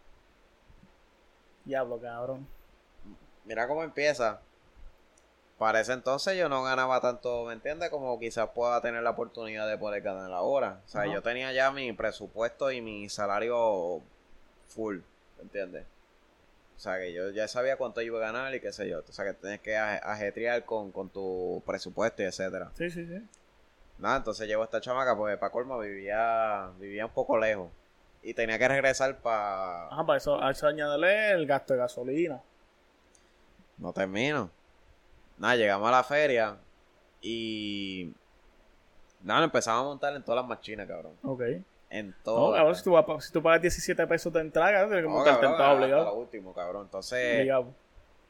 Diablo, 1.65 2.01
cabrón. 2.01 2.47
Mira 3.45 3.69
cómo 3.69 3.83
empieza. 3.83 4.41
Para 5.59 5.81
ese 5.81 5.93
entonces 5.93 6.37
yo 6.37 6.49
no 6.49 6.65
ganaba 6.65 7.01
tanto, 7.01 7.45
¿me 7.45 7.53
entiendes? 7.53 7.89
Como 7.91 8.19
quizás 8.19 8.49
pueda 8.49 8.81
tener 8.81 9.03
la 9.03 9.11
oportunidad 9.11 9.69
de 9.69 9.79
poder 9.79 10.03
ganar 10.03 10.29
la 10.29 10.41
hora. 10.41 10.81
O 10.85 10.89
sea, 10.89 11.07
yo 11.07 11.23
tenía 11.23 11.53
ya 11.53 11.71
mi 11.71 11.93
presupuesto 11.93 12.73
y 12.73 12.81
mi 12.81 13.09
salario 13.09 14.01
full, 14.67 14.99
¿me 15.37 15.43
entiendes? 15.43 15.85
O 16.83 16.85
sea, 16.85 16.99
que 16.99 17.13
yo 17.13 17.31
ya 17.31 17.47
sabía 17.47 17.77
cuánto 17.77 18.01
iba 18.03 18.19
a 18.19 18.33
ganar 18.33 18.53
y 18.57 18.61
qué 18.61 18.73
sé 18.73 18.89
yo. 18.89 19.05
O 19.09 19.13
sea, 19.13 19.25
que 19.25 19.35
tienes 19.35 19.61
que 19.61 19.77
aje- 19.77 20.01
ajetrear 20.03 20.65
con, 20.65 20.91
con 20.91 21.09
tu 21.11 21.63
presupuesto 21.65 22.23
y 22.23 22.25
etcétera. 22.25 22.73
Sí, 22.75 22.91
sí, 22.91 23.07
sí. 23.07 23.25
Nada, 23.99 24.17
entonces 24.17 24.49
llevo 24.49 24.65
esta 24.65 24.81
chamaca, 24.81 25.17
porque 25.17 25.37
para 25.37 25.53
colmo 25.53 25.79
vivía, 25.79 26.73
vivía 26.81 27.07
un 27.07 27.13
poco 27.13 27.39
lejos. 27.39 27.71
Y 28.21 28.35
tenía 28.35 28.59
que 28.59 28.67
regresar 28.67 29.17
para... 29.19 29.87
Ajá, 29.93 30.05
para 30.05 30.17
eso, 30.17 30.43
a 30.43 30.51
eso 30.51 30.67
añadirle 30.67 31.31
el 31.31 31.47
gasto 31.47 31.75
de 31.75 31.79
gasolina. 31.79 32.43
No 33.79 33.93
termino. 33.93 34.51
Nada, 35.39 35.55
llegamos 35.55 35.89
a 35.89 35.93
la 35.93 36.03
feria 36.03 36.57
y... 37.21 38.13
Nada, 39.23 39.45
empezamos 39.45 39.83
a 39.83 39.85
montar 39.85 40.17
en 40.17 40.25
todas 40.25 40.43
las 40.43 40.49
machinas, 40.49 40.89
cabrón. 40.89 41.13
Ok. 41.23 41.43
En 41.95 42.09
No, 42.09 42.15
todas. 42.25 42.59
cabrón, 42.59 42.75
si 42.77 42.83
tú, 42.85 42.93
vas, 42.93 43.25
si 43.27 43.33
tú 43.33 43.43
pagas 43.43 43.61
17 43.61 44.07
pesos 44.07 44.33
de 44.33 44.41
entrada, 44.41 44.71
tienes 44.87 44.97
que 44.97 45.03
No, 45.03 45.11
montarte 45.11 45.41
cabrón, 45.41 45.53
en 45.53 45.57
todo 45.59 45.67
hasta 45.67 45.77
obligado. 45.85 46.05
lo 46.07 46.15
último, 46.15 46.55
cabrón. 46.55 46.83
Entonces, 46.87 47.37
Obligado. 47.37 47.67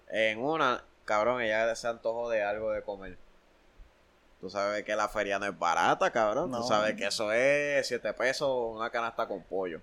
en 0.08 0.38
una, 0.42 0.82
cabrón, 1.04 1.40
ella 1.42 1.74
se 1.76 1.86
antojó 1.88 2.28
de 2.28 2.42
algo 2.42 2.72
de 2.72 2.82
comer. 2.82 3.16
Tú 4.40 4.50
sabes 4.50 4.82
que 4.82 4.96
la 4.96 5.08
feria 5.08 5.38
no 5.38 5.46
es 5.46 5.56
barata, 5.56 6.10
cabrón. 6.10 6.50
No. 6.50 6.58
Tú 6.62 6.64
sabes 6.66 6.94
que 6.96 7.06
eso 7.06 7.30
es 7.32 7.86
7 7.86 8.12
pesos 8.14 8.50
una 8.74 8.90
canasta 8.90 9.28
con 9.28 9.40
pollo. 9.44 9.80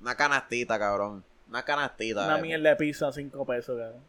Una 0.00 0.14
canastita, 0.14 0.78
cabrón. 0.78 1.24
Una 1.48 1.64
canastita. 1.64 2.24
Una 2.24 2.38
mierda 2.38 2.70
de 2.70 2.76
pizza, 2.76 3.10
5 3.12 3.44
pesos, 3.44 3.76
cabrón. 3.76 4.00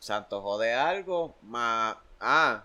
Se 0.00 0.12
antojó 0.12 0.58
de 0.58 0.74
algo, 0.74 1.36
más... 1.42 1.96
Ah, 2.18 2.64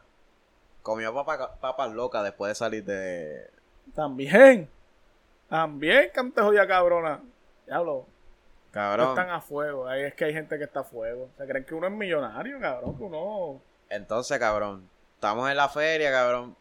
comió 0.82 1.14
papa- 1.14 1.56
papas 1.60 1.92
locas 1.92 2.24
después 2.24 2.50
de 2.50 2.56
salir 2.56 2.84
de... 2.84 3.52
También. 3.95 4.69
También, 5.50 6.10
canto 6.13 6.43
jodida 6.43 6.67
cabrona. 6.67 7.21
Diablo, 7.65 8.06
Cabrón. 8.71 9.10
están 9.10 9.30
a 9.30 9.41
fuego. 9.41 9.88
Ahí 9.88 10.04
es 10.04 10.13
que 10.13 10.26
hay 10.26 10.34
gente 10.34 10.58
que 10.58 10.65
está 10.65 10.82
a 10.82 10.84
fuego. 10.84 11.30
Se 11.38 11.45
creen 11.47 11.65
que 11.65 11.73
uno 11.73 11.88
es 11.88 11.93
millonario, 11.93 12.60
cabrón. 12.60 12.97
Que 12.97 13.04
uno. 13.04 13.62
Entonces, 13.89 14.38
cabrón, 14.39 14.89
estamos 15.15 15.50
en 15.50 15.58
la 15.58 15.69
feria, 15.69 16.12
cabrón. 16.12 16.56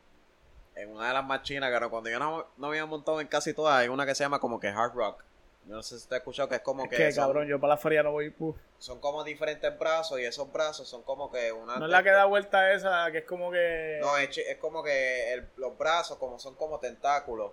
En 0.74 0.90
una 0.90 1.08
de 1.08 1.14
las 1.14 1.24
más 1.24 1.42
chinas, 1.42 1.70
cabrón. 1.70 1.90
Cuando 1.90 2.10
yo 2.10 2.18
no, 2.18 2.46
no 2.56 2.66
había 2.68 2.86
montado 2.86 3.20
en 3.20 3.26
casi 3.26 3.54
todas, 3.54 3.76
hay 3.76 3.88
una 3.88 4.06
que 4.06 4.14
se 4.14 4.24
llama 4.24 4.38
como 4.38 4.60
que 4.60 4.68
Hard 4.68 4.94
Rock. 4.94 5.24
No 5.66 5.82
sé 5.82 5.98
si 5.98 6.08
te 6.08 6.14
has 6.14 6.20
escuchado 6.20 6.48
que 6.48 6.54
es 6.56 6.60
como 6.60 6.84
Es 6.84 6.90
que, 6.90 6.96
que, 6.96 7.12
son, 7.12 7.24
cabrón, 7.24 7.48
yo 7.48 7.60
para 7.60 7.74
la 7.74 7.76
feria 7.76 8.02
no 8.02 8.12
voy. 8.12 8.32
son 8.78 9.00
como 9.00 9.24
diferentes 9.24 9.76
brazos 9.78 10.20
y 10.20 10.24
esos 10.24 10.52
brazos 10.52 10.88
son 10.88 11.02
como 11.02 11.30
que 11.30 11.50
una... 11.50 11.76
No 11.76 11.86
es 11.86 11.90
la 11.90 12.02
que 12.04 12.10
da 12.10 12.24
vuelta 12.24 12.72
esa, 12.72 13.10
que 13.10 13.18
es 13.18 13.24
como 13.24 13.50
que. 13.50 13.98
No, 14.00 14.16
es, 14.16 14.38
es 14.38 14.58
como 14.58 14.82
que 14.84 15.32
el- 15.32 15.48
los 15.56 15.76
brazos 15.76 16.18
como 16.18 16.38
son 16.38 16.54
como 16.54 16.78
tentáculos. 16.78 17.50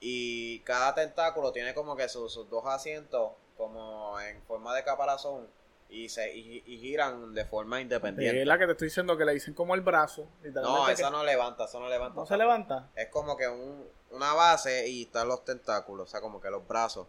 Y 0.00 0.60
cada 0.60 0.94
tentáculo 0.94 1.52
tiene 1.52 1.74
como 1.74 1.96
que 1.96 2.08
sus, 2.08 2.32
sus 2.32 2.48
dos 2.48 2.64
asientos 2.66 3.32
como 3.56 4.18
en 4.20 4.42
forma 4.42 4.74
de 4.74 4.84
caparazón. 4.84 5.48
Y, 5.92 6.08
se, 6.08 6.32
y, 6.34 6.62
y 6.66 6.78
giran 6.78 7.34
de 7.34 7.44
forma 7.44 7.76
Sí, 7.78 7.82
independiente. 7.82 8.40
es 8.42 8.46
la 8.46 8.58
que 8.58 8.66
te 8.66 8.72
estoy 8.72 8.86
diciendo 8.86 9.16
que 9.16 9.24
le 9.24 9.32
dicen 9.32 9.54
como 9.54 9.74
el 9.74 9.80
brazo. 9.80 10.28
No, 10.44 10.86
que 10.86 10.92
esa 10.92 11.10
no 11.10 11.24
levanta, 11.24 11.64
esa 11.64 11.80
no 11.80 11.88
levanta. 11.88 12.14
no 12.20 12.26
se 12.26 12.36
levanta. 12.36 12.90
Es 12.94 13.08
como 13.08 13.36
que 13.36 13.48
un, 13.48 13.88
una 14.12 14.32
base 14.34 14.86
y 14.88 15.02
están 15.02 15.26
los 15.26 15.44
tentáculos, 15.44 16.06
o 16.08 16.10
sea, 16.10 16.20
como 16.20 16.40
que 16.40 16.48
los 16.48 16.66
brazos. 16.68 17.08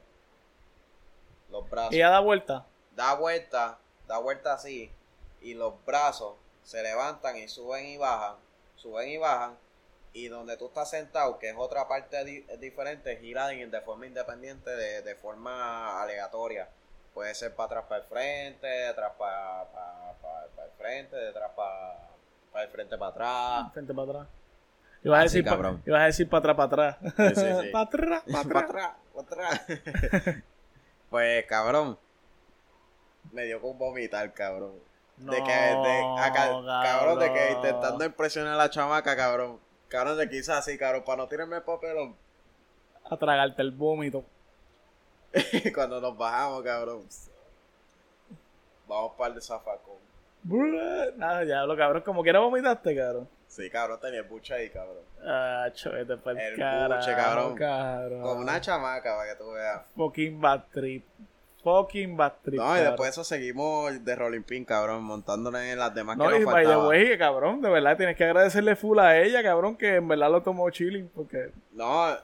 Los 1.52 1.70
brazos. 1.70 1.94
Y 1.94 1.98
ya 1.98 2.10
da 2.10 2.20
vuelta. 2.20 2.66
Da 2.96 3.14
vuelta, 3.16 3.78
da 4.08 4.18
vuelta 4.20 4.54
así. 4.54 4.92
Y 5.42 5.54
los 5.54 5.74
brazos 5.86 6.36
se 6.64 6.82
levantan 6.84 7.38
y 7.38 7.48
suben 7.48 7.86
y 7.86 7.98
bajan. 7.98 8.36
Suben 8.76 9.10
y 9.10 9.18
bajan. 9.18 9.58
Y 10.14 10.28
donde 10.28 10.58
tú 10.58 10.68
estás 10.68 10.90
sentado, 10.90 11.40
que 11.40 11.50
es 11.50 11.56
otra 11.58 11.88
parte 11.88 12.24
di- 12.26 12.42
diferente, 12.60 13.16
gira 13.18 13.48
de 13.48 13.82
forma 13.82 14.06
independiente, 14.08 14.70
de, 14.70 15.02
de 15.02 15.16
forma 15.16 16.02
aleatoria. 16.02 16.68
Puede 17.14 17.34
ser 17.36 17.54
para 17.56 17.66
atrás, 17.68 17.86
para 17.88 18.02
el 18.02 18.08
frente, 18.08 18.68
de 18.68 18.88
atrás 18.88 19.14
para, 19.18 19.66
para, 19.72 20.14
para- 20.22 20.48
para 20.48 20.66
el 20.68 20.74
frente, 20.78 21.16
de 21.16 21.30
atrás 21.30 21.52
para, 21.56 21.98
para 22.52 22.66
el 22.66 22.72
frente 22.72 22.98
para 22.98 23.12
atrás. 23.12 23.74
Frente 23.74 23.94
para 23.94 24.10
atrás. 24.12 24.28
Ibas 25.04 25.18
a 25.20 25.24
Así, 25.24 25.38
decir, 25.38 25.44
pa- 25.46 25.50
cabrón. 25.52 25.84
ibas 25.86 26.02
a 26.02 26.06
decir 26.06 26.30
para 26.30 26.40
atrás, 26.52 26.56
para 26.56 26.68
atrás. 26.90 27.14
Sí, 27.36 27.42
sí, 27.42 27.48
sí. 27.62 27.68
para 27.72 27.84
atrás, 27.86 28.24
para 28.32 28.60
atrás, 28.60 28.92
para 29.14 29.50
atrás. 29.50 29.62
pues, 31.12 31.46
cabrón. 31.46 32.00
Me 33.32 33.46
dio 33.46 33.62
con 33.62 33.78
vomitar, 33.78 34.34
cabrón. 34.34 34.74
de 35.18 35.44
que, 35.44 35.52
de, 35.52 36.04
cabrón, 36.66 37.20
de 37.20 37.32
que 37.32 37.52
intentando 37.52 38.04
impresionar 38.04 38.54
a 38.54 38.58
la 38.58 38.70
chamaca, 38.72 39.16
cabrón. 39.16 39.60
Cabrón, 39.88 40.18
de 40.18 40.28
quizás 40.28 40.60
así, 40.60 40.78
cabrón, 40.78 41.04
para 41.06 41.18
no 41.18 41.28
tirarme 41.28 41.58
el 41.58 41.62
papelón. 41.62 42.16
A 43.04 43.18
tragarte 43.18 43.62
el 43.62 43.72
vómito. 43.72 44.24
Cuando 45.76 46.02
nos 46.02 46.18
bajamos, 46.18 46.64
cabrón. 46.64 47.04
Vamos 48.88 49.12
para 49.18 49.36
el 49.36 49.42
zafacón. 49.42 50.02
Nada, 51.18 51.44
ya 51.44 51.64
lo 51.64 51.78
cabrón, 51.78 52.02
como 52.02 52.24
quiera 52.24 52.40
vomitaste, 52.40 52.96
cabrón. 52.96 53.28
Sí, 53.52 53.70
cabrón, 53.70 54.00
tenía 54.02 54.20
el 54.22 54.26
buche 54.28 54.54
ahí, 54.54 54.70
cabrón. 54.70 55.04
Ah, 55.26 55.68
chovete 55.74 56.16
para 56.16 56.42
el 56.48 56.54
El 56.54 56.58
carajo, 56.60 57.02
buche, 57.02 57.16
cabrón. 57.16 57.56
cabrón. 57.56 58.22
Con 58.22 58.38
una 58.38 58.62
chamaca, 58.62 59.18
para 59.18 59.30
que 59.30 59.36
tú 59.38 59.52
veas. 59.52 59.82
Fucking 59.98 60.40
bad 60.40 60.62
trip. 60.74 61.04
Fucking 61.62 62.16
bad 62.16 62.32
trip. 62.44 62.56
No, 62.60 62.64
y 62.64 62.68
cabrón. 62.68 62.86
después 62.86 63.08
de 63.08 63.12
eso 63.12 63.24
seguimos 63.26 64.06
de 64.06 64.16
Rolling 64.16 64.44
Pin, 64.44 64.64
cabrón, 64.64 65.04
montándonos 65.04 65.60
en 65.62 65.78
las 65.78 65.94
demás 65.94 66.16
No, 66.16 66.30
que 66.30 66.38
y 66.38 66.40
nos 66.40 66.46
by 66.54 66.64
the 66.64 66.70
faltaban. 66.72 66.88
way, 66.88 67.18
cabrón, 67.18 67.62
de 67.62 67.70
verdad 67.70 67.98
tienes 67.98 68.16
que 68.16 68.24
agradecerle 68.24 68.76
full 68.78 68.98
a 69.00 69.18
ella, 69.20 69.44
cabrón, 69.44 69.76
que 69.76 69.96
en 69.96 70.08
verdad 70.08 70.32
lo 70.32 70.42
tomó 70.42 70.70
chilling, 70.70 71.10
porque 71.14 71.52
No, 71.74 72.10
en 72.10 72.18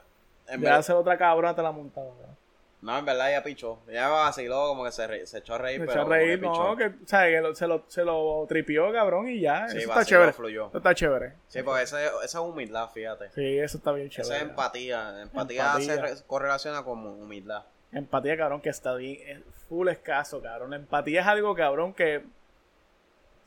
en 0.48 0.60
verdad, 0.62 0.78
hacer 0.78 0.96
otra 0.96 1.18
cabrona 1.18 1.54
te 1.54 1.60
la 1.62 1.72
montaba. 1.72 2.06
cabrón. 2.08 2.37
No, 2.80 2.96
en 2.98 3.04
verdad 3.04 3.30
ella 3.30 3.42
pichó. 3.42 3.80
Ella 3.88 4.08
vaciló, 4.08 4.68
como 4.68 4.84
que 4.84 4.92
se, 4.92 5.06
re- 5.06 5.26
se 5.26 5.38
echó 5.38 5.54
a 5.54 5.58
reír, 5.58 5.80
pero 5.80 5.92
echó 5.92 6.00
a 6.02 6.04
reír, 6.04 6.40
no, 6.40 6.52
pichó. 6.52 6.76
que, 6.76 6.84
o 6.86 7.06
sea, 7.08 7.24
que 7.26 7.40
lo- 7.40 7.54
se, 7.54 7.66
lo, 7.66 7.84
se 7.88 8.04
lo 8.04 8.44
tripió, 8.48 8.92
cabrón, 8.92 9.28
y 9.28 9.40
ya. 9.40 9.68
Sí, 9.68 9.78
eso 9.78 9.88
está 9.90 10.04
chévere. 10.04 10.32
fluyó. 10.32 10.68
Eso 10.68 10.78
está 10.78 10.94
chévere. 10.94 11.32
Sí, 11.48 11.62
porque 11.62 11.82
esa, 11.82 12.00
esa 12.04 12.22
es 12.24 12.34
humildad, 12.36 12.88
fíjate. 12.90 13.30
Sí, 13.30 13.58
eso 13.58 13.78
está 13.78 13.92
bien 13.92 14.06
Esa 14.08 14.22
chévere. 14.22 14.36
es 14.36 14.42
empatía. 14.50 15.22
Empatía, 15.22 15.66
Empatía. 15.66 15.94
se 15.94 16.00
re- 16.00 16.14
correlaciona 16.26 16.82
con 16.84 17.04
humildad. 17.04 17.64
Empatía, 17.90 18.36
cabrón, 18.36 18.60
que 18.60 18.68
está 18.68 18.94
bien, 18.94 19.18
es 19.26 19.42
full 19.68 19.88
escaso, 19.88 20.40
cabrón. 20.42 20.70
La 20.70 20.76
empatía 20.76 21.22
es 21.22 21.26
algo, 21.26 21.54
cabrón, 21.54 21.92
que 21.94 22.22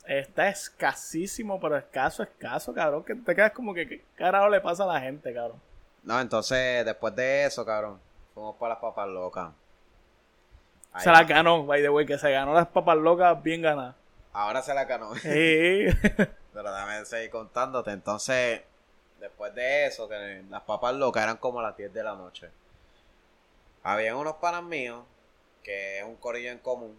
está 0.05 0.49
escasísimo, 0.49 1.59
pero 1.59 1.77
escaso, 1.77 2.23
escaso, 2.23 2.73
cabrón, 2.73 3.03
que 3.03 3.15
te 3.15 3.35
quedas 3.35 3.51
como 3.51 3.73
que, 3.73 3.87
¿qué 3.87 4.01
carajo 4.15 4.49
le 4.49 4.59
pasa 4.59 4.83
a 4.83 4.87
la 4.87 4.99
gente, 4.99 5.33
cabrón? 5.33 5.61
No, 6.03 6.19
entonces, 6.19 6.83
después 6.83 7.15
de 7.15 7.45
eso, 7.45 7.63
cabrón, 7.63 7.99
fuimos 8.33 8.55
para 8.57 8.73
las 8.75 8.81
papas 8.81 9.07
locas. 9.07 9.51
Ahí 10.93 11.03
Se 11.03 11.09
va. 11.09 11.21
la 11.21 11.23
ganó, 11.23 11.65
by 11.65 11.81
the 11.81 11.89
way, 11.89 12.05
que 12.05 12.17
se 12.17 12.31
ganó 12.31 12.53
las 12.53 12.67
papas 12.67 12.97
locas 12.97 13.41
bien 13.41 13.61
ganadas. 13.61 13.95
Ahora 14.33 14.61
se 14.61 14.73
la 14.73 14.85
ganó. 14.85 15.15
Sí. 15.15 15.85
Pero 16.53 16.73
déjame 16.73 17.05
seguir 17.05 17.29
contándote. 17.29 17.91
Entonces, 17.91 18.61
después 19.19 19.53
de 19.55 19.85
eso, 19.87 20.07
que 20.09 20.43
las 20.49 20.61
papas 20.63 20.95
locas 20.95 21.23
eran 21.23 21.37
como 21.37 21.61
las 21.61 21.77
10 21.77 21.93
de 21.93 22.03
la 22.03 22.15
noche. 22.15 22.49
Habían 23.83 24.17
unos 24.17 24.35
panas 24.35 24.63
míos, 24.63 25.03
que 25.63 25.99
es 25.99 26.03
un 26.05 26.15
corillo 26.17 26.51
en 26.51 26.59
común. 26.59 26.97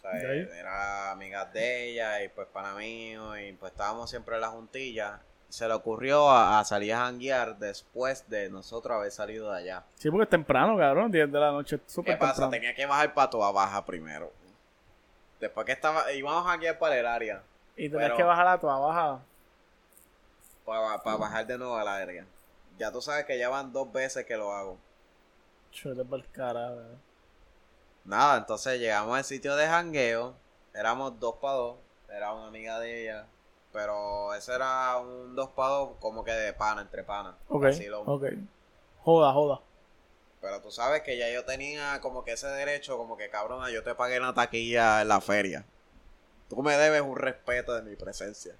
Ok. 0.00 0.12
Era 0.12 1.10
amigas 1.12 1.52
de 1.52 1.90
ella 1.90 2.22
y 2.22 2.28
pues 2.28 2.46
pana 2.48 2.74
mío. 2.74 3.36
Y 3.38 3.52
pues 3.54 3.72
estábamos 3.72 4.10
siempre 4.10 4.34
en 4.36 4.40
la 4.42 4.48
juntilla. 4.48 5.20
Se 5.54 5.68
le 5.68 5.74
ocurrió 5.74 6.28
a, 6.30 6.58
a 6.58 6.64
salir 6.64 6.92
a 6.94 7.04
janguear 7.04 7.56
después 7.56 8.28
de 8.28 8.50
nosotros 8.50 8.96
haber 8.96 9.12
salido 9.12 9.52
de 9.52 9.58
allá. 9.58 9.84
sí, 9.94 10.10
porque 10.10 10.24
es 10.24 10.28
temprano, 10.28 10.76
cabrón, 10.76 11.12
10 11.12 11.30
de 11.30 11.38
la 11.38 11.52
noche, 11.52 11.78
¿Qué 11.78 11.84
súper 11.86 12.18
pasa? 12.18 12.50
Tenía 12.50 12.74
que 12.74 12.84
bajar 12.86 13.14
para 13.14 13.30
toda 13.30 13.52
baja 13.52 13.84
primero. 13.84 14.32
Después 15.38 15.64
que 15.64 15.70
estaba, 15.70 16.10
íbamos 16.10 16.44
a 16.44 16.50
janguear 16.50 16.76
para 16.76 16.98
el 16.98 17.06
área. 17.06 17.40
Y 17.76 17.88
pero- 17.88 18.16
que 18.16 18.24
bajar 18.24 18.48
a 18.48 18.58
tu 18.58 18.66
baja. 18.66 19.20
Para, 20.64 21.16
bajar 21.16 21.46
de 21.46 21.56
nuevo 21.56 21.76
al 21.76 21.86
área. 21.86 22.26
Ya 22.76 22.90
tú 22.90 23.00
sabes 23.00 23.24
que 23.24 23.38
ya 23.38 23.48
van 23.48 23.72
dos 23.72 23.92
veces 23.92 24.26
que 24.26 24.36
lo 24.36 24.50
hago. 24.50 24.76
Chute 25.70 26.04
por 26.04 26.18
el 26.18 26.28
carajo, 26.32 26.74
cabrón. 26.74 27.00
Nada, 28.04 28.38
entonces 28.38 28.80
llegamos 28.80 29.16
al 29.16 29.22
sitio 29.22 29.54
de 29.54 29.68
jangueo. 29.68 30.34
Éramos 30.74 31.20
dos 31.20 31.36
para 31.36 31.54
dos. 31.54 31.76
Era 32.08 32.32
una 32.32 32.48
amiga 32.48 32.80
de 32.80 33.02
ella. 33.02 33.26
Pero 33.74 34.32
ese 34.34 34.54
era 34.54 34.96
un 34.98 35.34
dos 35.34 35.50
para 35.50 35.70
dos 35.70 35.90
como 35.98 36.24
que 36.24 36.30
de 36.30 36.52
pana, 36.52 36.80
entre 36.80 37.02
pana. 37.02 37.34
Ok, 37.48 37.64
vacilón. 37.64 38.04
ok. 38.06 38.24
Joda, 39.02 39.32
joda. 39.32 39.60
Pero 40.40 40.60
tú 40.60 40.70
sabes 40.70 41.02
que 41.02 41.18
ya 41.18 41.28
yo 41.28 41.44
tenía 41.44 42.00
como 42.00 42.22
que 42.22 42.32
ese 42.32 42.46
derecho, 42.46 42.96
como 42.96 43.16
que 43.16 43.28
cabrona, 43.30 43.70
yo 43.70 43.82
te 43.82 43.96
pagué 43.96 44.20
la 44.20 44.32
taquilla 44.32 45.02
en 45.02 45.08
la 45.08 45.20
feria. 45.20 45.64
Tú 46.48 46.62
me 46.62 46.76
debes 46.76 47.02
un 47.02 47.16
respeto 47.16 47.74
de 47.74 47.82
mi 47.82 47.96
presencia. 47.96 48.54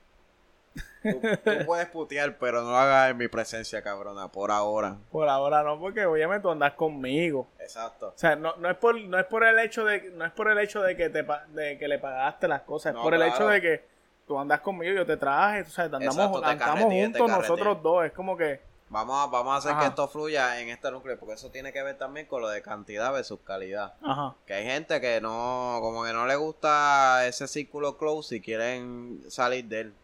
Tú, 1.04 1.20
tú 1.44 1.50
puedes 1.66 1.86
putear, 1.90 2.36
pero 2.38 2.62
no 2.62 2.70
lo 2.72 2.76
hagas 2.76 3.12
en 3.12 3.16
mi 3.16 3.28
presencia, 3.28 3.82
cabrona, 3.82 4.26
por 4.32 4.50
ahora. 4.50 4.96
Por 5.12 5.28
ahora 5.28 5.62
no, 5.62 5.78
porque 5.78 6.06
obviamente 6.06 6.42
tú 6.42 6.50
andas 6.50 6.72
conmigo. 6.72 7.46
Exacto. 7.60 8.08
O 8.08 8.18
sea, 8.18 8.34
no, 8.34 8.56
no 8.56 8.68
es 8.68 8.76
por 8.78 9.00
no 9.00 9.16
es 9.16 9.26
por 9.26 9.44
el 9.44 9.60
hecho 9.60 9.84
de 9.84 10.10
no 10.10 10.24
es 10.24 10.32
por 10.32 10.50
el 10.50 10.58
hecho 10.58 10.82
de 10.82 10.96
que 10.96 11.08
te 11.08 11.24
de 11.50 11.78
que 11.78 11.86
le 11.86 12.00
pagaste 12.00 12.48
las 12.48 12.62
cosas, 12.62 12.90
es 12.90 12.96
No, 12.96 13.02
por 13.04 13.14
el 13.14 13.22
hecho 13.22 13.46
de 13.46 13.60
que 13.60 13.93
tú 14.26 14.38
andas 14.38 14.60
conmigo, 14.60 14.94
yo 14.94 15.06
te 15.06 15.16
traje, 15.16 15.62
o 15.62 15.66
sea, 15.70 15.84
andamos, 15.84 16.16
Exacto, 16.16 16.76
juntos 16.88 17.30
nosotros 17.30 17.82
dos, 17.82 18.04
es 18.06 18.12
como 18.12 18.36
que 18.36 18.60
Vamos 18.90 19.16
a, 19.24 19.26
vamos 19.26 19.54
a 19.54 19.56
hacer 19.56 19.72
Ajá. 19.72 19.80
que 19.80 19.86
esto 19.88 20.06
fluya 20.06 20.60
en 20.60 20.68
este 20.68 20.88
núcleo, 20.90 21.18
porque 21.18 21.34
eso 21.34 21.50
tiene 21.50 21.72
que 21.72 21.82
ver 21.82 21.98
también 21.98 22.26
con 22.26 22.42
lo 22.42 22.48
de 22.48 22.62
cantidad 22.62 23.12
versus 23.12 23.40
calidad. 23.40 23.94
ajá, 24.02 24.34
Que 24.46 24.54
hay 24.54 24.64
gente 24.66 25.00
que 25.00 25.20
no, 25.20 25.78
como 25.80 26.04
que 26.04 26.12
no 26.12 26.26
le 26.26 26.36
gusta 26.36 27.26
ese 27.26 27.48
círculo 27.48 27.96
close 27.96 28.36
y 28.36 28.40
quieren 28.40 29.20
salir 29.28 29.64
de 29.64 29.80
él. 29.80 29.94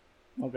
ok. 0.42 0.56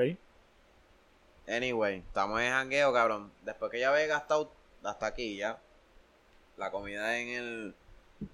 Anyway, 1.48 1.98
estamos 2.00 2.40
en 2.42 2.52
jangueo, 2.52 2.94
cabrón. 2.94 3.32
Después 3.44 3.70
que 3.70 3.80
ya 3.80 3.90
había 3.90 4.08
gastado 4.08 4.50
hasta 4.84 5.06
aquí 5.08 5.38
ya, 5.38 5.60
la 6.58 6.72
comida 6.72 7.18
en 7.20 7.28
el 7.28 7.76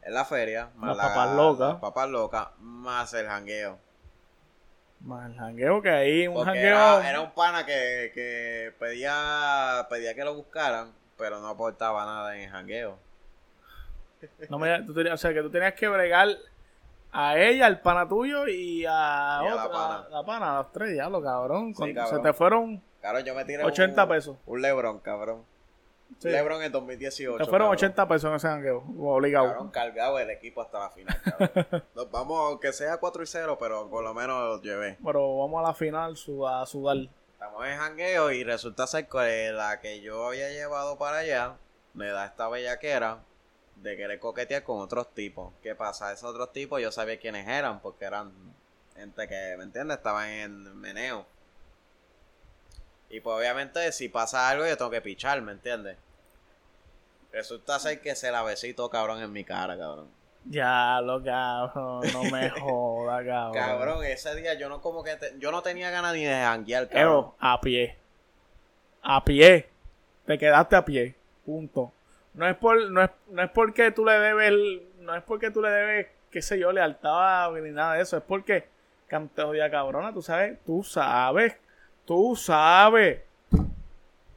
en 0.03 0.13
la 0.13 0.23
feria, 0.23 0.69
más 0.75 0.95
Las 0.95 1.07
papas 1.07 1.35
locas. 1.35 1.69
las 1.71 1.81
papas 1.81 2.09
locas, 2.09 2.47
más 2.59 3.13
el 3.15 3.25
jangueo. 3.25 3.79
Más 5.01 5.29
el 5.31 5.37
jangueo 5.37 5.81
que 5.81 5.89
ahí, 5.89 6.27
un 6.27 6.33
Porque 6.35 6.51
jangueo. 6.51 6.67
era, 6.99 7.09
era 7.09 7.21
un 7.21 7.31
pana 7.31 7.65
que, 7.65 8.11
que 8.13 8.73
pedía, 8.77 9.87
pedía 9.89 10.13
que 10.13 10.25
lo 10.25 10.35
buscaran, 10.35 10.91
pero 11.17 11.39
no 11.39 11.47
aportaba 11.47 12.05
nada 12.05 12.35
en 12.35 12.43
el 12.43 12.49
jangueo. 12.49 12.97
No 14.49 14.59
me, 14.59 14.81
tú 14.83 14.93
tenías, 14.93 15.13
o 15.13 15.17
sea, 15.17 15.33
que 15.33 15.41
tú 15.41 15.49
tenías 15.49 15.73
que 15.73 15.87
bregar 15.87 16.27
a 17.11 17.37
ella, 17.37 17.65
al 17.65 17.79
pana 17.79 18.07
tuyo 18.07 18.45
y 18.47 18.85
a, 18.85 19.39
Y 19.43 19.47
a 19.47 19.55
la 19.55 19.65
otra, 19.65 19.71
pana. 19.71 20.07
la 20.09 20.23
pana, 20.25 20.51
a 20.51 20.57
los 20.57 20.71
tres 20.73 20.97
cabrón. 20.97 21.73
Sí, 21.73 21.79
Con- 21.79 21.93
cabrón. 21.93 22.17
Se 22.17 22.23
te 22.23 22.33
fueron 22.33 22.81
Claro, 22.99 23.19
yo 23.21 23.33
me 23.33 23.45
tiré 23.45 23.63
80 23.63 24.03
un, 24.03 24.09
pesos. 24.09 24.37
Un 24.45 24.61
Lebron, 24.61 24.99
cabrón. 24.99 25.45
Sí. 26.17 26.29
Lebron 26.29 26.61
en 26.63 26.71
2018. 26.71 27.37
te 27.37 27.45
fueron 27.45 27.67
cabrón. 27.67 27.77
80 27.77 28.07
pesos 28.07 28.31
en 28.31 28.39
jangueo, 28.39 28.83
obligado. 28.99 29.47
Cabrón, 29.47 29.69
cargado 29.69 30.19
el 30.19 30.29
equipo 30.31 30.61
hasta 30.61 30.79
la 30.79 30.89
final, 30.89 31.21
cabrón. 31.23 31.83
Nos 31.95 32.11
vamos, 32.11 32.39
aunque 32.49 32.73
sea 32.73 32.97
4 32.97 33.23
y 33.23 33.27
0, 33.27 33.57
pero 33.59 33.89
por 33.89 34.03
lo 34.03 34.13
menos 34.13 34.37
lo 34.57 34.61
llevé. 34.61 34.97
Pero 35.03 35.37
vamos 35.37 35.63
a 35.63 35.67
la 35.67 35.73
final 35.73 36.13
a 36.13 36.65
sudar. 36.65 36.97
Estamos 37.31 37.65
en 37.67 37.77
jangueo 37.77 38.31
y 38.31 38.43
resulta 38.43 38.85
ser 38.85 39.07
que 39.07 39.51
la 39.53 39.79
que 39.79 40.01
yo 40.01 40.27
había 40.27 40.49
llevado 40.49 40.97
para 40.97 41.19
allá 41.19 41.55
me 41.93 42.07
da 42.07 42.25
esta 42.25 42.49
bellaquera 42.49 43.19
de 43.77 43.95
querer 43.95 44.19
coquetear 44.19 44.63
con 44.63 44.79
otros 44.79 45.13
tipos. 45.13 45.53
¿Qué 45.63 45.73
pasa? 45.73 46.11
Esos 46.11 46.31
otros 46.31 46.51
tipos 46.51 46.81
yo 46.81 46.91
sabía 46.91 47.17
quiénes 47.17 47.47
eran 47.47 47.79
porque 47.79 48.05
eran 48.05 48.33
gente 48.95 49.27
que, 49.27 49.55
¿me 49.57 49.63
entiendes? 49.63 49.97
Estaban 49.97 50.29
en 50.29 50.77
meneo. 50.77 51.25
Y 53.09 53.19
pues 53.21 53.37
obviamente 53.37 53.91
si 53.91 54.09
pasa 54.09 54.49
algo 54.49 54.65
yo 54.67 54.77
tengo 54.77 54.91
que 54.91 55.01
pichar, 55.01 55.41
¿me 55.41 55.51
entiendes? 55.51 55.97
Resulta 57.31 57.77
ser 57.79 58.01
que 58.01 58.15
se 58.15 58.31
la 58.31 58.41
besito 58.43 58.89
cabrón 58.89 59.21
en 59.21 59.31
mi 59.31 59.43
cara, 59.43 59.77
cabrón. 59.77 60.07
Ya, 60.45 60.99
lo 61.01 61.23
cabrón, 61.23 62.01
no 62.13 62.23
me 62.23 62.49
joda, 62.59 63.23
cabrón. 63.25 63.53
Cabrón, 63.53 64.03
ese 64.05 64.35
día 64.35 64.53
yo 64.55 64.67
no 64.69 64.81
como 64.81 65.03
que 65.03 65.15
te- 65.15 65.35
yo 65.37 65.51
no 65.51 65.61
tenía 65.61 65.91
ganas 65.91 66.13
ni 66.13 66.23
de 66.25 66.33
janguear, 66.33 66.87
cabrón. 66.87 67.03
Evo, 67.03 67.35
a 67.39 67.61
pie. 67.61 67.95
A 69.03 69.23
pie. 69.23 69.67
Te 70.25 70.37
quedaste 70.37 70.75
a 70.75 70.85
pie. 70.85 71.15
Punto. 71.45 71.91
No 72.33 72.47
es 72.47 72.55
por, 72.57 72.89
no 72.89 73.03
es, 73.03 73.09
no 73.29 73.43
es 73.43 73.49
porque 73.51 73.91
tú 73.91 74.05
le 74.05 74.13
debes, 74.13 74.53
no 74.99 75.15
es 75.15 75.23
porque 75.23 75.51
tú 75.51 75.61
le 75.61 75.69
debes, 75.69 76.07
qué 76.31 76.41
sé 76.41 76.57
yo, 76.57 76.71
lealtad 76.71 77.51
ni 77.51 77.69
nada 77.71 77.95
de 77.95 78.01
eso. 78.03 78.17
Es 78.17 78.23
porque, 78.23 78.67
cante 79.07 79.41
jodida 79.43 79.69
cabrona, 79.69 80.13
tú 80.13 80.21
sabes, 80.21 80.57
tú 80.65 80.83
sabes, 80.83 81.55
tú 82.09 82.35
sabes. 82.35 83.19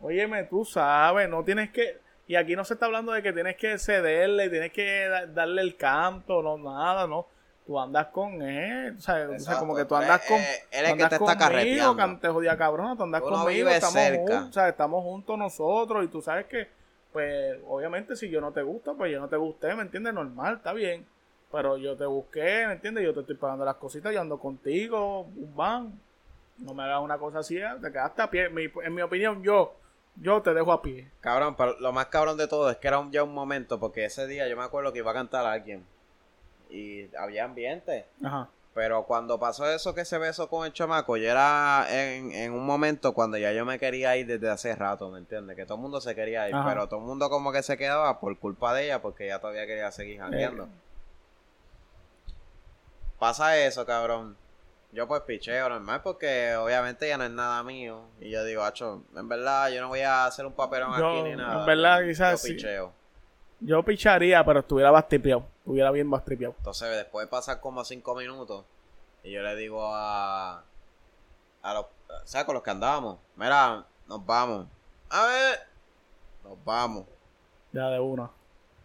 Óyeme, 0.02 0.44
tú 0.44 0.62
sabes, 0.64 1.26
no 1.28 1.42
tienes 1.42 1.70
que, 1.70 1.98
y 2.26 2.34
aquí 2.36 2.54
no 2.54 2.64
se 2.66 2.74
está 2.74 2.84
hablando 2.86 3.12
de 3.12 3.22
que 3.22 3.32
tienes 3.32 3.56
que 3.56 3.78
cederle, 3.78 4.50
tienes 4.50 4.72
que 4.72 5.06
da- 5.08 5.26
darle 5.26 5.62
el 5.62 5.76
canto, 5.76 6.42
no, 6.42 6.58
nada, 6.58 7.06
no. 7.06 7.26
Tú 7.66 7.80
andas 7.80 8.08
con 8.08 8.42
él, 8.42 8.96
o 8.98 9.00
sea, 9.00 9.26
o 9.30 9.38
sea, 9.38 9.56
como 9.58 9.74
que 9.76 9.84
tú 9.86 9.94
andas 9.94 10.20
Él- 10.22 10.28
con, 10.28 10.38
él 10.38 10.84
es 10.84 10.92
que 10.94 10.96
te 10.98 11.04
está 11.04 11.18
conmigo, 11.18 11.38
carreteando. 11.38 11.96
cante 11.96 12.28
jodida 12.28 12.58
cabrona, 12.58 12.94
tú 12.96 13.04
andas 13.04 13.22
Tú 13.22 13.28
conmigo, 13.28 13.68
estamos 13.70 13.92
cerca. 13.94 14.18
juntos, 14.18 14.48
o 14.50 14.52
sea, 14.52 14.68
estamos 14.68 15.02
juntos 15.04 15.38
nosotros 15.38 16.04
y 16.04 16.08
tú 16.08 16.20
sabes 16.20 16.46
que, 16.46 16.68
pues, 17.12 17.58
obviamente 17.68 18.16
si 18.16 18.28
yo 18.28 18.40
no 18.42 18.50
te 18.52 18.60
gusta, 18.62 18.92
pues 18.94 19.12
yo 19.12 19.18
no 19.20 19.28
te 19.28 19.36
gusté, 19.36 19.74
¿me 19.76 19.82
entiendes? 19.82 20.12
Normal, 20.12 20.56
está 20.56 20.72
bien, 20.72 21.06
pero 21.52 21.76
yo 21.78 21.96
te 21.96 22.04
busqué, 22.04 22.66
¿me 22.66 22.72
entiendes? 22.74 23.04
Yo 23.04 23.14
te 23.14 23.20
estoy 23.20 23.36
pagando 23.36 23.64
las 23.64 23.76
cositas, 23.76 24.12
yo 24.12 24.20
ando 24.20 24.38
contigo, 24.38 25.20
un 25.20 25.52
van, 25.56 25.92
no 26.62 26.74
me 26.74 26.82
hagas 26.84 27.00
una 27.02 27.18
cosa 27.18 27.40
así, 27.40 27.56
te 27.80 27.92
quedaste 27.92 28.22
a 28.22 28.30
pie, 28.30 28.48
Mi- 28.48 28.70
en 28.84 28.94
mi 28.94 29.02
opinión, 29.02 29.42
yo, 29.42 29.74
yo 30.16 30.40
te 30.42 30.54
dejo 30.54 30.72
a 30.72 30.80
pie. 30.82 31.10
Cabrón, 31.20 31.54
pero 31.56 31.78
lo 31.80 31.92
más 31.92 32.06
cabrón 32.06 32.36
de 32.36 32.48
todo 32.48 32.70
es 32.70 32.76
que 32.78 32.88
era 32.88 32.98
un, 32.98 33.10
ya 33.12 33.22
un 33.22 33.34
momento, 33.34 33.78
porque 33.80 34.04
ese 34.04 34.26
día 34.26 34.48
yo 34.48 34.56
me 34.56 34.62
acuerdo 34.64 34.92
que 34.92 34.98
iba 35.00 35.10
a 35.10 35.14
cantar 35.14 35.44
a 35.46 35.52
alguien. 35.52 35.84
Y 36.70 37.14
había 37.16 37.44
ambiente. 37.44 38.06
Ajá. 38.24 38.48
Pero 38.74 39.02
cuando 39.04 39.38
pasó 39.38 39.70
eso 39.70 39.94
que 39.94 40.06
se 40.06 40.16
besó 40.16 40.48
con 40.48 40.64
el 40.64 40.72
chamaco, 40.72 41.18
ya 41.18 41.32
era 41.32 41.86
en, 41.90 42.32
en 42.32 42.52
un 42.54 42.64
momento 42.64 43.12
cuando 43.12 43.36
ya 43.36 43.52
yo 43.52 43.66
me 43.66 43.78
quería 43.78 44.16
ir 44.16 44.26
desde 44.26 44.48
hace 44.48 44.74
rato, 44.74 45.10
¿me 45.10 45.18
entiendes? 45.18 45.54
Que 45.56 45.66
todo 45.66 45.74
el 45.74 45.82
mundo 45.82 46.00
se 46.00 46.14
quería 46.14 46.48
ir, 46.48 46.54
Ajá. 46.54 46.66
pero 46.70 46.88
todo 46.88 47.00
el 47.00 47.04
mundo 47.06 47.28
como 47.28 47.52
que 47.52 47.62
se 47.62 47.76
quedaba 47.76 48.18
por 48.18 48.38
culpa 48.38 48.72
de 48.72 48.84
ella, 48.86 49.02
porque 49.02 49.26
ella 49.26 49.40
todavía 49.40 49.66
quería 49.66 49.92
seguir 49.92 50.20
jangueando. 50.20 50.64
Eh. 50.64 50.68
Pasa 53.18 53.58
eso, 53.58 53.84
cabrón. 53.86 54.36
Yo 54.92 55.08
pues 55.08 55.22
picheo 55.22 55.70
normal 55.70 56.02
porque 56.02 56.54
obviamente 56.54 57.08
ya 57.08 57.16
no 57.16 57.24
es 57.24 57.30
nada 57.30 57.62
mío. 57.62 58.02
Y 58.20 58.30
yo 58.30 58.44
digo, 58.44 58.62
hacho, 58.62 59.02
en 59.16 59.26
verdad 59.26 59.70
yo 59.70 59.80
no 59.80 59.88
voy 59.88 60.00
a 60.00 60.26
hacer 60.26 60.44
un 60.44 60.52
papelón 60.52 60.98
Yo, 60.98 61.10
aquí 61.10 61.30
ni 61.30 61.36
nada. 61.36 61.60
en 61.60 61.66
verdad, 61.66 62.00
Yo 62.02 62.08
quizás 62.08 62.40
sí. 62.42 62.52
picheo. 62.52 62.92
Yo 63.60 63.82
picharía, 63.82 64.44
pero 64.44 64.60
estuviera 64.60 64.90
bastripeado. 64.90 65.46
Estuviera 65.60 65.90
bien 65.92 66.10
bastripeado. 66.10 66.54
Entonces 66.58 66.90
después 66.94 67.26
pasan 67.28 67.58
como 67.60 67.84
cinco 67.84 68.14
minutos 68.14 68.64
y 69.22 69.32
yo 69.32 69.42
le 69.42 69.56
digo 69.56 69.82
a... 69.94 70.62
A 71.62 71.74
los... 71.74 71.86
¿Sabes? 72.24 72.44
Con 72.44 72.54
los 72.54 72.62
que 72.62 72.70
andábamos. 72.70 73.18
Mira, 73.36 73.86
nos 74.06 74.26
vamos. 74.26 74.66
A 75.08 75.24
ver. 75.26 75.60
Nos 76.44 76.62
vamos. 76.64 77.04
Ya 77.72 77.88
de 77.88 77.98
una. 78.00 78.30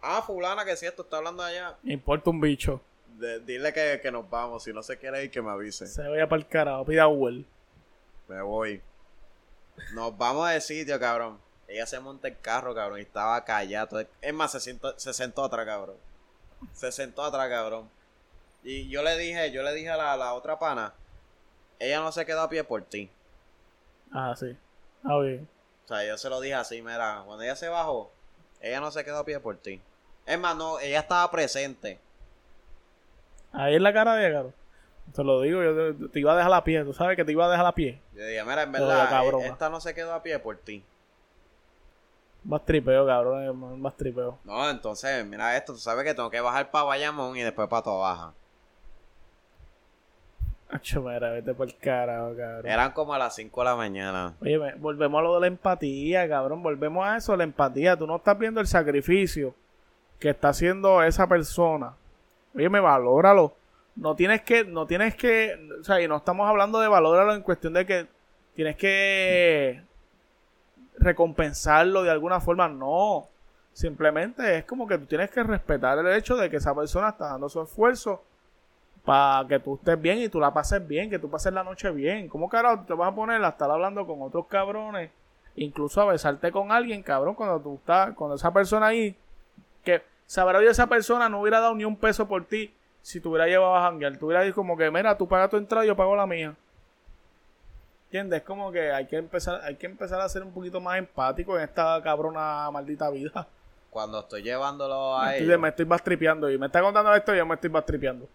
Ah, 0.02 0.22
fulana 0.22 0.64
que 0.64 0.78
si 0.78 0.86
esto 0.86 1.02
está 1.02 1.18
hablando 1.18 1.44
allá. 1.44 1.76
Me 1.84 1.92
importa 1.94 2.30
un 2.30 2.40
bicho. 2.40 2.80
De- 3.20 3.40
dile 3.42 3.74
que, 3.74 4.00
que 4.02 4.12
nos 4.12 4.30
vamos. 4.30 4.64
Si 4.64 4.74
no 4.74 4.84
se 4.84 4.98
quiere 4.98 5.24
ir, 5.24 5.32
que 5.32 5.42
me 5.42 5.52
avise. 5.52 5.88
Se 5.88 6.08
vaya 6.08 6.28
para 6.28 6.42
el 6.42 6.48
carajo. 6.48 6.86
Pida 6.86 7.08
Uber. 7.08 7.44
Me 8.28 8.42
voy. 8.42 8.82
Nos 9.94 10.18
vamos 10.18 10.50
de 10.50 10.60
sitio, 10.62 11.00
cabrón. 11.00 11.40
Ella 11.68 11.86
se 11.86 12.00
monta 12.00 12.28
el 12.28 12.40
carro, 12.40 12.74
cabrón, 12.74 13.00
y 13.00 13.02
estaba 13.02 13.44
callado. 13.44 14.04
Es 14.22 14.34
más, 14.34 14.52
se 14.52 14.60
sentó, 14.60 14.98
se 14.98 15.14
sentó 15.14 15.44
atrás, 15.44 15.66
cabrón. 15.66 15.98
Se 16.74 16.92
sentó 16.92 17.24
atrás, 17.24 17.50
cabrón. 17.50 17.90
Y 18.64 18.90
yo 18.90 19.04
le 19.04 19.18
dije, 19.18 19.52
yo 19.52 19.64
le 19.64 19.74
dije 19.74 19.90
a 19.90 19.98
la, 19.98 20.18
la 20.18 20.34
otra 20.34 20.58
pana, 20.58 20.94
ella 21.80 22.00
no 22.00 22.12
se 22.12 22.26
quedó 22.26 22.42
a 22.42 22.50
pie 22.50 22.64
por 22.64 22.82
ti. 22.84 23.10
Ah, 24.12 24.34
sí. 24.38 24.56
Ah, 25.04 25.20
bien. 25.20 25.48
O 25.86 25.88
sea, 25.88 26.06
yo 26.06 26.18
se 26.18 26.30
lo 26.30 26.40
dije 26.42 26.56
así, 26.56 26.82
mira, 26.82 27.22
cuando 27.26 27.44
ella 27.44 27.56
se 27.56 27.70
bajó, 27.70 28.12
ella 28.62 28.80
no 28.80 28.92
se 28.92 29.04
quedó 29.06 29.20
a 29.20 29.26
pie 29.26 29.40
por 29.40 29.58
ti. 29.58 29.80
Es 30.26 30.40
más, 30.40 30.56
no, 30.56 30.80
ella 30.80 31.00
estaba 31.02 31.30
presente. 31.30 32.00
Ahí 33.58 33.74
en 33.74 33.82
la 33.84 33.92
cara 33.92 34.16
de 34.16 34.32
caro. 34.32 34.54
Te 35.16 35.24
lo 35.24 35.42
digo, 35.42 35.64
yo 35.64 36.10
te, 36.10 36.20
iba 36.20 36.34
a 36.34 36.38
dejar 36.38 36.54
a 36.54 36.64
pie. 36.64 36.84
Tú 36.84 36.94
sabes 36.94 37.16
que 37.16 37.26
te 37.26 37.32
iba 37.32 37.46
a 37.46 37.50
dejar 37.50 37.66
a 37.66 37.72
pie. 37.72 38.00
Yo 38.14 38.24
dije, 38.24 38.44
mira, 38.44 38.62
en 38.64 38.72
verdad, 38.72 39.24
e- 39.24 39.48
esta 39.48 39.70
no 39.70 39.82
se 39.82 39.96
quedó 39.96 40.14
a 40.14 40.22
pie 40.22 40.38
por 40.38 40.58
ti. 40.58 40.84
Más 42.44 42.64
tripeo, 42.64 43.06
cabrón. 43.08 43.82
Más 43.82 43.96
tripeo. 43.98 44.38
No, 44.44 44.70
entonces, 44.70 45.26
mira 45.26 45.58
esto, 45.58 45.74
tú 45.74 45.80
sabes 45.80 46.06
que 46.06 46.14
tengo 46.14 46.30
que 46.30 46.40
bajar 46.40 46.70
para 46.70 46.86
Bayamón 46.86 47.36
y 47.36 47.42
después 47.42 47.68
para 47.68 47.82
Tobaja. 47.82 48.34
Acho, 50.70 51.02
mira, 51.02 51.32
vete 51.32 51.54
por 51.54 51.68
el 51.68 51.78
carajo, 51.78 52.36
cabrón. 52.38 52.68
Eran 52.72 52.92
como 52.92 53.14
a 53.14 53.18
las 53.18 53.34
5 53.36 53.62
de 53.62 53.66
la 53.66 53.76
mañana. 53.76 54.36
Oye, 54.40 54.58
volvemos 54.76 55.20
a 55.20 55.24
lo 55.24 55.34
de 55.36 55.42
la 55.42 55.48
empatía, 55.48 56.30
cabrón. 56.30 56.62
Volvemos 56.62 57.08
a 57.08 57.18
eso, 57.18 57.36
la 57.36 57.46
empatía. 57.46 57.98
Tú 57.98 58.06
no 58.06 58.18
estás 58.18 58.38
viendo 58.38 58.62
el 58.62 58.68
sacrificio 58.68 59.56
que 60.20 60.30
está 60.30 60.50
haciendo 60.50 61.02
esa 61.02 61.26
persona. 61.28 61.94
Oye, 62.56 62.70
me 62.70 62.80
valóralo. 62.80 63.54
No 63.96 64.16
tienes 64.16 64.42
que, 64.42 64.64
no 64.64 64.86
tienes 64.86 65.16
que, 65.16 65.58
o 65.80 65.84
sea, 65.84 66.02
y 66.02 66.08
no 66.08 66.18
estamos 66.18 66.48
hablando 66.48 66.80
de 66.80 66.88
valóralo 66.88 67.34
en 67.34 67.42
cuestión 67.42 67.74
de 67.74 67.86
que 67.86 68.08
tienes 68.54 68.76
que 68.76 69.82
recompensarlo 70.98 72.04
de 72.04 72.12
alguna 72.12 72.40
forma. 72.40 72.68
No. 72.68 73.28
Simplemente 73.74 74.58
es 74.58 74.66
como 74.66 74.88
que 74.88 74.98
tú 74.98 75.06
tienes 75.06 75.30
que 75.30 75.44
respetar 75.44 76.00
el 76.00 76.08
hecho 76.14 76.36
de 76.36 76.50
que 76.50 76.58
esa 76.58 76.76
persona 76.76 77.10
está 77.10 77.28
dando 77.30 77.48
su 77.48 77.62
esfuerzo 77.62 78.24
para 79.06 79.48
que 79.48 79.60
tú 79.60 79.76
estés 79.76 80.02
bien 80.02 80.18
y 80.20 80.30
tú 80.30 80.40
la 80.40 80.54
pases 80.54 80.86
bien, 80.86 81.10
que 81.10 81.20
tú 81.20 81.30
pases 81.30 81.54
la 81.54 81.64
noche 81.64 81.90
bien. 81.92 82.28
¿Cómo 82.28 82.50
carajo 82.50 82.84
te 82.86 82.94
vas 82.94 83.12
a 83.12 83.16
poner 83.16 83.44
a 83.44 83.50
estar 83.50 83.70
hablando 83.70 84.06
con 84.06 84.22
otros 84.22 84.48
cabrones? 84.48 85.12
Incluso 85.56 86.02
a 86.02 86.06
besarte 86.06 86.52
con 86.52 86.72
alguien, 86.72 87.02
cabrón, 87.02 87.34
cuando 87.36 87.60
tú 87.60 87.76
estás, 87.76 88.14
con 88.16 88.34
esa 88.34 88.52
persona 88.52 88.88
ahí, 88.88 89.16
sabrá 90.28 90.60
Dios 90.60 90.74
esa 90.74 90.86
persona 90.86 91.28
no 91.30 91.42
hubiera 91.42 91.60
dado 91.60 91.74
ni 91.74 91.86
un 91.86 91.96
peso 91.96 92.28
por 92.28 92.46
ti 92.46 92.72
si 93.02 93.20
te 93.20 93.28
hubiera 93.28 93.48
llevado 93.48 93.76
a 93.76 93.82
janguear. 93.82 94.18
Tú 94.18 94.28
hubieras 94.28 94.46
dicho 94.46 94.56
como 94.56 94.78
que, 94.78 94.92
mira, 94.92 95.18
tú 95.18 95.28
pagas 95.28 95.50
tu 95.50 95.58
entrada 95.58 95.86
y 95.86 95.88
yo 95.88 95.96
pago 95.96 96.16
la 96.16 96.28
mía. 96.28 96.54
¿Entiendes? 98.08 98.44
Como 98.44 98.72
que 98.72 98.92
hay 98.92 99.08
que 99.08 99.18
empezar, 99.18 99.62
hay 99.64 99.76
que 99.76 99.86
empezar 99.86 100.22
a 100.22 100.30
ser 100.30 100.44
un 100.44 100.52
poquito 100.52 100.80
más 100.80 100.98
empático 100.98 101.58
en 101.58 101.64
esta 101.64 102.02
cabrona 102.04 102.70
maldita 102.72 103.10
vida. 103.10 103.48
Cuando 103.90 104.20
estoy 104.20 104.44
llevándolo 104.44 105.18
a 105.18 105.26
Me 105.26 105.32
estoy, 105.32 105.48
ella, 105.48 105.58
me 105.58 105.70
estoy 105.70 105.86
bastripeando 105.86 106.50
y 106.52 106.58
me 106.58 106.68
está 106.68 106.82
contando 106.82 107.14
esto 107.16 107.34
y 107.34 107.38
yo 107.38 107.46
me 107.46 107.56
estoy 107.56 107.70
bastripeando. 107.70 108.28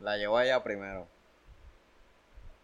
la 0.00 0.16
llevo 0.16 0.36
a 0.36 0.44
ella 0.44 0.62
primero. 0.62 1.06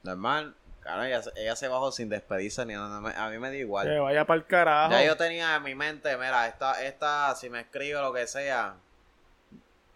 Normal, 0.03 0.55
claro, 0.83 1.03
ella, 1.05 1.23
se- 1.23 1.33
ella 1.37 1.57
se 1.57 1.69
bajó 1.69 1.91
sin 1.93 2.09
despedirse 2.09 2.65
ni 2.67 2.75
nada. 2.75 2.97
A 3.25 3.31
mí 3.31 3.39
me 3.39 3.49
da 3.49 3.57
igual. 3.57 3.87
Que 3.87 3.99
vaya 3.99 4.25
para 4.27 4.39
el 4.39 4.47
carajo. 4.47 4.91
Ya 4.93 5.03
yo 5.05 5.17
tenía 5.17 5.57
en 5.57 5.63
mi 5.63 5.75
mente, 5.75 6.15
mira, 6.17 6.47
esta, 6.47 6.83
esta, 6.85 7.35
si 7.37 7.49
me 7.51 7.61
escribe 7.61 8.01
lo 8.01 8.13
que 8.13 8.27
sea, 8.27 8.75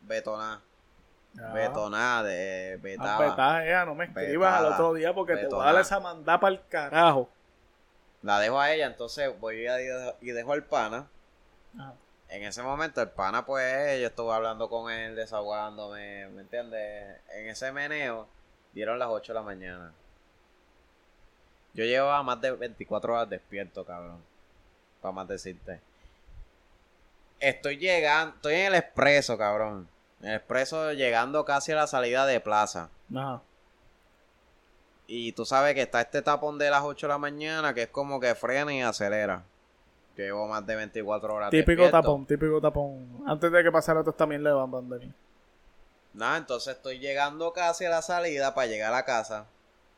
betoná. 0.03 0.61
Betoná, 1.53 2.23
de 2.23 2.75
Ah, 2.79 2.83
betaba. 2.83 3.19
petá, 3.31 3.67
ea, 3.67 3.85
no 3.85 3.95
me 3.95 4.07
escribas 4.07 4.55
al 4.55 4.63
Vetada. 4.65 4.75
otro 4.75 4.95
día 4.95 5.13
porque 5.15 5.37
te 5.37 5.47
voy 5.49 5.61
a 5.63 5.73
dar 5.73 5.81
esa 5.83 6.01
mandada 6.01 6.41
para 6.41 6.55
el 6.55 6.67
carajo. 6.67 7.29
La 8.23 8.41
dejo 8.41 8.59
a 8.59 8.73
ella, 8.73 8.87
entonces 8.87 9.39
voy 9.39 9.67
a 9.67 9.77
y 10.23 10.31
dejo 10.31 10.53
al 10.55 10.65
pana. 10.65 11.07
Ajá. 11.79 11.93
En 12.29 12.43
ese 12.43 12.61
momento 12.63 13.01
el 13.03 13.11
pana, 13.11 13.45
pues, 13.47 14.01
yo 14.01 14.07
estuve 14.09 14.33
hablando 14.35 14.69
con 14.69 14.91
él, 14.91 15.15
desahogándome, 15.15 16.27
¿me 16.31 16.41
entiendes? 16.43 17.21
En 17.35 17.49
ese 17.49 17.71
meneo, 17.71 18.27
dieron 18.73 18.99
las 18.99 19.09
8 19.09 19.33
de 19.33 19.39
la 19.39 19.45
mañana. 19.45 19.93
Yo 21.77 21.85
llevaba 21.85 22.23
más 22.23 22.41
de 22.41 22.53
24 22.53 23.13
horas 23.13 23.29
despierto, 23.29 23.85
cabrón. 23.85 24.19
Para 25.01 25.13
más 25.13 25.29
decirte. 25.29 25.81
Estoy 27.39 27.77
llegando, 27.77 28.35
estoy 28.37 28.55
en 28.55 28.67
el 28.69 28.75
expreso, 28.77 29.37
cabrón. 29.37 29.87
En 30.23 30.31
el 30.31 30.37
expreso 30.37 30.93
llegando 30.93 31.45
casi 31.45 31.73
a 31.73 31.77
la 31.77 31.87
salida 31.87 32.25
de 32.25 32.41
plaza. 32.41 32.89
Ajá. 33.15 33.43
Y 35.07 35.33
tú 35.33 35.45
sabes 35.45 35.75
que 35.75 35.83
está 35.83 36.01
este 36.01 36.23
tapón 36.23 36.59
de 36.59 36.71
las 36.71 36.83
8 36.83 37.07
de 37.07 37.13
la 37.13 37.19
mañana 37.19 37.75
que 37.75 37.83
es 37.83 37.89
como 37.89 38.19
que 38.19 38.35
frena 38.35 38.73
y 38.73 38.81
acelera. 38.81 39.45
Llevo 40.17 40.49
más 40.49 40.67
de 40.67 40.75
24 40.75 41.35
horas 41.35 41.51
Típico 41.51 41.83
despierto. 41.83 41.97
tapón, 42.01 42.27
típico 42.27 42.61
tapón. 42.61 43.23
Antes 43.27 43.53
de 43.53 43.63
que 43.63 43.71
pasara 43.71 44.01
esto 44.01 44.13
también 44.13 44.43
le 44.43 44.51
van 44.51 44.75
a. 44.75 44.81
Nada, 46.15 46.39
entonces 46.39 46.75
estoy 46.75 46.99
llegando 46.99 47.53
casi 47.53 47.85
a 47.85 47.91
la 47.91 48.01
salida 48.01 48.55
para 48.55 48.67
llegar 48.67 48.93
a 48.95 48.97
la 48.97 49.05
casa. 49.05 49.47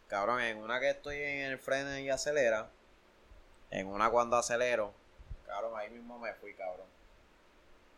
Cabrón, 0.08 0.40
en 0.40 0.58
una 0.58 0.80
que 0.80 0.90
estoy 0.90 1.16
en 1.16 1.46
el 1.46 1.58
freno 1.58 1.98
y 1.98 2.08
acelera. 2.10 2.70
En 3.70 3.86
una 3.86 4.10
cuando 4.10 4.36
acelero. 4.36 4.92
Cabrón, 5.46 5.72
ahí 5.76 5.90
mismo 5.90 6.18
me 6.18 6.32
fui, 6.34 6.54
cabrón. 6.54 6.86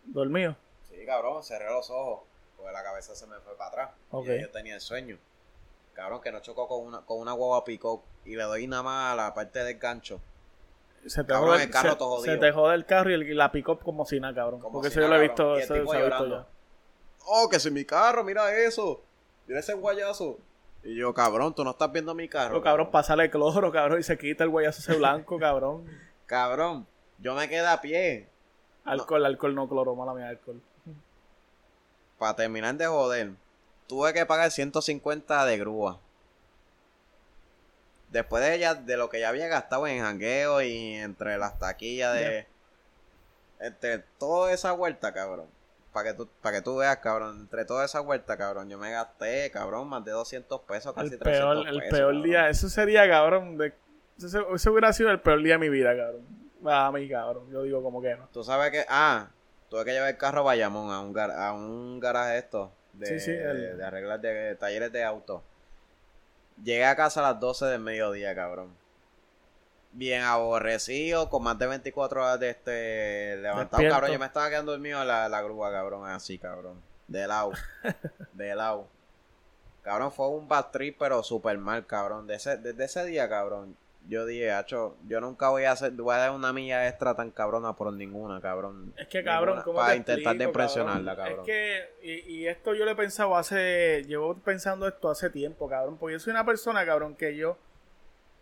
¿Dormido? 0.04 0.56
Sí, 0.88 1.04
cabrón, 1.06 1.42
cerré 1.44 1.66
los 1.70 1.88
ojos. 1.90 2.22
Porque 2.56 2.72
la 2.72 2.82
cabeza 2.82 3.14
se 3.14 3.26
me 3.26 3.36
fue 3.40 3.56
para 3.56 3.68
atrás. 3.70 3.90
Ok. 4.10 4.26
Y 4.26 4.40
yo 4.42 4.50
tenía 4.50 4.74
el 4.74 4.80
sueño. 4.80 5.18
Cabrón, 5.94 6.20
que 6.20 6.32
no 6.32 6.40
chocó 6.40 6.68
con 6.68 6.84
una, 6.86 7.00
con 7.02 7.18
una 7.18 7.32
guagua 7.32 7.64
pico 7.64 8.02
y 8.24 8.36
le 8.36 8.42
doy 8.42 8.66
nada 8.66 8.82
más 8.82 9.12
a 9.12 9.16
la 9.16 9.34
parte 9.34 9.62
del 9.64 9.78
gancho. 9.78 10.20
Se 11.06 11.22
te, 11.22 11.28
Cabrón, 11.32 11.52
jode, 11.52 11.64
el 11.64 11.70
carro 11.70 11.90
se- 11.92 11.96
todo 11.96 12.16
jodido. 12.16 12.34
se 12.34 12.40
te 12.40 12.52
jode 12.52 12.74
el 12.74 12.84
carro 12.84 13.10
y, 13.10 13.34
la 13.34 13.50
pick 13.50 13.68
up 13.68 13.82
como 13.82 14.04
si 14.04 14.20
nada, 14.20 14.34
cabrón. 14.34 14.60
Como 14.60 14.74
Porque 14.74 14.88
si 14.90 14.94
eso 14.94 15.02
yo 15.02 15.08
lo 15.08 15.16
he 15.16 15.20
visto, 15.20 15.56
eso, 15.56 15.74
eso 15.74 15.94
he 15.94 16.02
visto 16.04 16.26
ya. 16.28 16.46
Oh, 17.24 17.48
que 17.48 17.58
si 17.58 17.70
mi 17.70 17.84
carro, 17.84 18.22
mira 18.24 18.54
eso. 18.54 19.02
Mira 19.46 19.60
ese 19.60 19.72
guayazo. 19.74 20.38
Y 20.82 20.96
yo, 20.96 21.12
cabrón, 21.12 21.54
tú 21.54 21.62
no 21.62 21.70
estás 21.70 21.92
viendo 21.92 22.14
mi 22.14 22.28
carro. 22.28 22.50
Pero, 22.50 22.62
cabrón, 22.62 22.90
pásale 22.90 23.30
cloro, 23.30 23.70
cabrón, 23.70 24.00
y 24.00 24.02
se 24.02 24.16
quita 24.16 24.44
el 24.44 24.50
guayazo 24.50 24.80
ese 24.80 24.98
blanco, 24.98 25.38
cabrón. 25.40 25.84
Cabrón, 26.26 26.86
yo 27.18 27.34
me 27.34 27.48
quedé 27.48 27.66
a 27.66 27.80
pie. 27.80 28.28
Alcohol, 28.84 29.26
alcohol, 29.26 29.54
no 29.54 29.68
cloro, 29.68 29.94
mala 29.94 30.14
mía, 30.14 30.28
alcohol. 30.28 30.60
Para 32.18 32.36
terminar 32.36 32.74
de 32.76 32.86
joder, 32.86 33.32
tuve 33.86 34.12
que 34.12 34.26
pagar 34.26 34.50
150 34.50 35.44
de 35.44 35.58
grúa. 35.58 35.98
Después 38.10 38.42
de 38.42 38.54
ella, 38.54 38.74
de 38.74 38.96
lo 38.96 39.08
que 39.08 39.20
ya 39.20 39.28
había 39.28 39.46
gastado 39.46 39.86
en 39.86 40.02
jangueo 40.02 40.62
y 40.62 40.94
entre 40.94 41.38
las 41.38 41.58
taquillas 41.58 42.14
de. 42.14 42.46
Entre 43.60 43.98
toda 44.18 44.52
esa 44.52 44.72
vuelta, 44.72 45.12
cabrón. 45.12 45.46
Para 45.92 46.10
que, 46.10 46.14
tú, 46.16 46.28
para 46.40 46.56
que 46.56 46.62
tú 46.62 46.76
veas, 46.76 46.96
cabrón. 46.98 47.40
Entre 47.40 47.64
toda 47.64 47.84
esa 47.84 48.00
vuelta, 48.00 48.36
cabrón. 48.36 48.68
Yo 48.68 48.78
me 48.78 48.92
gasté, 48.92 49.50
cabrón, 49.50 49.88
más 49.88 50.04
de 50.04 50.12
200 50.12 50.60
pesos, 50.62 50.94
casi 50.94 51.08
El 51.14 51.18
300 51.18 51.22
peor, 51.64 51.68
el 51.68 51.74
pesos, 51.80 51.90
peor 51.90 52.04
cabrón. 52.12 52.22
día, 52.22 52.48
eso 52.48 52.68
sería, 52.68 53.08
cabrón, 53.08 53.58
de, 53.58 53.72
ese, 54.18 54.38
ese 54.54 54.70
hubiera 54.70 54.92
sido 54.92 55.10
el 55.10 55.20
peor 55.20 55.42
día 55.42 55.54
de 55.54 55.58
mi 55.58 55.68
vida, 55.68 55.96
cabrón. 55.96 56.22
A 56.66 56.92
mí, 56.92 57.08
cabrón, 57.08 57.50
yo 57.50 57.62
digo 57.62 57.82
como 57.82 58.00
que 58.02 58.14
no. 58.16 58.28
Tú 58.32 58.44
sabes 58.44 58.70
que. 58.70 58.84
Ah, 58.88 59.28
tuve 59.68 59.84
que 59.84 59.92
llevar 59.92 60.10
el 60.10 60.16
carro 60.16 60.40
a 60.40 60.44
Bayamón, 60.44 60.92
a 60.92 61.00
un, 61.00 61.12
gar- 61.14 61.34
a 61.36 61.52
un 61.52 61.98
garaje 61.98 62.38
esto. 62.38 62.70
De, 62.92 63.06
Sí, 63.06 63.18
sí, 63.20 63.30
el- 63.32 63.60
de, 63.60 63.76
de 63.76 63.84
arreglar 63.84 64.20
de, 64.20 64.54
talleres 64.56 64.92
de 64.92 65.02
auto. 65.02 65.42
Llegué 66.62 66.84
a 66.84 66.94
casa 66.94 67.20
a 67.20 67.32
las 67.32 67.40
12 67.40 67.64
del 67.66 67.80
mediodía, 67.80 68.34
cabrón. 68.34 68.68
Bien 69.92 70.22
aborrecido, 70.22 71.28
con 71.28 71.42
más 71.42 71.58
de 71.58 71.66
24 71.66 72.22
horas 72.22 72.38
de 72.40 72.50
este 72.50 73.36
levantado, 73.38 73.78
Despierto. 73.78 73.94
cabrón. 73.94 74.12
Yo 74.12 74.18
me 74.20 74.26
estaba 74.26 74.48
quedando 74.48 74.72
dormido 74.72 75.02
en 75.02 75.08
la, 75.08 75.28
la 75.28 75.42
grúa, 75.42 75.70
cabrón, 75.72 76.06
así, 76.08 76.38
cabrón. 76.38 76.80
De 77.08 77.26
lado. 77.26 77.52
de 78.32 78.54
lado. 78.54 78.86
Cabrón, 79.82 80.12
fue 80.12 80.28
un 80.28 80.46
bad 80.46 80.66
trip, 80.70 80.96
pero 80.98 81.22
super 81.24 81.58
mal, 81.58 81.86
cabrón. 81.86 82.26
De 82.26 82.34
ese- 82.36 82.58
desde 82.58 82.84
ese 82.84 83.04
día, 83.06 83.28
cabrón, 83.28 83.74
yo 84.08 84.26
dije, 84.26 84.52
hacho, 84.52 84.96
yo 85.08 85.20
nunca 85.20 85.48
voy 85.48 85.64
a 85.64 85.72
hacer, 85.72 85.90
voy 85.92 86.14
a 86.14 86.18
dar 86.18 86.30
una 86.30 86.52
milla 86.52 86.86
extra 86.86 87.14
tan 87.16 87.30
cabrona 87.32 87.72
por 87.74 87.92
ninguna, 87.92 88.40
cabrón. 88.40 88.92
Es 88.96 89.08
que, 89.08 89.24
cabrón, 89.24 89.62
¿cómo 89.64 89.78
Para 89.78 89.90
te 89.92 89.96
intentar 89.96 90.36
de 90.36 90.44
explico, 90.44 90.50
impresionarla, 90.50 91.16
cabrón. 91.16 91.40
Es 91.40 91.46
que, 91.46 91.90
y, 92.02 92.12
y 92.36 92.46
esto 92.46 92.74
yo 92.74 92.84
lo 92.84 92.92
he 92.92 92.96
pensado 92.96 93.36
hace, 93.36 94.04
llevo 94.06 94.36
pensando 94.36 94.86
esto 94.86 95.10
hace 95.10 95.30
tiempo, 95.30 95.68
cabrón, 95.68 95.96
porque 95.98 96.12
yo 96.12 96.20
soy 96.20 96.30
una 96.30 96.44
persona, 96.46 96.86
cabrón, 96.86 97.14
que 97.16 97.34
yo, 97.36 97.56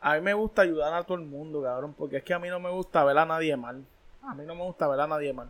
a 0.00 0.14
mí 0.14 0.20
me 0.20 0.34
gusta 0.34 0.62
ayudar 0.62 0.94
a 0.94 1.02
todo 1.04 1.18
el 1.18 1.24
mundo, 1.24 1.62
cabrón, 1.62 1.94
porque 1.94 2.18
es 2.18 2.24
que 2.24 2.34
a 2.34 2.38
mí 2.38 2.48
no 2.48 2.60
me 2.60 2.70
gusta 2.70 3.04
ver 3.04 3.18
a 3.18 3.26
nadie 3.26 3.56
mal. 3.56 3.84
A 4.22 4.34
mí 4.34 4.44
no 4.46 4.54
me 4.54 4.62
gusta 4.62 4.86
ver 4.86 5.00
a 5.00 5.06
nadie 5.06 5.32
mal. 5.32 5.48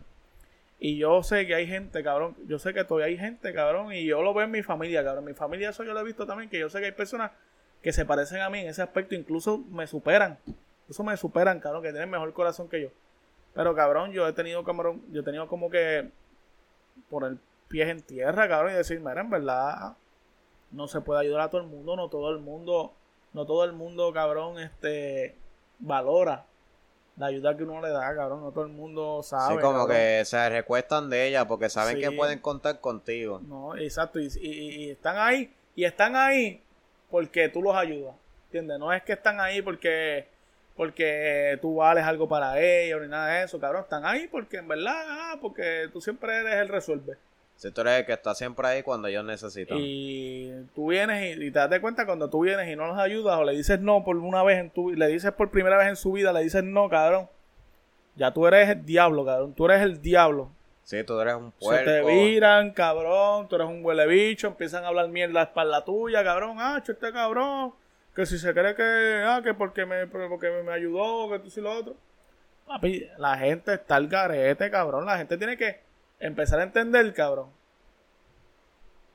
Y 0.79 0.97
yo 0.97 1.21
sé 1.23 1.45
que 1.45 1.55
hay 1.55 1.67
gente, 1.67 2.01
cabrón, 2.03 2.35
yo 2.47 2.57
sé 2.57 2.73
que 2.73 2.83
todavía 2.83 3.07
hay 3.07 3.17
gente, 3.17 3.53
cabrón, 3.53 3.91
y 3.91 4.05
yo 4.05 4.21
lo 4.21 4.33
veo 4.33 4.45
en 4.45 4.51
mi 4.51 4.63
familia, 4.63 5.03
cabrón. 5.03 5.25
Mi 5.25 5.33
familia, 5.33 5.69
eso 5.69 5.83
yo 5.83 5.93
lo 5.93 5.99
he 5.99 6.03
visto 6.03 6.25
también, 6.25 6.49
que 6.49 6.57
yo 6.57 6.69
sé 6.69 6.79
que 6.79 6.85
hay 6.85 6.91
personas 6.93 7.31
que 7.81 7.91
se 7.91 8.05
parecen 8.05 8.41
a 8.41 8.49
mí 8.49 8.59
en 8.59 8.69
ese 8.69 8.81
aspecto, 8.81 9.13
incluso 9.13 9.57
me 9.57 9.87
superan. 9.87 10.37
Eso 10.89 11.03
me 11.03 11.15
superan, 11.17 11.59
cabrón, 11.59 11.83
que 11.83 11.91
tienen 11.91 12.09
mejor 12.09 12.31
corazón 12.33 12.69
que 12.69 12.81
yo. 12.81 12.89
Pero, 13.53 13.75
cabrón, 13.75 14.11
yo 14.11 14.27
he 14.27 14.33
tenido, 14.33 14.63
cabrón, 14.63 15.03
yo 15.11 15.21
he 15.21 15.23
tenido 15.23 15.47
como 15.47 15.69
que 15.69 16.09
poner 17.09 17.37
pies 17.67 17.89
en 17.89 18.01
tierra, 18.01 18.47
cabrón, 18.47 18.71
y 18.71 18.75
decir, 18.75 18.99
mira, 18.99 19.21
en 19.21 19.29
verdad, 19.29 19.95
no 20.71 20.87
se 20.87 21.01
puede 21.01 21.21
ayudar 21.21 21.41
a 21.41 21.49
todo 21.49 21.61
el 21.61 21.67
mundo, 21.67 21.95
no 21.95 22.09
todo 22.09 22.31
el 22.31 22.39
mundo, 22.39 22.93
no 23.33 23.45
todo 23.45 23.63
el 23.63 23.73
mundo, 23.73 24.11
cabrón, 24.13 24.59
este, 24.59 25.35
valora 25.79 26.45
la 27.17 27.25
ayuda 27.27 27.57
que 27.57 27.63
uno 27.63 27.81
le 27.81 27.89
da, 27.89 28.15
cabrón, 28.15 28.41
no 28.41 28.51
todo 28.51 28.63
el 28.63 28.71
mundo 28.71 29.21
sabe. 29.23 29.55
Sí, 29.55 29.61
como 29.61 29.79
cabrón. 29.79 29.95
que 29.97 30.23
se 30.25 30.49
recuestan 30.49 31.09
de 31.09 31.27
ella 31.27 31.45
porque 31.47 31.69
saben 31.69 31.97
Sí. 31.97 32.01
que 32.01 32.11
pueden 32.11 32.39
contar 32.39 32.79
contigo. 32.79 33.41
No, 33.45 33.75
exacto, 33.75 34.19
y, 34.19 34.27
y- 34.41 34.85
y 34.85 34.89
están 34.91 35.17
ahí, 35.17 35.53
y 35.75 35.83
están 35.83 36.15
ahí 36.15 36.61
porque 37.11 37.49
tú 37.49 37.61
los 37.61 37.75
ayudas, 37.75 38.15
¿entiendes? 38.45 38.79
No 38.79 38.93
es 38.93 39.03
que 39.03 39.13
están 39.13 39.39
ahí 39.41 39.61
porque 39.61 40.27
porque 40.77 41.59
tú 41.61 41.75
vales 41.75 42.05
algo 42.05 42.29
para 42.29 42.57
ellos 42.61 43.01
ni 43.01 43.09
nada 43.09 43.27
de 43.27 43.43
eso, 43.43 43.59
cabrón, 43.59 43.81
están 43.81 44.05
ahí 44.05 44.29
porque 44.29 44.57
en 44.57 44.67
verdad, 44.69 44.93
ah, 45.09 45.37
porque 45.41 45.89
tú 45.91 45.99
siempre 45.99 46.33
eres 46.37 46.55
el 46.55 46.69
resuelve. 46.69 47.17
Si 47.59 47.71
tú 47.71 47.81
eres 47.81 47.99
el 47.99 48.05
que 48.05 48.13
está 48.13 48.33
siempre 48.35 48.65
ahí 48.65 48.83
cuando 48.83 49.09
ellos 49.09 49.25
necesitan. 49.25 49.77
Y 49.81 50.49
tú 50.73 50.91
vienes 50.91 51.37
y, 51.37 51.43
y 51.43 51.51
te 51.51 51.59
das 51.59 51.69
de 51.69 51.81
cuenta 51.81 52.05
cuando 52.05 52.29
tú 52.29 52.39
vienes 52.39 52.69
y 52.69 52.77
no 52.77 52.87
los 52.87 52.97
ayudas 52.97 53.37
o 53.37 53.43
le 53.43 53.51
dices 53.51 53.81
no 53.81 54.05
por 54.05 54.15
una 54.15 54.43
vez 54.43 54.59
en 54.59 54.69
tu 54.69 54.91
le 54.91 55.07
dices 55.07 55.33
por 55.33 55.51
primera 55.51 55.77
vez 55.77 55.89
en 55.89 55.97
su 55.97 56.13
vida, 56.13 56.31
le 56.31 56.41
dices 56.41 56.63
no, 56.63 56.87
cabrón. 56.87 57.27
Ya 58.15 58.31
tú 58.31 58.47
eres 58.47 58.69
el 58.69 58.85
diablo, 58.85 59.25
cabrón. 59.25 59.53
Tú 59.53 59.65
eres 59.65 59.81
el 59.81 60.01
diablo. 60.01 60.51
Sí, 60.83 61.03
tú 61.03 61.19
eres 61.19 61.35
un 61.35 61.53
Se 61.59 61.83
te 61.83 62.01
puerco. 62.01 62.07
viran, 62.07 62.71
cabrón. 62.71 63.49
Tú 63.49 63.57
eres 63.57 63.67
un 63.67 63.83
huele 63.83 64.07
bicho. 64.07 64.47
Empiezan 64.47 64.85
a 64.85 64.87
hablar 64.87 65.09
mierda 65.09 65.31
a 65.31 65.33
la 65.33 65.49
espalda 65.49 65.83
tuya, 65.83 66.23
cabrón. 66.23 66.55
Ah, 66.59 66.81
este 66.81 67.11
cabrón. 67.11 67.73
Que 68.15 68.25
si 68.25 68.37
se 68.39 68.53
cree 68.53 68.73
que, 68.73 69.23
ah, 69.25 69.41
que 69.43 69.53
porque 69.53 69.85
me, 69.85 70.07
porque 70.07 70.49
me 70.65 70.71
ayudó, 70.71 71.29
que 71.29 71.39
tú 71.39 71.49
sí 71.49 71.59
lo 71.59 71.71
otro. 71.71 71.95
Papi, 72.65 73.05
la 73.17 73.37
gente 73.37 73.73
está 73.73 73.97
al 73.97 74.07
garete, 74.07 74.71
cabrón. 74.71 75.05
La 75.05 75.17
gente 75.17 75.37
tiene 75.37 75.57
que 75.57 75.88
empezar 76.19 76.59
a 76.59 76.63
entender, 76.63 77.13
cabrón. 77.13 77.49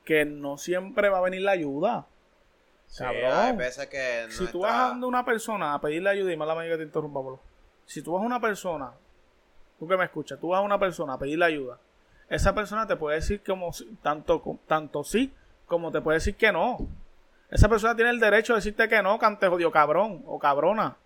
Que 0.05 0.25
no 0.25 0.59
siempre 0.59 1.09
va 1.09 1.19
a 1.19 1.23
venir 1.23 1.43
la 1.43 1.53
ayuda. 1.53 2.07
Sí, 2.87 3.03
Cabrón. 3.03 3.33
hay 3.33 3.57
veces 3.57 3.87
que 3.87 4.27
Si 4.29 4.47
tú 4.47 4.61
vas 4.61 4.93
a 4.93 4.93
una 4.93 5.25
persona 5.25 5.75
a 5.75 5.81
pedirle 5.81 6.11
ayuda, 6.11 6.33
y 6.33 6.37
mala 6.37 6.55
manera 6.55 6.75
que 6.75 6.79
te 6.79 6.85
interrumpa, 6.85 7.21
Pablo. 7.21 7.41
Si 7.87 8.03
tú 8.03 8.13
vas 8.13 8.23
a 8.23 8.27
una 8.27 8.41
persona, 8.41 8.93
tú 9.79 9.89
que 9.89 9.97
me 9.97 10.05
escuchas, 10.05 10.39
tú 10.39 10.49
vas 10.49 10.59
a 10.59 10.63
una 10.63 10.79
persona 10.79 11.15
a 11.15 11.19
pedirle 11.19 11.45
ayuda, 11.47 11.79
esa 12.29 12.55
persona 12.55 12.87
te 12.87 12.97
puede 12.97 13.17
decir 13.17 13.43
como 13.45 13.71
tanto, 14.03 14.59
tanto 14.67 15.05
sí 15.05 15.33
como 15.67 15.91
te 15.91 16.01
puede 16.01 16.17
decir 16.17 16.37
que 16.37 16.53
no. 16.53 16.79
Esa 17.51 17.69
persona 17.69 17.95
tiene 17.95 18.11
el 18.11 18.21
derecho 18.21 18.55
de 18.55 18.59
decirte 18.59 18.89
que 18.89 19.03
no, 19.03 19.19
cante 19.19 19.49
jodido 19.49 19.71
cabrón 19.71 20.23
o 20.27 20.39
cabrona. 20.39 20.97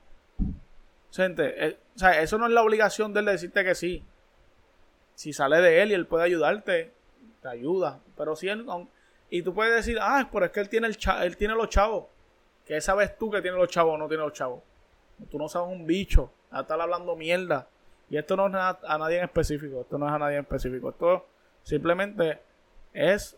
Gente, 1.13 1.67
eh, 1.67 1.79
o 1.95 1.99
sea, 1.99 2.21
eso 2.21 2.39
no 2.39 2.47
es 2.47 2.53
la 2.53 2.63
obligación 2.63 3.13
de 3.13 3.21
él 3.21 3.27
de 3.27 3.33
decirte 3.33 3.65
que 3.65 3.75
sí. 3.75 4.05
Si 5.19 5.33
sale 5.33 5.61
de 5.61 5.83
él 5.83 5.91
y 5.91 5.95
él 5.95 6.07
puede 6.07 6.23
ayudarte, 6.27 6.93
te 7.43 7.49
ayuda. 7.49 7.99
Pero 8.17 8.37
si 8.37 8.49
él, 8.49 8.65
y 9.31 9.43
tú 9.43 9.53
puedes 9.53 9.75
decir, 9.75 9.99
ah, 10.01 10.29
pero 10.33 10.47
es 10.47 10.53
que 10.53 10.61
él 10.61 10.69
tiene, 10.69 10.87
el 10.87 10.97
cha- 10.97 11.25
él 11.25 11.37
tiene 11.37 11.55
los 11.55 11.69
chavos. 11.69 12.05
¿Qué 12.65 12.81
sabes 12.81 13.19
tú 13.19 13.29
que 13.29 13.43
tiene 13.43 13.57
los 13.57 13.69
chavos 13.69 13.95
o 13.95 13.99
no 13.99 14.07
tiene 14.07 14.23
los 14.23 14.33
chavos? 14.33 14.63
Tú 15.29 15.37
no 15.37 15.49
sabes 15.49 15.71
un 15.73 15.85
bicho. 15.89 16.31
A 16.53 16.61
estar 16.61 16.81
hablando 16.81 17.17
mierda. 17.17 17.67
Y 18.09 18.17
esto 18.17 18.37
no 18.37 18.47
es 18.47 18.55
a, 18.55 18.79
a 18.87 18.97
nadie 18.97 19.19
en 19.19 19.25
específico. 19.25 19.81
Esto 19.81 19.99
no 19.99 20.07
es 20.07 20.13
a 20.13 20.19
nadie 20.21 20.37
en 20.37 20.43
específico. 20.43 20.91
Esto 20.91 21.27
simplemente 21.65 22.39
es 22.93 23.37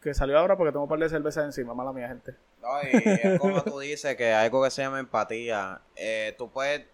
que 0.00 0.14
salió 0.14 0.38
ahora 0.38 0.56
porque 0.56 0.72
tengo 0.72 0.84
un 0.84 0.88
par 0.88 0.98
de 0.98 1.10
cervezas 1.10 1.44
encima. 1.44 1.74
Mala 1.74 1.92
mía, 1.92 2.08
gente. 2.08 2.34
No, 2.62 2.68
y 2.82 3.02
es 3.04 3.38
como 3.38 3.62
tú 3.62 3.78
dices 3.80 4.16
que 4.16 4.32
hay 4.32 4.46
algo 4.46 4.64
que 4.64 4.70
se 4.70 4.80
llama 4.80 4.98
empatía. 4.98 5.82
Eh, 5.94 6.34
tú 6.38 6.50
puedes 6.50 6.86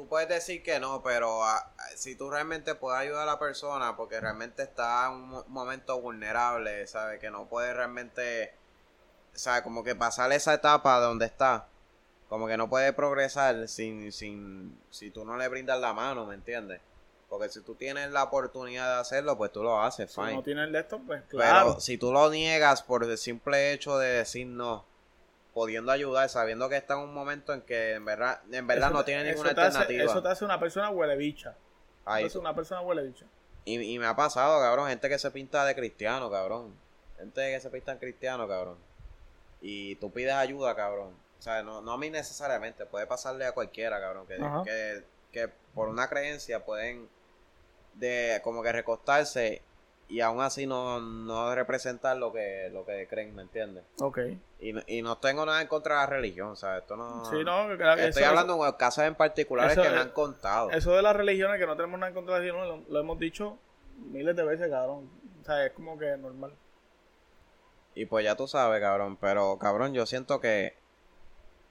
tú 0.00 0.08
puedes 0.08 0.30
decir 0.30 0.62
que 0.62 0.80
no, 0.80 1.02
pero 1.02 1.44
ah, 1.44 1.70
si 1.94 2.14
tú 2.16 2.30
realmente 2.30 2.74
puedes 2.74 2.98
ayudar 3.00 3.24
a 3.24 3.32
la 3.32 3.38
persona 3.38 3.96
porque 3.96 4.18
realmente 4.18 4.62
está 4.62 5.06
en 5.08 5.12
un 5.12 5.28
mo- 5.28 5.44
momento 5.48 6.00
vulnerable, 6.00 6.86
¿sabes? 6.86 7.20
Que 7.20 7.30
no 7.30 7.44
puede 7.44 7.74
realmente, 7.74 8.54
¿sabes? 9.34 9.60
Como 9.62 9.84
que 9.84 9.94
pasar 9.94 10.32
esa 10.32 10.54
etapa 10.54 10.98
donde 11.00 11.26
está. 11.26 11.66
Como 12.30 12.46
que 12.46 12.56
no 12.56 12.70
puede 12.70 12.94
progresar 12.94 13.68
sin, 13.68 14.10
sin, 14.10 14.80
si 14.90 15.10
tú 15.10 15.24
no 15.26 15.36
le 15.36 15.48
brindas 15.48 15.78
la 15.80 15.92
mano, 15.92 16.24
¿me 16.24 16.34
entiendes? 16.34 16.80
Porque 17.28 17.50
si 17.50 17.60
tú 17.60 17.74
tienes 17.74 18.10
la 18.10 18.22
oportunidad 18.22 18.94
de 18.94 19.00
hacerlo, 19.02 19.36
pues 19.36 19.52
tú 19.52 19.62
lo 19.62 19.82
haces, 19.82 20.10
Si 20.10 20.18
fine. 20.18 20.34
no 20.36 20.42
tiene 20.42 20.64
el 20.64 20.72
de 20.72 20.80
esto, 20.80 20.98
pues 21.06 21.22
claro. 21.28 21.66
Pero 21.72 21.80
si 21.80 21.98
tú 21.98 22.10
lo 22.10 22.30
niegas 22.30 22.82
por 22.82 23.04
el 23.04 23.18
simple 23.18 23.72
hecho 23.72 23.98
de 23.98 24.08
decir 24.08 24.46
no, 24.46 24.86
pudiendo 25.60 25.92
ayudar, 25.92 26.26
sabiendo 26.30 26.70
que 26.70 26.76
está 26.78 26.94
en 26.94 27.00
un 27.00 27.12
momento 27.12 27.52
en 27.52 27.60
que 27.60 27.92
en 27.94 28.04
verdad, 28.06 28.40
en 28.50 28.66
verdad 28.66 28.88
Eso 28.88 28.96
no 28.98 29.04
tiene 29.04 29.20
eso 29.28 29.42
ninguna 29.44 29.50
hace- 29.50 29.60
alternativa. 29.78 30.04
eso 30.10 30.22
te 30.22 30.28
hace 30.30 30.44
una 30.46 30.58
persona 30.58 30.88
huele 30.88 31.16
bicha. 31.16 31.54
Ahí- 32.06 32.24
Es 32.24 32.34
una 32.34 32.54
persona 32.54 32.80
huele 32.80 33.02
bicha. 33.02 33.26
y, 33.66 33.78
y 33.78 33.98
me 33.98 34.06
ha 34.06 34.16
pasado, 34.16 34.58
cabrón, 34.58 34.88
gente 34.88 35.06
que 35.10 35.18
se 35.18 35.30
pinta 35.30 35.64
de 35.66 35.74
cristiano, 35.74 36.30
cabrón. 36.30 36.74
Gente 37.18 37.52
que 37.52 37.60
se 37.60 37.68
pinta 37.68 37.92
en 37.92 37.98
cristiano, 37.98 38.48
cabrón. 38.48 38.78
Y 39.60 39.96
tú 39.96 40.10
pides 40.10 40.32
ayuda, 40.32 40.74
cabrón. 40.74 41.12
O 41.38 41.42
sea, 41.42 41.62
no, 41.62 41.82
no 41.82 41.92
a 41.92 41.98
mí 41.98 42.08
necesariamente, 42.08 42.86
puede 42.86 43.06
pasarle 43.06 43.44
a 43.44 43.52
cualquiera, 43.52 44.00
cabrón, 44.00 44.26
que, 44.26 44.38
que, 44.64 45.04
que 45.30 45.52
por 45.74 45.88
una 45.90 46.08
creencia 46.08 46.64
pueden 46.64 47.06
de 47.94 48.40
como 48.42 48.62
que 48.62 48.72
recostarse 48.72 49.60
y 50.10 50.20
aún 50.20 50.40
así 50.42 50.66
no, 50.66 51.00
no 51.00 51.54
representar 51.54 52.16
lo 52.16 52.32
que, 52.32 52.68
lo 52.72 52.84
que 52.84 53.06
creen, 53.08 53.34
¿me 53.34 53.42
entiendes? 53.42 53.84
Ok. 54.00 54.18
Y, 54.58 54.72
no- 54.74 54.82
y 54.86 55.00
no 55.02 55.16
tengo 55.18 55.46
nada 55.46 55.62
en 55.62 55.68
contra 55.68 55.94
de 55.94 56.00
la 56.02 56.06
religión, 56.06 56.48
o 56.48 56.56
sea, 56.56 56.78
esto 56.78 56.96
no... 56.96 57.24
Sí, 57.30 57.42
no, 57.44 57.68
que- 57.78 58.06
Estoy 58.08 58.22
eso- 58.24 58.28
hablando 58.30 58.62
de 58.64 58.76
casos 58.76 59.04
en 59.04 59.14
particulares 59.14 59.72
eso- 59.72 59.82
que 59.82 59.88
me 59.90 59.96
han 59.98 60.10
contado. 60.10 60.70
Eso 60.70 60.92
de 60.92 61.02
las 61.02 61.16
religiones 61.16 61.58
que 61.58 61.66
no 61.66 61.76
tenemos 61.76 61.98
nada 61.98 62.08
en 62.10 62.14
contra 62.14 62.36
de 62.38 62.44
Dios, 62.44 62.56
lo, 62.56 62.82
lo 62.88 63.00
hemos 63.00 63.18
dicho 63.18 63.56
miles 64.10 64.34
de 64.36 64.42
veces, 64.44 64.68
cabrón. 64.68 65.08
O 65.40 65.44
sea, 65.44 65.64
es 65.64 65.72
como 65.72 65.98
que 65.98 66.16
normal. 66.16 66.52
Y 67.94 68.06
pues 68.06 68.24
ya 68.24 68.36
tú 68.36 68.46
sabes, 68.46 68.80
cabrón, 68.80 69.16
pero 69.20 69.58
cabrón, 69.58 69.92
yo 69.94 70.06
siento 70.06 70.40
que 70.40 70.78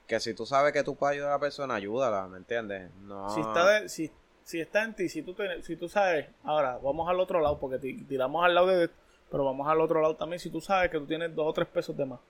que 0.06 0.18
si 0.18 0.34
tú 0.34 0.44
sabes 0.44 0.72
que 0.72 0.82
tú 0.82 0.96
puedes 0.96 1.14
ayudar 1.14 1.30
a 1.30 1.34
la 1.34 1.38
persona, 1.38 1.76
ayúdala, 1.76 2.26
¿me 2.26 2.38
entiendes? 2.38 2.90
No. 3.02 3.30
Si 3.30 3.40
está 3.40 3.64
de- 3.68 3.88
si, 3.88 4.10
si 4.44 4.60
está 4.60 4.82
en 4.84 4.94
ti, 4.94 5.08
si 5.08 5.22
tú, 5.22 5.34
si 5.62 5.76
tú 5.76 5.88
sabes, 5.88 6.26
ahora 6.44 6.78
vamos 6.82 7.08
al 7.08 7.20
otro 7.20 7.40
lado, 7.40 7.58
porque 7.58 7.78
ti- 7.78 8.02
tiramos 8.04 8.44
al 8.44 8.54
lado 8.54 8.66
de, 8.68 8.90
pero 9.30 9.44
vamos 9.44 9.66
al 9.68 9.80
otro 9.80 10.00
lado 10.00 10.16
también, 10.16 10.38
si 10.40 10.50
tú 10.50 10.60
sabes 10.60 10.90
que 10.90 10.98
tú 10.98 11.06
tienes 11.06 11.34
dos 11.34 11.46
o 11.46 11.52
tres 11.52 11.68
pesos 11.68 11.96
de 11.96 12.04
más. 12.06 12.20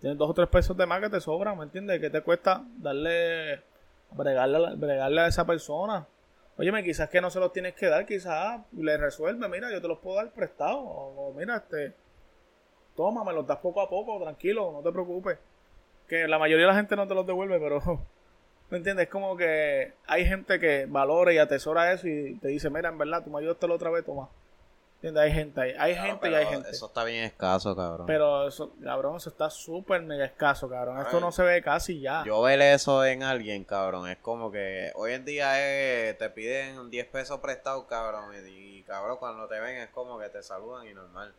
Tienes 0.00 0.18
dos 0.18 0.28
o 0.30 0.34
tres 0.34 0.48
pesos 0.48 0.76
de 0.76 0.84
más 0.86 1.00
que 1.00 1.08
te 1.08 1.20
sobran, 1.20 1.56
¿me 1.56 1.64
entiendes? 1.64 2.00
Que 2.00 2.10
te 2.10 2.20
cuesta 2.20 2.62
darle, 2.76 3.62
bregarle, 4.12 4.74
bregarle 4.76 5.20
a 5.22 5.26
esa 5.26 5.46
persona. 5.46 6.06
Óyeme, 6.58 6.84
quizás 6.84 7.08
que 7.08 7.20
no 7.20 7.30
se 7.30 7.40
los 7.40 7.52
tienes 7.52 7.74
que 7.74 7.86
dar, 7.86 8.04
quizás 8.06 8.60
le 8.76 8.96
resuelve, 8.96 9.48
mira, 9.48 9.70
yo 9.70 9.80
te 9.80 9.88
los 9.88 9.98
puedo 9.98 10.16
dar 10.16 10.30
prestado, 10.30 10.78
o, 10.80 11.28
o 11.28 11.32
mira, 11.34 11.56
este, 11.56 11.94
toma, 12.94 13.24
me 13.24 13.32
los 13.32 13.46
das 13.46 13.58
poco 13.58 13.80
a 13.80 13.88
poco, 13.88 14.18
tranquilo, 14.22 14.70
no 14.72 14.82
te 14.82 14.92
preocupes. 14.92 15.38
Que 16.08 16.28
la 16.28 16.38
mayoría 16.38 16.66
de 16.66 16.72
la 16.72 16.78
gente 16.78 16.94
no 16.96 17.06
te 17.06 17.14
los 17.14 17.26
devuelve, 17.26 17.58
pero 17.58 17.80
¿Me 18.70 18.78
entiendes? 18.78 19.04
Es 19.06 19.10
como 19.12 19.36
que 19.36 19.92
hay 20.06 20.24
gente 20.26 20.58
que 20.58 20.86
valora 20.86 21.32
y 21.32 21.38
atesora 21.38 21.92
eso 21.92 22.08
y 22.08 22.34
te 22.40 22.48
dice, 22.48 22.68
mira, 22.70 22.88
en 22.88 22.98
verdad, 22.98 23.22
tú 23.22 23.30
me 23.30 23.38
ayudaste 23.38 23.68
la 23.68 23.74
otra 23.74 23.90
vez, 23.90 24.04
toma. 24.04 24.28
¿Entiendes? 24.96 25.22
Hay 25.22 25.32
gente, 25.32 25.60
hay, 25.60 25.72
hay 25.78 25.94
No, 25.94 26.02
gente 26.02 26.30
y 26.30 26.34
hay 26.34 26.46
gente. 26.46 26.70
Eso 26.70 26.86
está 26.86 27.04
bien 27.04 27.22
escaso, 27.24 27.76
cabrón. 27.76 28.06
Pero 28.06 28.48
eso, 28.48 28.72
cabrón, 28.82 29.16
eso 29.18 29.28
está 29.28 29.50
súper 29.50 30.02
mega 30.02 30.24
escaso, 30.24 30.68
cabrón. 30.68 30.98
Esto 31.00 31.18
Ay. 31.18 31.22
no 31.22 31.30
se 31.30 31.42
ve 31.42 31.62
casi 31.62 32.00
ya. 32.00 32.24
Yo 32.24 32.40
ver 32.42 32.60
eso 32.62 33.04
en 33.04 33.22
alguien, 33.22 33.62
cabrón, 33.64 34.08
es 34.08 34.16
como 34.18 34.50
que 34.50 34.90
hoy 34.96 35.12
en 35.12 35.24
día 35.24 35.60
es- 36.08 36.16
te 36.18 36.28
piden 36.30 36.90
10 36.90 37.06
pesos 37.06 37.38
prestados, 37.40 37.84
cabrón, 37.84 38.32
y, 38.34 38.78
y, 38.78 38.82
cabrón, 38.82 39.18
cuando 39.18 39.46
te 39.46 39.60
ven 39.60 39.76
es 39.76 39.90
como 39.90 40.18
que 40.18 40.28
te 40.30 40.42
saludan 40.42 40.88
y 40.88 40.94
normal. 40.94 41.32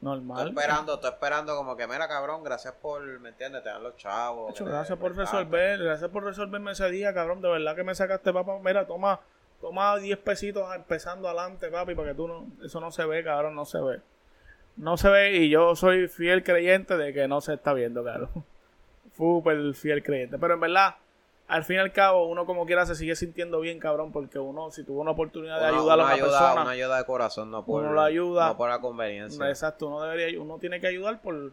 Normal. 0.00 0.48
esperando, 0.48 0.98
tú 0.98 1.06
esperando 1.06 1.54
como 1.56 1.76
que, 1.76 1.86
mira, 1.86 2.08
cabrón, 2.08 2.42
gracias 2.42 2.74
por, 2.74 3.02
¿me 3.20 3.30
entiendes? 3.30 3.62
Te 3.62 3.68
dan 3.68 3.82
los 3.82 3.96
chavos. 3.96 4.50
Hecho, 4.50 4.64
gracias 4.64 4.98
por 4.98 5.14
resolver, 5.14 5.78
gracias 5.78 6.10
por 6.10 6.24
resolverme 6.24 6.72
ese 6.72 6.90
día, 6.90 7.12
cabrón. 7.12 7.42
De 7.42 7.48
verdad 7.50 7.76
que 7.76 7.84
me 7.84 7.94
sacaste, 7.94 8.32
papá. 8.32 8.58
Mira, 8.64 8.86
toma, 8.86 9.20
toma 9.60 9.98
10 9.98 10.18
pesitos 10.18 10.74
empezando 10.74 11.28
adelante, 11.28 11.68
papi, 11.68 11.94
para 11.94 12.08
que 12.08 12.14
tú 12.14 12.26
no, 12.26 12.46
eso 12.64 12.80
no 12.80 12.90
se 12.90 13.04
ve, 13.04 13.22
cabrón, 13.22 13.54
no 13.54 13.66
se 13.66 13.80
ve. 13.80 14.00
No 14.76 14.96
se 14.96 15.10
ve 15.10 15.36
y 15.36 15.50
yo 15.50 15.76
soy 15.76 16.08
fiel 16.08 16.42
creyente 16.42 16.96
de 16.96 17.12
que 17.12 17.28
no 17.28 17.42
se 17.42 17.54
está 17.54 17.74
viendo, 17.74 18.02
cabrón. 18.02 18.30
súper 19.16 19.74
fiel 19.74 20.02
creyente. 20.02 20.38
Pero 20.38 20.54
en 20.54 20.60
verdad, 20.60 20.94
al 21.50 21.64
fin 21.64 21.76
y 21.76 21.78
al 21.80 21.92
cabo, 21.92 22.26
uno 22.28 22.46
como 22.46 22.64
quiera 22.66 22.86
se 22.86 22.94
sigue 22.94 23.16
sintiendo 23.16 23.60
bien, 23.60 23.78
cabrón, 23.78 24.12
porque 24.12 24.38
uno, 24.38 24.70
si 24.70 24.84
tuvo 24.84 25.00
una 25.00 25.10
oportunidad 25.10 25.58
de 25.60 25.66
ayudar 25.66 25.98
a 26.00 26.04
una 26.04 26.12
ayuda, 26.12 26.28
persona, 26.38 26.62
una 26.62 26.70
ayuda 26.70 26.98
de 26.98 27.04
corazón, 27.04 27.50
no 27.50 27.64
por, 27.64 27.82
uno 27.82 27.92
lo 27.92 28.00
ayuda. 28.02 28.48
no 28.48 28.56
por 28.56 28.70
la 28.70 28.80
conveniencia. 28.80 29.48
exacto, 29.48 29.88
uno 29.88 30.02
debería, 30.02 30.40
uno 30.40 30.58
tiene 30.58 30.80
que 30.80 30.86
ayudar 30.86 31.20
por, 31.20 31.52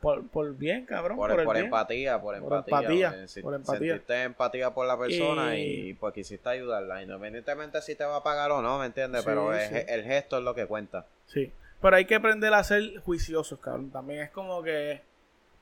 por, 0.00 0.26
por 0.28 0.54
bien, 0.56 0.86
cabrón, 0.86 1.16
por, 1.16 1.30
por, 1.30 1.40
el 1.40 1.46
por 1.46 1.54
bien. 1.56 1.64
empatía, 1.66 2.20
por 2.20 2.34
empatía. 2.36 2.78
empatía, 2.78 3.26
si- 3.28 3.42
por 3.42 3.54
empatía. 3.54 3.78
Sentiste 3.94 4.22
empatía 4.22 4.70
por 4.72 4.86
la 4.86 4.98
persona 4.98 5.56
Y- 5.56 5.88
y, 5.90 5.94
pues 5.94 6.14
quisiste 6.14 6.48
ayudarla, 6.48 7.02
independientemente 7.02 7.82
si 7.82 7.94
te 7.94 8.04
va 8.04 8.16
a 8.16 8.22
pagar 8.22 8.50
o 8.52 8.62
no, 8.62 8.78
¿me 8.78 8.86
entiendes? 8.86 9.22
Sí, 9.22 9.26
Pero 9.26 9.52
es- 9.54 9.72
el 9.88 10.04
gesto 10.04 10.38
es 10.38 10.44
lo 10.44 10.54
que 10.54 10.66
cuenta. 10.66 11.06
Sí, 11.26 11.50
pero 11.80 11.96
hay 11.96 12.04
que 12.04 12.14
aprender 12.14 12.54
a 12.54 12.62
ser 12.62 12.98
juiciosos, 13.00 13.58
cabrón. 13.58 13.90
También 13.90 14.20
es 14.20 14.30
como 14.30 14.62
que 14.62 15.02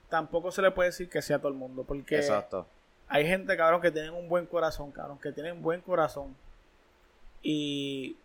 tampoco 0.09 0.51
se 0.53 0.61
le 0.61 0.71
puede 0.73 0.91
decir 0.91 1.09
que 1.09 1.23
sea 1.23 1.37
a 1.37 1.39
todo 1.39 1.49
el 1.49 1.55
mundo, 1.59 1.85
porque 1.85 2.17
Exacto. 2.17 2.67
Hay 3.13 3.27
gente, 3.27 3.57
cabrón, 3.59 3.83
que 3.83 3.91
tienen 3.91 4.15
un 4.15 4.27
buen 4.27 4.47
corazón, 4.47 4.91
cabrón, 4.91 5.19
que 5.19 5.33
tienen 5.33 5.61
buen 5.61 5.83
corazón. 5.83 6.35
Y, 7.43 8.17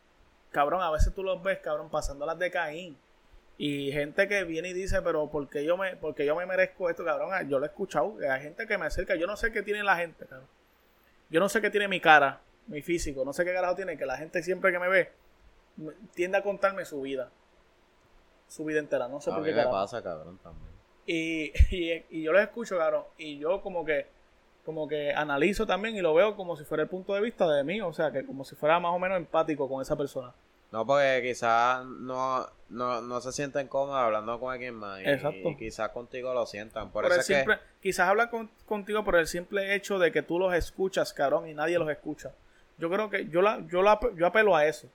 cabrón, 0.51 0.81
a 0.81 0.89
veces 0.91 1.13
tú 1.13 1.23
los 1.23 1.43
ves, 1.43 1.59
cabrón, 1.59 1.89
pasando 1.89 2.25
las 2.25 2.39
de 2.39 2.49
Caín. 2.49 2.97
Y 3.57 3.91
gente 3.91 4.29
que 4.29 4.45
viene 4.45 4.69
y 4.69 4.73
dice, 4.73 5.01
pero 5.01 5.27
¿por 5.27 5.49
qué 5.49 5.65
yo 5.65 5.75
me, 5.75 5.97
porque 5.97 6.25
yo 6.25 6.37
me 6.37 6.45
merezco 6.45 6.89
esto, 6.89 7.03
cabrón? 7.03 7.31
Ah, 7.33 7.41
Yo 7.43 7.59
lo 7.59 7.65
he 7.65 7.67
escuchado, 7.67 8.15
que 8.17 8.29
hay 8.29 8.41
gente 8.41 8.65
que 8.65 8.77
me 8.77 8.85
acerca, 8.85 9.15
yo 9.15 9.27
no 9.27 9.35
sé 9.35 9.51
qué 9.51 9.61
tiene 9.61 9.83
la 9.83 9.97
gente, 9.97 10.25
cabrón. 10.25 10.47
Yo 11.29 11.41
no 11.41 11.49
sé 11.49 11.59
qué 11.59 11.69
tiene 11.69 11.89
mi 11.89 11.99
cara, 11.99 12.39
mi 12.67 12.81
físico, 12.81 13.25
no 13.25 13.33
sé 13.33 13.43
qué 13.43 13.53
carajo 13.53 13.75
tiene, 13.75 13.97
que 13.97 14.05
la 14.05 14.15
gente 14.15 14.41
siempre 14.41 14.71
que 14.71 14.79
me 14.79 14.87
ve 14.87 15.11
tiende 16.13 16.37
a 16.37 16.43
contarme 16.43 16.85
su 16.85 17.01
vida. 17.01 17.29
Su 18.47 18.63
vida 18.63 18.79
entera, 18.79 19.09
no 19.09 19.19
sé 19.19 19.31
a 19.31 19.33
por 19.33 19.41
mí 19.43 19.49
qué 19.49 19.55
me 19.55 19.63
carajo. 19.63 19.75
pasa, 19.75 20.01
cabrón, 20.01 20.39
también. 20.41 20.69
Y, 21.05 21.51
y, 21.75 22.05
y 22.09 22.23
yo 22.23 22.31
los 22.31 22.41
escucho, 22.41 22.77
cabrón, 22.77 23.03
y 23.17 23.39
yo 23.39 23.61
como 23.61 23.83
que 23.83 24.05
como 24.67 24.85
que 24.85 25.13
analizo 25.13 25.65
también 25.65 25.95
y 25.95 26.01
lo 26.01 26.13
veo 26.13 26.35
como 26.35 26.57
si 26.57 26.65
fuera 26.65 26.83
el 26.83 26.89
punto 26.89 27.13
de 27.13 27.21
vista 27.21 27.49
de 27.49 27.63
mí, 27.63 27.79
o 27.79 27.93
sea, 27.93 28.11
que 28.11 28.25
como 28.25 28.43
si 28.43 28.53
fuera 28.53 28.81
más 28.81 28.91
o 28.93 28.99
menos 28.99 29.15
empático 29.15 29.69
con 29.69 29.81
esa 29.81 29.95
persona. 29.95 30.33
No, 30.73 30.85
porque 30.85 31.21
quizás 31.23 31.85
no, 31.85 32.45
no, 32.67 32.99
no 33.01 33.21
se 33.21 33.31
sienten 33.31 33.69
cómodos 33.69 33.95
hablando 33.95 34.37
con 34.41 34.51
alguien 34.51 34.75
más. 34.75 34.99
Y, 34.99 35.05
Exacto. 35.07 35.37
y 35.51 35.55
quizás 35.55 35.91
contigo 35.91 36.33
lo 36.33 36.45
sientan. 36.45 36.89
Por, 36.89 37.03
Por, 37.07 37.17
eso 37.17 37.33
el 37.33 37.45
que 37.45 37.57
quizás 37.81 38.09
habla 38.09 38.29
con- 38.29 38.49
contigo 38.65 39.05
por 39.05 39.15
el 39.15 39.27
simple 39.27 39.73
hecho 39.73 39.99
de 39.99 40.11
que 40.11 40.21
tú 40.21 40.37
los 40.37 40.53
escuchas, 40.53 41.13
cabrón, 41.13 41.47
y 41.47 41.53
nadie 41.53 41.79
los 41.79 41.89
escucha. 41.89 42.33
Yo 42.77 42.89
creo 42.89 43.09
que 43.09 43.29
yo 43.29 43.41
la, 43.41 43.65
yo 43.69 43.81
la, 43.81 43.97
yo 44.17 44.27
apelo 44.27 44.53
a 44.53 44.65
eso. 44.65 44.89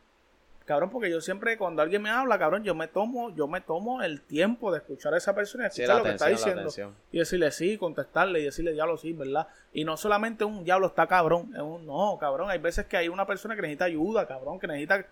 Cabrón, 0.72 0.88
porque 0.88 1.10
yo 1.10 1.20
siempre 1.20 1.58
cuando 1.58 1.82
alguien 1.82 2.00
me 2.00 2.08
habla, 2.08 2.38
cabrón, 2.38 2.64
yo 2.64 2.74
me 2.74 2.88
tomo, 2.88 3.28
yo 3.34 3.46
me 3.46 3.60
tomo 3.60 4.00
el 4.00 4.22
tiempo 4.22 4.72
de 4.72 4.78
escuchar 4.78 5.12
a 5.12 5.18
esa 5.18 5.34
persona 5.34 5.66
y 5.66 5.70
Sí, 5.70 5.82
escuchar 5.82 5.96
la 5.96 5.98
lo 5.98 6.04
que 6.04 6.10
está 6.12 6.28
diciendo. 6.28 6.70
y 7.12 7.18
decirle 7.18 7.50
sí, 7.50 7.76
contestarle 7.76 8.40
y 8.40 8.44
decirle 8.44 8.72
diablo 8.72 8.96
sí, 8.96 9.12
¿verdad? 9.12 9.48
Y 9.74 9.84
no 9.84 9.98
solamente 9.98 10.44
un 10.44 10.64
diablo 10.64 10.86
está 10.86 11.06
cabrón, 11.06 11.50
es 11.54 11.60
un 11.60 11.84
no, 11.84 12.16
cabrón, 12.18 12.48
hay 12.48 12.58
veces 12.58 12.86
que 12.86 12.96
hay 12.96 13.08
una 13.10 13.26
persona 13.26 13.54
que 13.54 13.60
necesita 13.60 13.84
ayuda, 13.84 14.26
cabrón, 14.26 14.58
que 14.58 14.66
necesita 14.66 15.04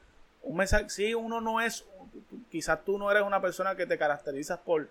un 0.42 0.56
mensaje, 0.56 0.88
sí, 0.88 1.12
uno 1.12 1.42
no 1.42 1.61
es 1.61 1.84
quizás 2.50 2.82
tú 2.82 2.98
no 2.98 3.11
eres 3.11 3.22
una 3.22 3.42
persona 3.42 3.76
que 3.76 3.84
te 3.84 3.98
caracterizas 3.98 4.58
por 4.61 4.88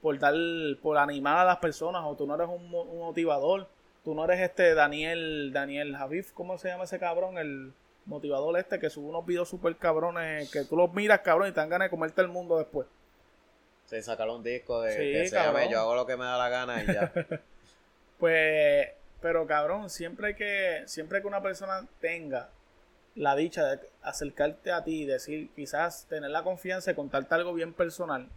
por 0.00 0.16
dar 0.20 0.34
por 0.80 0.96
animar 0.96 1.38
a 1.38 1.44
las 1.44 1.56
personas 1.56 2.02
o 2.04 2.14
tú 2.14 2.24
no 2.24 2.36
eres 2.36 2.46
un 2.48 2.70
motivador, 2.70 3.66
tú 4.04 4.14
no 4.14 4.24
eres 4.26 4.38
este 4.38 4.74
Daniel 4.74 5.50
Daniel 5.52 5.96
Javif, 5.96 6.32
¿cómo 6.34 6.56
se 6.56 6.68
llama 6.68 6.84
ese 6.84 7.00
cabrón? 7.00 7.36
El 7.36 7.72
motivador 8.06 8.58
este 8.58 8.78
que 8.78 8.90
sube 8.90 9.08
unos 9.08 9.24
videos 9.24 9.48
super 9.48 9.74
cabrones 9.76 10.50
que 10.50 10.64
tú 10.64 10.76
los 10.76 10.92
miras, 10.92 11.20
cabrón, 11.20 11.48
y 11.48 11.52
te 11.52 11.60
dan 11.60 11.68
ganas 11.68 11.86
de 11.86 11.90
comerte 11.90 12.20
el 12.20 12.28
mundo 12.28 12.58
después. 12.58 12.86
Sí, 13.86 14.00
sacar 14.02 14.28
un 14.28 14.42
disco 14.42 14.80
de 14.80 14.92
Sí, 14.92 15.12
que 15.12 15.28
se 15.28 15.36
llame 15.36 15.68
Yo 15.70 15.80
hago 15.80 15.94
lo 15.94 16.06
que 16.06 16.16
me 16.16 16.24
da 16.24 16.38
la 16.38 16.48
gana 16.48 16.82
y 16.82 16.86
ya. 16.86 17.12
Pues, 18.18 18.88
pero 19.20 19.46
cabrón, 19.46 19.90
siempre 19.90 20.34
que, 20.36 20.84
siempre 20.86 21.20
que 21.20 21.26
una 21.26 21.42
persona 21.42 21.86
tenga 22.00 22.48
la 23.16 23.36
dicha 23.36 23.64
de 23.66 23.80
acercarte 24.02 24.72
a 24.72 24.82
ti 24.82 25.02
y 25.02 25.06
decir, 25.06 25.50
quizás 25.54 26.06
tener 26.08 26.30
la 26.30 26.42
confianza 26.42 26.92
de 26.92 26.94
contarte 26.94 27.34
algo 27.34 27.52
bien 27.52 27.72
personal. 27.72 28.28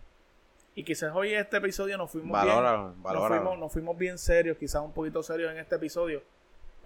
Y 0.75 0.83
quizás 0.83 1.15
hoy 1.15 1.33
este 1.33 1.57
episodio 1.57 1.97
nos 1.97 2.11
fuimos 2.11 2.41
bien. 2.43 2.55
Nos 2.55 3.27
fuimos, 3.27 3.59
nos 3.59 3.71
fuimos 3.71 3.97
bien 3.97 4.17
serios, 4.17 4.57
quizás 4.57 4.81
un 4.81 4.91
poquito 4.91 5.23
serios 5.23 5.51
en 5.51 5.57
este 5.57 5.75
episodio. 5.75 6.21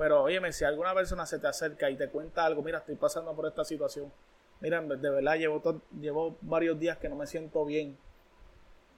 Pero 0.02 0.24
óyeme, 0.24 0.52
si 0.52 0.66
alguna 0.66 0.96
persona 0.96 1.28
se 1.28 1.38
te 1.38 1.46
acerca 1.46 1.88
y 1.88 1.96
te 1.96 2.10
cuenta 2.10 2.44
algo, 2.44 2.64
mira, 2.64 2.80
estoy 2.80 2.96
pasando 2.96 3.36
por 3.36 3.46
esta 3.46 3.64
situación. 3.64 4.12
Mira, 4.60 4.82
de 4.82 5.10
verdad 5.12 5.36
llevo, 5.36 5.62
llevo 6.00 6.38
varios 6.42 6.80
días 6.80 6.98
que 6.98 7.08
no 7.08 7.16
me 7.16 7.28
siento 7.28 7.64
bien. 7.66 7.96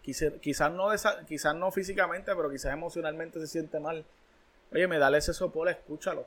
Quise- 0.01 0.39
quizás 0.39 0.71
no 0.71 0.87
quizás 1.27 1.55
no 1.55 1.71
físicamente, 1.71 2.33
pero 2.33 2.49
quizás 2.49 2.71
emocionalmente 2.71 3.37
se 3.41 3.47
siente 3.47 3.81
mal. 3.81 4.05
Oye, 4.71 4.87
me 4.87 4.97
dale 4.97 5.17
ese 5.17 5.33
sopor, 5.33 5.67
escúchalo. 5.67 6.25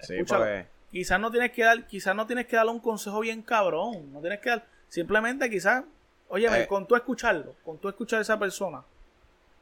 Sí, 0.00 0.14
Escúchalo. 0.14 0.44
porque 0.44 0.66
Quizás 0.92 1.18
no 1.18 1.32
tienes 1.32 1.50
que 1.50 1.64
dar, 1.64 1.84
quizás 1.88 2.14
no 2.14 2.24
tienes 2.28 2.46
que 2.46 2.54
darle 2.54 2.70
un 2.70 2.80
consejo 2.80 3.18
bien 3.18 3.42
cabrón. 3.42 4.12
No 4.12 4.20
tienes 4.20 4.38
que 4.38 4.50
dar, 4.50 4.64
simplemente 4.86 5.50
quizás, 5.50 5.82
oye, 6.28 6.46
Eh. 6.62 6.68
con 6.68 6.86
tú 6.86 6.94
escucharlo, 6.94 7.56
con 7.64 7.78
tú 7.78 7.88
escuchar 7.88 8.20
a 8.20 8.22
esa 8.22 8.38
persona 8.38 8.84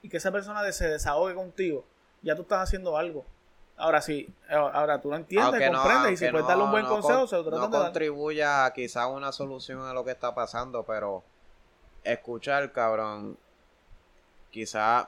y 0.03 0.11
que 0.11 0.18
esa 0.18 0.30
persona 0.30 0.61
se 0.72 0.89
desahogue 0.89 1.34
contigo, 1.34 1.87
ya 2.20 2.37
tú 2.37 2.43
estás 2.43 2.61
haciendo 2.62 2.99
algo. 2.99 3.24
Ahora 3.78 4.00
sí, 4.00 4.32
ahora 4.48 5.00
tú 5.02 5.10
lo 5.10 5.16
entiendes, 5.16 5.48
aunque 5.52 5.70
no, 5.70 5.82
comprendes 5.82 6.12
y 6.12 6.16
si 6.24 6.30
puedes 6.30 6.44
no- 6.44 6.48
darle 6.48 6.64
un 6.64 6.70
buen 6.70 6.82
no 6.84 6.88
consejo, 6.88 7.18
con- 7.20 7.28
se 7.28 7.36
lo 7.36 7.42
tratan 7.44 7.60
no 7.60 7.66
de 7.68 7.72
dar. 7.76 7.82
contribuya 7.86 8.64
a 8.64 8.72
quizás 8.72 9.06
una 9.08 9.32
solución 9.32 9.82
a 9.86 9.92
lo 9.92 10.02
que 10.04 10.12
está 10.12 10.34
pasando, 10.34 10.82
pero 10.84 11.22
escuchar, 12.02 12.72
cabrón, 12.72 13.36
quizás 14.50 15.06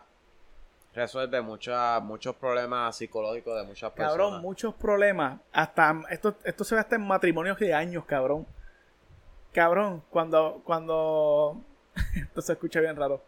resuelve 0.94 1.40
mucha, 1.40 1.98
muchos 2.00 2.34
problemas 2.36 2.96
psicológicos 2.96 3.56
de 3.56 3.62
muchas 3.66 3.90
personas. 3.92 4.10
Cabrón, 4.18 4.42
muchos 4.42 4.74
problemas. 4.74 5.40
Hasta 5.52 6.02
esto, 6.10 6.36
esto 6.44 6.64
se 6.64 6.74
ve 6.74 6.80
hasta 6.82 6.96
en 6.96 7.06
matrimonios 7.06 7.58
de 7.58 7.72
años, 7.72 8.04
cabrón. 8.04 8.46
Cabrón, 9.52 10.02
cuando, 10.10 10.60
cuando 10.64 11.58
esto 12.16 12.42
se 12.42 12.52
escucha 12.52 12.80
bien 12.80 12.96
raro. 12.96 13.22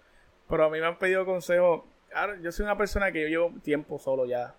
Pero 0.49 0.65
a 0.65 0.69
mí 0.69 0.81
me 0.81 0.87
han 0.87 0.99
pedido 0.99 1.25
consejos. 1.25 1.83
Claro, 2.11 2.35
yo 2.37 2.51
soy 2.53 2.65
una 2.65 2.77
persona 2.77 3.11
que 3.13 3.23
yo 3.23 3.29
llevo 3.29 3.59
tiempo 3.63 3.99
solo 3.99 4.27
ya. 4.27 4.55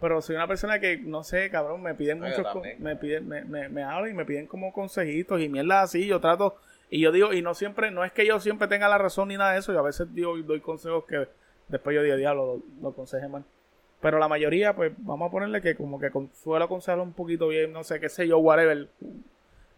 Pero 0.00 0.20
soy 0.20 0.36
una 0.36 0.46
persona 0.46 0.78
que, 0.78 0.98
no 0.98 1.24
sé, 1.24 1.48
cabrón, 1.50 1.82
me 1.82 1.94
piden 1.94 2.20
No, 2.20 2.26
yo 2.28 2.36
muchos, 2.36 2.52
también, 2.52 2.82
me 2.82 2.96
piden, 2.96 3.26
me, 3.28 3.44
me, 3.44 3.68
me 3.68 3.82
hablan 3.82 4.10
y 4.10 4.14
me 4.14 4.24
piden 4.26 4.46
como 4.46 4.72
consejitos 4.72 5.40
y 5.40 5.48
mierda 5.48 5.80
así, 5.82 6.06
yo 6.06 6.20
trato, 6.20 6.56
y 6.90 7.00
yo 7.00 7.12
digo, 7.12 7.32
y 7.32 7.40
no 7.40 7.54
siempre, 7.54 7.90
no 7.90 8.04
es 8.04 8.12
que 8.12 8.26
yo 8.26 8.38
siempre 8.38 8.68
tenga 8.68 8.88
la 8.88 8.98
razón 8.98 9.28
ni 9.28 9.36
nada 9.38 9.52
de 9.52 9.60
eso, 9.60 9.72
yo 9.72 9.78
a 9.78 9.82
veces 9.82 10.12
digo, 10.14 10.36
doy 10.38 10.60
consejos 10.60 11.04
que 11.06 11.26
después 11.68 11.94
yo 11.96 12.02
digo, 12.02 12.16
diablo, 12.16 12.56
lo, 12.56 12.82
lo 12.82 12.88
aconseje 12.90 13.26
mal. 13.26 13.44
Pero 14.02 14.18
la 14.18 14.28
mayoría, 14.28 14.76
pues, 14.76 14.92
vamos 14.98 15.28
a 15.28 15.30
ponerle 15.32 15.62
que 15.62 15.74
como 15.74 15.98
que 15.98 16.10
con- 16.10 16.30
suelo 16.34 16.66
aconsejarlo 16.66 17.02
un 17.02 17.14
poquito 17.14 17.48
bien, 17.48 17.72
no 17.72 17.82
sé, 17.82 17.98
qué 17.98 18.10
sé 18.10 18.28
yo, 18.28 18.38
whatever, 18.38 18.88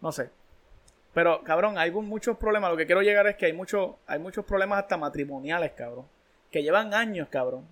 no 0.01 0.11
sé. 0.11 0.29
Pero, 1.13 1.41
cabrón, 1.43 1.77
hay 1.77 1.91
muchos 1.91 2.37
problemas, 2.37 2.69
lo 2.71 2.77
que 2.77 2.85
quiero 2.85 3.01
llegar 3.01 3.25
es 3.27 3.37
que 3.37 3.45
hay, 3.45 3.53
mucho, 3.53 3.97
hay 4.05 4.19
muchos 4.19 4.43
problemas 4.45 4.79
hasta 4.79 4.97
matrimoniales, 4.97 5.71
cabrón, 5.71 6.05
que 6.51 6.61
llevan 6.61 6.93
años, 6.93 7.29
cabrón. 7.29 7.65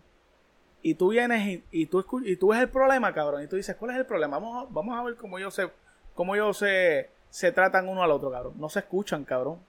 Y 0.82 0.93
tú 0.93 1.09
vienes 1.09 1.45
y, 1.47 1.63
y 1.71 1.86
tú, 1.88 2.05
y 2.23 2.36
tú 2.36 2.49
ves 2.49 2.59
el 2.59 2.69
problema, 2.69 3.13
cabrón, 3.13 3.43
y 3.43 3.47
tú 3.47 3.55
dices, 3.55 3.75
¿cuál 3.75 3.91
es 3.91 3.97
el 3.97 4.05
problema? 4.05 4.39
Vamos 4.39 4.65
a, 4.65 4.67
vamos 4.71 4.97
a 4.97 5.03
ver 5.03 5.15
cómo 5.15 5.38
ellos 5.38 5.53
se, 5.53 5.69
cómo 6.13 6.36
ellos 6.36 6.57
se, 6.57 7.09
se 7.30 7.51
tratan 7.51 7.89
uno 7.89 8.03
al 8.03 8.11
otro, 8.11 8.32
cabrón. 8.32 8.53
No 8.57 8.69
se 8.69 8.80
escuchan, 8.80 9.23
cabrón. 9.25 9.59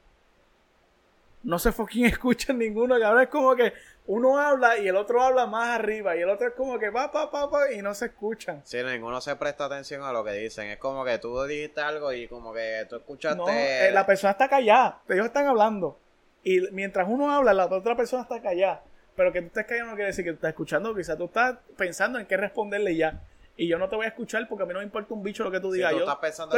No 1.43 1.59
se 1.59 1.73
fucking 1.73 2.05
escuchan 2.07 2.59
ninguno, 2.59 2.99
cabrón. 3.01 3.23
Es 3.23 3.29
como 3.29 3.57
que 3.57 3.73
uno 4.07 4.39
habla 4.39 4.79
y 4.79 4.89
el 4.89 4.97
otro 4.97 5.23
habla 5.23 5.47
más 5.47 5.79
arriba 5.79 6.17
y 6.17 6.21
el 6.21 6.31
otro 6.31 6.49
es 6.49 6.55
como 6.55 6.79
que 6.79 6.91
va, 6.91 7.13
pa, 7.13 7.31
pa, 7.31 7.51
pa, 7.51 7.73
y 7.73 7.83
no 7.83 7.95
se 7.95 8.07
escuchan. 8.07 8.63
Si 8.65 8.83
ninguno 8.83 9.21
se 9.21 9.37
presta 9.37 9.67
atención 9.67 10.03
a 10.03 10.13
lo 10.13 10.25
que 10.25 10.33
dicen, 10.33 10.69
es 10.69 10.79
como 10.79 11.05
que 11.05 11.19
tú 11.19 11.43
dijiste 11.45 11.81
algo 11.81 12.13
y 12.13 12.27
como 12.27 12.53
que 12.53 12.87
tú 12.89 12.97
escuchaste... 12.97 13.37
No, 13.37 13.49
eh, 13.49 13.91
la 13.93 14.07
persona 14.07 14.33
está 14.33 14.49
callada, 14.49 15.03
ellos 15.09 15.27
están 15.27 15.47
hablando. 15.47 15.99
Y 16.43 16.61
mientras 16.73 17.07
uno 17.09 17.31
habla, 17.31 17.53
la 17.53 17.67
otra 17.67 17.97
persona 17.97 18.23
está 18.23 18.41
callada. 18.41 18.83
Pero 19.19 19.33
que 19.33 19.41
tú 19.41 19.49
estés 19.49 19.67
callado 19.67 19.89
no 19.91 19.95
quiere 19.97 20.07
decir 20.07 20.25
que 20.25 20.31
tú 20.31 20.37
estás 20.37 20.51
escuchando, 20.51 20.95
quizás 20.95 21.19
tú 21.19 21.25
estás 21.25 21.57
pensando 21.77 22.21
en 22.21 22.27
qué 22.27 22.37
responderle 22.37 22.95
ya. 22.97 23.21
Y 23.57 23.67
yo 23.67 23.77
no 23.77 23.89
te 23.89 23.97
voy 23.97 24.05
a 24.07 24.11
escuchar 24.11 24.47
porque 24.49 24.63
a 24.63 24.67
mí 24.67 24.73
no 24.73 24.79
me 24.79 24.85
importa 24.85 25.13
un 25.13 25.25
bicho 25.25 25.43
lo 25.43 25.51
que 25.51 25.59
tú 25.59 25.73
digas. 25.73 25.91
tú 25.91 25.99
yo 25.99 26.05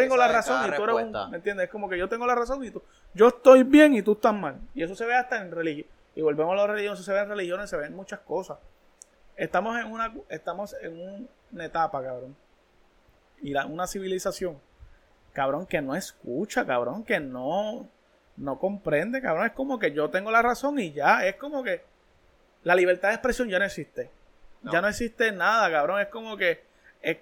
tengo 0.03 0.17
la 0.19 0.27
razón 0.29 0.57
y 0.67 0.77
tú 0.77 0.83
eres 0.85 0.95
un. 1.25 1.31
¿me 1.31 1.37
entiendes? 1.39 1.65
Es 1.65 1.71
como 1.71 1.89
que 1.89 1.97
yo 1.97 2.09
tengo 2.11 2.27
la 2.27 2.35
razón 2.35 2.63
y 2.63 2.71
tú, 2.71 2.83
yo 3.15 3.29
estoy 3.29 3.63
bien 3.63 3.95
y 3.95 4.03
tú 4.03 4.13
estás 4.13 4.35
mal. 4.35 4.61
Y 4.75 4.83
eso 4.83 4.95
se 4.95 5.07
ve 5.07 5.15
hasta 5.15 5.41
en 5.41 5.51
religión. 5.51 5.87
Y 6.15 6.21
volvemos 6.21 6.53
a 6.53 6.57
la 6.57 6.67
religión, 6.67 6.93
eso 6.93 7.03
se 7.03 7.13
ve 7.15 7.21
en 7.21 7.29
religiones, 7.31 7.71
se 7.71 7.79
ven 7.79 7.97
muchas 7.97 8.21
cosas. 8.21 8.59
Estamos 9.37 9.79
en 9.81 9.87
una, 9.91 10.13
estamos 10.29 10.77
en 10.83 11.01
un- 11.01 11.29
una 11.53 11.65
etapa, 11.65 12.03
cabrón. 12.03 12.37
Y 13.41 13.53
la- 13.55 13.65
una 13.65 13.87
civilización, 13.87 14.59
cabrón, 15.33 15.65
que 15.65 15.81
no 15.81 15.95
escucha, 15.95 16.67
cabrón, 16.67 17.05
que 17.05 17.19
no, 17.21 17.89
no 18.37 18.59
comprende, 18.59 19.23
cabrón. 19.23 19.47
Es 19.47 19.53
como 19.53 19.79
que 19.79 19.93
yo 19.93 20.11
tengo 20.11 20.31
la 20.31 20.43
razón 20.43 20.79
y 20.79 20.93
ya, 20.93 21.25
es 21.27 21.37
como 21.37 21.63
que 21.63 21.89
la 22.65 22.75
libertad 22.75 23.09
de 23.09 23.15
expresión 23.15 23.49
ya 23.49 23.59
no 23.59 23.65
existe. 23.65 24.11
No. 24.63 24.73
Ya 24.73 24.81
no 24.81 24.89
existe 24.89 25.33
nada, 25.33 25.71
cabrón. 25.71 26.01
Es 26.01 26.09
como 26.09 26.37
que 26.37 26.61
es 27.03 27.17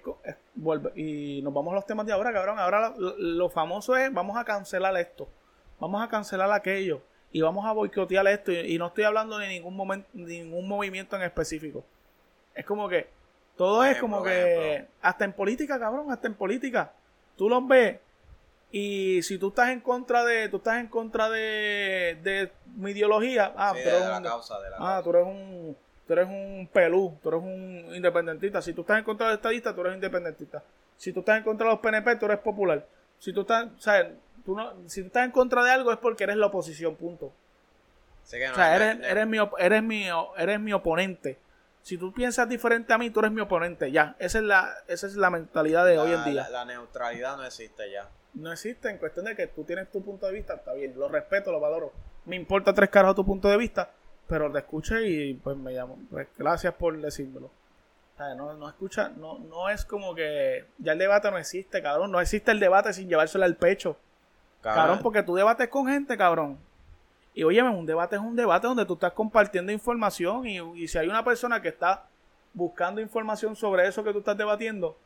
vuelve- 0.55 0.91
y 0.95 1.41
nos 1.41 1.53
vamos 1.53 1.71
a 1.71 1.75
los 1.75 1.85
temas 1.85 2.05
de 2.05 2.11
ahora, 2.13 2.33
cabrón. 2.33 2.59
Ahora 2.59 2.93
lo, 2.97 3.15
lo 3.17 3.49
famoso 3.49 3.95
es 3.95 4.11
vamos 4.13 4.37
a 4.37 4.43
cancelar 4.43 4.95
esto, 4.97 5.29
vamos 5.79 6.03
a 6.03 6.09
cancelar 6.09 6.51
aquello 6.51 7.01
y 7.31 7.41
vamos 7.41 7.65
a 7.65 7.71
boicotear 7.71 8.27
esto. 8.27 8.51
Y, 8.51 8.75
y 8.75 8.77
no 8.77 8.87
estoy 8.87 9.05
hablando 9.05 9.37
de 9.37 9.47
ningún 9.47 9.75
momento, 9.75 10.07
ningún 10.13 10.67
movimiento 10.67 11.15
en 11.15 11.21
específico. 11.21 11.85
Es 12.53 12.65
como 12.65 12.89
que 12.89 13.07
todo 13.55 13.83
es 13.85 13.97
como 13.99 14.21
que 14.23 14.85
hasta 15.01 15.23
en 15.25 15.33
política, 15.33 15.79
cabrón, 15.79 16.11
hasta 16.11 16.27
en 16.27 16.33
política. 16.33 16.91
Tú 17.37 17.47
los 17.47 17.65
ves 17.65 17.97
y 18.71 19.21
si 19.23 19.37
tú 19.37 19.49
estás 19.49 19.69
en 19.69 19.79
contra 19.81 20.23
de 20.25 20.47
tú 20.49 20.57
estás 20.57 20.79
en 20.79 20.87
contra 20.87 21.29
de, 21.29 22.17
de 22.23 22.51
mi 22.75 22.91
ideología, 22.91 23.53
ah, 23.57 23.73
Sí, 23.75 23.81
tú 23.83 23.89
de 23.89 23.99
la 23.99 24.17
un- 24.17 24.23
causa, 24.23 24.59
de 24.59 24.69
la 24.69 24.75
Ah, 24.77 24.79
causa. 24.79 25.03
tú 25.03 25.09
eres 25.11 25.23
un 25.25 25.77
tú 26.07 26.13
eres 26.13 26.27
un 26.27 26.69
pelú, 26.73 27.17
tú 27.21 27.29
eres 27.29 27.41
un 27.41 27.95
independentista. 27.95 28.61
Si 28.61 28.73
tú 28.73 28.81
estás 28.81 28.97
en 28.97 29.03
contra 29.03 29.27
de 29.27 29.33
los 29.33 29.37
estadistas, 29.39 29.75
tú 29.75 29.81
eres 29.81 29.93
independentista. 29.93 30.63
Si 30.97 31.13
tú 31.13 31.19
estás 31.19 31.37
en 31.37 31.43
contra 31.43 31.65
de 31.67 31.71
los 31.73 31.79
PNP, 31.81 32.15
tú 32.15 32.25
eres 32.25 32.39
popular. 32.39 32.83
Si 33.19 33.31
tú 33.31 33.41
estás, 33.41 33.67
tú 34.45 34.55
no, 34.55 34.73
si 34.87 35.01
tú 35.01 35.07
estás 35.07 35.25
en 35.25 35.31
contra 35.31 35.63
de 35.63 35.71
algo 35.71 35.91
es 35.91 35.97
porque 35.97 36.23
eres 36.23 36.37
la 36.37 36.47
oposición, 36.47 36.95
punto. 36.95 37.31
Así 38.25 38.37
que 38.37 38.47
no, 38.47 38.53
O 38.53 38.55
sea, 38.55 38.75
eres, 38.75 38.99
eres, 39.05 39.27
mi, 39.27 39.37
eres, 39.59 39.83
mi, 39.83 40.07
eres 40.37 40.59
mi 40.59 40.73
oponente. 40.73 41.37
Si 41.89 41.97
tú 41.97 42.13
piensas 42.13 42.47
diferente 42.47 42.93
a 42.93 42.99
mí, 42.99 43.09
tú 43.09 43.19
eres 43.19 43.31
mi 43.31 43.41
oponente. 43.41 43.91
Ya, 43.91 44.15
esa 44.19 44.37
es 44.37 44.43
la, 44.43 44.75
esa 44.87 45.07
es 45.07 45.15
la 45.15 45.31
mentalidad 45.31 45.87
de 45.87 45.97
hoy 45.97 46.11
en 46.11 46.23
día. 46.23 46.43
La, 46.43 46.63
la 46.63 46.65
neutralidad 46.65 47.35
no 47.35 47.43
existe 47.43 47.89
ya. 47.91 48.07
No 48.35 48.51
existe 48.51 48.91
en 48.91 48.99
cuestión 48.99 49.25
de 49.25 49.35
que 49.35 49.47
tú 49.47 49.63
tienes 49.63 49.89
tu 49.89 50.03
punto 50.03 50.27
de 50.27 50.33
vista, 50.33 50.53
está 50.53 50.71
bien, 50.73 50.93
lo 50.95 51.07
respeto, 51.07 51.51
lo 51.51 51.59
valoro. 51.59 51.91
Me 52.25 52.35
importa 52.35 52.75
tres 52.75 52.91
caras 52.91 53.15
tu 53.15 53.25
punto 53.25 53.47
de 53.47 53.57
vista, 53.57 53.89
pero 54.27 54.51
te 54.51 54.59
escuché 54.59 55.01
y 55.07 55.33
pues 55.33 55.57
me 55.57 55.73
llamo. 55.73 55.97
Pues 56.11 56.27
gracias 56.37 56.75
por 56.75 56.95
decírmelo. 56.95 57.49
No, 58.37 58.53
no 58.53 58.69
escucha, 58.69 59.09
no, 59.17 59.39
no 59.39 59.67
es 59.67 59.83
como 59.83 60.13
que 60.13 60.65
ya 60.77 60.91
el 60.91 60.99
debate 60.99 61.31
no 61.31 61.39
existe, 61.39 61.81
cabrón. 61.81 62.11
No 62.11 62.21
existe 62.21 62.51
el 62.51 62.59
debate 62.59 62.93
sin 62.93 63.09
llevárselo 63.09 63.45
al 63.45 63.55
pecho. 63.55 63.97
Cabrón, 64.61 64.99
porque 65.01 65.23
tú 65.23 65.33
debates 65.33 65.69
con 65.69 65.87
gente, 65.87 66.15
cabrón. 66.15 66.59
Y 67.39 67.43
oye, 67.45 67.61
un 67.63 67.85
debate 67.85 68.17
es 68.17 68.21
un 68.21 68.35
debate 68.35 68.67
donde 68.67 68.85
tú 68.85 68.95
estás 68.95 69.13
compartiendo 69.13 69.71
información 69.71 70.45
y, 70.45 70.57
y 70.83 70.89
si 70.89 70.97
hay 70.97 71.07
una 71.07 71.23
persona 71.23 71.61
que 71.61 71.69
está 71.69 72.03
buscando 72.53 72.99
información 72.99 73.55
sobre 73.55 73.87
eso 73.87 74.03
que 74.03 74.11
tú 74.11 74.19
estás 74.19 74.35
debatiendo, 74.37 74.97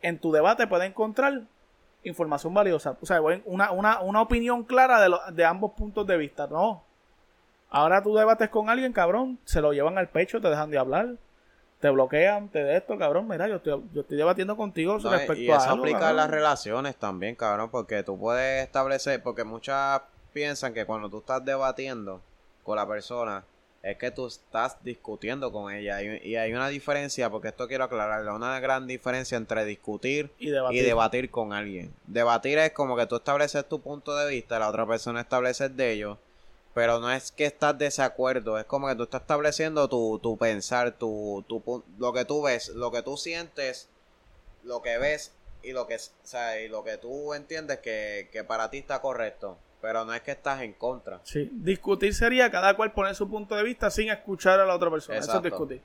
en 0.00 0.18
tu 0.18 0.32
debate 0.32 0.66
puede 0.66 0.86
encontrar 0.86 1.42
información 2.02 2.54
valiosa. 2.54 2.96
O 3.02 3.04
sea, 3.04 3.20
una, 3.44 3.70
una, 3.72 4.00
una 4.00 4.22
opinión 4.22 4.62
clara 4.64 5.00
de, 5.02 5.10
lo- 5.10 5.20
de 5.32 5.44
ambos 5.44 5.72
puntos 5.72 6.06
de 6.06 6.16
vista. 6.16 6.46
No. 6.46 6.82
Ahora 7.68 8.02
tú 8.02 8.14
debates 8.14 8.48
con 8.48 8.70
alguien, 8.70 8.94
cabrón, 8.94 9.38
se 9.44 9.60
lo 9.60 9.74
llevan 9.74 9.98
al 9.98 10.08
pecho, 10.08 10.40
te 10.40 10.48
dejan 10.48 10.70
de 10.70 10.78
hablar, 10.78 11.08
te 11.80 11.90
bloquean, 11.90 12.48
te 12.48 12.64
de 12.64 12.78
esto, 12.78 12.96
cabrón. 12.96 13.28
Mira, 13.28 13.48
yo 13.48 13.56
estoy, 13.56 13.82
yo 13.92 14.00
estoy 14.00 14.16
debatiendo 14.16 14.56
contigo 14.56 14.96
No, 14.98 15.10
respecto 15.10 15.42
y 15.42 15.50
a 15.50 15.56
eso 15.56 15.70
aplica 15.72 16.08
en 16.08 16.16
las 16.16 16.30
relaciones 16.30 16.96
también, 16.96 17.34
cabrón, 17.34 17.68
porque 17.70 18.02
tú 18.02 18.18
puedes 18.18 18.62
establecer, 18.64 19.22
porque 19.22 19.44
muchas 19.44 20.00
piensan 20.32 20.74
que 20.74 20.84
cuando 20.86 21.08
tú 21.08 21.18
estás 21.18 21.44
debatiendo 21.44 22.20
con 22.64 22.76
la 22.76 22.86
persona, 22.86 23.44
es 23.82 23.96
que 23.96 24.10
tú 24.12 24.26
estás 24.26 24.76
discutiendo 24.84 25.50
con 25.50 25.72
ella. 25.72 26.02
Y, 26.02 26.28
y 26.28 26.36
hay 26.36 26.52
una 26.52 26.68
diferencia, 26.68 27.28
porque 27.30 27.48
esto 27.48 27.66
quiero 27.66 27.84
aclararlo, 27.84 28.34
una 28.34 28.60
gran 28.60 28.86
diferencia 28.86 29.36
entre 29.36 29.64
discutir 29.64 30.30
Y 30.38 30.50
debatir. 30.50 30.82
y 30.82 30.86
debatir 30.86 31.30
con 31.30 31.52
alguien. 31.52 31.92
Debatir 32.06 32.58
es 32.58 32.72
como 32.72 32.96
que 32.96 33.06
tú 33.06 33.16
estableces 33.16 33.68
tu 33.68 33.80
punto 33.80 34.14
de 34.16 34.30
vista, 34.30 34.58
la 34.58 34.68
otra 34.68 34.86
persona 34.86 35.20
establece 35.20 35.64
el 35.64 35.76
de 35.76 35.92
ellos, 35.92 36.18
pero 36.74 37.00
no 37.00 37.10
es 37.10 37.32
que 37.32 37.44
estás 37.44 37.76
desacuerdo, 37.76 38.58
es 38.58 38.64
como 38.64 38.88
que 38.88 38.94
tú 38.94 39.02
estás 39.02 39.22
estableciendo 39.22 39.88
tu, 39.88 40.18
tu 40.20 40.36
pensar, 40.36 40.92
tu, 40.92 41.44
tu, 41.48 41.82
lo 41.98 42.12
que 42.12 42.24
tú 42.24 42.42
ves, 42.42 42.68
lo 42.68 42.92
que 42.92 43.02
tú 43.02 43.16
sientes, 43.16 43.88
lo 44.62 44.80
que 44.80 44.96
ves 44.98 45.32
y 45.64 45.72
lo 45.72 45.88
que, 45.88 45.96
o 45.96 45.98
sea, 46.22 46.60
y 46.60 46.68
lo 46.68 46.84
que 46.84 46.98
tú 46.98 47.34
entiendes 47.34 47.78
que, 47.80 48.28
que 48.32 48.44
para 48.44 48.70
ti 48.70 48.78
está 48.78 49.00
correcto, 49.00 49.58
pero 49.82 50.04
no 50.06 50.14
es 50.14 50.22
que 50.22 50.30
estás 50.30 50.62
en 50.62 50.72
contra. 50.74 51.20
Sí, 51.24 51.50
discutir 51.52 52.14
sería 52.14 52.50
cada 52.50 52.74
cual 52.74 52.92
poner 52.92 53.14
su 53.14 53.28
punto 53.28 53.54
de 53.56 53.64
vista 53.64 53.90
sin 53.90 54.08
escuchar 54.08 54.60
a 54.60 54.64
la 54.64 54.74
otra 54.76 54.90
persona. 54.90 55.18
Eso 55.18 55.36
es 55.36 55.42
discutir. 55.42 55.82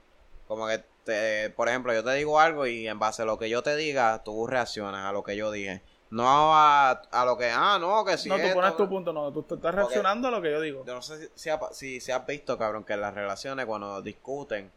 Como 0.48 0.68
que, 0.68 0.82
te- 1.04 1.50
por 1.50 1.68
ejemplo, 1.68 1.94
yo 1.94 2.04
te 2.04 2.14
digo 2.14 2.40
algo 2.40 2.66
y 2.68 2.88
en 2.88 3.00
base 3.00 3.24
a 3.24 3.26
lo 3.26 3.38
que 3.38 3.50
yo 3.50 3.64
te 3.64 3.76
diga, 3.76 4.24
tú 4.24 4.48
reaccionas 4.48 5.06
a 5.06 5.12
lo 5.12 5.24
que 5.24 5.36
yo 5.36 5.52
dije. 5.52 5.82
No 6.10 6.56
a, 6.56 6.92
a 6.92 7.26
lo 7.26 7.38
que, 7.38 7.50
ah, 7.52 7.78
no, 7.82 8.06
que 8.06 8.18
si 8.18 8.30
no, 8.30 8.36
tú 8.38 8.54
pones 8.54 8.78
tu 8.78 8.88
punto, 8.88 9.12
no, 9.12 9.34
tú, 9.34 9.46
estás 9.56 9.76
reaccionando 9.76 10.30
a 10.30 10.32
lo 10.32 10.42
que 10.42 10.52
yo 10.52 10.62
digo. 10.62 10.86
Yo 10.86 10.94
no 10.94 11.02
sé 11.02 11.18
si, 11.18 11.30
si, 11.36 11.50
si, 11.72 12.00
si 12.00 12.12
has 12.14 12.26
visto, 12.26 12.58
cabrón, 12.58 12.86
que 12.86 12.94
en 12.94 13.02
las 13.02 13.14
relaciones 13.14 13.66
cuando 13.66 14.02
discuten, 14.02 14.72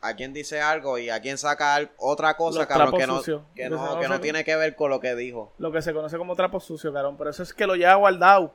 a 0.00 0.14
quien 0.14 0.32
dice 0.32 0.60
algo 0.60 0.98
y 0.98 1.10
a 1.10 1.20
quien 1.20 1.36
saca 1.36 1.78
otra 1.98 2.36
cosa, 2.36 2.60
Los 2.60 2.66
cabrón, 2.68 2.96
que 2.98 3.06
no, 3.06 3.22
que 3.54 3.68
no, 3.68 4.00
que 4.00 4.08
no 4.08 4.20
tiene 4.20 4.44
que 4.44 4.56
ver 4.56 4.74
con 4.74 4.90
lo 4.90 5.00
que 5.00 5.14
dijo. 5.14 5.52
Lo 5.58 5.70
que 5.70 5.82
se 5.82 5.92
conoce 5.92 6.16
como 6.16 6.34
trapo 6.36 6.58
sucio, 6.60 6.92
cabrón. 6.92 7.16
Pero 7.18 7.30
eso 7.30 7.42
es 7.42 7.52
que 7.52 7.66
lo 7.66 7.76
lleva 7.76 7.94
guardado. 7.96 8.54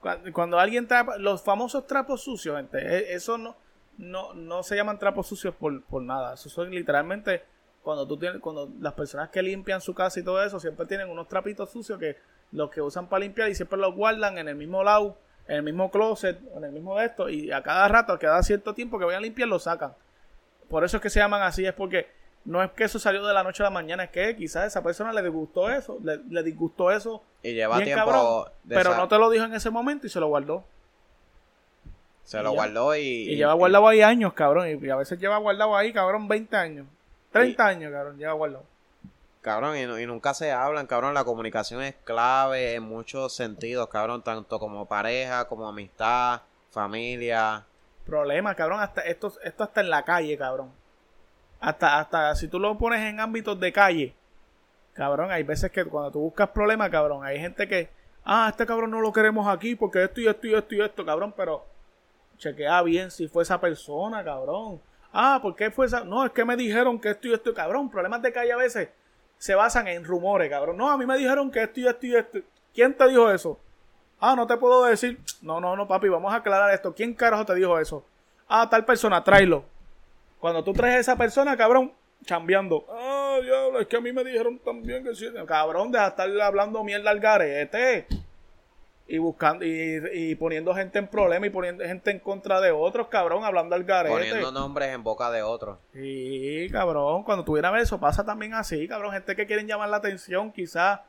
Cuando, 0.00 0.32
cuando 0.32 0.58
alguien 0.58 0.86
trapa, 0.86 1.18
los 1.18 1.42
famosos 1.42 1.86
trapos 1.86 2.22
sucios, 2.22 2.56
gente, 2.56 2.78
e- 2.78 3.14
eso 3.14 3.36
no, 3.36 3.56
no, 3.98 4.32
no 4.32 4.62
se 4.62 4.76
llaman 4.76 4.98
trapos 4.98 5.26
sucios 5.26 5.54
por, 5.54 5.82
por 5.84 6.02
nada. 6.02 6.34
Eso 6.34 6.48
son 6.48 6.70
literalmente 6.70 7.42
cuando 7.82 8.06
tú 8.06 8.16
tienes, 8.16 8.40
cuando 8.40 8.70
las 8.80 8.92
personas 8.94 9.28
que 9.30 9.42
limpian 9.42 9.80
su 9.80 9.94
casa 9.94 10.20
y 10.20 10.22
todo 10.22 10.42
eso, 10.42 10.58
siempre 10.60 10.86
tienen 10.86 11.08
unos 11.10 11.28
trapitos 11.28 11.70
sucios 11.70 11.98
que 11.98 12.16
los 12.52 12.70
que 12.70 12.80
usan 12.80 13.08
para 13.08 13.20
limpiar 13.20 13.50
y 13.50 13.54
siempre 13.54 13.78
los 13.78 13.94
guardan 13.94 14.38
en 14.38 14.48
el 14.48 14.54
mismo 14.56 14.82
lado, 14.82 15.16
en 15.46 15.56
el 15.56 15.62
mismo 15.62 15.90
closet, 15.90 16.38
en 16.56 16.64
el 16.64 16.72
mismo 16.72 16.96
de 16.98 17.06
esto, 17.06 17.28
y 17.28 17.50
a 17.52 17.62
cada 17.62 17.88
rato, 17.88 18.12
a 18.12 18.18
cada 18.18 18.42
cierto 18.42 18.74
tiempo 18.74 18.98
que 18.98 19.04
vayan 19.04 19.20
a 19.20 19.22
limpiar, 19.22 19.48
lo 19.48 19.58
sacan. 19.58 19.94
Por 20.68 20.84
eso 20.84 20.96
es 20.98 21.02
que 21.02 21.10
se 21.10 21.20
llaman 21.20 21.42
así, 21.42 21.64
es 21.66 21.72
porque 21.72 22.08
no 22.44 22.62
es 22.62 22.70
que 22.72 22.84
eso 22.84 22.98
salió 22.98 23.24
de 23.26 23.34
la 23.34 23.42
noche 23.42 23.62
a 23.62 23.64
la 23.64 23.70
mañana, 23.70 24.04
es 24.04 24.10
que 24.10 24.36
quizás 24.36 24.62
a 24.64 24.66
esa 24.66 24.82
persona 24.82 25.12
le 25.12 25.22
disgustó 25.22 25.70
eso, 25.70 25.98
le, 26.02 26.18
le 26.28 26.42
disgustó 26.42 26.90
eso, 26.90 27.22
Y 27.42 27.52
lleva 27.54 27.76
bien 27.76 27.86
tiempo. 27.88 28.04
cabrón, 28.06 28.44
de 28.64 28.74
pero 28.76 28.90
esa- 28.90 28.98
no 28.98 29.08
te 29.08 29.18
lo 29.18 29.30
dijo 29.30 29.44
en 29.44 29.54
ese 29.54 29.70
momento 29.70 30.06
y 30.06 30.10
se 30.10 30.20
lo 30.20 30.28
guardó. 30.28 30.64
Se 32.24 32.42
lo 32.42 32.52
y 32.52 32.54
guardó 32.54 32.94
y. 32.96 33.00
Y, 33.00 33.36
lleva 33.36 33.54
guardado 33.54 33.88
ahí 33.88 34.02
años, 34.02 34.34
cabrón, 34.34 34.68
y, 34.68 34.86
y 34.86 34.90
a 34.90 34.96
veces 34.96 35.18
lleva 35.18 35.38
guardado 35.38 35.74
ahí, 35.76 35.92
cabrón, 35.92 36.28
20 36.28 36.56
años. 36.56 36.86
30 37.32 37.66
años, 37.66 37.92
cabrón, 37.92 38.18
lleva 38.18 38.32
guardado. 38.34 38.64
Cabrón, 39.40 39.76
y 39.78 40.06
nunca 40.06 40.34
se 40.34 40.52
hablan, 40.52 40.86
cabrón. 40.86 41.14
La 41.14 41.24
comunicación 41.24 41.82
es 41.82 41.94
clave 42.04 42.74
en 42.74 42.82
muchos 42.82 43.34
sentidos, 43.34 43.88
cabrón. 43.88 44.22
Tanto 44.22 44.58
como 44.58 44.86
pareja, 44.86 45.46
como 45.46 45.66
amistad, 45.68 46.42
familia. 46.70 47.64
Problema, 48.08 48.54
cabrón, 48.54 48.80
hasta 48.80 49.02
esto, 49.02 49.30
esto 49.44 49.64
hasta 49.64 49.82
en 49.82 49.90
la 49.90 50.02
calle, 50.02 50.38
cabrón. 50.38 50.72
Hasta, 51.60 51.98
hasta 51.98 52.34
si 52.36 52.48
tú 52.48 52.58
lo 52.58 52.78
pones 52.78 53.00
en 53.02 53.20
ámbitos 53.20 53.60
de 53.60 53.70
calle, 53.70 54.14
cabrón, 54.94 55.30
hay 55.30 55.42
veces 55.42 55.70
que 55.70 55.84
cuando 55.84 56.10
tú 56.12 56.20
buscas 56.20 56.48
problemas, 56.48 56.88
cabrón, 56.88 57.22
hay 57.22 57.38
gente 57.38 57.68
que, 57.68 57.90
ah, 58.24 58.48
este 58.50 58.64
cabrón 58.64 58.92
no 58.92 59.02
lo 59.02 59.12
queremos 59.12 59.46
aquí 59.46 59.76
porque 59.76 60.04
esto 60.04 60.22
y 60.22 60.26
esto 60.26 60.46
y 60.46 60.54
esto 60.54 60.74
y 60.74 60.80
esto, 60.80 61.04
cabrón, 61.04 61.34
pero 61.36 61.66
chequea 62.38 62.80
bien 62.80 63.10
si 63.10 63.28
fue 63.28 63.42
esa 63.42 63.60
persona, 63.60 64.24
cabrón. 64.24 64.80
Ah, 65.12 65.38
¿por 65.42 65.54
qué 65.54 65.70
fue 65.70 65.84
esa? 65.84 66.02
No, 66.02 66.24
es 66.24 66.32
que 66.32 66.46
me 66.46 66.56
dijeron 66.56 66.98
que 66.98 67.10
esto 67.10 67.28
y 67.28 67.34
esto, 67.34 67.52
cabrón. 67.52 67.90
Problemas 67.90 68.22
de 68.22 68.32
calle 68.32 68.52
a 68.52 68.56
veces 68.56 68.88
se 69.36 69.54
basan 69.54 69.86
en 69.86 70.02
rumores, 70.02 70.48
cabrón. 70.48 70.78
No, 70.78 70.90
a 70.90 70.96
mí 70.96 71.04
me 71.04 71.18
dijeron 71.18 71.50
que 71.50 71.62
esto 71.62 71.80
y 71.80 71.86
esto 71.86 72.06
y 72.06 72.16
esto. 72.16 72.38
¿Quién 72.72 72.94
te 72.94 73.06
dijo 73.06 73.30
eso? 73.30 73.60
Ah, 74.20 74.34
no 74.34 74.46
te 74.46 74.56
puedo 74.56 74.84
decir. 74.84 75.20
No, 75.42 75.60
no, 75.60 75.76
no, 75.76 75.86
papi, 75.86 76.08
vamos 76.08 76.32
a 76.32 76.36
aclarar 76.36 76.72
esto. 76.74 76.94
¿Quién 76.94 77.14
carajo 77.14 77.44
te 77.44 77.54
dijo 77.54 77.78
eso? 77.78 78.04
Ah, 78.48 78.68
tal 78.68 78.84
persona, 78.84 79.22
tráelo. 79.22 79.64
Cuando 80.40 80.62
tú 80.64 80.72
traes 80.72 80.96
a 80.96 81.00
esa 81.00 81.16
persona, 81.16 81.56
cabrón, 81.56 81.92
chambeando. 82.24 82.84
Ah, 82.90 83.38
diablo, 83.42 83.80
es 83.80 83.86
que 83.86 83.96
a 83.96 84.00
mí 84.00 84.12
me 84.12 84.24
dijeron 84.24 84.58
también 84.58 85.04
que 85.04 85.14
sí. 85.14 85.28
Cabrón, 85.46 85.92
deja 85.92 86.04
de 86.04 86.10
estar 86.10 86.40
hablando 86.40 86.82
mierda 86.84 87.10
al 87.10 87.20
garete. 87.20 88.06
Y 89.10 89.16
buscando, 89.16 89.64
y, 89.64 90.02
y 90.12 90.34
poniendo 90.34 90.74
gente 90.74 90.98
en 90.98 91.08
problema 91.08 91.46
y 91.46 91.50
poniendo 91.50 91.82
gente 91.82 92.10
en 92.10 92.18
contra 92.18 92.60
de 92.60 92.72
otros, 92.72 93.08
cabrón, 93.08 93.42
hablando 93.42 93.74
al 93.74 93.84
garete. 93.84 94.14
Poniendo 94.14 94.52
nombres 94.52 94.94
en 94.94 95.02
boca 95.02 95.30
de 95.30 95.42
otros. 95.42 95.78
Sí, 95.94 96.68
cabrón, 96.70 97.22
cuando 97.22 97.42
tuviera 97.42 97.80
eso 97.80 97.98
pasa 97.98 98.22
también 98.22 98.52
así, 98.52 98.86
cabrón, 98.86 99.12
gente 99.12 99.34
que 99.34 99.46
quieren 99.46 99.66
llamar 99.66 99.88
la 99.88 99.96
atención, 99.96 100.52
quizás, 100.52 101.00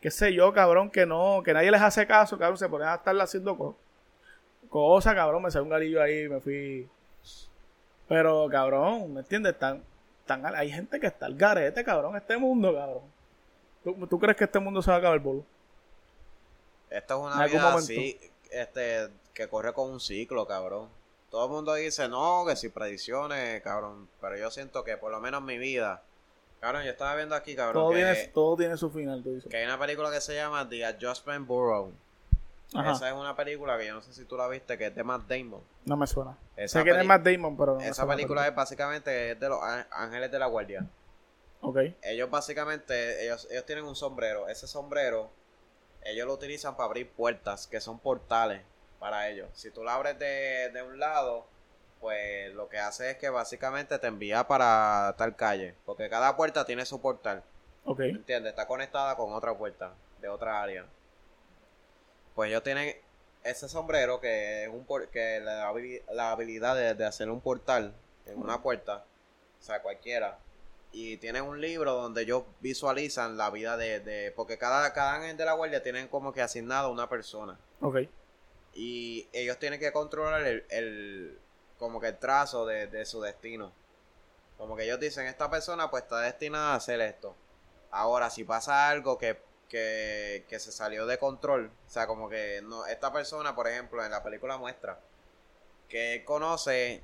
qué 0.00 0.10
sé 0.10 0.32
yo, 0.32 0.52
cabrón, 0.52 0.90
que 0.90 1.06
no, 1.06 1.42
que 1.44 1.52
nadie 1.52 1.70
les 1.70 1.82
hace 1.82 2.06
caso, 2.06 2.38
cabrón, 2.38 2.58
se 2.58 2.68
ponen 2.68 2.88
a 2.88 2.94
estarle 2.96 3.22
haciendo 3.22 3.56
co- 3.56 3.76
cosas, 4.68 5.14
cabrón, 5.14 5.42
me 5.42 5.50
salió 5.50 5.64
un 5.64 5.70
garillo 5.70 6.02
ahí, 6.02 6.28
me 6.28 6.40
fui. 6.40 6.88
Pero, 8.08 8.48
cabrón, 8.50 9.14
¿me 9.14 9.20
entiendes? 9.20 9.58
Tan, 9.58 9.82
tan, 10.26 10.44
hay 10.46 10.70
gente 10.70 10.98
que 10.98 11.06
está 11.06 11.26
al 11.26 11.34
garete, 11.36 11.84
cabrón, 11.84 12.16
este 12.16 12.36
mundo, 12.36 12.74
cabrón. 12.74 13.02
¿Tú, 13.84 14.06
tú 14.06 14.18
crees 14.18 14.36
que 14.36 14.44
este 14.44 14.58
mundo 14.58 14.82
se 14.82 14.90
va 14.90 14.96
a 14.96 14.98
acabar, 15.00 15.18
boludo? 15.20 15.44
Esto 16.90 17.14
es 17.14 17.20
una 17.34 17.44
vida 17.46 17.62
así, 17.78 18.18
este, 18.50 19.08
que 19.32 19.48
corre 19.48 19.72
con 19.72 19.90
un 19.90 20.00
ciclo, 20.00 20.46
cabrón. 20.46 20.88
Todo 21.30 21.44
el 21.44 21.50
mundo 21.52 21.74
dice, 21.74 22.08
no, 22.08 22.44
que 22.46 22.56
si 22.56 22.68
predicciones, 22.68 23.62
cabrón. 23.62 24.08
Pero 24.20 24.36
yo 24.36 24.50
siento 24.50 24.82
que 24.82 24.96
por 24.96 25.12
lo 25.12 25.20
menos 25.20 25.40
en 25.40 25.46
mi 25.46 25.58
vida, 25.58 26.02
cabrón, 26.60 26.84
yo 26.84 26.90
estaba 26.90 27.14
viendo 27.16 27.34
aquí, 27.34 27.54
cabrón, 27.56 27.82
Todo, 27.82 27.90
que, 27.90 27.96
tiene, 27.96 28.14
todo 28.28 28.56
tiene 28.56 28.76
su 28.76 28.90
final, 28.90 29.22
tú 29.22 29.34
dices. 29.34 29.50
que 29.50 29.56
hay 29.56 29.64
una 29.64 29.78
película 29.78 30.10
que 30.10 30.20
se 30.20 30.34
llama 30.34 30.68
The 30.68 30.84
Adjustment 30.84 31.46
Bureau. 31.46 31.92
Ajá, 32.72 32.92
Esa 32.92 33.08
es 33.08 33.14
una 33.14 33.34
película 33.34 33.76
que 33.78 33.86
yo 33.86 33.94
no 33.94 34.02
sé 34.02 34.12
si 34.12 34.24
tú 34.24 34.36
la 34.36 34.46
viste, 34.46 34.78
que 34.78 34.86
es 34.86 34.94
de 34.94 35.02
Matt 35.02 35.22
Damon. 35.28 35.60
no 35.86 35.96
me 35.96 36.06
suena. 36.06 36.36
Esa 36.56 36.78
sé 36.78 36.84
que 36.84 36.90
es 36.90 36.96
peli- 36.96 37.08
Matt 37.08 37.22
Damon, 37.24 37.56
pero 37.56 37.72
no 37.72 37.78
me 37.78 37.84
Esa 37.84 37.94
suena 37.94 38.12
la 38.12 38.16
película 38.16 38.46
es 38.46 38.54
básicamente 38.54 39.32
es 39.32 39.40
de 39.40 39.48
los 39.48 39.58
ángeles 39.90 40.30
de 40.30 40.38
la 40.38 40.46
guardia. 40.46 40.86
Ok, 41.62 41.78
Ellos 42.02 42.30
básicamente, 42.30 43.24
ellos, 43.24 43.48
ellos 43.50 43.66
tienen 43.66 43.84
un 43.84 43.96
sombrero. 43.96 44.48
Ese 44.48 44.66
sombrero, 44.68 45.30
ellos 46.04 46.26
lo 46.26 46.34
utilizan 46.34 46.76
para 46.76 46.86
abrir 46.86 47.10
puertas, 47.10 47.66
que 47.66 47.80
son 47.80 47.98
portales 47.98 48.62
para 49.00 49.28
ellos. 49.28 49.48
Si 49.54 49.70
tú 49.70 49.82
lo 49.82 49.90
abres 49.90 50.18
de, 50.18 50.70
de 50.72 50.82
un 50.82 50.98
lado, 51.00 51.46
pues 52.00 52.52
lo 52.54 52.68
que 52.68 52.78
hace 52.78 53.10
es 53.10 53.16
que 53.18 53.28
básicamente 53.28 53.98
te 53.98 54.06
envía 54.06 54.46
para 54.46 55.14
tal 55.18 55.36
calle. 55.36 55.74
Porque 55.84 56.08
cada 56.08 56.36
puerta 56.36 56.64
tiene 56.64 56.86
su 56.86 57.00
portal. 57.00 57.42
Ok. 57.84 58.00
¿Entiendes? 58.00 58.50
Está 58.50 58.66
conectada 58.66 59.16
con 59.16 59.32
otra 59.32 59.56
puerta 59.56 59.92
de 60.20 60.28
otra 60.28 60.62
área. 60.62 60.86
Pues 62.34 62.48
ellos 62.50 62.62
tienen 62.62 62.96
ese 63.42 63.68
sombrero 63.68 64.20
que 64.20 64.64
es 64.64 64.68
un 64.70 64.84
por- 64.84 65.08
que 65.08 65.40
le 65.40 65.44
da 65.46 65.70
habili- 65.70 66.02
la 66.12 66.30
habilidad 66.32 66.76
de, 66.76 66.94
de 66.94 67.04
hacer 67.06 67.30
un 67.30 67.40
portal 67.40 67.94
en 68.26 68.38
una 68.38 68.62
puerta. 68.62 69.04
O 69.58 69.62
sea, 69.62 69.82
cualquiera. 69.82 70.38
Y 70.92 71.18
tienen 71.18 71.44
un 71.44 71.60
libro 71.60 71.92
donde 71.92 72.22
ellos 72.22 72.44
visualizan 72.60 73.36
la 73.36 73.50
vida 73.50 73.76
de... 73.76 74.00
de 74.00 74.32
porque 74.32 74.58
cada, 74.58 74.92
cada 74.92 75.14
ángel 75.16 75.36
de 75.36 75.44
la 75.44 75.52
guardia 75.52 75.82
tienen 75.82 76.08
como 76.08 76.32
que 76.32 76.42
asignado 76.42 76.88
a 76.88 76.92
una 76.92 77.08
persona. 77.08 77.58
Ok. 77.80 77.98
Y 78.74 79.28
ellos 79.32 79.58
tienen 79.58 79.80
que 79.80 79.92
controlar 79.92 80.42
el, 80.46 80.64
el- 80.70 81.38
como 81.80 81.98
que 81.98 82.08
el 82.08 82.18
trazo 82.18 82.66
de, 82.66 82.86
de 82.86 83.04
su 83.06 83.20
destino. 83.22 83.72
Como 84.58 84.76
que 84.76 84.84
ellos 84.84 85.00
dicen, 85.00 85.26
esta 85.26 85.50
persona 85.50 85.90
pues 85.90 86.04
está 86.04 86.20
destinada 86.20 86.74
a 86.74 86.76
hacer 86.76 87.00
esto. 87.00 87.34
Ahora, 87.90 88.28
si 88.28 88.44
pasa 88.44 88.90
algo 88.90 89.16
que, 89.16 89.40
que, 89.68 90.44
que 90.46 90.60
se 90.60 90.70
salió 90.70 91.06
de 91.06 91.18
control, 91.18 91.72
o 91.86 91.90
sea, 91.90 92.06
como 92.06 92.28
que 92.28 92.60
no, 92.62 92.84
esta 92.86 93.10
persona, 93.12 93.56
por 93.56 93.66
ejemplo, 93.66 94.04
en 94.04 94.10
la 94.10 94.22
película 94.22 94.58
muestra 94.58 95.00
que 95.88 96.16
él 96.16 96.24
conoce 96.24 97.02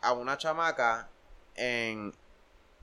a 0.00 0.12
una 0.12 0.38
chamaca 0.38 1.08
en, 1.54 2.12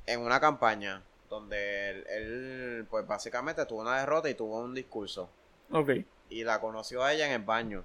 en 0.05 0.21
una 0.21 0.39
campaña 0.39 1.03
donde 1.29 1.89
él, 1.89 2.07
él, 2.07 2.87
pues 2.89 3.05
básicamente 3.07 3.65
tuvo 3.65 3.81
una 3.81 3.99
derrota 3.99 4.29
y 4.29 4.35
tuvo 4.35 4.59
un 4.59 4.75
discurso. 4.75 5.27
Ok. 5.71 5.89
Y 6.29 6.43
la 6.43 6.61
conoció 6.61 7.03
a 7.03 7.11
ella 7.11 7.25
en 7.25 7.33
el 7.33 7.43
baño. 7.43 7.83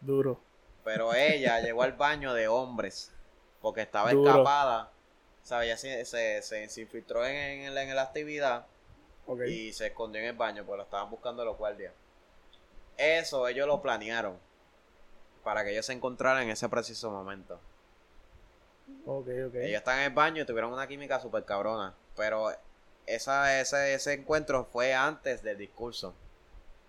Duro. 0.00 0.40
Pero 0.84 1.14
ella 1.14 1.60
llegó 1.62 1.82
al 1.82 1.92
baño 1.92 2.34
de 2.34 2.48
hombres 2.48 3.12
porque 3.60 3.82
estaba 3.82 4.12
Duro. 4.12 4.30
escapada. 4.30 4.90
Sea, 5.42 5.64
ella 5.64 5.76
se, 5.76 6.04
se, 6.04 6.42
se- 6.42 6.68
se 6.68 6.80
infiltró 6.80 7.26
en, 7.26 7.34
en, 7.66 7.74
la- 7.74 7.82
en 7.82 7.94
la 7.96 8.02
actividad 8.02 8.66
y 9.44 9.72
se 9.72 9.86
escondió 9.88 10.20
en 10.20 10.28
el 10.28 10.36
baño 10.36 10.64
porque 10.64 10.78
lo 10.78 10.82
estaban 10.84 11.10
buscando 11.10 11.44
los 11.44 11.56
guardias. 11.58 11.92
Eso 12.96 13.46
ellos 13.48 13.66
lo 13.66 13.82
planearon 13.82 14.38
para 15.44 15.64
que 15.64 15.72
ellos 15.72 15.86
se 15.86 15.92
encontraran 15.92 16.44
en 16.44 16.50
ese 16.50 16.68
preciso 16.68 17.10
momento. 17.10 17.60
Ellos 19.66 19.78
están 19.78 19.98
en 19.98 20.04
el 20.06 20.10
baño 20.12 20.42
y 20.42 20.46
tuvieron 20.46 20.72
una 20.72 20.86
química 20.86 21.20
súper 21.20 21.44
cabrona. 21.44 21.94
Pero 22.16 22.50
esa, 23.06 23.60
ese, 23.60 23.94
ese 23.94 24.12
encuentro 24.14 24.64
fue 24.64 24.94
antes 24.94 25.42
del 25.42 25.58
discurso. 25.58 26.14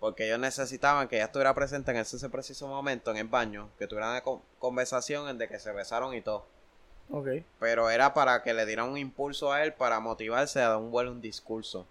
Porque 0.00 0.26
ellos 0.26 0.38
necesitaban 0.38 1.08
que 1.08 1.16
ella 1.16 1.26
estuviera 1.26 1.54
presente 1.54 1.90
en 1.90 1.98
ese, 1.98 2.16
ese 2.16 2.28
preciso 2.28 2.68
momento 2.68 3.10
en 3.10 3.16
el 3.16 3.28
baño. 3.28 3.70
Que 3.78 3.86
tuvieran 3.86 4.10
una 4.10 4.20
con- 4.22 4.42
conversación 4.58 5.28
en 5.28 5.38
de 5.38 5.48
que 5.48 5.58
se 5.58 5.72
besaron 5.72 6.14
y 6.14 6.20
todo. 6.20 6.44
Ok. 7.10 7.28
Pero 7.60 7.90
era 7.90 8.12
para 8.14 8.42
que 8.42 8.52
le 8.54 8.66
dieran 8.66 8.88
un 8.90 8.98
impulso 8.98 9.52
a 9.52 9.62
él 9.64 9.72
para 9.74 10.00
motivarse 10.00 10.60
a 10.60 10.68
dar 10.70 10.76
un 10.78 10.90
buen 10.90 11.20
discurso. 11.20 11.86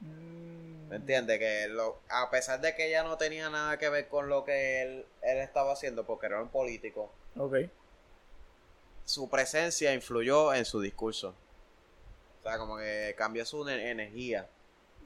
Mm, 0.00 0.88
¿Me 0.88 0.96
entiendes? 0.96 1.38
Que 1.38 1.68
lo, 1.68 1.98
a 2.08 2.30
pesar 2.30 2.60
de 2.60 2.74
que 2.74 2.88
ella 2.88 3.02
no 3.04 3.16
tenía 3.16 3.48
nada 3.50 3.78
que 3.78 3.88
ver 3.88 4.08
con 4.08 4.28
lo 4.28 4.44
que 4.44 4.82
él, 4.82 5.06
él 5.22 5.38
estaba 5.38 5.72
haciendo, 5.72 6.04
porque 6.04 6.26
era 6.26 6.42
un 6.42 6.48
político, 6.48 7.12
Ok. 7.38 7.56
su 9.04 9.28
presencia 9.28 9.92
influyó 9.92 10.52
en 10.54 10.64
su 10.64 10.80
discurso. 10.80 11.34
O 12.40 12.42
sea, 12.42 12.58
como 12.58 12.78
que 12.78 13.14
cambió 13.18 13.44
su 13.44 13.64
ne- 13.64 13.90
energía. 13.90 14.48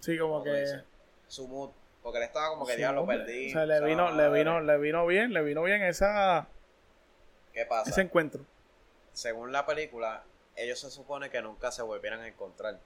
Sí, 0.00 0.16
como 0.18 0.34
como 0.34 0.44
que. 0.44 0.60
dice, 0.60 0.84
Su 1.26 1.48
mood. 1.48 1.70
Porque 2.04 2.18
él 2.18 2.24
estaba 2.24 2.50
como 2.50 2.64
que 2.66 2.72
Sí, 2.74 2.78
diablo 2.78 3.00
hombre. 3.00 3.18
perdí. 3.18 3.48
O 3.48 3.52
sea, 3.52 3.66
le 3.66 3.80
vino, 3.80 4.12
le 4.12 4.28
vino, 4.30 4.60
le 4.60 4.78
vino 4.78 5.04
bien, 5.06 5.32
le 5.32 5.42
vino 5.42 5.62
bien 5.64 5.82
esa, 5.82 6.46
¿Qué 7.52 7.64
pasa? 7.66 7.90
ese 7.90 8.02
encuentro. 8.02 8.44
Según 9.14 9.50
la 9.50 9.64
película, 9.66 10.22
ellos 10.54 10.78
se 10.78 10.90
supone 10.90 11.30
que 11.30 11.42
nunca 11.42 11.72
se 11.72 11.82
volvieran 11.82 12.20
a 12.20 12.28
encontrar. 12.28 12.78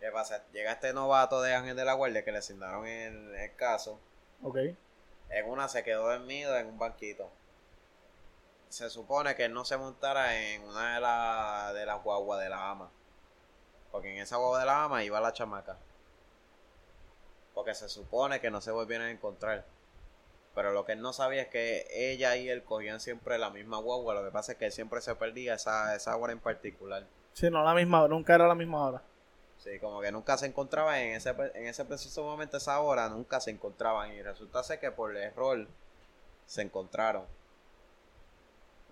¿Qué 0.00 0.10
pasa? 0.10 0.44
Llega 0.52 0.72
este 0.72 0.92
novato 0.92 1.40
de 1.40 1.54
Ángel 1.54 1.76
de 1.76 1.84
la 1.84 1.92
Guardia 1.94 2.24
que 2.24 2.32
le 2.32 2.38
asignaron 2.38 2.86
el, 2.86 3.34
el 3.34 3.54
caso. 3.54 3.98
Ok. 4.42 4.58
En 5.28 5.48
una 5.48 5.68
se 5.68 5.84
quedó 5.84 6.08
dormido 6.10 6.56
en 6.58 6.66
un 6.66 6.78
banquito. 6.78 7.30
Se 8.70 8.88
supone 8.90 9.34
que 9.36 9.44
él 9.44 9.52
no 9.52 9.64
se 9.64 9.76
montara 9.76 10.36
en 10.36 10.62
una 10.62 10.94
de, 10.94 11.00
la- 11.00 11.72
de 11.74 11.86
las 11.86 12.02
guaguas 12.02 12.40
de 12.40 12.48
la 12.48 12.70
ama. 12.70 12.90
Porque 13.92 14.10
en 14.12 14.18
esa 14.22 14.36
guagua 14.36 14.60
de 14.60 14.66
la 14.66 14.84
ama 14.84 15.04
iba 15.04 15.20
la 15.20 15.32
chamaca. 15.32 15.76
Porque 17.60 17.74
se 17.74 17.90
supone 17.90 18.40
que 18.40 18.50
no 18.50 18.62
se 18.62 18.70
volvieron 18.70 19.08
a 19.08 19.10
encontrar. 19.10 19.66
Pero 20.54 20.72
lo 20.72 20.86
que 20.86 20.92
él 20.92 21.02
no 21.02 21.12
sabía 21.12 21.42
es 21.42 21.48
que 21.48 21.86
ella 21.92 22.34
y 22.36 22.48
él 22.48 22.64
cogían 22.64 23.00
siempre 23.00 23.36
la 23.36 23.50
misma 23.50 23.76
guagua. 23.76 24.14
Lo 24.14 24.24
que 24.24 24.30
pasa 24.30 24.52
es 24.52 24.58
que 24.58 24.64
él 24.64 24.72
siempre 24.72 25.02
se 25.02 25.14
perdía 25.14 25.56
esa, 25.56 25.94
esa 25.94 26.16
hora 26.16 26.32
en 26.32 26.38
particular. 26.38 27.04
Sí, 27.34 27.50
no 27.50 27.62
la 27.62 27.74
misma 27.74 28.00
hora, 28.00 28.14
nunca 28.14 28.34
era 28.34 28.48
la 28.48 28.54
misma 28.54 28.86
hora. 28.86 29.02
Sí, 29.58 29.78
como 29.78 30.00
que 30.00 30.10
nunca 30.10 30.38
se 30.38 30.46
encontraban 30.46 31.00
en 31.00 31.16
ese, 31.16 31.28
en 31.28 31.66
ese 31.66 31.84
preciso 31.84 32.24
momento, 32.24 32.56
esa 32.56 32.80
hora, 32.80 33.10
nunca 33.10 33.40
se 33.40 33.50
encontraban. 33.50 34.10
Y 34.14 34.22
resulta 34.22 34.62
ser 34.62 34.80
que 34.80 34.90
por 34.90 35.14
error 35.14 35.66
se 36.46 36.62
encontraron. 36.62 37.26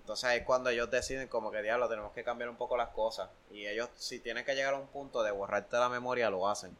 Entonces 0.00 0.24
ahí 0.24 0.40
es 0.40 0.44
cuando 0.44 0.68
ellos 0.68 0.90
deciden 0.90 1.28
como 1.28 1.50
que 1.50 1.62
diablo, 1.62 1.88
tenemos 1.88 2.12
que 2.12 2.22
cambiar 2.22 2.50
un 2.50 2.56
poco 2.56 2.76
las 2.76 2.90
cosas. 2.90 3.30
Y 3.50 3.66
ellos, 3.66 3.88
si 3.96 4.18
tienen 4.18 4.44
que 4.44 4.54
llegar 4.54 4.74
a 4.74 4.78
un 4.78 4.88
punto 4.88 5.22
de 5.22 5.30
borrarte 5.30 5.78
la 5.78 5.88
memoria, 5.88 6.28
lo 6.28 6.46
hacen. 6.46 6.76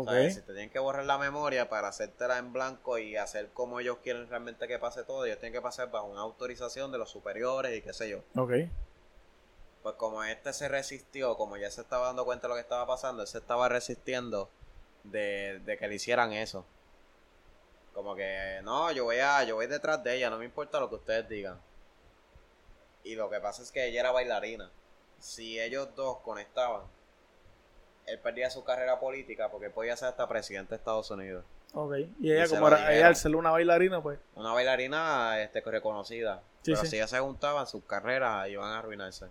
Ok. 0.00 0.08
¿Sabes? 0.08 0.34
Si 0.34 0.40
te 0.40 0.52
tienen 0.52 0.70
que 0.70 0.78
borrar 0.78 1.04
la 1.04 1.18
memoria 1.18 1.68
para 1.68 1.88
hacértela 1.88 2.38
en 2.38 2.52
blanco 2.52 2.98
y 2.98 3.16
hacer 3.16 3.50
como 3.52 3.80
ellos 3.80 3.98
quieren 4.02 4.28
realmente 4.28 4.68
que 4.68 4.78
pase 4.78 5.04
todo, 5.04 5.24
ellos 5.24 5.38
tienen 5.38 5.52
que 5.52 5.62
pasar 5.62 5.90
bajo 5.90 6.06
una 6.06 6.20
autorización 6.20 6.92
de 6.92 6.98
los 6.98 7.10
superiores 7.10 7.76
y 7.76 7.82
qué 7.82 7.92
sé 7.92 8.08
yo. 8.08 8.22
Ok. 8.36 8.52
Pues 9.82 9.94
como 9.96 10.24
este 10.24 10.52
se 10.52 10.68
resistió, 10.68 11.36
como 11.36 11.56
ya 11.56 11.70
se 11.70 11.80
estaba 11.80 12.06
dando 12.06 12.24
cuenta 12.24 12.46
de 12.46 12.48
lo 12.50 12.54
que 12.56 12.60
estaba 12.60 12.86
pasando, 12.86 13.22
él 13.22 13.28
se 13.28 13.38
estaba 13.38 13.68
resistiendo 13.68 14.48
de, 15.04 15.60
de 15.64 15.78
que 15.78 15.88
le 15.88 15.94
hicieran 15.94 16.32
eso. 16.32 16.64
Como 17.94 18.14
que, 18.14 18.60
no, 18.62 18.90
yo 18.92 19.04
voy 19.04 19.20
a, 19.20 19.42
yo 19.44 19.54
voy 19.54 19.68
detrás 19.68 20.02
de 20.04 20.16
ella, 20.16 20.28
no 20.28 20.38
me 20.38 20.44
importa 20.44 20.80
lo 20.80 20.88
que 20.88 20.96
ustedes 20.96 21.28
digan. 21.28 21.58
Y 23.04 23.14
lo 23.14 23.30
que 23.30 23.40
pasa 23.40 23.62
es 23.62 23.70
que 23.70 23.86
ella 23.86 24.00
era 24.00 24.10
bailarina. 24.10 24.70
Si 25.18 25.58
ellos 25.58 25.88
dos 25.94 26.18
conectaban, 26.18 26.82
él 28.06 28.18
perdía 28.20 28.50
su 28.50 28.64
carrera 28.64 28.98
política 29.00 29.50
porque 29.50 29.68
podía 29.68 29.96
ser 29.96 30.08
hasta 30.08 30.28
presidente 30.28 30.70
de 30.70 30.76
Estados 30.76 31.10
Unidos. 31.10 31.44
Ok. 31.74 31.96
Y 32.20 32.32
ella, 32.32 32.46
Y 32.46 32.48
como 32.48 32.68
era, 32.68 32.94
ella 32.94 33.08
al 33.08 33.16
ser 33.16 33.34
una 33.34 33.50
bailarina, 33.50 34.00
pues. 34.00 34.18
Una 34.34 34.52
bailarina 34.52 35.40
este, 35.42 35.60
reconocida. 35.60 36.42
Sí, 36.62 36.72
pero 36.72 36.82
sí. 36.82 36.86
si 36.86 36.96
ellas 36.96 37.10
se 37.10 37.18
juntaban, 37.18 37.66
sus 37.66 37.84
carreras 37.84 38.48
iban 38.48 38.70
a 38.70 38.78
arruinarse. 38.78 39.26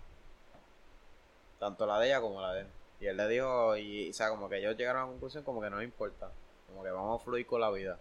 Tanto 1.59 1.85
la 1.85 1.99
de 1.99 2.07
ella 2.07 2.21
como 2.21 2.41
la 2.41 2.53
de 2.53 2.61
él. 2.61 2.67
Y 2.99 3.07
él 3.07 3.17
le 3.17 3.27
dijo, 3.27 3.77
y, 3.77 4.09
o 4.09 4.13
sea, 4.13 4.29
como 4.29 4.49
que 4.49 4.57
ellos 4.57 4.75
llegaron 4.77 5.01
a 5.01 5.05
la 5.05 5.11
conclusión 5.11 5.43
como 5.43 5.61
que 5.61 5.69
no 5.69 5.81
importa. 5.81 6.29
Como 6.67 6.83
que 6.83 6.91
vamos 6.91 7.21
a 7.21 7.23
fluir 7.23 7.45
con 7.45 7.61
la 7.61 7.71
vida. 7.71 7.97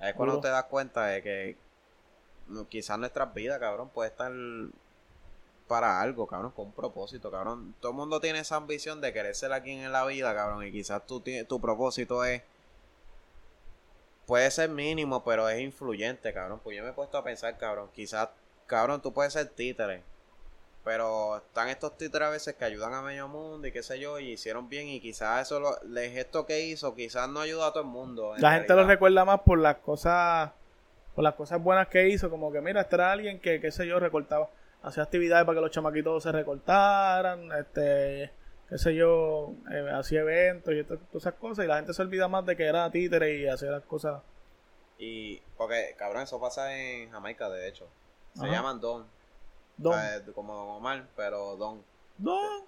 Es 0.00 0.14
cuando 0.14 0.40
te 0.40 0.48
das 0.48 0.64
cuenta 0.64 1.06
de 1.06 1.22
que 1.22 1.56
no, 2.48 2.68
quizás 2.68 2.98
nuestras 2.98 3.32
vidas, 3.32 3.58
cabrón, 3.58 3.88
puede 3.88 4.10
estar 4.10 4.30
para 5.68 6.00
algo, 6.00 6.26
cabrón, 6.26 6.52
con 6.52 6.66
un 6.66 6.72
propósito, 6.72 7.30
cabrón. 7.30 7.74
Todo 7.80 7.92
el 7.92 7.96
mundo 7.96 8.20
tiene 8.20 8.40
esa 8.40 8.56
ambición 8.56 9.00
de 9.00 9.12
querer 9.12 9.34
ser 9.34 9.52
alguien 9.52 9.80
en 9.80 9.92
la 9.92 10.04
vida, 10.04 10.34
cabrón, 10.34 10.66
y 10.66 10.72
quizás 10.72 11.06
tú 11.06 11.20
tienes, 11.20 11.48
tu 11.48 11.60
propósito 11.60 12.24
es 12.24 12.42
puede 14.26 14.50
ser 14.50 14.68
mínimo, 14.68 15.24
pero 15.24 15.48
es 15.48 15.60
influyente, 15.60 16.32
cabrón. 16.32 16.60
Pues 16.62 16.76
yo 16.76 16.82
me 16.82 16.90
he 16.90 16.92
puesto 16.92 17.16
a 17.16 17.24
pensar, 17.24 17.56
cabrón, 17.56 17.88
quizás, 17.94 18.28
cabrón, 18.66 19.00
tú 19.00 19.12
puedes 19.12 19.32
ser 19.32 19.48
títere. 19.48 20.02
Pero 20.84 21.38
están 21.38 21.68
estos 21.68 21.96
títeres 21.96 22.28
a 22.28 22.30
veces 22.30 22.54
que 22.54 22.64
ayudan 22.64 22.94
a 22.94 23.02
medio 23.02 23.26
mundo 23.26 23.66
y 23.66 23.72
qué 23.72 23.82
sé 23.82 23.98
yo, 23.98 24.20
y 24.20 24.32
hicieron 24.32 24.68
bien, 24.68 24.86
y 24.88 25.00
quizás 25.00 25.46
eso, 25.46 25.58
lo, 25.58 25.80
el 25.82 26.10
gesto 26.10 26.46
que 26.46 26.60
hizo, 26.60 26.94
quizás 26.94 27.28
no 27.28 27.40
ayuda 27.40 27.68
a 27.68 27.72
todo 27.72 27.82
el 27.82 27.88
mundo. 27.88 28.34
La 28.38 28.52
gente 28.52 28.72
lo 28.74 28.86
recuerda 28.86 29.24
más 29.24 29.40
por 29.40 29.58
las 29.58 29.78
cosas, 29.78 30.52
por 31.14 31.24
las 31.24 31.34
cosas 31.34 31.60
buenas 31.60 31.88
que 31.88 32.08
hizo, 32.08 32.30
como 32.30 32.52
que 32.52 32.60
mira, 32.60 32.82
este 32.82 32.94
era 32.94 33.10
alguien 33.10 33.40
que, 33.40 33.60
qué 33.60 33.72
sé 33.72 33.86
yo, 33.86 33.98
recortaba, 33.98 34.48
hacía 34.86 35.02
actividades 35.02 35.44
para 35.44 35.56
que 35.56 35.62
los 35.62 35.70
chamaquitos 35.70 36.22
se 36.22 36.30
recortaran, 36.32 37.50
este, 37.52 38.30
qué 38.68 38.78
sé 38.78 38.94
yo, 38.94 39.52
eh, 39.70 39.90
hacía 39.92 40.20
eventos 40.20 40.72
y 40.72 40.84
todas 40.84 41.02
esas 41.12 41.34
cosas, 41.34 41.64
y 41.64 41.68
la 41.68 41.76
gente 41.76 41.92
se 41.92 42.02
olvida 42.02 42.28
más 42.28 42.46
de 42.46 42.56
que 42.56 42.64
era 42.64 42.88
títere 42.90 43.36
y 43.36 43.48
hacía 43.48 43.70
las 43.72 43.82
cosas. 43.82 44.22
Y, 44.98 45.40
porque, 45.56 45.94
cabrón, 45.98 46.22
eso 46.22 46.40
pasa 46.40 46.74
en 46.78 47.10
Jamaica, 47.10 47.50
de 47.50 47.68
hecho. 47.68 47.86
Se 48.34 48.44
Ajá. 48.44 48.54
llaman 48.54 48.80
Don. 48.80 49.06
Don, 49.76 49.92
eh, 49.98 50.22
como 50.34 50.54
Don 50.54 50.68
Omar, 50.68 51.06
pero 51.16 51.56
Don. 51.56 51.82
Don, 52.16 52.64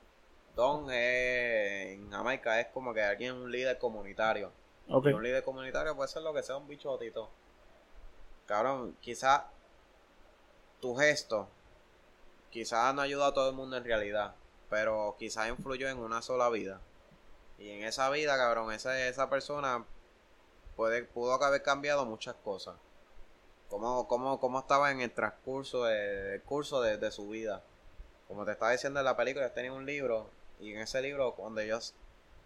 Don 0.57 0.91
es, 0.91 1.95
en 1.95 2.11
Jamaica 2.11 2.61
es 2.61 2.67
como 2.67 2.93
que 2.93 3.03
alguien, 3.03 3.35
un 3.35 3.51
líder 3.51 3.79
comunitario. 3.79 4.51
ok, 4.89 5.07
Y 5.07 5.13
un 5.13 5.23
líder 5.23 5.45
comunitario 5.45 5.95
puede 5.95 6.09
ser 6.09 6.23
lo 6.23 6.35
que 6.35 6.43
sea 6.43 6.57
un 6.57 6.67
bichotito. 6.67 7.31
Cabrón, 8.47 8.97
quizá 9.01 9.47
tu 10.81 10.95
gesto, 10.97 11.49
quizás 12.51 12.95
no 12.95 13.03
ayuda 13.03 13.29
a 13.29 13.35
todo 13.35 13.51
el 13.51 13.57
mundo 13.57 13.77
en 13.77 13.85
realidad, 13.85 14.35
pero 14.71 15.17
quizás 15.19 15.49
influyó 15.49 15.89
en 15.89 15.99
una 15.99 16.23
sola 16.23 16.49
vida. 16.51 16.81
Y 17.59 17.71
en 17.71 17.85
esa 17.85 18.09
vida, 18.11 18.37
cabrón, 18.37 18.73
esa, 18.73 19.09
esa 19.09 19.29
persona 19.29 19.85
puede, 20.77 21.05
pudo 21.05 21.43
haber 21.43 21.63
cambiado 21.63 22.07
muchas 22.07 22.37
cosas. 22.45 22.77
cómo, 23.69 24.07
cómo, 24.07 24.39
cómo 24.41 24.61
estaba 24.61 24.91
en 24.91 25.01
el 25.01 25.11
transcurso 25.11 25.85
de, 25.85 26.41
curso 26.47 26.81
de, 26.81 27.11
su 27.11 27.29
vida. 27.29 27.63
Como 28.29 28.45
te 28.45 28.53
estaba 28.53 28.73
diciendo 28.73 29.01
en 29.01 29.05
la 29.05 29.17
película, 29.17 29.47
ellos 29.47 29.55
tenían 29.55 29.75
un 29.75 29.87
libro 29.87 30.31
y 30.61 30.73
en 30.73 30.81
ese 30.81 31.01
libro 31.03 31.35
cuando 31.35 31.61
ellos 31.61 31.95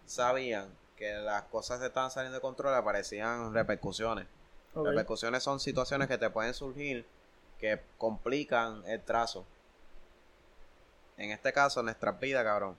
sabían 0.05 0.69
que 0.97 1.13
las 1.13 1.43
cosas 1.43 1.79
se 1.79 1.87
estaban 1.87 2.11
saliendo 2.11 2.37
de 2.37 2.41
control 2.41 2.73
aparecían 2.73 3.53
repercusiones. 3.53 4.27
Repercusiones 4.75 5.43
son 5.43 5.59
situaciones 5.59 6.07
que 6.07 6.17
te 6.17 6.29
pueden 6.29 6.53
surgir 6.53 7.05
que 7.59 7.79
complican 7.97 8.83
el 8.87 9.01
trazo. 9.01 9.45
En 11.17 11.31
este 11.31 11.53
caso, 11.53 11.79
en 11.79 11.87
nuestras 11.87 12.19
vidas, 12.19 12.43
cabrón. 12.43 12.77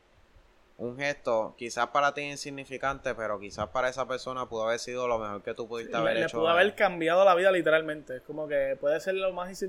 Un 0.77 0.97
gesto, 0.97 1.55
quizás 1.57 1.87
para 1.89 2.15
ti 2.15 2.23
insignificante, 2.23 3.15
pero 3.15 3.39
quizás 3.39 3.69
para 3.69 3.89
esa 3.89 4.09
persona 4.09 4.49
pudo 4.49 4.65
haber 4.65 4.81
sido 4.81 5.07
lo 5.07 5.19
mejor 5.21 5.43
que 5.43 5.55
tú 5.55 5.69
pudiste 5.69 5.97
haber 5.97 6.17
hecho. 6.17 6.39
Pudo 6.39 6.49
haber 6.49 6.75
cambiado 6.75 7.25
la 7.25 7.37
vida 7.37 7.53
literalmente. 7.53 8.17
Es 8.17 8.23
como 8.23 8.49
que 8.49 8.77
puede 8.81 8.99
ser 8.99 9.15
lo 9.15 9.33
más, 9.33 9.63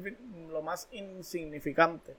lo 0.49 0.61
más 0.63 0.87
insignificante. 0.91 2.15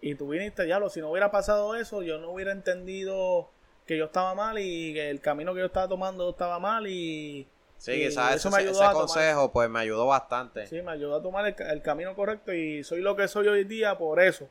Y 0.00 0.14
tú 0.14 0.28
viniste, 0.28 0.64
diablo, 0.64 0.88
si 0.88 1.00
no 1.00 1.10
hubiera 1.10 1.30
pasado 1.30 1.74
eso, 1.74 2.02
yo 2.02 2.18
no 2.18 2.30
hubiera 2.30 2.52
entendido 2.52 3.50
que 3.88 3.96
yo 3.96 4.04
estaba 4.04 4.34
mal 4.34 4.58
y 4.58 4.92
que 4.92 5.10
el 5.10 5.20
camino 5.20 5.54
que 5.54 5.60
yo 5.60 5.66
estaba 5.66 5.88
tomando 5.88 6.30
estaba 6.30 6.58
mal 6.58 6.86
y... 6.86 7.48
Sí, 7.78 7.92
quizás 7.92 8.34
eso 8.34 8.48
ese, 8.48 8.70
ese 8.70 8.84
consejo 8.92 9.52
pues 9.52 9.70
me 9.70 9.78
ayudó 9.78 10.06
bastante. 10.06 10.66
Sí, 10.66 10.82
me 10.82 10.92
ayudó 10.92 11.16
a 11.16 11.22
tomar 11.22 11.46
el, 11.46 11.82
camino 11.82 12.14
correcto 12.14 12.52
y 12.52 12.82
soy 12.82 13.00
lo 13.00 13.14
que 13.14 13.28
soy 13.28 13.46
hoy 13.46 13.64
día 13.64 13.96
por 13.96 14.20
eso. 14.20 14.48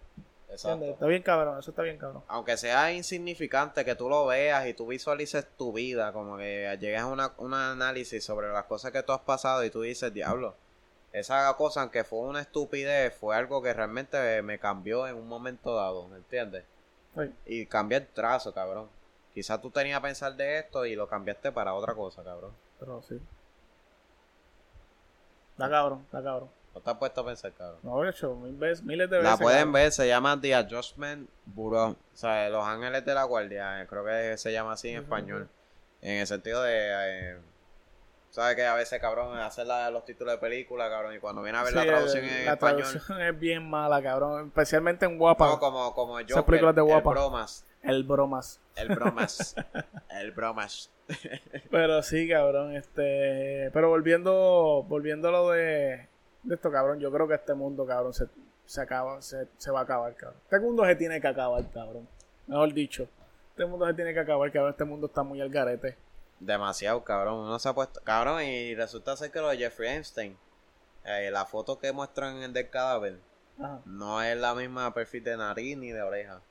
Está 0.66 1.05
bien 1.05 1.24
cabrón, 1.24 1.60
eso 1.60 1.72
está 1.72 1.84
bien 1.84 1.97
cabrón. 1.97 2.24
Aunque 2.28 2.58
sea 2.58 2.91
insignificante 2.91 3.86
que 3.86 3.95
tú 3.95 4.10
lo 4.10 4.26
veas 4.26 4.68
y 4.68 4.74
tú 4.74 4.88
visualices 4.88 5.45
tu 5.58 5.72
vida, 5.72 6.12
como 6.12 6.38
que 6.38 6.78
llegues 6.80 7.01
a 7.01 7.05
una, 7.05 7.34
un 7.38 7.53
análisis 7.53 8.24
sobre 8.24 8.51
las 8.51 8.66
cosas 8.66 8.91
que 8.91 9.03
tú 9.03 9.12
has 9.14 9.22
pasado 9.22 9.64
y 9.64 9.70
tú 9.70 9.82
dices, 9.82 10.14
diablo, 10.14 10.55
esa 11.14 11.53
cosa, 11.58 11.82
aunque 11.82 12.03
fue 12.03 12.20
una 12.20 12.41
estupidez, 12.41 13.16
fue 13.16 13.36
algo 13.36 13.62
que 13.62 13.74
realmente 13.74 14.41
me 14.41 14.60
cambió 14.60 15.08
en 15.08 15.16
un 15.16 15.28
momento 15.28 15.76
dado, 15.76 16.08
¿me 16.08 16.18
entiendes? 16.18 16.66
Sí. 17.16 17.34
Y 17.45 17.66
cambié 17.66 17.99
el 17.99 18.08
trazo, 18.08 18.53
cabrón. 18.53 18.89
Quizás 19.34 19.62
tú 19.62 19.70
tenías 19.72 19.97
a 19.97 20.01
pensar 20.01 20.36
de 20.36 20.60
esto 20.60 20.86
y 20.86 20.95
lo 20.95 21.08
cambiaste 21.08 21.51
para 21.51 21.74
otra 21.74 21.93
cosa, 21.93 22.24
cabrón. 22.24 22.51
Pero 22.80 23.01
sí. 23.03 23.20
Está 25.53 25.70
cabrón, 25.70 26.01
está 26.05 26.22
cabrón. 26.22 26.49
No 26.78 26.84
te 26.84 26.92
has 26.92 26.98
puesto 26.98 27.22
a 27.22 27.26
pensar, 27.26 27.52
cabrón. 27.54 27.80
No, 27.82 28.06
he 28.06 28.10
hecho 28.12 28.36
mil 28.36 28.56
veces, 28.56 28.86
miles 28.86 29.10
de 29.10 29.18
veces. 29.18 29.32
La 29.32 29.38
pueden 29.38 29.72
ver, 29.72 29.92
se 29.92 30.08
llama 30.08 30.40
The 30.40 30.54
Adjustment 30.54 31.28
Bureau. 31.48 31.94
O 31.94 31.98
sea, 32.14 32.48
Los 32.50 32.64
Ángeles 32.64 33.04
de 33.04 33.16
la 33.16 33.24
Guardia. 33.24 33.82
Eh, 33.82 33.88
creo 33.88 34.06
que 34.06 34.38
se 34.38 34.52
llama 34.52 34.74
así 34.74 34.90
en 34.90 35.02
español. 35.02 35.50
En 36.04 36.18
el 36.18 36.28
sentido 36.28 36.62
de. 36.62 36.74
Eh, 36.76 37.38
¿Sabes 38.30 38.56
que 38.56 38.64
a 38.64 38.76
veces, 38.76 39.02
cabrón, 39.02 39.36
hacer 39.40 39.66
los 39.92 40.06
títulos 40.06 40.36
de 40.36 40.38
película, 40.38 40.88
cabrón? 40.88 41.16
Y 41.16 41.20
cuando 41.20 41.42
viene 41.42 41.58
a 41.58 41.64
ver 41.64 41.74
la 41.74 41.84
traducción 41.84 42.26
en 42.26 42.46
la 42.46 42.54
español. 42.54 42.80
La 42.82 42.86
traducción 42.86 43.22
es 43.24 43.40
bien 43.40 43.68
mala, 43.68 44.00
cabrón. 44.04 44.46
Especialmente 44.50 45.08
en 45.08 45.18
Guapa. 45.18 45.48
No, 45.48 45.60
como, 45.60 45.96
como 45.96 46.22
yo. 46.22 46.46
películas 46.46 46.76
de 46.76 46.82
Guapa. 46.82 47.10
bromas. 47.10 47.66
El 47.82 48.04
bromas. 48.04 48.60
El 48.76 48.90
bromas. 48.90 49.56
el 50.12 50.32
bromas. 50.32 50.92
pero 51.72 52.04
sí, 52.04 52.30
cabrón, 52.30 52.76
este, 52.76 53.72
pero 53.74 53.90
volviendo 53.90 54.86
volviendo 54.88 55.30
a 55.30 55.32
lo 55.32 55.50
de, 55.50 56.08
de 56.48 56.56
esto, 56.56 56.72
cabrón, 56.72 57.00
yo 57.00 57.12
creo 57.12 57.28
que 57.28 57.36
este 57.36 57.54
mundo, 57.54 57.86
cabrón, 57.86 58.14
se, 58.14 58.28
se 58.66 58.82
acaba, 58.82 59.22
se, 59.22 59.48
se 59.58 59.72
va 59.72 59.82
a 59.82 59.84
acabar, 59.84 60.16
cabrón. 60.16 60.39
Este 60.43 60.60
mundo 60.60 60.86
se 60.86 60.95
tiene 60.95 61.20
que 61.22 61.28
acabar, 61.28 61.64
cabrón. 61.72 62.08
Mejor 62.48 62.74
dicho, 62.74 63.08
este 63.50 63.66
mundo 63.66 63.88
se 63.88 63.93
tiene 63.93 64.14
que 64.14 64.20
acabar, 64.20 64.52
cabrón, 64.52 64.72
este 64.72 64.86
mundo 64.86 65.08
está 65.08 65.24
muy 65.24 65.41
al 65.41 65.50
garete. 65.50 65.98
Demasiado, 66.39 67.04
cabrón. 67.04 67.39
Uno 67.39 67.60
se 67.60 67.68
ha 67.68 67.74
puesto. 67.74 68.00
Cabrón, 68.04 68.43
y 68.43 68.76
resulta 68.76 69.16
ser 69.16 69.32
que 69.32 69.39
lo 69.39 69.50
de 69.50 69.58
Jeffrey 69.58 69.89
Einstein, 69.89 70.38
eh, 71.04 71.30
la 71.32 71.45
foto 71.45 71.80
que 71.80 71.91
muestran 71.91 72.38
en 72.38 72.43
el 72.43 72.54
del 72.54 72.70
cadáver, 72.70 73.18
no 73.86 74.22
es 74.22 74.38
la 74.38 74.54
misma 74.54 74.93
perfil 74.93 75.24
de 75.24 75.38
nariz 75.38 75.78
ni 75.78 75.91
de 75.91 76.02
oreja. 76.02 76.41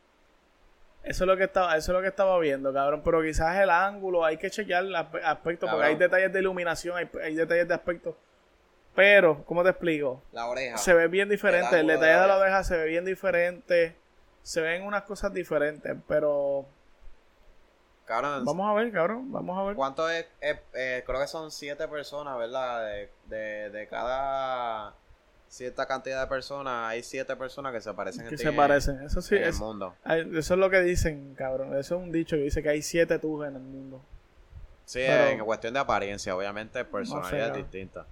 Eso 1.05 1.23
es 1.23 1.29
lo 1.29 1.37
que 1.37 1.45
estaba, 1.45 1.77
eso 1.77 1.93
es 1.93 1.97
lo 1.97 2.03
que 2.03 2.09
estaba 2.09 2.37
viendo, 2.41 2.73
cabrón. 2.73 3.03
Pero 3.05 3.23
quizás 3.23 3.57
el 3.59 3.71
ángulo, 3.71 4.25
hay 4.25 4.39
que 4.39 4.51
chequear 4.51 4.85
el 4.85 4.97
aspecto, 4.97 5.69
porque 5.71 5.87
hay 5.87 5.95
detalles 5.95 6.33
de 6.33 6.41
iluminación, 6.41 6.97
hay, 6.97 7.35
detalles 7.35 7.69
de 7.69 7.75
aspecto. 7.75 8.17
Pero, 8.97 9.45
¿cómo 9.45 9.63
te 9.63 9.71
explico? 9.71 10.23
La 10.33 10.47
oreja. 10.47 10.79
Se 10.79 10.95
ve 10.95 11.07
bien 11.07 11.29
diferente. 11.29 11.79
El, 11.79 11.87
detalle 11.87 12.21
de 12.21 12.27
la, 12.27 12.39
oreja 12.39 12.65
se 12.65 12.77
ve 12.77 12.87
bien 12.87 13.05
diferente. 13.05 13.95
Se 14.43 14.61
ven 14.63 14.83
unas 14.83 15.03
cosas 15.03 15.33
diferentes, 15.33 15.95
pero. 16.09 16.65
Cabrón. 18.07 18.45
Vamos 18.45 18.71
a 18.71 18.75
ver, 18.75 18.91
cabrón. 18.91 19.31
Vamos 19.31 19.59
a 19.59 19.65
ver. 19.65 19.77
¿Cuánto 19.77 20.09
es? 20.09 20.27
Eh, 20.41 21.03
creo 21.07 21.21
que 21.21 21.27
son 21.27 21.51
siete 21.51 21.87
personas, 21.89 22.39
¿verdad? 22.39 22.87
De, 22.87 23.11
de, 23.27 23.71
de 23.71 23.87
cada 23.87 24.95
cierta 25.49 25.87
cantidad 25.87 26.23
de 26.23 26.27
personas, 26.27 26.91
hay 26.91 27.03
siete 27.03 27.37
personas 27.37 27.73
que 27.73 27.81
se 27.81 27.93
parecen 27.95 28.29
que 28.29 28.37
se 28.37 28.53
parecen, 28.53 29.01
eso 29.03 29.23
sí, 29.23 29.37
en 29.37 29.45
el 29.45 29.55
mundo. 29.55 29.95
Eso 30.05 30.55
es 30.55 30.61
lo 30.61 30.71
que 30.71 30.81
dicen, 30.81 31.35
cabrón. 31.35 31.77
Eso 31.77 31.97
es 31.97 32.03
un 32.03 32.13
dicho 32.13 32.37
que 32.37 32.43
dice 32.43 32.63
que 32.63 32.69
hay 32.69 32.83
siete 32.83 33.19
tujas 33.19 33.51
en 33.51 33.57
el 33.57 33.63
mundo. 33.63 34.03
Sí, 34.85 35.01
en 35.03 35.45
cuestión 35.45 35.75
de 35.75 35.81
apariencia, 35.81 36.37
obviamente, 36.37 36.85
personalidad 36.85 37.55
distinta. 37.55 38.07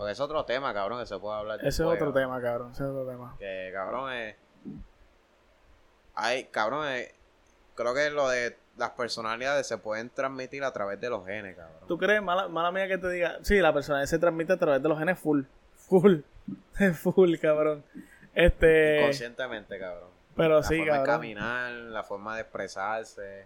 Porque 0.00 0.12
es 0.12 0.20
otro 0.20 0.46
tema, 0.46 0.72
cabrón, 0.72 0.98
que 1.00 1.04
se 1.04 1.18
puede 1.18 1.36
hablar. 1.36 1.58
Ese 1.58 1.68
es 1.68 1.80
otro 1.80 2.10
tema, 2.10 2.40
cabrón. 2.40 2.72
Ese 2.72 2.84
es 2.84 2.88
otro 2.88 3.06
tema. 3.06 3.36
Que, 3.38 3.70
cabrón, 3.74 4.10
es. 4.10 4.34
Hay, 6.14 6.44
cabrón, 6.44 6.86
creo 7.74 7.92
que 7.94 8.08
lo 8.08 8.26
de 8.30 8.56
las 8.78 8.92
personalidades 8.92 9.66
se 9.66 9.76
pueden 9.76 10.08
transmitir 10.08 10.64
a 10.64 10.72
través 10.72 10.98
de 11.02 11.10
los 11.10 11.26
genes, 11.26 11.54
cabrón. 11.54 11.86
¿Tú 11.86 11.98
crees, 11.98 12.22
mala, 12.22 12.48
mala 12.48 12.72
mía 12.72 12.88
que 12.88 12.96
te 12.96 13.10
diga? 13.10 13.40
Sí, 13.42 13.58
la 13.58 13.74
personalidad 13.74 14.08
se 14.08 14.18
transmite 14.18 14.54
a 14.54 14.56
través 14.56 14.82
de 14.82 14.88
los 14.88 14.98
genes 14.98 15.18
full. 15.18 15.42
Full. 15.76 16.20
Full, 16.94 17.36
cabrón. 17.36 17.84
Este. 18.34 19.00
Inconscientemente, 19.00 19.78
cabrón. 19.78 20.08
Pero 20.34 20.56
la 20.56 20.62
sí, 20.62 20.78
forma 20.78 20.92
cabrón. 20.92 21.04
De 21.04 21.12
caminar, 21.12 21.72
la 21.72 22.02
forma 22.04 22.36
de 22.36 22.40
expresarse. 22.40 23.44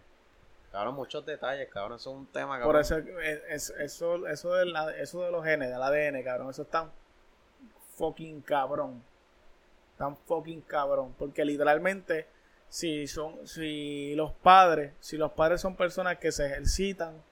Cabrón, 0.75 0.97
muchos 0.97 1.25
detalles, 1.25 1.69
cabrón. 1.69 1.99
Eso 1.99 2.11
es 2.11 2.17
un 2.17 2.27
tema, 2.27 2.59
cabrón. 2.59 2.73
Por 2.73 2.81
eso, 2.81 2.97
eso, 3.49 3.77
eso, 4.27 4.55
de 4.55 5.01
eso 5.01 5.23
de 5.23 5.31
los 5.31 5.45
genes, 5.45 5.71
del 5.71 5.81
ADN, 5.81 6.25
cabrón. 6.25 6.51
Eso 6.51 6.63
es 6.63 6.69
tan 6.69 6.91
fucking 7.97 8.41
cabrón. 8.41 9.01
Tan 9.97 10.17
fucking 10.17 10.63
cabrón. 10.63 11.15
Porque 11.17 11.45
literalmente, 11.45 12.27
si 12.69 13.07
son, 13.07 13.47
si 13.47 14.17
los 14.17 14.33
padres, 14.33 14.95
si 14.99 15.17
los 15.17 15.31
padres 15.31 15.61
son 15.61 15.77
personas 15.77 16.19
que 16.19 16.33
se 16.33 16.47
ejercitan, 16.47 17.23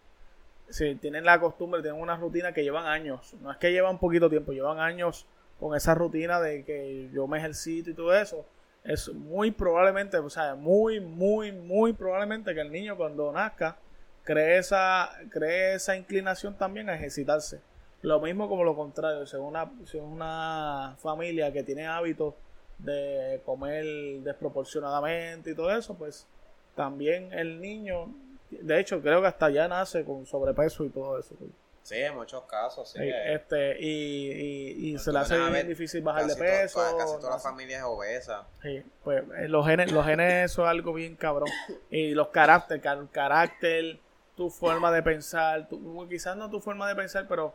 si 0.68 0.94
tienen 0.94 1.24
la 1.24 1.40
costumbre, 1.40 1.82
tienen 1.82 2.00
una 2.00 2.16
rutina 2.16 2.52
que 2.52 2.62
llevan 2.62 2.86
años. 2.86 3.34
No 3.40 3.50
es 3.50 3.56
que 3.56 3.72
llevan 3.72 3.98
poquito 3.98 4.30
tiempo, 4.30 4.52
llevan 4.52 4.78
años 4.78 5.26
con 5.58 5.74
esa 5.74 5.96
rutina 5.96 6.40
de 6.40 6.64
que 6.64 7.10
yo 7.12 7.26
me 7.26 7.38
ejercito 7.38 7.90
y 7.90 7.94
todo 7.94 8.14
eso, 8.14 8.46
es 8.84 9.12
muy 9.12 9.50
probablemente, 9.50 10.18
o 10.18 10.30
sea, 10.30 10.54
muy, 10.54 11.00
muy, 11.00 11.52
muy 11.52 11.92
probablemente 11.92 12.54
que 12.54 12.60
el 12.60 12.72
niño 12.72 12.96
cuando 12.96 13.30
nazca 13.32 13.76
cree 14.24 14.58
esa, 14.58 15.10
cree 15.30 15.74
esa 15.74 15.96
inclinación 15.96 16.54
también 16.54 16.88
a 16.88 16.94
ejercitarse. 16.94 17.60
Lo 18.02 18.20
mismo 18.20 18.48
como 18.48 18.64
lo 18.64 18.74
contrario, 18.74 19.26
si 19.26 19.36
es 19.36 19.42
una, 19.42 19.70
si 19.84 19.98
una 19.98 20.96
familia 20.98 21.52
que 21.52 21.62
tiene 21.62 21.86
hábitos 21.86 22.34
de 22.78 23.40
comer 23.44 23.84
desproporcionadamente 24.22 25.52
y 25.52 25.54
todo 25.54 25.70
eso, 25.70 25.94
pues 25.94 26.26
también 26.74 27.32
el 27.32 27.60
niño, 27.60 28.12
de 28.50 28.80
hecho 28.80 29.00
creo 29.00 29.20
que 29.20 29.28
hasta 29.28 29.50
ya 29.50 29.68
nace 29.68 30.04
con 30.04 30.26
sobrepeso 30.26 30.84
y 30.84 30.88
todo 30.88 31.18
eso. 31.18 31.36
Sí, 31.82 31.96
en 31.96 32.14
muchos 32.14 32.44
casos, 32.44 32.90
sí. 32.90 33.00
Este, 33.02 33.76
y, 33.80 34.92
y, 34.92 34.98
se 34.98 35.10
le 35.10 35.18
hace 35.18 35.36
bien 35.50 35.66
difícil 35.66 36.00
bajar 36.00 36.26
de 36.26 36.36
peso. 36.36 36.80
casi 36.96 37.16
toda 37.16 37.30
la 37.30 37.38
familia 37.38 37.78
es 37.78 37.84
obesa. 37.84 38.46
Sí, 38.62 38.84
pues 39.02 39.24
eh, 39.36 39.48
los 39.48 39.66
genes, 39.66 39.90
los 39.90 40.06
genes 40.06 40.52
eso 40.52 40.62
es 40.62 40.68
algo 40.68 40.92
bien 40.92 41.16
cabrón. 41.16 41.48
Y 41.90 42.12
los 42.12 42.28
caracteres, 42.28 42.84
el 42.84 43.10
carácter, 43.10 43.98
tu 44.36 44.48
forma 44.48 44.92
de 44.92 45.02
pensar, 45.02 45.68
tu, 45.68 46.08
quizás 46.08 46.36
no 46.36 46.48
tu 46.50 46.60
forma 46.60 46.88
de 46.88 46.94
pensar, 46.94 47.26
pero 47.28 47.52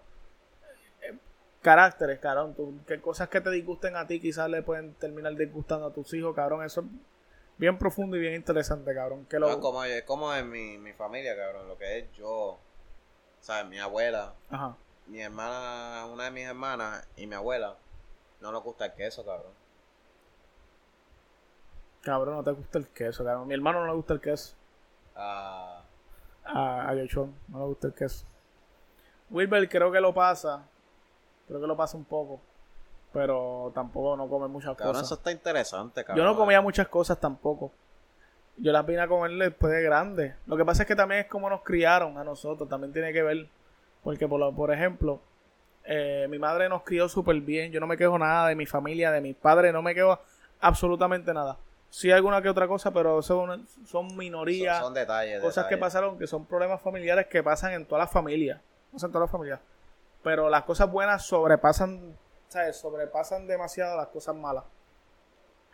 eh, 1.02 1.16
caracteres, 1.62 2.20
cabrón. 2.20 2.84
que 2.86 3.00
cosas 3.00 3.30
que 3.30 3.40
te 3.40 3.50
disgusten 3.50 3.96
a 3.96 4.08
ti 4.08 4.20
quizás 4.20 4.50
le 4.50 4.62
pueden 4.62 4.94
terminar 4.96 5.36
disgustando 5.36 5.88
a 5.88 5.94
tus 5.94 6.14
hijos, 6.14 6.36
cabrón. 6.36 6.66
Eso 6.66 6.82
es 6.82 6.88
bien 7.58 7.80
profundo 7.80 8.18
y 8.18 8.20
bien 8.20 8.34
interesante, 8.34 8.94
cabrón. 8.94 9.26
Que 9.26 9.40
lo... 9.40 9.62
como, 9.62 9.84
como 10.06 10.36
en 10.36 10.50
mi, 10.50 10.78
mi 10.78 10.92
familia, 10.92 11.34
cabrón, 11.38 11.70
lo 11.70 11.78
que 11.78 12.00
es 12.00 12.12
yo 12.12 12.60
¿sabes? 13.48 13.66
Mi 13.70 13.80
abuela, 13.80 14.34
mi 15.08 15.22
hermana, 15.22 16.06
una 16.12 16.26
de 16.26 16.32
mis 16.32 16.44
hermanas 16.44 17.08
y 17.16 17.28
mi 17.28 17.34
abuela, 17.34 17.78
no 18.42 18.52
nos 18.52 18.62
gusta 18.62 18.88
el 18.88 18.94
queso, 18.94 19.24
cabrón. 19.24 19.54
Cabrón, 22.02 22.36
no 22.36 22.44
te 22.44 22.52
gusta 22.52 22.78
el 22.78 22.88
queso, 22.90 23.24
cabrón. 23.24 23.48
Mi 23.48 23.54
hermano 23.54 23.80
no 23.80 23.88
le 23.88 23.94
gusta 23.94 24.14
el 24.16 24.20
queso. 24.20 24.54
Ah. 25.16 25.82
A, 26.44 26.90
a 26.90 26.94
no 26.94 27.60
le 27.60 27.66
gusta 27.68 27.88
el 27.88 27.94
queso. 27.94 28.26
Wilber 29.30 29.70
creo 29.70 29.94
que 29.94 30.02
lo 30.02 30.14
pasa. 30.14 30.68
Creo 31.48 31.62
que 31.62 31.68
lo 31.68 31.78
pasa 31.78 31.96
un 31.96 32.04
poco. 32.04 32.42
Pero 33.14 33.72
tampoco 33.74 34.18
no 34.18 34.28
come 34.28 34.50
muchas 34.50 34.76
cabrón, 34.76 34.96
cosas. 34.96 35.08
eso 35.08 35.16
está 35.16 35.32
interesante, 35.32 36.04
cabrón. 36.04 36.18
Yo 36.26 36.30
no 36.30 36.38
comía 36.38 36.60
muchas 36.60 36.90
cosas 36.90 37.18
tampoco. 37.18 37.72
Yo 38.58 38.72
las 38.72 38.86
vine 38.86 39.02
a 39.02 39.08
comer 39.08 39.32
después 39.32 39.72
de 39.72 39.84
grande. 39.84 40.36
Lo 40.48 40.58
que 40.58 40.66
pasa 40.66 40.84
es 40.84 40.88
que 40.88 40.96
también 40.96 41.22
es 41.22 41.28
como 41.28 41.50
nos 41.50 41.62
criaron 41.62 42.18
a 42.18 42.24
nosotros. 42.24 42.68
También 42.68 42.92
tiene 42.92 43.14
que 43.14 43.22
ver. 43.24 43.48
Porque, 44.04 44.28
por, 44.28 44.56
por 44.56 44.72
ejemplo, 44.72 45.20
Eh, 45.90 46.28
mi 46.30 46.38
madre 46.38 46.68
nos 46.68 46.84
crió 46.84 47.08
súper 47.08 47.40
bien. 47.40 47.72
Yo 47.72 47.80
no 47.80 47.88
me 47.88 47.96
quejo 47.96 48.20
nada 48.20 48.50
de 48.50 48.56
mi 48.56 48.66
familia, 48.66 49.10
de 49.10 49.22
mis 49.22 49.38
padres. 49.38 49.72
No 49.72 49.82
me 49.82 49.96
quejo 49.96 50.20
absolutamente 50.60 51.34
nada. 51.34 51.58
Sí 51.90 52.12
alguna 52.12 52.42
que 52.42 52.50
otra 52.50 52.68
cosa, 52.68 52.92
pero 52.92 53.22
son, 53.22 53.66
son 53.86 54.18
minorías. 54.18 54.80
Son, 54.82 54.94
detalles. 54.94 55.40
Cosas 55.42 55.68
que 55.68 55.78
pasaron 55.78 56.18
que 56.20 56.28
son 56.28 56.46
problemas 56.46 56.82
familiares 56.82 57.28
que 57.28 57.42
pasan 57.42 57.72
en 57.72 57.86
todas 57.86 58.04
las 58.04 58.12
familias. 58.12 58.60
Pasan 58.92 59.08
en 59.08 59.12
todas 59.14 59.28
las 59.28 59.32
familias. 59.32 59.62
Pero 60.24 60.50
las 60.50 60.64
cosas 60.64 60.92
buenas 60.92 61.26
sobrepasan, 61.26 62.18
¿sabes? 62.50 62.76
Sobrepasan 62.76 63.48
demasiado 63.48 63.96
las 63.96 64.08
cosas 64.08 64.36
malas. 64.36 64.66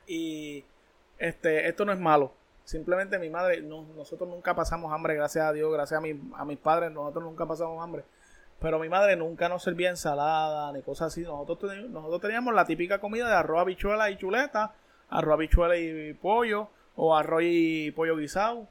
Y 0.06 0.64
este, 1.18 1.68
esto 1.68 1.86
no 1.86 1.92
es 1.92 2.00
malo. 2.00 2.32
Simplemente 2.64 3.20
mi 3.20 3.30
madre, 3.30 3.62
nosotros 3.62 4.30
nunca 4.30 4.56
pasamos 4.56 4.92
hambre, 4.94 5.16
gracias 5.16 5.46
a 5.46 5.52
Dios, 5.52 5.72
gracias 5.74 5.98
a, 5.98 6.02
mi, 6.02 6.20
a 6.36 6.46
mis 6.46 6.58
padres, 6.58 6.92
nosotros 6.92 7.24
nunca 7.24 7.46
pasamos 7.46 7.84
hambre. 7.84 8.04
Pero 8.60 8.80
mi 8.80 8.88
madre 8.88 9.18
nunca 9.18 9.50
nos 9.50 9.64
servía 9.64 9.90
ensalada 9.90 10.72
ni 10.72 10.82
cosas 10.82 11.08
así. 11.08 11.22
Nosotros, 11.24 11.76
nosotros 11.90 12.22
teníamos 12.22 12.54
la 12.54 12.66
típica 12.66 13.00
comida 13.00 13.28
de 13.28 13.36
arroz, 13.36 13.62
habichuela 13.62 14.10
y 14.10 14.18
chuleta, 14.18 14.74
arroz, 15.10 15.34
habichuela 15.34 15.76
y 15.76 16.14
pollo, 16.14 16.70
o 16.96 17.16
arroz 17.16 17.42
y 17.44 17.92
pollo 17.92 18.16
guisado, 18.16 18.68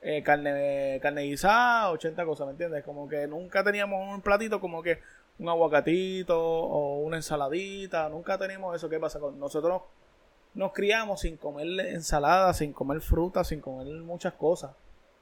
eh, 0.00 0.22
carne, 0.22 0.98
carne 1.02 1.22
guisada, 1.22 1.90
80 1.90 2.24
cosas, 2.24 2.46
¿me 2.46 2.52
entiendes? 2.52 2.84
Como 2.84 3.08
que 3.08 3.26
nunca 3.26 3.62
teníamos 3.64 4.08
un 4.14 4.22
platito 4.22 4.60
como 4.60 4.82
que 4.82 5.00
un 5.38 5.48
aguacatito 5.48 6.40
o 6.40 7.00
una 7.00 7.16
ensaladita, 7.16 8.08
nunca 8.08 8.38
teníamos 8.38 8.76
eso. 8.76 8.88
¿Qué 8.88 9.00
pasa? 9.00 9.20
con 9.20 9.38
Nosotros 9.38 9.82
nos 10.54 10.72
criamos 10.72 11.20
sin 11.20 11.36
comer 11.36 11.66
ensalada, 11.86 12.54
sin 12.54 12.72
comer 12.72 13.00
fruta, 13.00 13.42
sin 13.44 13.60
comer 13.60 13.86
muchas 14.02 14.34
cosas. 14.34 14.70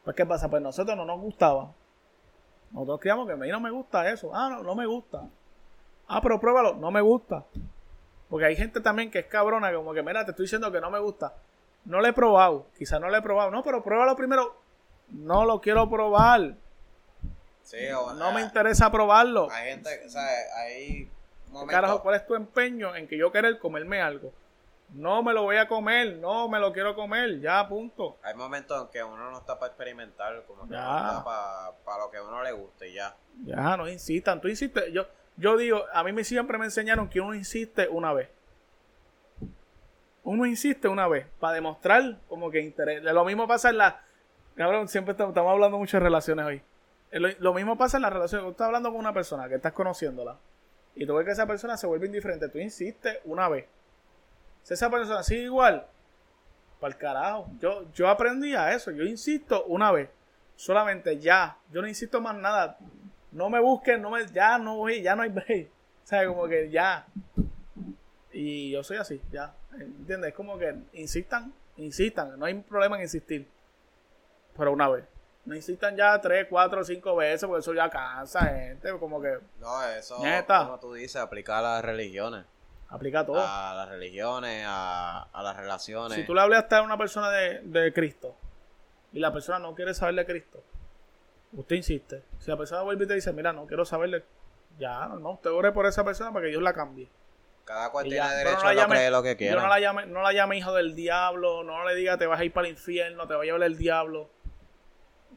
Pues, 0.05 0.15
¿qué 0.15 0.27
pasa? 0.27 0.49
Pues 0.49 0.63
nosotros 0.63 0.97
no 0.97 1.05
nos 1.05 1.21
gustaba. 1.21 1.73
Nosotros 2.71 3.01
criamos 3.01 3.27
que 3.27 3.33
a 3.33 3.37
mí 3.37 3.49
no 3.49 3.61
me 3.61 3.71
gusta 3.71 4.11
eso. 4.11 4.31
Ah, 4.35 4.49
no, 4.51 4.63
no 4.63 4.75
me 4.75 4.87
gusta. 4.87 5.23
Ah, 6.09 6.21
pero 6.21 6.41
pruébalo. 6.41 6.75
No 6.75 6.91
me 6.91 7.01
gusta. 7.01 7.45
Porque 8.29 8.47
hay 8.47 8.57
gente 8.57 8.81
también 8.81 9.11
que 9.11 9.21
es 9.21 9.27
cabrona, 9.27 9.73
como 9.75 9.93
que, 9.93 10.03
mira, 10.03 10.25
te 10.25 10.31
estoy 10.31 10.45
diciendo 10.45 10.73
que 10.73 10.81
no 10.81 10.91
me 10.91 10.99
gusta. 10.99 11.35
No 11.85 12.01
lo 12.01 12.07
he 12.07 12.13
probado. 12.13 12.67
Quizás 12.79 13.01
no 13.01 13.09
lo 13.09 13.17
he 13.17 13.23
probado. 13.23 13.51
No, 13.51 13.63
pero 13.63 13.83
pruébalo 13.83 14.17
primero. 14.17 14.57
No 15.09 15.45
lo 15.45 15.61
quiero 15.61 15.89
probar. 15.89 16.55
Sí, 17.63 17.91
o, 17.91 18.13
no 18.15 18.33
me 18.33 18.43
interesa 18.43 18.91
probarlo. 18.91 19.49
Hay 19.51 19.71
gente, 19.71 20.07
o 20.07 20.09
sea, 20.09 20.27
hay 20.57 21.11
momentos... 21.49 21.73
Carajo, 21.73 22.03
¿cuál 22.03 22.17
es 22.17 22.27
tu 22.27 22.35
empeño 22.35 22.95
en 22.97 23.07
que 23.07 23.17
yo 23.17 23.31
querer 23.31 23.59
comerme 23.59 24.01
algo? 24.01 24.33
No 24.95 25.23
me 25.23 25.33
lo 25.33 25.43
voy 25.43 25.57
a 25.57 25.67
comer, 25.67 26.19
no 26.19 26.49
me 26.49 26.59
lo 26.59 26.73
quiero 26.73 26.95
comer, 26.95 27.41
ya, 27.41 27.67
punto. 27.67 28.19
Hay 28.23 28.35
momentos 28.35 28.81
en 28.83 28.89
que 28.89 29.03
uno 29.03 29.31
no 29.31 29.39
está 29.39 29.59
para 29.59 29.69
experimentar, 29.73 30.45
como 30.47 30.65
que 30.65 30.75
no 30.75 30.81
está 30.81 31.25
para, 31.25 31.99
lo 31.99 32.11
que 32.11 32.19
a 32.19 32.23
uno 32.23 32.43
le 32.43 32.53
guste 32.53 32.89
y 32.89 32.95
ya. 32.95 33.17
Ya, 33.45 33.77
no 33.77 33.89
insistan, 33.89 34.41
tú 34.41 34.49
insistes. 34.49 34.93
Yo, 34.93 35.07
yo 35.37 35.57
digo, 35.57 35.85
a 35.93 36.05
mí 36.05 36.13
me, 36.13 36.25
siempre 36.25 36.59
me 36.59 36.67
enseñaron 36.67 37.09
que 37.09 37.21
uno 37.21 37.35
insiste 37.35 37.89
una 37.89 38.13
vez. 38.13 38.29
Uno 40.25 40.47
insiste 40.47 40.89
una 40.89 41.09
vez, 41.09 41.27
para 41.41 41.55
demostrar 41.55 42.19
como 42.29 42.51
que 42.51 42.61
interés. 42.61 43.03
Lo 43.03 43.25
mismo 43.25 43.49
pasa 43.49 43.71
en 43.71 43.79
la... 43.79 44.03
Cabrón, 44.55 44.89
siempre 44.89 45.13
estamos, 45.13 45.35
hablando 45.37 45.79
mucho 45.79 45.97
de 45.97 46.03
relaciones 46.03 46.45
hoy. 46.45 46.63
Lo, 47.13 47.29
lo 47.39 47.55
mismo 47.55 47.79
pasa 47.79 47.97
en 47.97 48.03
las 48.03 48.13
relaciones. 48.13 48.45
Tú 48.45 48.51
estás 48.51 48.67
hablando 48.67 48.91
con 48.91 49.01
una 49.01 49.15
persona 49.15 49.49
que 49.49 49.55
estás 49.55 49.73
conociéndola. 49.73 50.37
Y 50.95 51.07
tú 51.07 51.15
ves 51.15 51.25
que 51.25 51.33
esa 51.33 51.47
persona 51.47 51.79
se 51.79 51.87
vuelve 51.87 52.07
indiferente. 52.07 52.49
Tú 52.51 52.59
insistes 52.59 53.19
una 53.25 53.49
vez 53.49 53.67
si 54.63 54.75
esa 54.75 54.91
persona 54.91 55.23
sigue 55.23 55.43
igual, 55.43 55.87
para 56.83 56.95
el 56.95 56.99
carajo. 56.99 57.47
Yo, 57.61 57.85
yo 57.93 58.09
aprendí 58.09 58.55
a 58.55 58.75
eso. 58.75 58.91
Yo 58.91 59.05
insisto 59.05 59.65
una 59.67 59.93
vez. 59.93 60.11
Solamente 60.57 61.19
ya. 61.19 61.57
Yo 61.71 61.81
no 61.81 61.89
insisto 61.89 62.21
más 62.21 62.37
nada. 62.37 62.77
No 63.31 63.49
me 63.49 63.61
busquen, 63.61 64.03
no 64.03 64.11
me, 64.11 64.27
ya 64.27 64.59
no 64.59 64.77
voy, 64.77 65.01
ya 65.01 65.15
no 65.15 65.23
hay 65.23 65.31
break. 65.31 65.69
O 65.69 66.07
sea, 66.07 66.27
como 66.27 66.47
que 66.49 66.71
ya. 66.71 67.07
Y 68.33 68.73
yo 68.73 68.83
soy 68.83 68.97
así, 68.97 69.23
ya. 69.31 69.55
¿Entiendes? 69.79 70.31
Es 70.31 70.35
como 70.35 70.59
que 70.59 70.75
insistan, 70.95 71.53
insistan. 71.77 72.39
No 72.39 72.47
hay 72.47 72.55
problema 72.55 72.97
en 72.97 73.03
insistir. 73.03 73.49
Pero 74.57 74.73
una 74.73 74.89
vez. 74.89 75.05
No 75.45 75.55
insistan 75.55 75.97
ya 75.97 76.21
tres, 76.21 76.47
cuatro, 76.49 76.85
cinco 76.85 77.17
veces, 77.17 77.47
porque 77.47 77.61
eso 77.61 77.75
ya 77.75 77.89
cansa, 77.89 78.45
gente. 78.47 78.97
Como 78.99 79.21
que. 79.21 79.39
No, 79.61 79.83
eso, 79.85 80.17
como 80.17 80.79
tú 80.79 80.95
dices, 80.95 81.17
aplicar 81.17 81.59
a 81.59 81.75
las 81.75 81.85
religiones. 81.85 82.45
Aplica 82.93 83.25
todo. 83.25 83.41
A 83.41 83.73
las 83.75 83.89
religiones, 83.89 84.65
a, 84.69 85.27
las 85.43 85.57
relaciones. 85.57 86.19
Si 86.19 86.25
tú 86.25 86.35
le 86.35 86.43
hablas 86.43 86.71
a 86.71 86.83
una 86.83 86.99
persona 86.99 87.31
de, 87.31 87.93
Cristo 87.95 88.37
y 89.15 89.19
la 89.19 89.33
persona 89.33 89.59
no 89.59 89.75
quiere 89.75 89.95
saber 89.95 90.15
de 90.15 90.27
Cristo, 90.27 90.63
usted 91.55 91.77
insiste. 91.77 92.23
Si 92.39 92.51
la 92.51 92.59
persona 92.59 92.83
vuelve 92.83 93.07
y 93.07 93.09
te 93.09 93.15
dice, 93.15 93.33
mira, 93.33 93.53
no 93.55 93.67
quiero 93.67 93.87
saberle, 93.87 94.25
ya, 94.79 95.07
no, 95.07 95.31
usted 95.33 95.51
ore 95.51 95.73
por 95.73 95.87
esa 95.87 96.05
persona 96.05 96.33
para 96.33 96.45
que 96.45 96.51
Dios 96.51 96.63
la 96.63 96.75
cambie. 96.75 97.09
Cada 97.65 97.91
cual 97.91 98.05
tiene 98.05 98.29
derecho 98.29 98.67
a 98.67 98.87
creer 98.87 99.13
lo 99.13 99.23
que 99.23 99.37
quiera. 99.39 99.63
no 99.63 99.69
la, 99.69 99.81
llame, 99.81 100.05
no 100.05 100.21
la 100.21 100.33
llame 100.35 100.59
hijo 100.59 100.75
del 100.75 100.95
diablo, 100.95 101.65
no 101.65 101.87
le 101.87 101.95
diga 101.95 102.19
te 102.19 102.27
vas 102.27 102.41
a 102.41 102.45
ir 102.45 102.53
para 102.53 102.67
el 102.67 102.75
infierno, 102.75 103.27
te 103.27 103.35
va 103.35 103.41
a 103.43 103.45
llevar 103.45 103.63
el 103.63 103.79
diablo. 103.79 104.29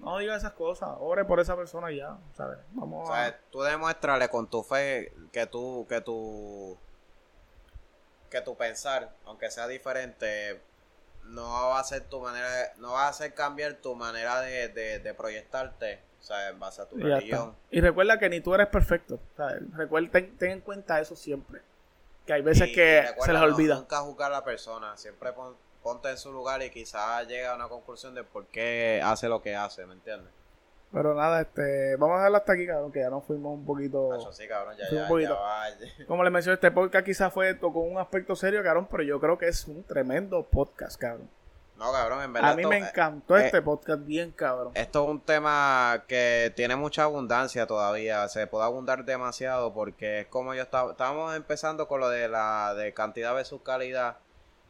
No 0.02 0.18
diga 0.18 0.36
esas 0.36 0.52
cosas, 0.52 0.90
ore 1.00 1.24
por 1.24 1.40
esa 1.40 1.56
persona 1.56 1.90
y 1.90 1.98
ya, 1.98 2.18
¿sabes? 2.34 2.58
Vamos 2.72 3.10
o 3.10 3.14
sea, 3.14 3.40
tú 3.50 3.62
demuéstrale 3.62 4.28
con 4.28 4.50
tu 4.50 4.62
fe 4.62 5.14
que 5.32 5.48
tú, 5.48 5.86
que 5.88 6.02
tú 6.02 6.78
que 8.30 8.42
tu 8.42 8.56
pensar, 8.56 9.12
aunque 9.26 9.52
sea 9.52 9.68
diferente, 9.68 10.60
no 11.26 11.70
va 11.70 11.80
a 11.80 11.84
ser 11.84 12.04
tu 12.04 12.20
manera, 12.20 12.74
no 12.78 12.94
va 12.94 13.06
a 13.06 13.10
hacer 13.10 13.34
cambiar 13.34 13.76
tu 13.76 13.96
manera 13.96 14.42
de, 14.42 15.16
proyectarte, 15.18 16.00
o 16.20 16.24
sea, 16.24 16.50
en 16.50 16.60
base 16.60 16.82
a 16.82 16.86
tu 16.86 16.98
religión. 16.98 17.56
Y 17.72 17.82
recuerda 17.82 18.20
que 18.20 18.30
ni 18.30 18.42
tú 18.42 18.54
eres 18.54 18.68
perfecto, 18.68 19.20
Recuerda, 19.74 20.10
ten, 20.12 20.52
en 20.52 20.62
cuenta 20.62 21.00
eso 21.00 21.16
siempre. 21.16 21.62
Que 22.26 22.34
hay 22.34 22.42
veces 22.42 22.72
que 22.74 23.06
se 23.24 23.34
les 23.34 23.42
olvida. 23.42 23.76
nunca 23.76 24.00
juzgar 24.00 24.32
a 24.32 24.38
la 24.38 24.44
persona, 24.44 24.98
siempre 24.98 25.32
ponte 25.84 26.10
en 26.10 26.18
su 26.18 26.32
lugar 26.32 26.64
y 26.64 26.72
quizás 26.72 27.28
llega 27.28 27.52
a 27.52 27.56
una 27.56 27.68
conclusión 27.68 28.16
de 28.16 28.24
por 28.24 28.48
qué 28.48 29.00
hace 29.04 29.28
lo 29.30 29.44
que 29.44 29.56
hace, 29.56 29.86
¿me 29.86 29.94
entiendes? 29.94 30.32
Pero 30.96 31.14
nada, 31.14 31.42
este, 31.42 31.98
vamos 31.98 32.16
a 32.16 32.20
dejarlo 32.20 32.38
hasta 32.38 32.54
aquí, 32.54 32.66
cabrón, 32.66 32.90
que 32.90 33.02
ya 33.02 33.10
nos 33.10 33.26
fuimos 33.26 33.54
un 33.54 33.66
poquito. 33.66 34.32
sí, 34.32 34.48
cabrón, 34.48 34.78
ya, 34.78 34.86
ya, 34.90 35.10
ya 35.10 36.06
Como 36.08 36.24
le 36.24 36.30
mencioné, 36.30 36.54
este 36.54 36.72
podcast 36.72 37.06
quizás 37.06 37.34
fue 37.34 37.54
tocó 37.54 37.82
un 37.82 37.98
aspecto 37.98 38.34
serio, 38.34 38.64
cabrón, 38.64 38.88
pero 38.90 39.04
yo 39.04 39.20
creo 39.20 39.38
que 39.38 39.50
es 39.50 39.68
un 39.68 39.84
tremendo 39.84 40.42
podcast, 40.44 40.98
cabrón. 40.98 41.30
No, 41.78 41.92
cabrón, 41.92 42.24
en 42.24 42.32
verdad. 42.32 42.52
A 42.52 42.56
mí 42.56 42.66
me 42.66 42.78
encantó 42.78 43.36
este 43.36 43.62
podcast, 43.62 44.06
bien 44.06 44.32
cabrón. 44.32 44.72
Esto 44.74 45.04
es 45.04 45.10
un 45.10 45.20
tema 45.20 46.06
que 46.08 46.54
tiene 46.56 46.78
mucha 46.78 47.04
abundancia 47.04 47.68
todavía. 47.68 48.26
Se 48.30 48.48
puede 48.48 48.64
abundar 48.64 49.04
demasiado 49.04 49.74
porque 49.74 50.22
es 50.22 50.28
como 50.28 50.54
yo 50.54 50.62
estaba. 50.62 50.92
Estábamos 50.92 51.36
empezando 51.36 51.90
con 51.90 52.00
lo 52.00 52.08
de 52.08 52.30
la 52.30 52.74
de 52.74 52.94
cantidad 52.94 53.34
versus 53.34 53.62
calidad. 53.64 54.16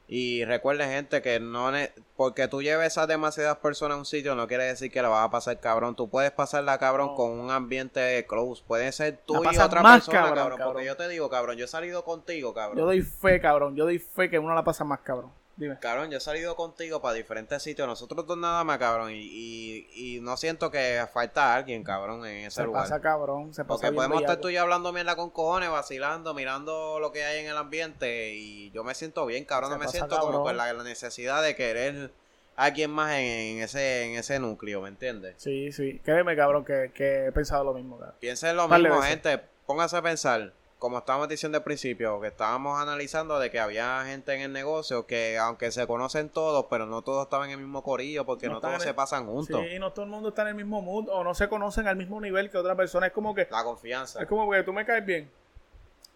Y 0.08 0.46
recuerden, 0.46 0.90
gente, 0.90 1.22
que 1.22 1.40
no 1.40 1.72
porque 2.16 2.48
tú 2.48 2.62
lleves 2.62 2.98
a 2.98 3.08
demasiadas 3.08 3.58
personas 3.58 3.96
a 3.96 4.00
un 4.00 4.06
sitio 4.06 4.36
no 4.36 4.48
quiere 4.48 4.66
decir 4.66 4.92
que 4.92 5.02
la 5.02 5.10
vas 5.10 5.26
a 5.26 5.32
pasar 5.32 5.60
cabrón. 5.60 5.96
Tú 5.96 6.10
puedes 6.10 6.32
pasarla 6.32 6.78
cabrón 6.78 7.16
con 7.16 7.32
un 7.32 7.50
ambiente 7.50 8.26
close. 8.28 8.64
Puede 8.68 8.92
ser 8.92 9.20
tú 9.26 9.44
y 9.44 9.58
otra 9.58 9.82
persona, 9.82 10.34
cabrón, 10.34 10.60
Porque 10.64 10.86
yo 10.86 10.96
te 10.96 11.10
digo, 11.10 11.30
cabrón, 11.30 11.58
yo 11.58 11.66
he 11.66 11.68
salido 11.68 12.04
contigo, 12.04 12.54
cabrón. 12.54 12.78
Yo 12.78 12.86
doy 12.86 13.02
fe, 13.02 13.42
cabrón. 13.42 13.76
Yo 13.76 13.86
doy 13.86 13.98
fe 13.98 14.30
que 14.30 14.38
uno 14.38 14.54
la 14.54 14.64
pasa 14.64 14.84
más, 14.84 15.00
cabrón. 15.00 15.32
Dime. 15.58 15.78
Cabrón, 15.80 16.12
yo 16.12 16.18
he 16.18 16.22
salido 16.22 16.56
contigo 16.58 17.02
para 17.02 17.14
diferentes 17.14 17.64
sitios, 17.64 17.88
nosotros 17.88 18.28
dos 18.28 18.38
nada 18.38 18.66
más, 18.66 18.78
cabrón, 18.78 19.12
y, 19.14 19.88
y, 19.94 20.20
no 20.20 20.36
siento 20.36 20.70
que 20.70 21.06
falta 21.14 21.56
alguien, 21.56 21.82
cabrón, 21.82 22.26
en 22.26 22.48
ese 22.48 22.64
lugar. 22.66 22.86
Se 22.86 22.90
pasa, 22.92 23.02
cabrón, 23.02 23.54
se 23.54 23.64
pasa 23.64 23.82
Porque 23.82 23.96
podemos 23.96 24.20
estar 24.20 24.38
tú 24.42 24.50
y 24.50 24.56
yo 24.56 24.62
hablando 24.62 24.92
mierda 24.92 25.16
con 25.16 25.30
cojones, 25.30 25.70
vacilando, 25.70 26.34
mirando 26.34 27.00
lo 27.00 27.14
que 27.14 27.24
hay 27.24 27.40
en 27.40 27.50
el 27.50 27.56
ambiente, 27.56 28.34
y 28.34 28.70
yo 28.72 28.84
me 28.84 28.94
siento 28.96 29.26
bien, 29.26 29.46
cabrón, 29.46 29.72
no 29.72 29.78
me 29.78 29.88
siento 29.88 30.20
como 30.20 30.44
con 30.44 30.58
la, 30.58 30.74
necesidad 30.84 31.42
de 31.42 31.56
querer 31.56 32.12
a 32.58 32.66
alguien 32.66 32.92
más 32.92 33.14
en, 33.14 33.60
ese 33.60 34.12
en 34.12 34.20
ese 34.20 34.40
núcleo, 34.40 34.82
¿me 34.82 34.90
entiendes? 34.90 35.36
Sí, 35.38 35.72
sí, 35.72 36.02
créeme, 36.04 36.36
cabrón, 36.36 36.66
que, 36.66 36.92
que 36.94 37.28
he 37.28 37.32
pensado 37.32 37.64
lo 37.64 37.74
mismo, 37.74 37.98
cabrón. 37.98 38.16
Piensen 38.20 38.58
lo 38.58 38.68
mismo, 38.68 39.02
gente, 39.02 39.40
póngase 39.66 39.96
a 39.96 40.02
pensar 40.02 40.52
como 40.80 40.98
estábamos 40.98 41.30
diciendo 41.30 41.58
al 41.58 41.64
principio, 41.64 42.20
que 42.20 42.28
estábamos 42.28 42.80
analizando 42.80 43.40
de 43.40 43.50
que 43.50 43.60
había 43.60 44.04
gente 44.06 44.34
en 44.34 44.42
el 44.42 44.54
negocio 44.54 45.06
que 45.06 45.38
aunque 45.38 45.72
se 45.72 45.88
conocen 45.88 46.30
todos, 46.30 46.66
pero 46.70 46.86
no 46.86 47.02
todos 47.02 47.24
estaban 47.24 47.50
en 47.50 47.54
el 47.54 47.66
mismo 47.66 47.82
corillo 47.82 48.26
porque 48.26 48.48
no, 48.50 48.60
todos 48.60 48.84
se 48.84 48.94
pasan 48.94 49.26
juntos. 49.26 49.62
Sí, 49.68 49.80
no 49.80 49.94
todo 49.94 50.06
el 50.06 50.12
mundo 50.12 50.30
está 50.30 50.42
en 50.44 50.50
el 50.50 50.56
mismo 50.56 50.82
mood 50.82 51.08
o 51.10 51.24
no 51.24 51.34
se 51.34 51.48
conocen 51.48 51.88
al 51.88 51.96
mismo 51.96 52.20
nivel 52.20 52.50
que 52.50 52.58
otra 52.58 52.76
persona. 52.76 53.08
Es 53.08 53.14
como 53.14 53.34
que... 53.34 53.48
La 53.50 53.64
confianza. 53.64 54.22
Es 54.22 54.28
como 54.28 54.52
que 54.52 54.64
tú 54.64 54.74
me 54.74 54.86
caes 54.86 55.06
bien. 55.06 55.32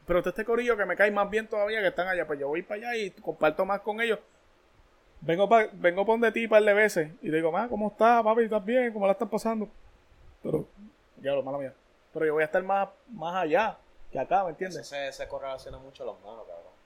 Pero 0.06 0.20
este 0.20 0.44
corillo 0.44 0.76
que 0.76 0.86
me 0.86 0.96
cae 0.96 1.12
más 1.12 1.30
bien 1.30 1.48
todavía 1.48 1.80
que 1.82 1.88
están 1.88 2.08
allá, 2.08 2.28
pues 2.28 2.40
yo 2.40 2.48
voy 2.48 2.62
para 2.62 2.82
allá 2.82 2.96
y 2.98 3.12
comparto 3.12 3.66
más 3.66 3.80
con 3.82 4.02
ellos. 4.02 4.20
Vengo 5.22 5.48
pa, 5.48 5.68
vengo 5.74 6.06
por 6.06 6.20
de 6.20 6.32
ti 6.32 6.46
un 6.46 6.50
par 6.50 6.64
de 6.64 6.74
veces 6.74 7.12
y 7.22 7.30
digo, 7.30 7.52
ma, 7.52 7.68
¿cómo 7.68 7.90
estás, 7.90 8.24
papi? 8.24 8.44
¿Estás 8.44 8.66
bien? 8.66 8.92
¿Cómo 8.92 9.06
la 9.06 9.14
estás 9.14 9.30
pasando? 9.30 9.70
Pero, 10.42 10.68
ya 11.22 11.34
lo 11.34 11.44
malo 11.44 11.60
mía. 11.60 11.74
Pero 12.14 12.26
yo 12.26 12.34
voy 12.34 12.42
a 12.42 12.46
estar 12.46 12.64
más, 12.64 12.90
más 13.10 13.36
allá 13.36 13.78
que 14.12 14.20
acá, 14.20 14.44
¿me 14.44 14.52
entiendes? 14.52 14.88
se, 14.88 15.12
se 15.12 15.28
correlaciona 15.28 15.78
mucho 15.78 16.06
los 16.06 16.20
monos, 16.22 16.46
cabrón. 16.48 16.80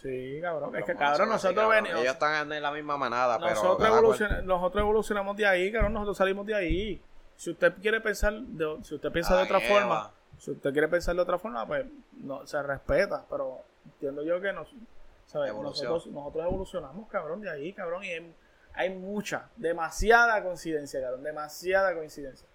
Sí, 0.00 0.38
cabrón. 0.40 0.74
es 0.76 0.84
que, 0.84 0.94
cabrón, 0.94 1.28
nosotros 1.28 1.68
venimos. 1.68 2.00
Ellos 2.00 2.14
están 2.14 2.50
en 2.50 2.62
la 2.62 2.70
misma 2.70 2.96
manada, 2.96 3.38
nosotros 3.38 4.16
pero. 4.18 4.42
nosotros 4.42 4.80
evolucionamos 4.82 5.36
de 5.36 5.46
ahí, 5.46 5.70
cabrón. 5.70 5.92
Nosotros 5.92 6.16
salimos 6.16 6.46
de 6.46 6.54
ahí. 6.54 7.02
Si 7.36 7.50
usted 7.50 7.74
quiere 7.80 8.00
pensar, 8.00 8.32
de, 8.32 8.78
si 8.82 8.94
usted 8.94 9.12
piensa 9.12 9.36
de 9.36 9.42
otra 9.42 9.60
forma, 9.60 10.10
Si 10.38 10.52
usted 10.52 10.72
quiere 10.72 10.88
pensar 10.88 11.14
de 11.14 11.20
otra 11.20 11.38
forma, 11.38 11.66
pues 11.66 11.84
no 12.12 12.46
se 12.46 12.62
respeta, 12.62 13.26
pero 13.28 13.62
entiendo 13.84 14.22
yo 14.22 14.40
que 14.40 14.52
nos, 14.54 14.68
¿sabes? 15.26 15.52
Nosotros, 15.54 16.06
nosotros 16.06 16.46
evolucionamos, 16.46 17.08
cabrón, 17.08 17.42
de 17.42 17.50
ahí, 17.50 17.72
cabrón, 17.74 18.02
y 18.04 18.10
hay, 18.72 18.90
mucha, 18.90 19.50
demasiada 19.56 20.42
coincidencia, 20.42 21.00
cabrón, 21.02 21.22
demasiada 21.22 21.94
coincidencia. 21.94 22.48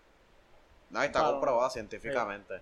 No, 0.89 1.03
está 1.03 1.23
comprobado 1.23 1.69
científicamente. 1.69 2.61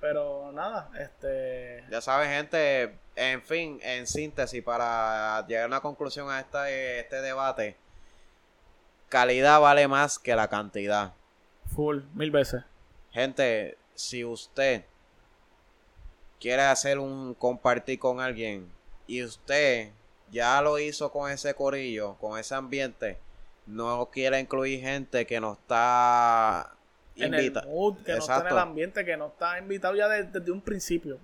Pero 0.00 0.52
nada, 0.52 0.90
este... 0.98 1.84
Ya 1.90 2.00
sabes, 2.00 2.28
gente, 2.28 2.98
en 3.16 3.42
fin, 3.42 3.80
en 3.82 4.06
síntesis, 4.06 4.62
para 4.62 5.46
llegar 5.46 5.64
a 5.64 5.66
una 5.66 5.80
conclusión 5.80 6.30
a 6.30 6.40
esta, 6.40 6.70
este 6.70 7.22
debate, 7.22 7.76
calidad 9.08 9.60
vale 9.60 9.88
más 9.88 10.18
que 10.18 10.34
la 10.34 10.48
cantidad. 10.48 11.14
Full, 11.74 12.02
mil 12.14 12.30
veces. 12.30 12.62
Gente, 13.12 13.78
si 13.94 14.24
usted 14.24 14.84
quiere 16.40 16.62
hacer 16.62 16.98
un 16.98 17.34
compartir 17.34 17.98
con 17.98 18.20
alguien 18.20 18.70
y 19.06 19.22
usted 19.22 19.90
ya 20.30 20.60
lo 20.60 20.78
hizo 20.78 21.10
con 21.12 21.30
ese 21.30 21.54
corillo, 21.54 22.16
con 22.20 22.38
ese 22.38 22.54
ambiente, 22.54 23.18
no 23.66 24.10
quiere 24.12 24.40
incluir 24.40 24.80
gente 24.80 25.26
que 25.26 25.40
no 25.40 25.52
está 25.52 26.74
en 27.16 27.34
el 27.34 27.52
mood, 27.66 27.96
que 28.04 28.12
no 28.12 28.18
está 28.18 28.40
en 28.40 28.46
el 28.48 28.58
ambiente, 28.58 29.04
que 29.04 29.16
no 29.16 29.28
está 29.28 29.58
invitado 29.58 29.94
ya 29.94 30.08
desde, 30.08 30.50
un 30.50 30.60
principio. 30.60 31.18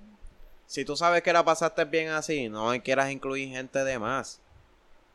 Si 0.67 0.85
tú 0.85 0.97
sabes 0.97 1.23
que 1.23 1.33
la 1.33 1.45
pasaste 1.45 1.85
bien 1.85 2.11
así, 2.11 2.49
no 2.49 2.71
quieras 2.83 3.11
incluir 3.11 3.49
gente 3.49 3.83
de 3.85 3.99
más. 3.99 4.41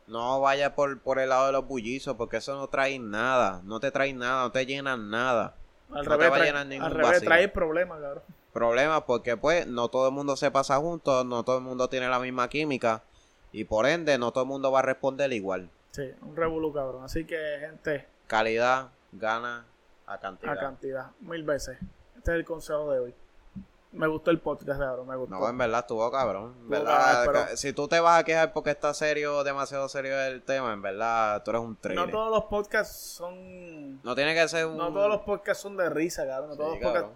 No 0.08 0.42
vaya 0.42 0.76
por, 0.76 1.00
por 1.00 1.18
el 1.20 1.30
lado 1.30 1.48
de 1.48 1.54
los 1.54 1.68
bullizos, 1.68 2.16
porque 2.16 2.38
eso 2.38 2.56
no 2.56 2.68
trae 2.68 3.00
nada. 3.00 3.62
No 3.64 3.80
te 3.80 3.90
trae 3.90 4.14
nada, 4.14 4.44
no 4.44 4.52
te 4.52 4.66
llenan 4.66 5.10
nada. 5.10 5.56
Al 5.92 6.06
revés, 6.06 6.32
trae, 6.32 6.50
al 6.52 6.92
revés 6.92 7.24
trae 7.24 7.48
problemas, 7.48 8.02
cabrón. 8.02 8.24
Problemas 8.52 9.04
porque, 9.04 9.38
pues, 9.38 9.68
no 9.68 9.88
todo 9.90 10.08
el 10.08 10.14
mundo 10.14 10.36
se 10.36 10.52
pasa 10.52 10.78
juntos, 10.78 11.26
no 11.26 11.44
todo 11.44 11.58
el 11.58 11.64
mundo 11.64 11.90
tiene 11.90 12.08
la 12.10 12.20
misma 12.20 12.50
química. 12.50 13.04
Y 13.52 13.64
por 13.64 13.86
ende, 13.86 14.18
no 14.18 14.32
todo 14.32 14.44
el 14.44 14.50
mundo 14.50 14.72
va 14.72 14.80
a 14.80 14.82
responder 14.82 15.32
igual. 15.32 15.70
Sí, 15.92 16.12
un 16.22 16.36
revolú, 16.36 16.74
cabrón. 16.74 17.04
Así 17.06 17.26
que, 17.26 17.38
gente. 17.60 18.06
Calidad, 18.28 18.90
gana, 19.14 19.66
a 20.08 20.20
cantidad. 20.20 20.54
A 20.54 20.60
cantidad, 20.60 21.12
mil 21.22 21.44
veces. 21.44 21.78
Este 22.16 22.32
es 22.32 22.38
el 22.38 22.46
consejo 22.46 22.92
de 22.92 23.00
hoy. 23.00 23.16
Me 23.92 24.08
gustó 24.08 24.30
el 24.30 24.40
podcast, 24.40 24.80
cabrón, 24.80 25.08
me 25.08 25.16
gustó. 25.16 25.36
No, 25.36 25.48
en 25.48 25.58
verdad 25.58 25.80
estuvo 25.80 26.12
cabrón. 26.12 26.54
verdad, 26.68 27.52
Si 27.56 27.72
tú 27.72 27.88
te 27.88 28.00
vas 28.02 28.20
a 28.20 28.24
quejar 28.26 28.52
porque 28.52 28.72
está 28.72 28.94
serio, 28.94 29.44
demasiado 29.44 29.88
serio 29.88 30.20
el 30.20 30.42
tema, 30.42 30.74
en 30.74 30.82
verdad, 30.82 31.42
tú 31.44 31.52
eres 31.52 31.62
un 31.62 31.78
trailer. 31.78 32.06
No 32.06 32.12
todos 32.12 32.30
los 32.30 32.46
podcasts 32.46 32.94
son... 32.94 34.02
No 34.04 34.14
tiene 34.14 34.34
que 34.34 34.48
ser 34.50 34.66
un... 34.66 34.78
No 34.78 34.92
todos 34.92 35.08
los 35.08 35.22
podcasts 35.22 35.64
son 35.64 35.78
de 35.78 35.90
risa, 35.90 36.28
cabrón. 36.28 36.50
No 36.50 36.58
todos 36.58 36.72
los 36.72 36.80
podcasts... 36.80 37.10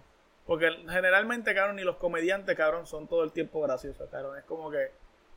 Porque 0.46 0.68
generalmente, 0.88 1.54
cabrón, 1.54 1.76
ni 1.76 1.82
los 1.82 1.96
comediantes, 1.96 2.56
cabrón, 2.56 2.86
son 2.86 3.06
todo 3.06 3.24
el 3.24 3.32
tiempo 3.32 3.60
graciosos, 3.60 4.08
cabrón. 4.10 4.38
Es 4.38 4.44
como 4.44 4.70
que 4.70 4.90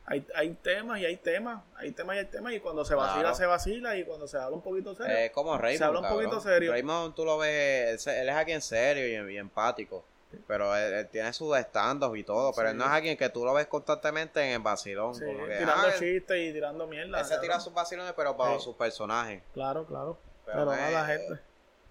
hay, 0.06 0.26
hay 0.34 0.50
temas 0.54 1.00
y 1.00 1.06
hay 1.06 1.16
temas, 1.16 1.62
hay 1.76 1.92
temas 1.92 2.16
y 2.16 2.18
hay 2.18 2.24
temas, 2.26 2.52
y 2.52 2.60
cuando 2.60 2.84
se 2.84 2.94
vacila, 2.94 3.34
se 3.34 3.46
vacila, 3.46 3.96
y 3.96 4.04
cuando 4.04 4.28
se 4.28 4.36
habla 4.36 4.56
un 4.56 4.62
poquito 4.62 4.94
serio, 4.94 5.16
eh, 5.16 5.32
como 5.32 5.56
Raymond, 5.56 5.78
se 5.78 5.84
habla 5.84 6.00
un 6.00 6.08
poquito 6.08 6.40
serio. 6.40 6.72
Raymond, 6.72 7.14
tú 7.14 7.24
lo 7.24 7.38
ves, 7.38 8.06
él 8.06 8.28
es 8.28 8.34
alguien 8.34 8.60
serio 8.60 9.30
y, 9.30 9.36
empático, 9.38 10.04
pero 10.46 10.76
él, 10.76 11.08
tiene 11.08 11.32
sus 11.32 11.56
estandos 11.56 12.14
y 12.18 12.22
todo, 12.22 12.52
pero 12.54 12.70
él 12.70 12.76
no 12.76 12.84
es 12.84 12.90
alguien 12.90 13.16
que 13.16 13.30
tú 13.30 13.46
lo 13.46 13.54
ves 13.54 13.66
constantemente 13.66 14.42
en 14.42 14.52
el 14.52 14.58
vacilón. 14.58 15.14
tirando 15.14 15.90
chistes 15.98 16.36
y 16.36 16.52
tirando 16.52 16.86
mierda. 16.86 17.20
Él 17.20 17.24
se 17.24 17.38
tira 17.38 17.58
sus 17.58 17.72
vacilones, 17.72 18.12
pero 18.14 18.36
para 18.36 18.58
sus 18.60 18.76
personajes. 18.76 19.42
Claro, 19.54 19.86
claro. 19.86 20.18
Pero, 20.44 20.70
pero 20.70 20.90
la 20.90 21.06
gente. 21.06 21.40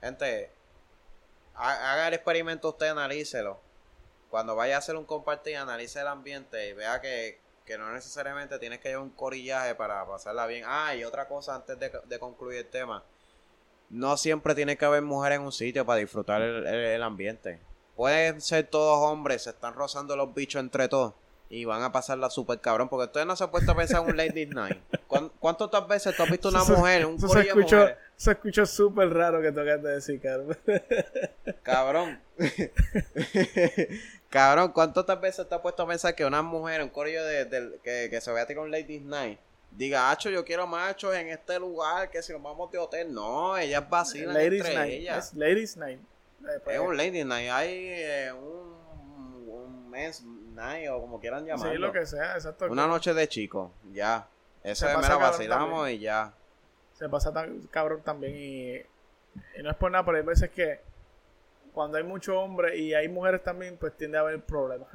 Gente, 0.01 0.51
haga 1.55 2.09
el 2.09 2.13
experimento 2.13 2.69
usted, 2.69 2.87
analícelo. 2.87 3.59
Cuando 4.29 4.55
vaya 4.55 4.75
a 4.75 4.79
hacer 4.79 4.95
un 4.95 5.05
compartir, 5.05 5.57
analice 5.57 5.99
el 5.99 6.07
ambiente 6.07 6.69
y 6.69 6.73
vea 6.73 6.99
que, 7.01 7.39
que 7.65 7.77
no 7.77 7.91
necesariamente 7.93 8.59
tienes 8.59 8.79
que 8.79 8.89
llevar 8.89 9.03
un 9.03 9.11
corillaje 9.11 9.75
para 9.75 10.05
pasarla 10.05 10.45
bien. 10.47 10.63
Ah, 10.67 10.95
y 10.95 11.03
otra 11.03 11.27
cosa 11.27 11.55
antes 11.55 11.77
de, 11.79 12.19
concluir 12.19 12.59
el 12.59 12.67
tema. 12.67 13.03
No 13.89 14.17
siempre 14.17 14.55
tiene 14.55 14.77
que 14.77 14.85
haber 14.85 15.01
mujeres 15.01 15.39
en 15.39 15.45
un 15.45 15.51
sitio 15.51 15.85
para 15.85 15.99
disfrutar 15.99 16.41
el, 16.41 17.03
ambiente. 17.03 17.59
Pueden 17.95 18.41
ser 18.41 18.67
todos 18.67 18.97
hombres, 19.09 19.43
se 19.43 19.51
están 19.51 19.75
rozando 19.75 20.15
los 20.15 20.33
bichos 20.33 20.59
entre 20.59 20.87
todos 20.87 21.13
y 21.49 21.65
van 21.65 21.83
a 21.83 21.91
pasarla 21.91 22.31
súper 22.31 22.59
cabrón. 22.59 22.89
Porque 22.89 23.05
ustedes 23.05 23.27
no 23.27 23.35
se 23.35 23.43
han 23.43 23.51
puesto 23.51 23.71
a 23.71 23.75
pensar 23.75 24.01
en 24.01 24.09
un 24.09 24.17
Ladies 24.17 24.49
Night. 24.49 24.77
¿Cuántas 25.39 25.87
veces 25.87 26.15
tú 26.15 26.23
has 26.23 26.31
visto 26.31 26.49
una 26.49 26.63
mujer, 26.63 27.05
un 27.05 27.19
se 27.19 27.41
escuchó, 27.41 27.87
se 28.15 28.31
escuchó 28.31 28.65
súper 28.65 29.13
raro 29.13 29.41
que 29.41 29.51
tocaste 29.51 29.87
decir, 29.87 30.19
cabrón. 30.19 30.57
Cabrón. 31.61 32.19
Cabrón, 34.33 34.71
¿cuántas 34.71 35.21
veces 35.21 35.47
te 35.47 35.53
has 35.53 35.61
puesto 35.61 35.83
a 35.83 35.87
pensar 35.87 36.15
que 36.15 36.25
una 36.25 36.41
mujer, 36.41 36.81
un 36.81 36.89
corillo 36.89 37.23
de, 37.23 37.79
que, 37.83 38.07
que, 38.09 38.19
se 38.19 38.31
vaya 38.31 38.45
a 38.45 38.47
tirar 38.47 38.63
un 38.63 38.71
Ladies 38.71 39.03
Night, 39.03 39.37
diga, 39.69 40.09
Hacho, 40.09 40.31
yo 40.31 40.43
quiero 40.43 40.65
machos 40.65 41.13
en 41.13 41.29
este 41.29 41.59
lugar, 41.59 42.09
que 42.09 42.19
si 42.23 42.33
nos 42.33 42.41
vamos 42.41 42.71
de 42.71 42.79
hotel. 42.79 43.13
No, 43.13 43.55
ellas 43.55 43.87
vacilan 43.87 44.33
ladies 44.33 44.65
entre 44.65 44.73
night. 44.73 44.93
ellas. 44.93 45.27
Es 45.27 45.33
Ladies 45.35 45.77
Night. 45.77 45.99
Eh, 45.99 46.59
pues, 46.63 46.75
es 46.75 46.81
un 46.81 46.97
Ladies 46.97 47.25
Night. 47.27 47.49
Hay 47.51 47.69
eh, 47.77 48.33
un, 48.33 49.49
un 49.49 49.89
Men's 49.91 50.23
Night 50.23 50.89
o 50.89 50.99
como 50.99 51.19
quieran 51.19 51.45
llamarlo. 51.45 51.71
Sí, 51.71 51.77
lo 51.77 51.91
que 51.91 52.07
sea, 52.07 52.33
exacto. 52.33 52.65
Una 52.71 52.87
noche 52.87 53.13
de 53.13 53.27
chicos, 53.27 53.69
ya. 53.91 54.27
Eso 54.63 54.89
es 54.89 54.97
mera 54.97 55.15
vacilamos 55.17 55.91
y 55.91 55.99
ya. 55.99 56.33
Se 56.93 57.07
pasa 57.07 57.31
tan 57.31 57.61
cabrón 57.67 58.01
también 58.01 58.33
y, 58.35 58.77
y 59.59 59.61
no 59.61 59.69
es 59.69 59.77
por 59.77 59.91
nada, 59.91 60.03
pero 60.03 60.17
hay 60.17 60.23
veces 60.23 60.49
que 60.49 60.79
cuando 61.73 61.97
hay 61.97 62.03
muchos 62.03 62.35
hombres 62.35 62.75
y 62.75 62.93
hay 62.93 63.07
mujeres 63.09 63.43
también, 63.43 63.77
pues 63.77 63.95
tiende 63.97 64.17
a 64.17 64.21
haber 64.21 64.41
problemas. 64.43 64.87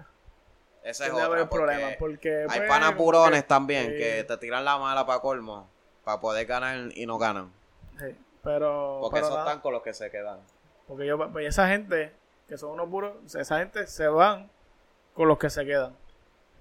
Ese 0.83 1.05
es 1.05 1.11
otra, 1.13 1.27
haber 1.27 1.49
problemas 1.49 1.97
porque 1.99 2.47
hay 2.49 2.59
pues, 2.59 2.69
panapurones 2.69 3.47
también 3.47 3.89
que 3.89 4.25
te 4.25 4.37
tiran 4.39 4.65
la 4.65 4.79
mala 4.79 5.05
para 5.05 5.21
colmo 5.21 5.69
para 6.05 6.21
poder 6.21 6.47
ganar 6.47 6.91
y 6.95 7.05
no 7.05 7.19
ganan. 7.19 7.53
Sí, 7.99 8.17
pero 8.43 8.99
porque 9.03 9.19
esos 9.19 9.37
están 9.37 9.61
con 9.61 9.75
los 9.75 9.83
que 9.83 9.93
se 9.93 10.11
quedan. 10.11 10.41
Porque 10.87 11.07
yo 11.07 11.19
pues 11.31 11.47
esa 11.47 11.69
gente 11.69 12.13
que 12.49 12.57
son 12.57 12.71
unos 12.71 12.89
puros, 12.89 13.35
esa 13.35 13.59
gente 13.59 13.87
se 13.87 14.09
van 14.09 14.51
con 15.13 15.29
los 15.29 15.37
que 15.39 15.51
se 15.51 15.67
quedan. 15.67 15.95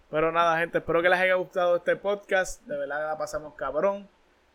Pero 0.09 0.31
nada, 0.31 0.57
gente, 0.59 0.79
espero 0.79 1.01
que 1.01 1.09
les 1.09 1.19
haya 1.19 1.35
gustado 1.35 1.77
este 1.77 1.95
podcast. 1.95 2.61
De 2.63 2.77
verdad 2.77 3.07
la 3.07 3.17
pasamos 3.17 3.53
cabrón. 3.53 4.09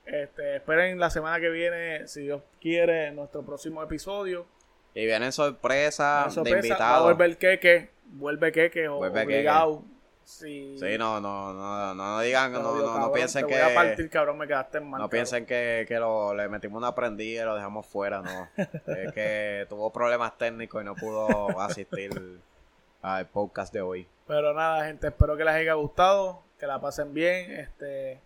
Este, 0.05 0.57
esperen 0.57 0.99
la 0.99 1.09
semana 1.11 1.41
que 1.41 1.49
viene, 1.49 2.07
si 2.09 2.23
Dios 2.23 2.43
quiere, 2.61 3.13
nuestro 3.13 3.43
próximo 3.43 3.83
episodio. 3.83 4.47
Y 4.95 5.07
vienen 5.07 5.33
sorpresas 5.33 6.35
de 6.43 6.51
invitados. 6.51 7.05
vuelve 7.05 7.25
el 7.25 7.39
queque, 7.39 7.91
vuelve 8.05 8.53
queque 8.53 8.89
o 8.89 8.99
obligado. 8.99 9.85
Sí. 10.25 10.77
sí, 10.79 10.99
no, 10.99 11.21
no, 11.21 11.53
no, 11.53 11.95
no, 11.95 12.21
digan, 12.21 12.53
no, 12.53 12.63
no, 12.63 12.99
no, 12.99 13.13
piensen 13.13 13.47
que. 13.47 13.55
Voy 13.55 13.73
a 13.73 13.75
partir, 13.75 14.09
cabrón, 14.09 14.39
me 14.39 14.47
quedaste. 14.47 14.81
No 14.81 15.11
piensen 15.11 15.45
que, 15.45 15.85
que 15.89 15.99
lo, 15.99 16.33
le 16.33 16.49
metimos 16.49 16.79
una 16.79 16.95
prendida 16.95 17.43
y 17.43 17.45
lo 17.45 17.55
dejamos 17.57 17.87
fuera, 17.87 18.23
no. 18.23 18.49
es 18.97 19.13
que 19.13 19.67
tuvo 19.69 19.93
problemas 19.93 20.39
técnicos 20.39 20.81
y 20.81 20.85
no 20.85 20.95
pudo 20.95 21.61
asistir 21.61 22.41
al 23.03 23.27
podcast 23.27 23.73
de 23.73 23.83
hoy. 23.83 24.07
Pero 24.27 24.55
nada, 24.55 24.85
gente, 24.87 25.09
espero 25.09 25.37
que 25.37 25.45
les 25.45 25.55
haya 25.55 25.75
gustado, 25.75 26.43
que 26.59 26.67
la 26.67 26.81
pasen 26.81 27.13
bien, 27.13 27.51
este. 27.53 28.21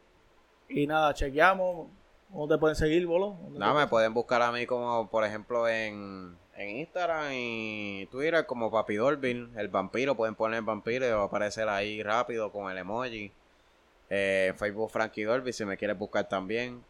Y 0.68 0.86
nada, 0.86 1.14
chequeamos. 1.14 1.88
¿Cómo 2.30 2.48
te 2.48 2.58
pueden 2.58 2.76
seguir, 2.76 3.06
Bolo? 3.06 3.36
No, 3.50 3.74
me 3.74 3.86
pueden 3.86 4.12
buscar 4.12 4.42
a 4.42 4.52
mí 4.52 4.66
como, 4.66 5.08
por 5.08 5.24
ejemplo, 5.24 5.66
en 5.68 6.36
en 6.56 6.76
Instagram 6.76 7.32
y 7.32 8.06
Twitter 8.10 8.46
como 8.46 8.70
Papi 8.70 8.96
Dolvin, 8.96 9.52
el 9.56 9.68
vampiro, 9.68 10.14
pueden 10.14 10.34
poner 10.34 10.62
vampiro 10.62 11.06
y 11.06 11.10
va 11.10 11.22
a 11.22 11.24
aparecer 11.24 11.68
ahí 11.68 12.02
rápido 12.02 12.50
con 12.50 12.70
el 12.70 12.78
emoji. 12.78 13.32
Eh, 14.08 14.54
Facebook 14.56 14.90
Frankie 14.90 15.24
Dolby 15.24 15.52
si 15.52 15.64
me 15.64 15.76
quieres 15.76 15.98
buscar 15.98 16.28
también. 16.28 16.82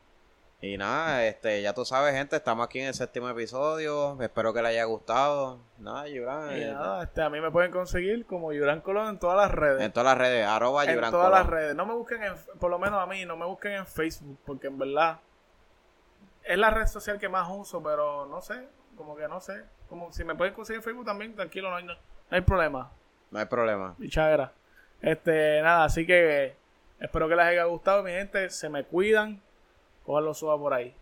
Y 0.61 0.79
nada, 0.79 1.27
este, 1.27 1.61
ya 1.61 1.75
tú 1.75 1.85
sabes, 1.85 2.15
gente, 2.15 2.37
estamos 2.37 2.65
aquí 2.65 2.81
en 2.81 2.87
el 2.87 2.95
séptimo 2.95 3.29
episodio. 3.29 4.17
Espero 4.23 4.55
que 4.55 4.63
les 4.63 4.71
haya 4.71 4.85
gustado. 4.85 5.59
Nada, 5.79 6.09
Yuran. 6.09 6.51
Eh, 6.53 6.73
nada, 6.73 7.05
este, 7.05 7.23
a 7.23 7.29
mí 7.29 7.41
me 7.41 7.51
pueden 7.51 7.71
conseguir 7.71 8.25
como 8.25 8.55
Yuran 8.55 8.81
Colón 8.81 9.09
en 9.09 9.19
todas 9.19 9.37
las 9.37 9.51
redes. 9.51 9.83
En 9.83 9.93
todas 9.93 10.07
las 10.07 10.19
redes, 10.19 10.47
arroba 10.47 10.85
En 10.85 10.99
todas 11.11 11.31
las 11.31 11.47
redes. 11.47 11.75
No 11.75 11.85
me 11.85 11.93
busquen 11.93 12.23
en, 12.23 12.33
por 12.59 12.71
lo 12.71 12.79
menos 12.79 13.03
a 13.03 13.07
mí, 13.07 13.27
no 13.27 13.37
me 13.37 13.45
busquen 13.45 13.73
en 13.73 13.87
Facebook, 13.87 14.39
porque 14.47 14.69
en 14.69 14.79
verdad 14.79 15.21
es 16.47 16.57
la 16.57 16.71
red 16.71 16.87
social 16.87 17.19
que 17.19 17.29
más 17.29 17.49
uso, 17.51 17.83
pero 17.83 18.27
no 18.27 18.41
sé, 18.41 18.67
como 18.97 19.17
que 19.17 19.29
no 19.29 19.41
sé. 19.41 19.65
Como 19.89 20.13
si 20.13 20.25
me 20.25 20.35
pueden 20.35 20.55
conseguir 20.55 20.83
Facebook 20.83 21.05
también, 21.05 21.35
tranquilo, 21.35 21.71
no 21.71 21.77
hay, 21.77 21.85
no, 21.85 21.95
hay 22.31 22.41
problema. 22.41 22.91
No 23.31 23.39
hay 23.39 23.47
problema. 23.47 23.95
Bichagra. 23.99 24.53
Este, 25.01 25.61
nada, 25.63 25.85
así 25.85 26.07
que 26.07 26.57
espero 26.99 27.29
que 27.29 27.37
les 27.37 27.45
haya 27.45 27.65
gustado, 27.65 28.03
mi 28.03 28.11
gente. 28.11 28.51
Se 28.51 28.69
me 28.69 28.85
cuidan. 28.85 29.41
Cojan 30.05 30.25
los 30.25 30.39
suba 30.39 30.57
por 30.59 30.73
ahí. 30.73 30.95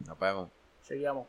Nos 0.00 0.18
vemos. 0.18 0.50
Seguimos. 0.82 1.26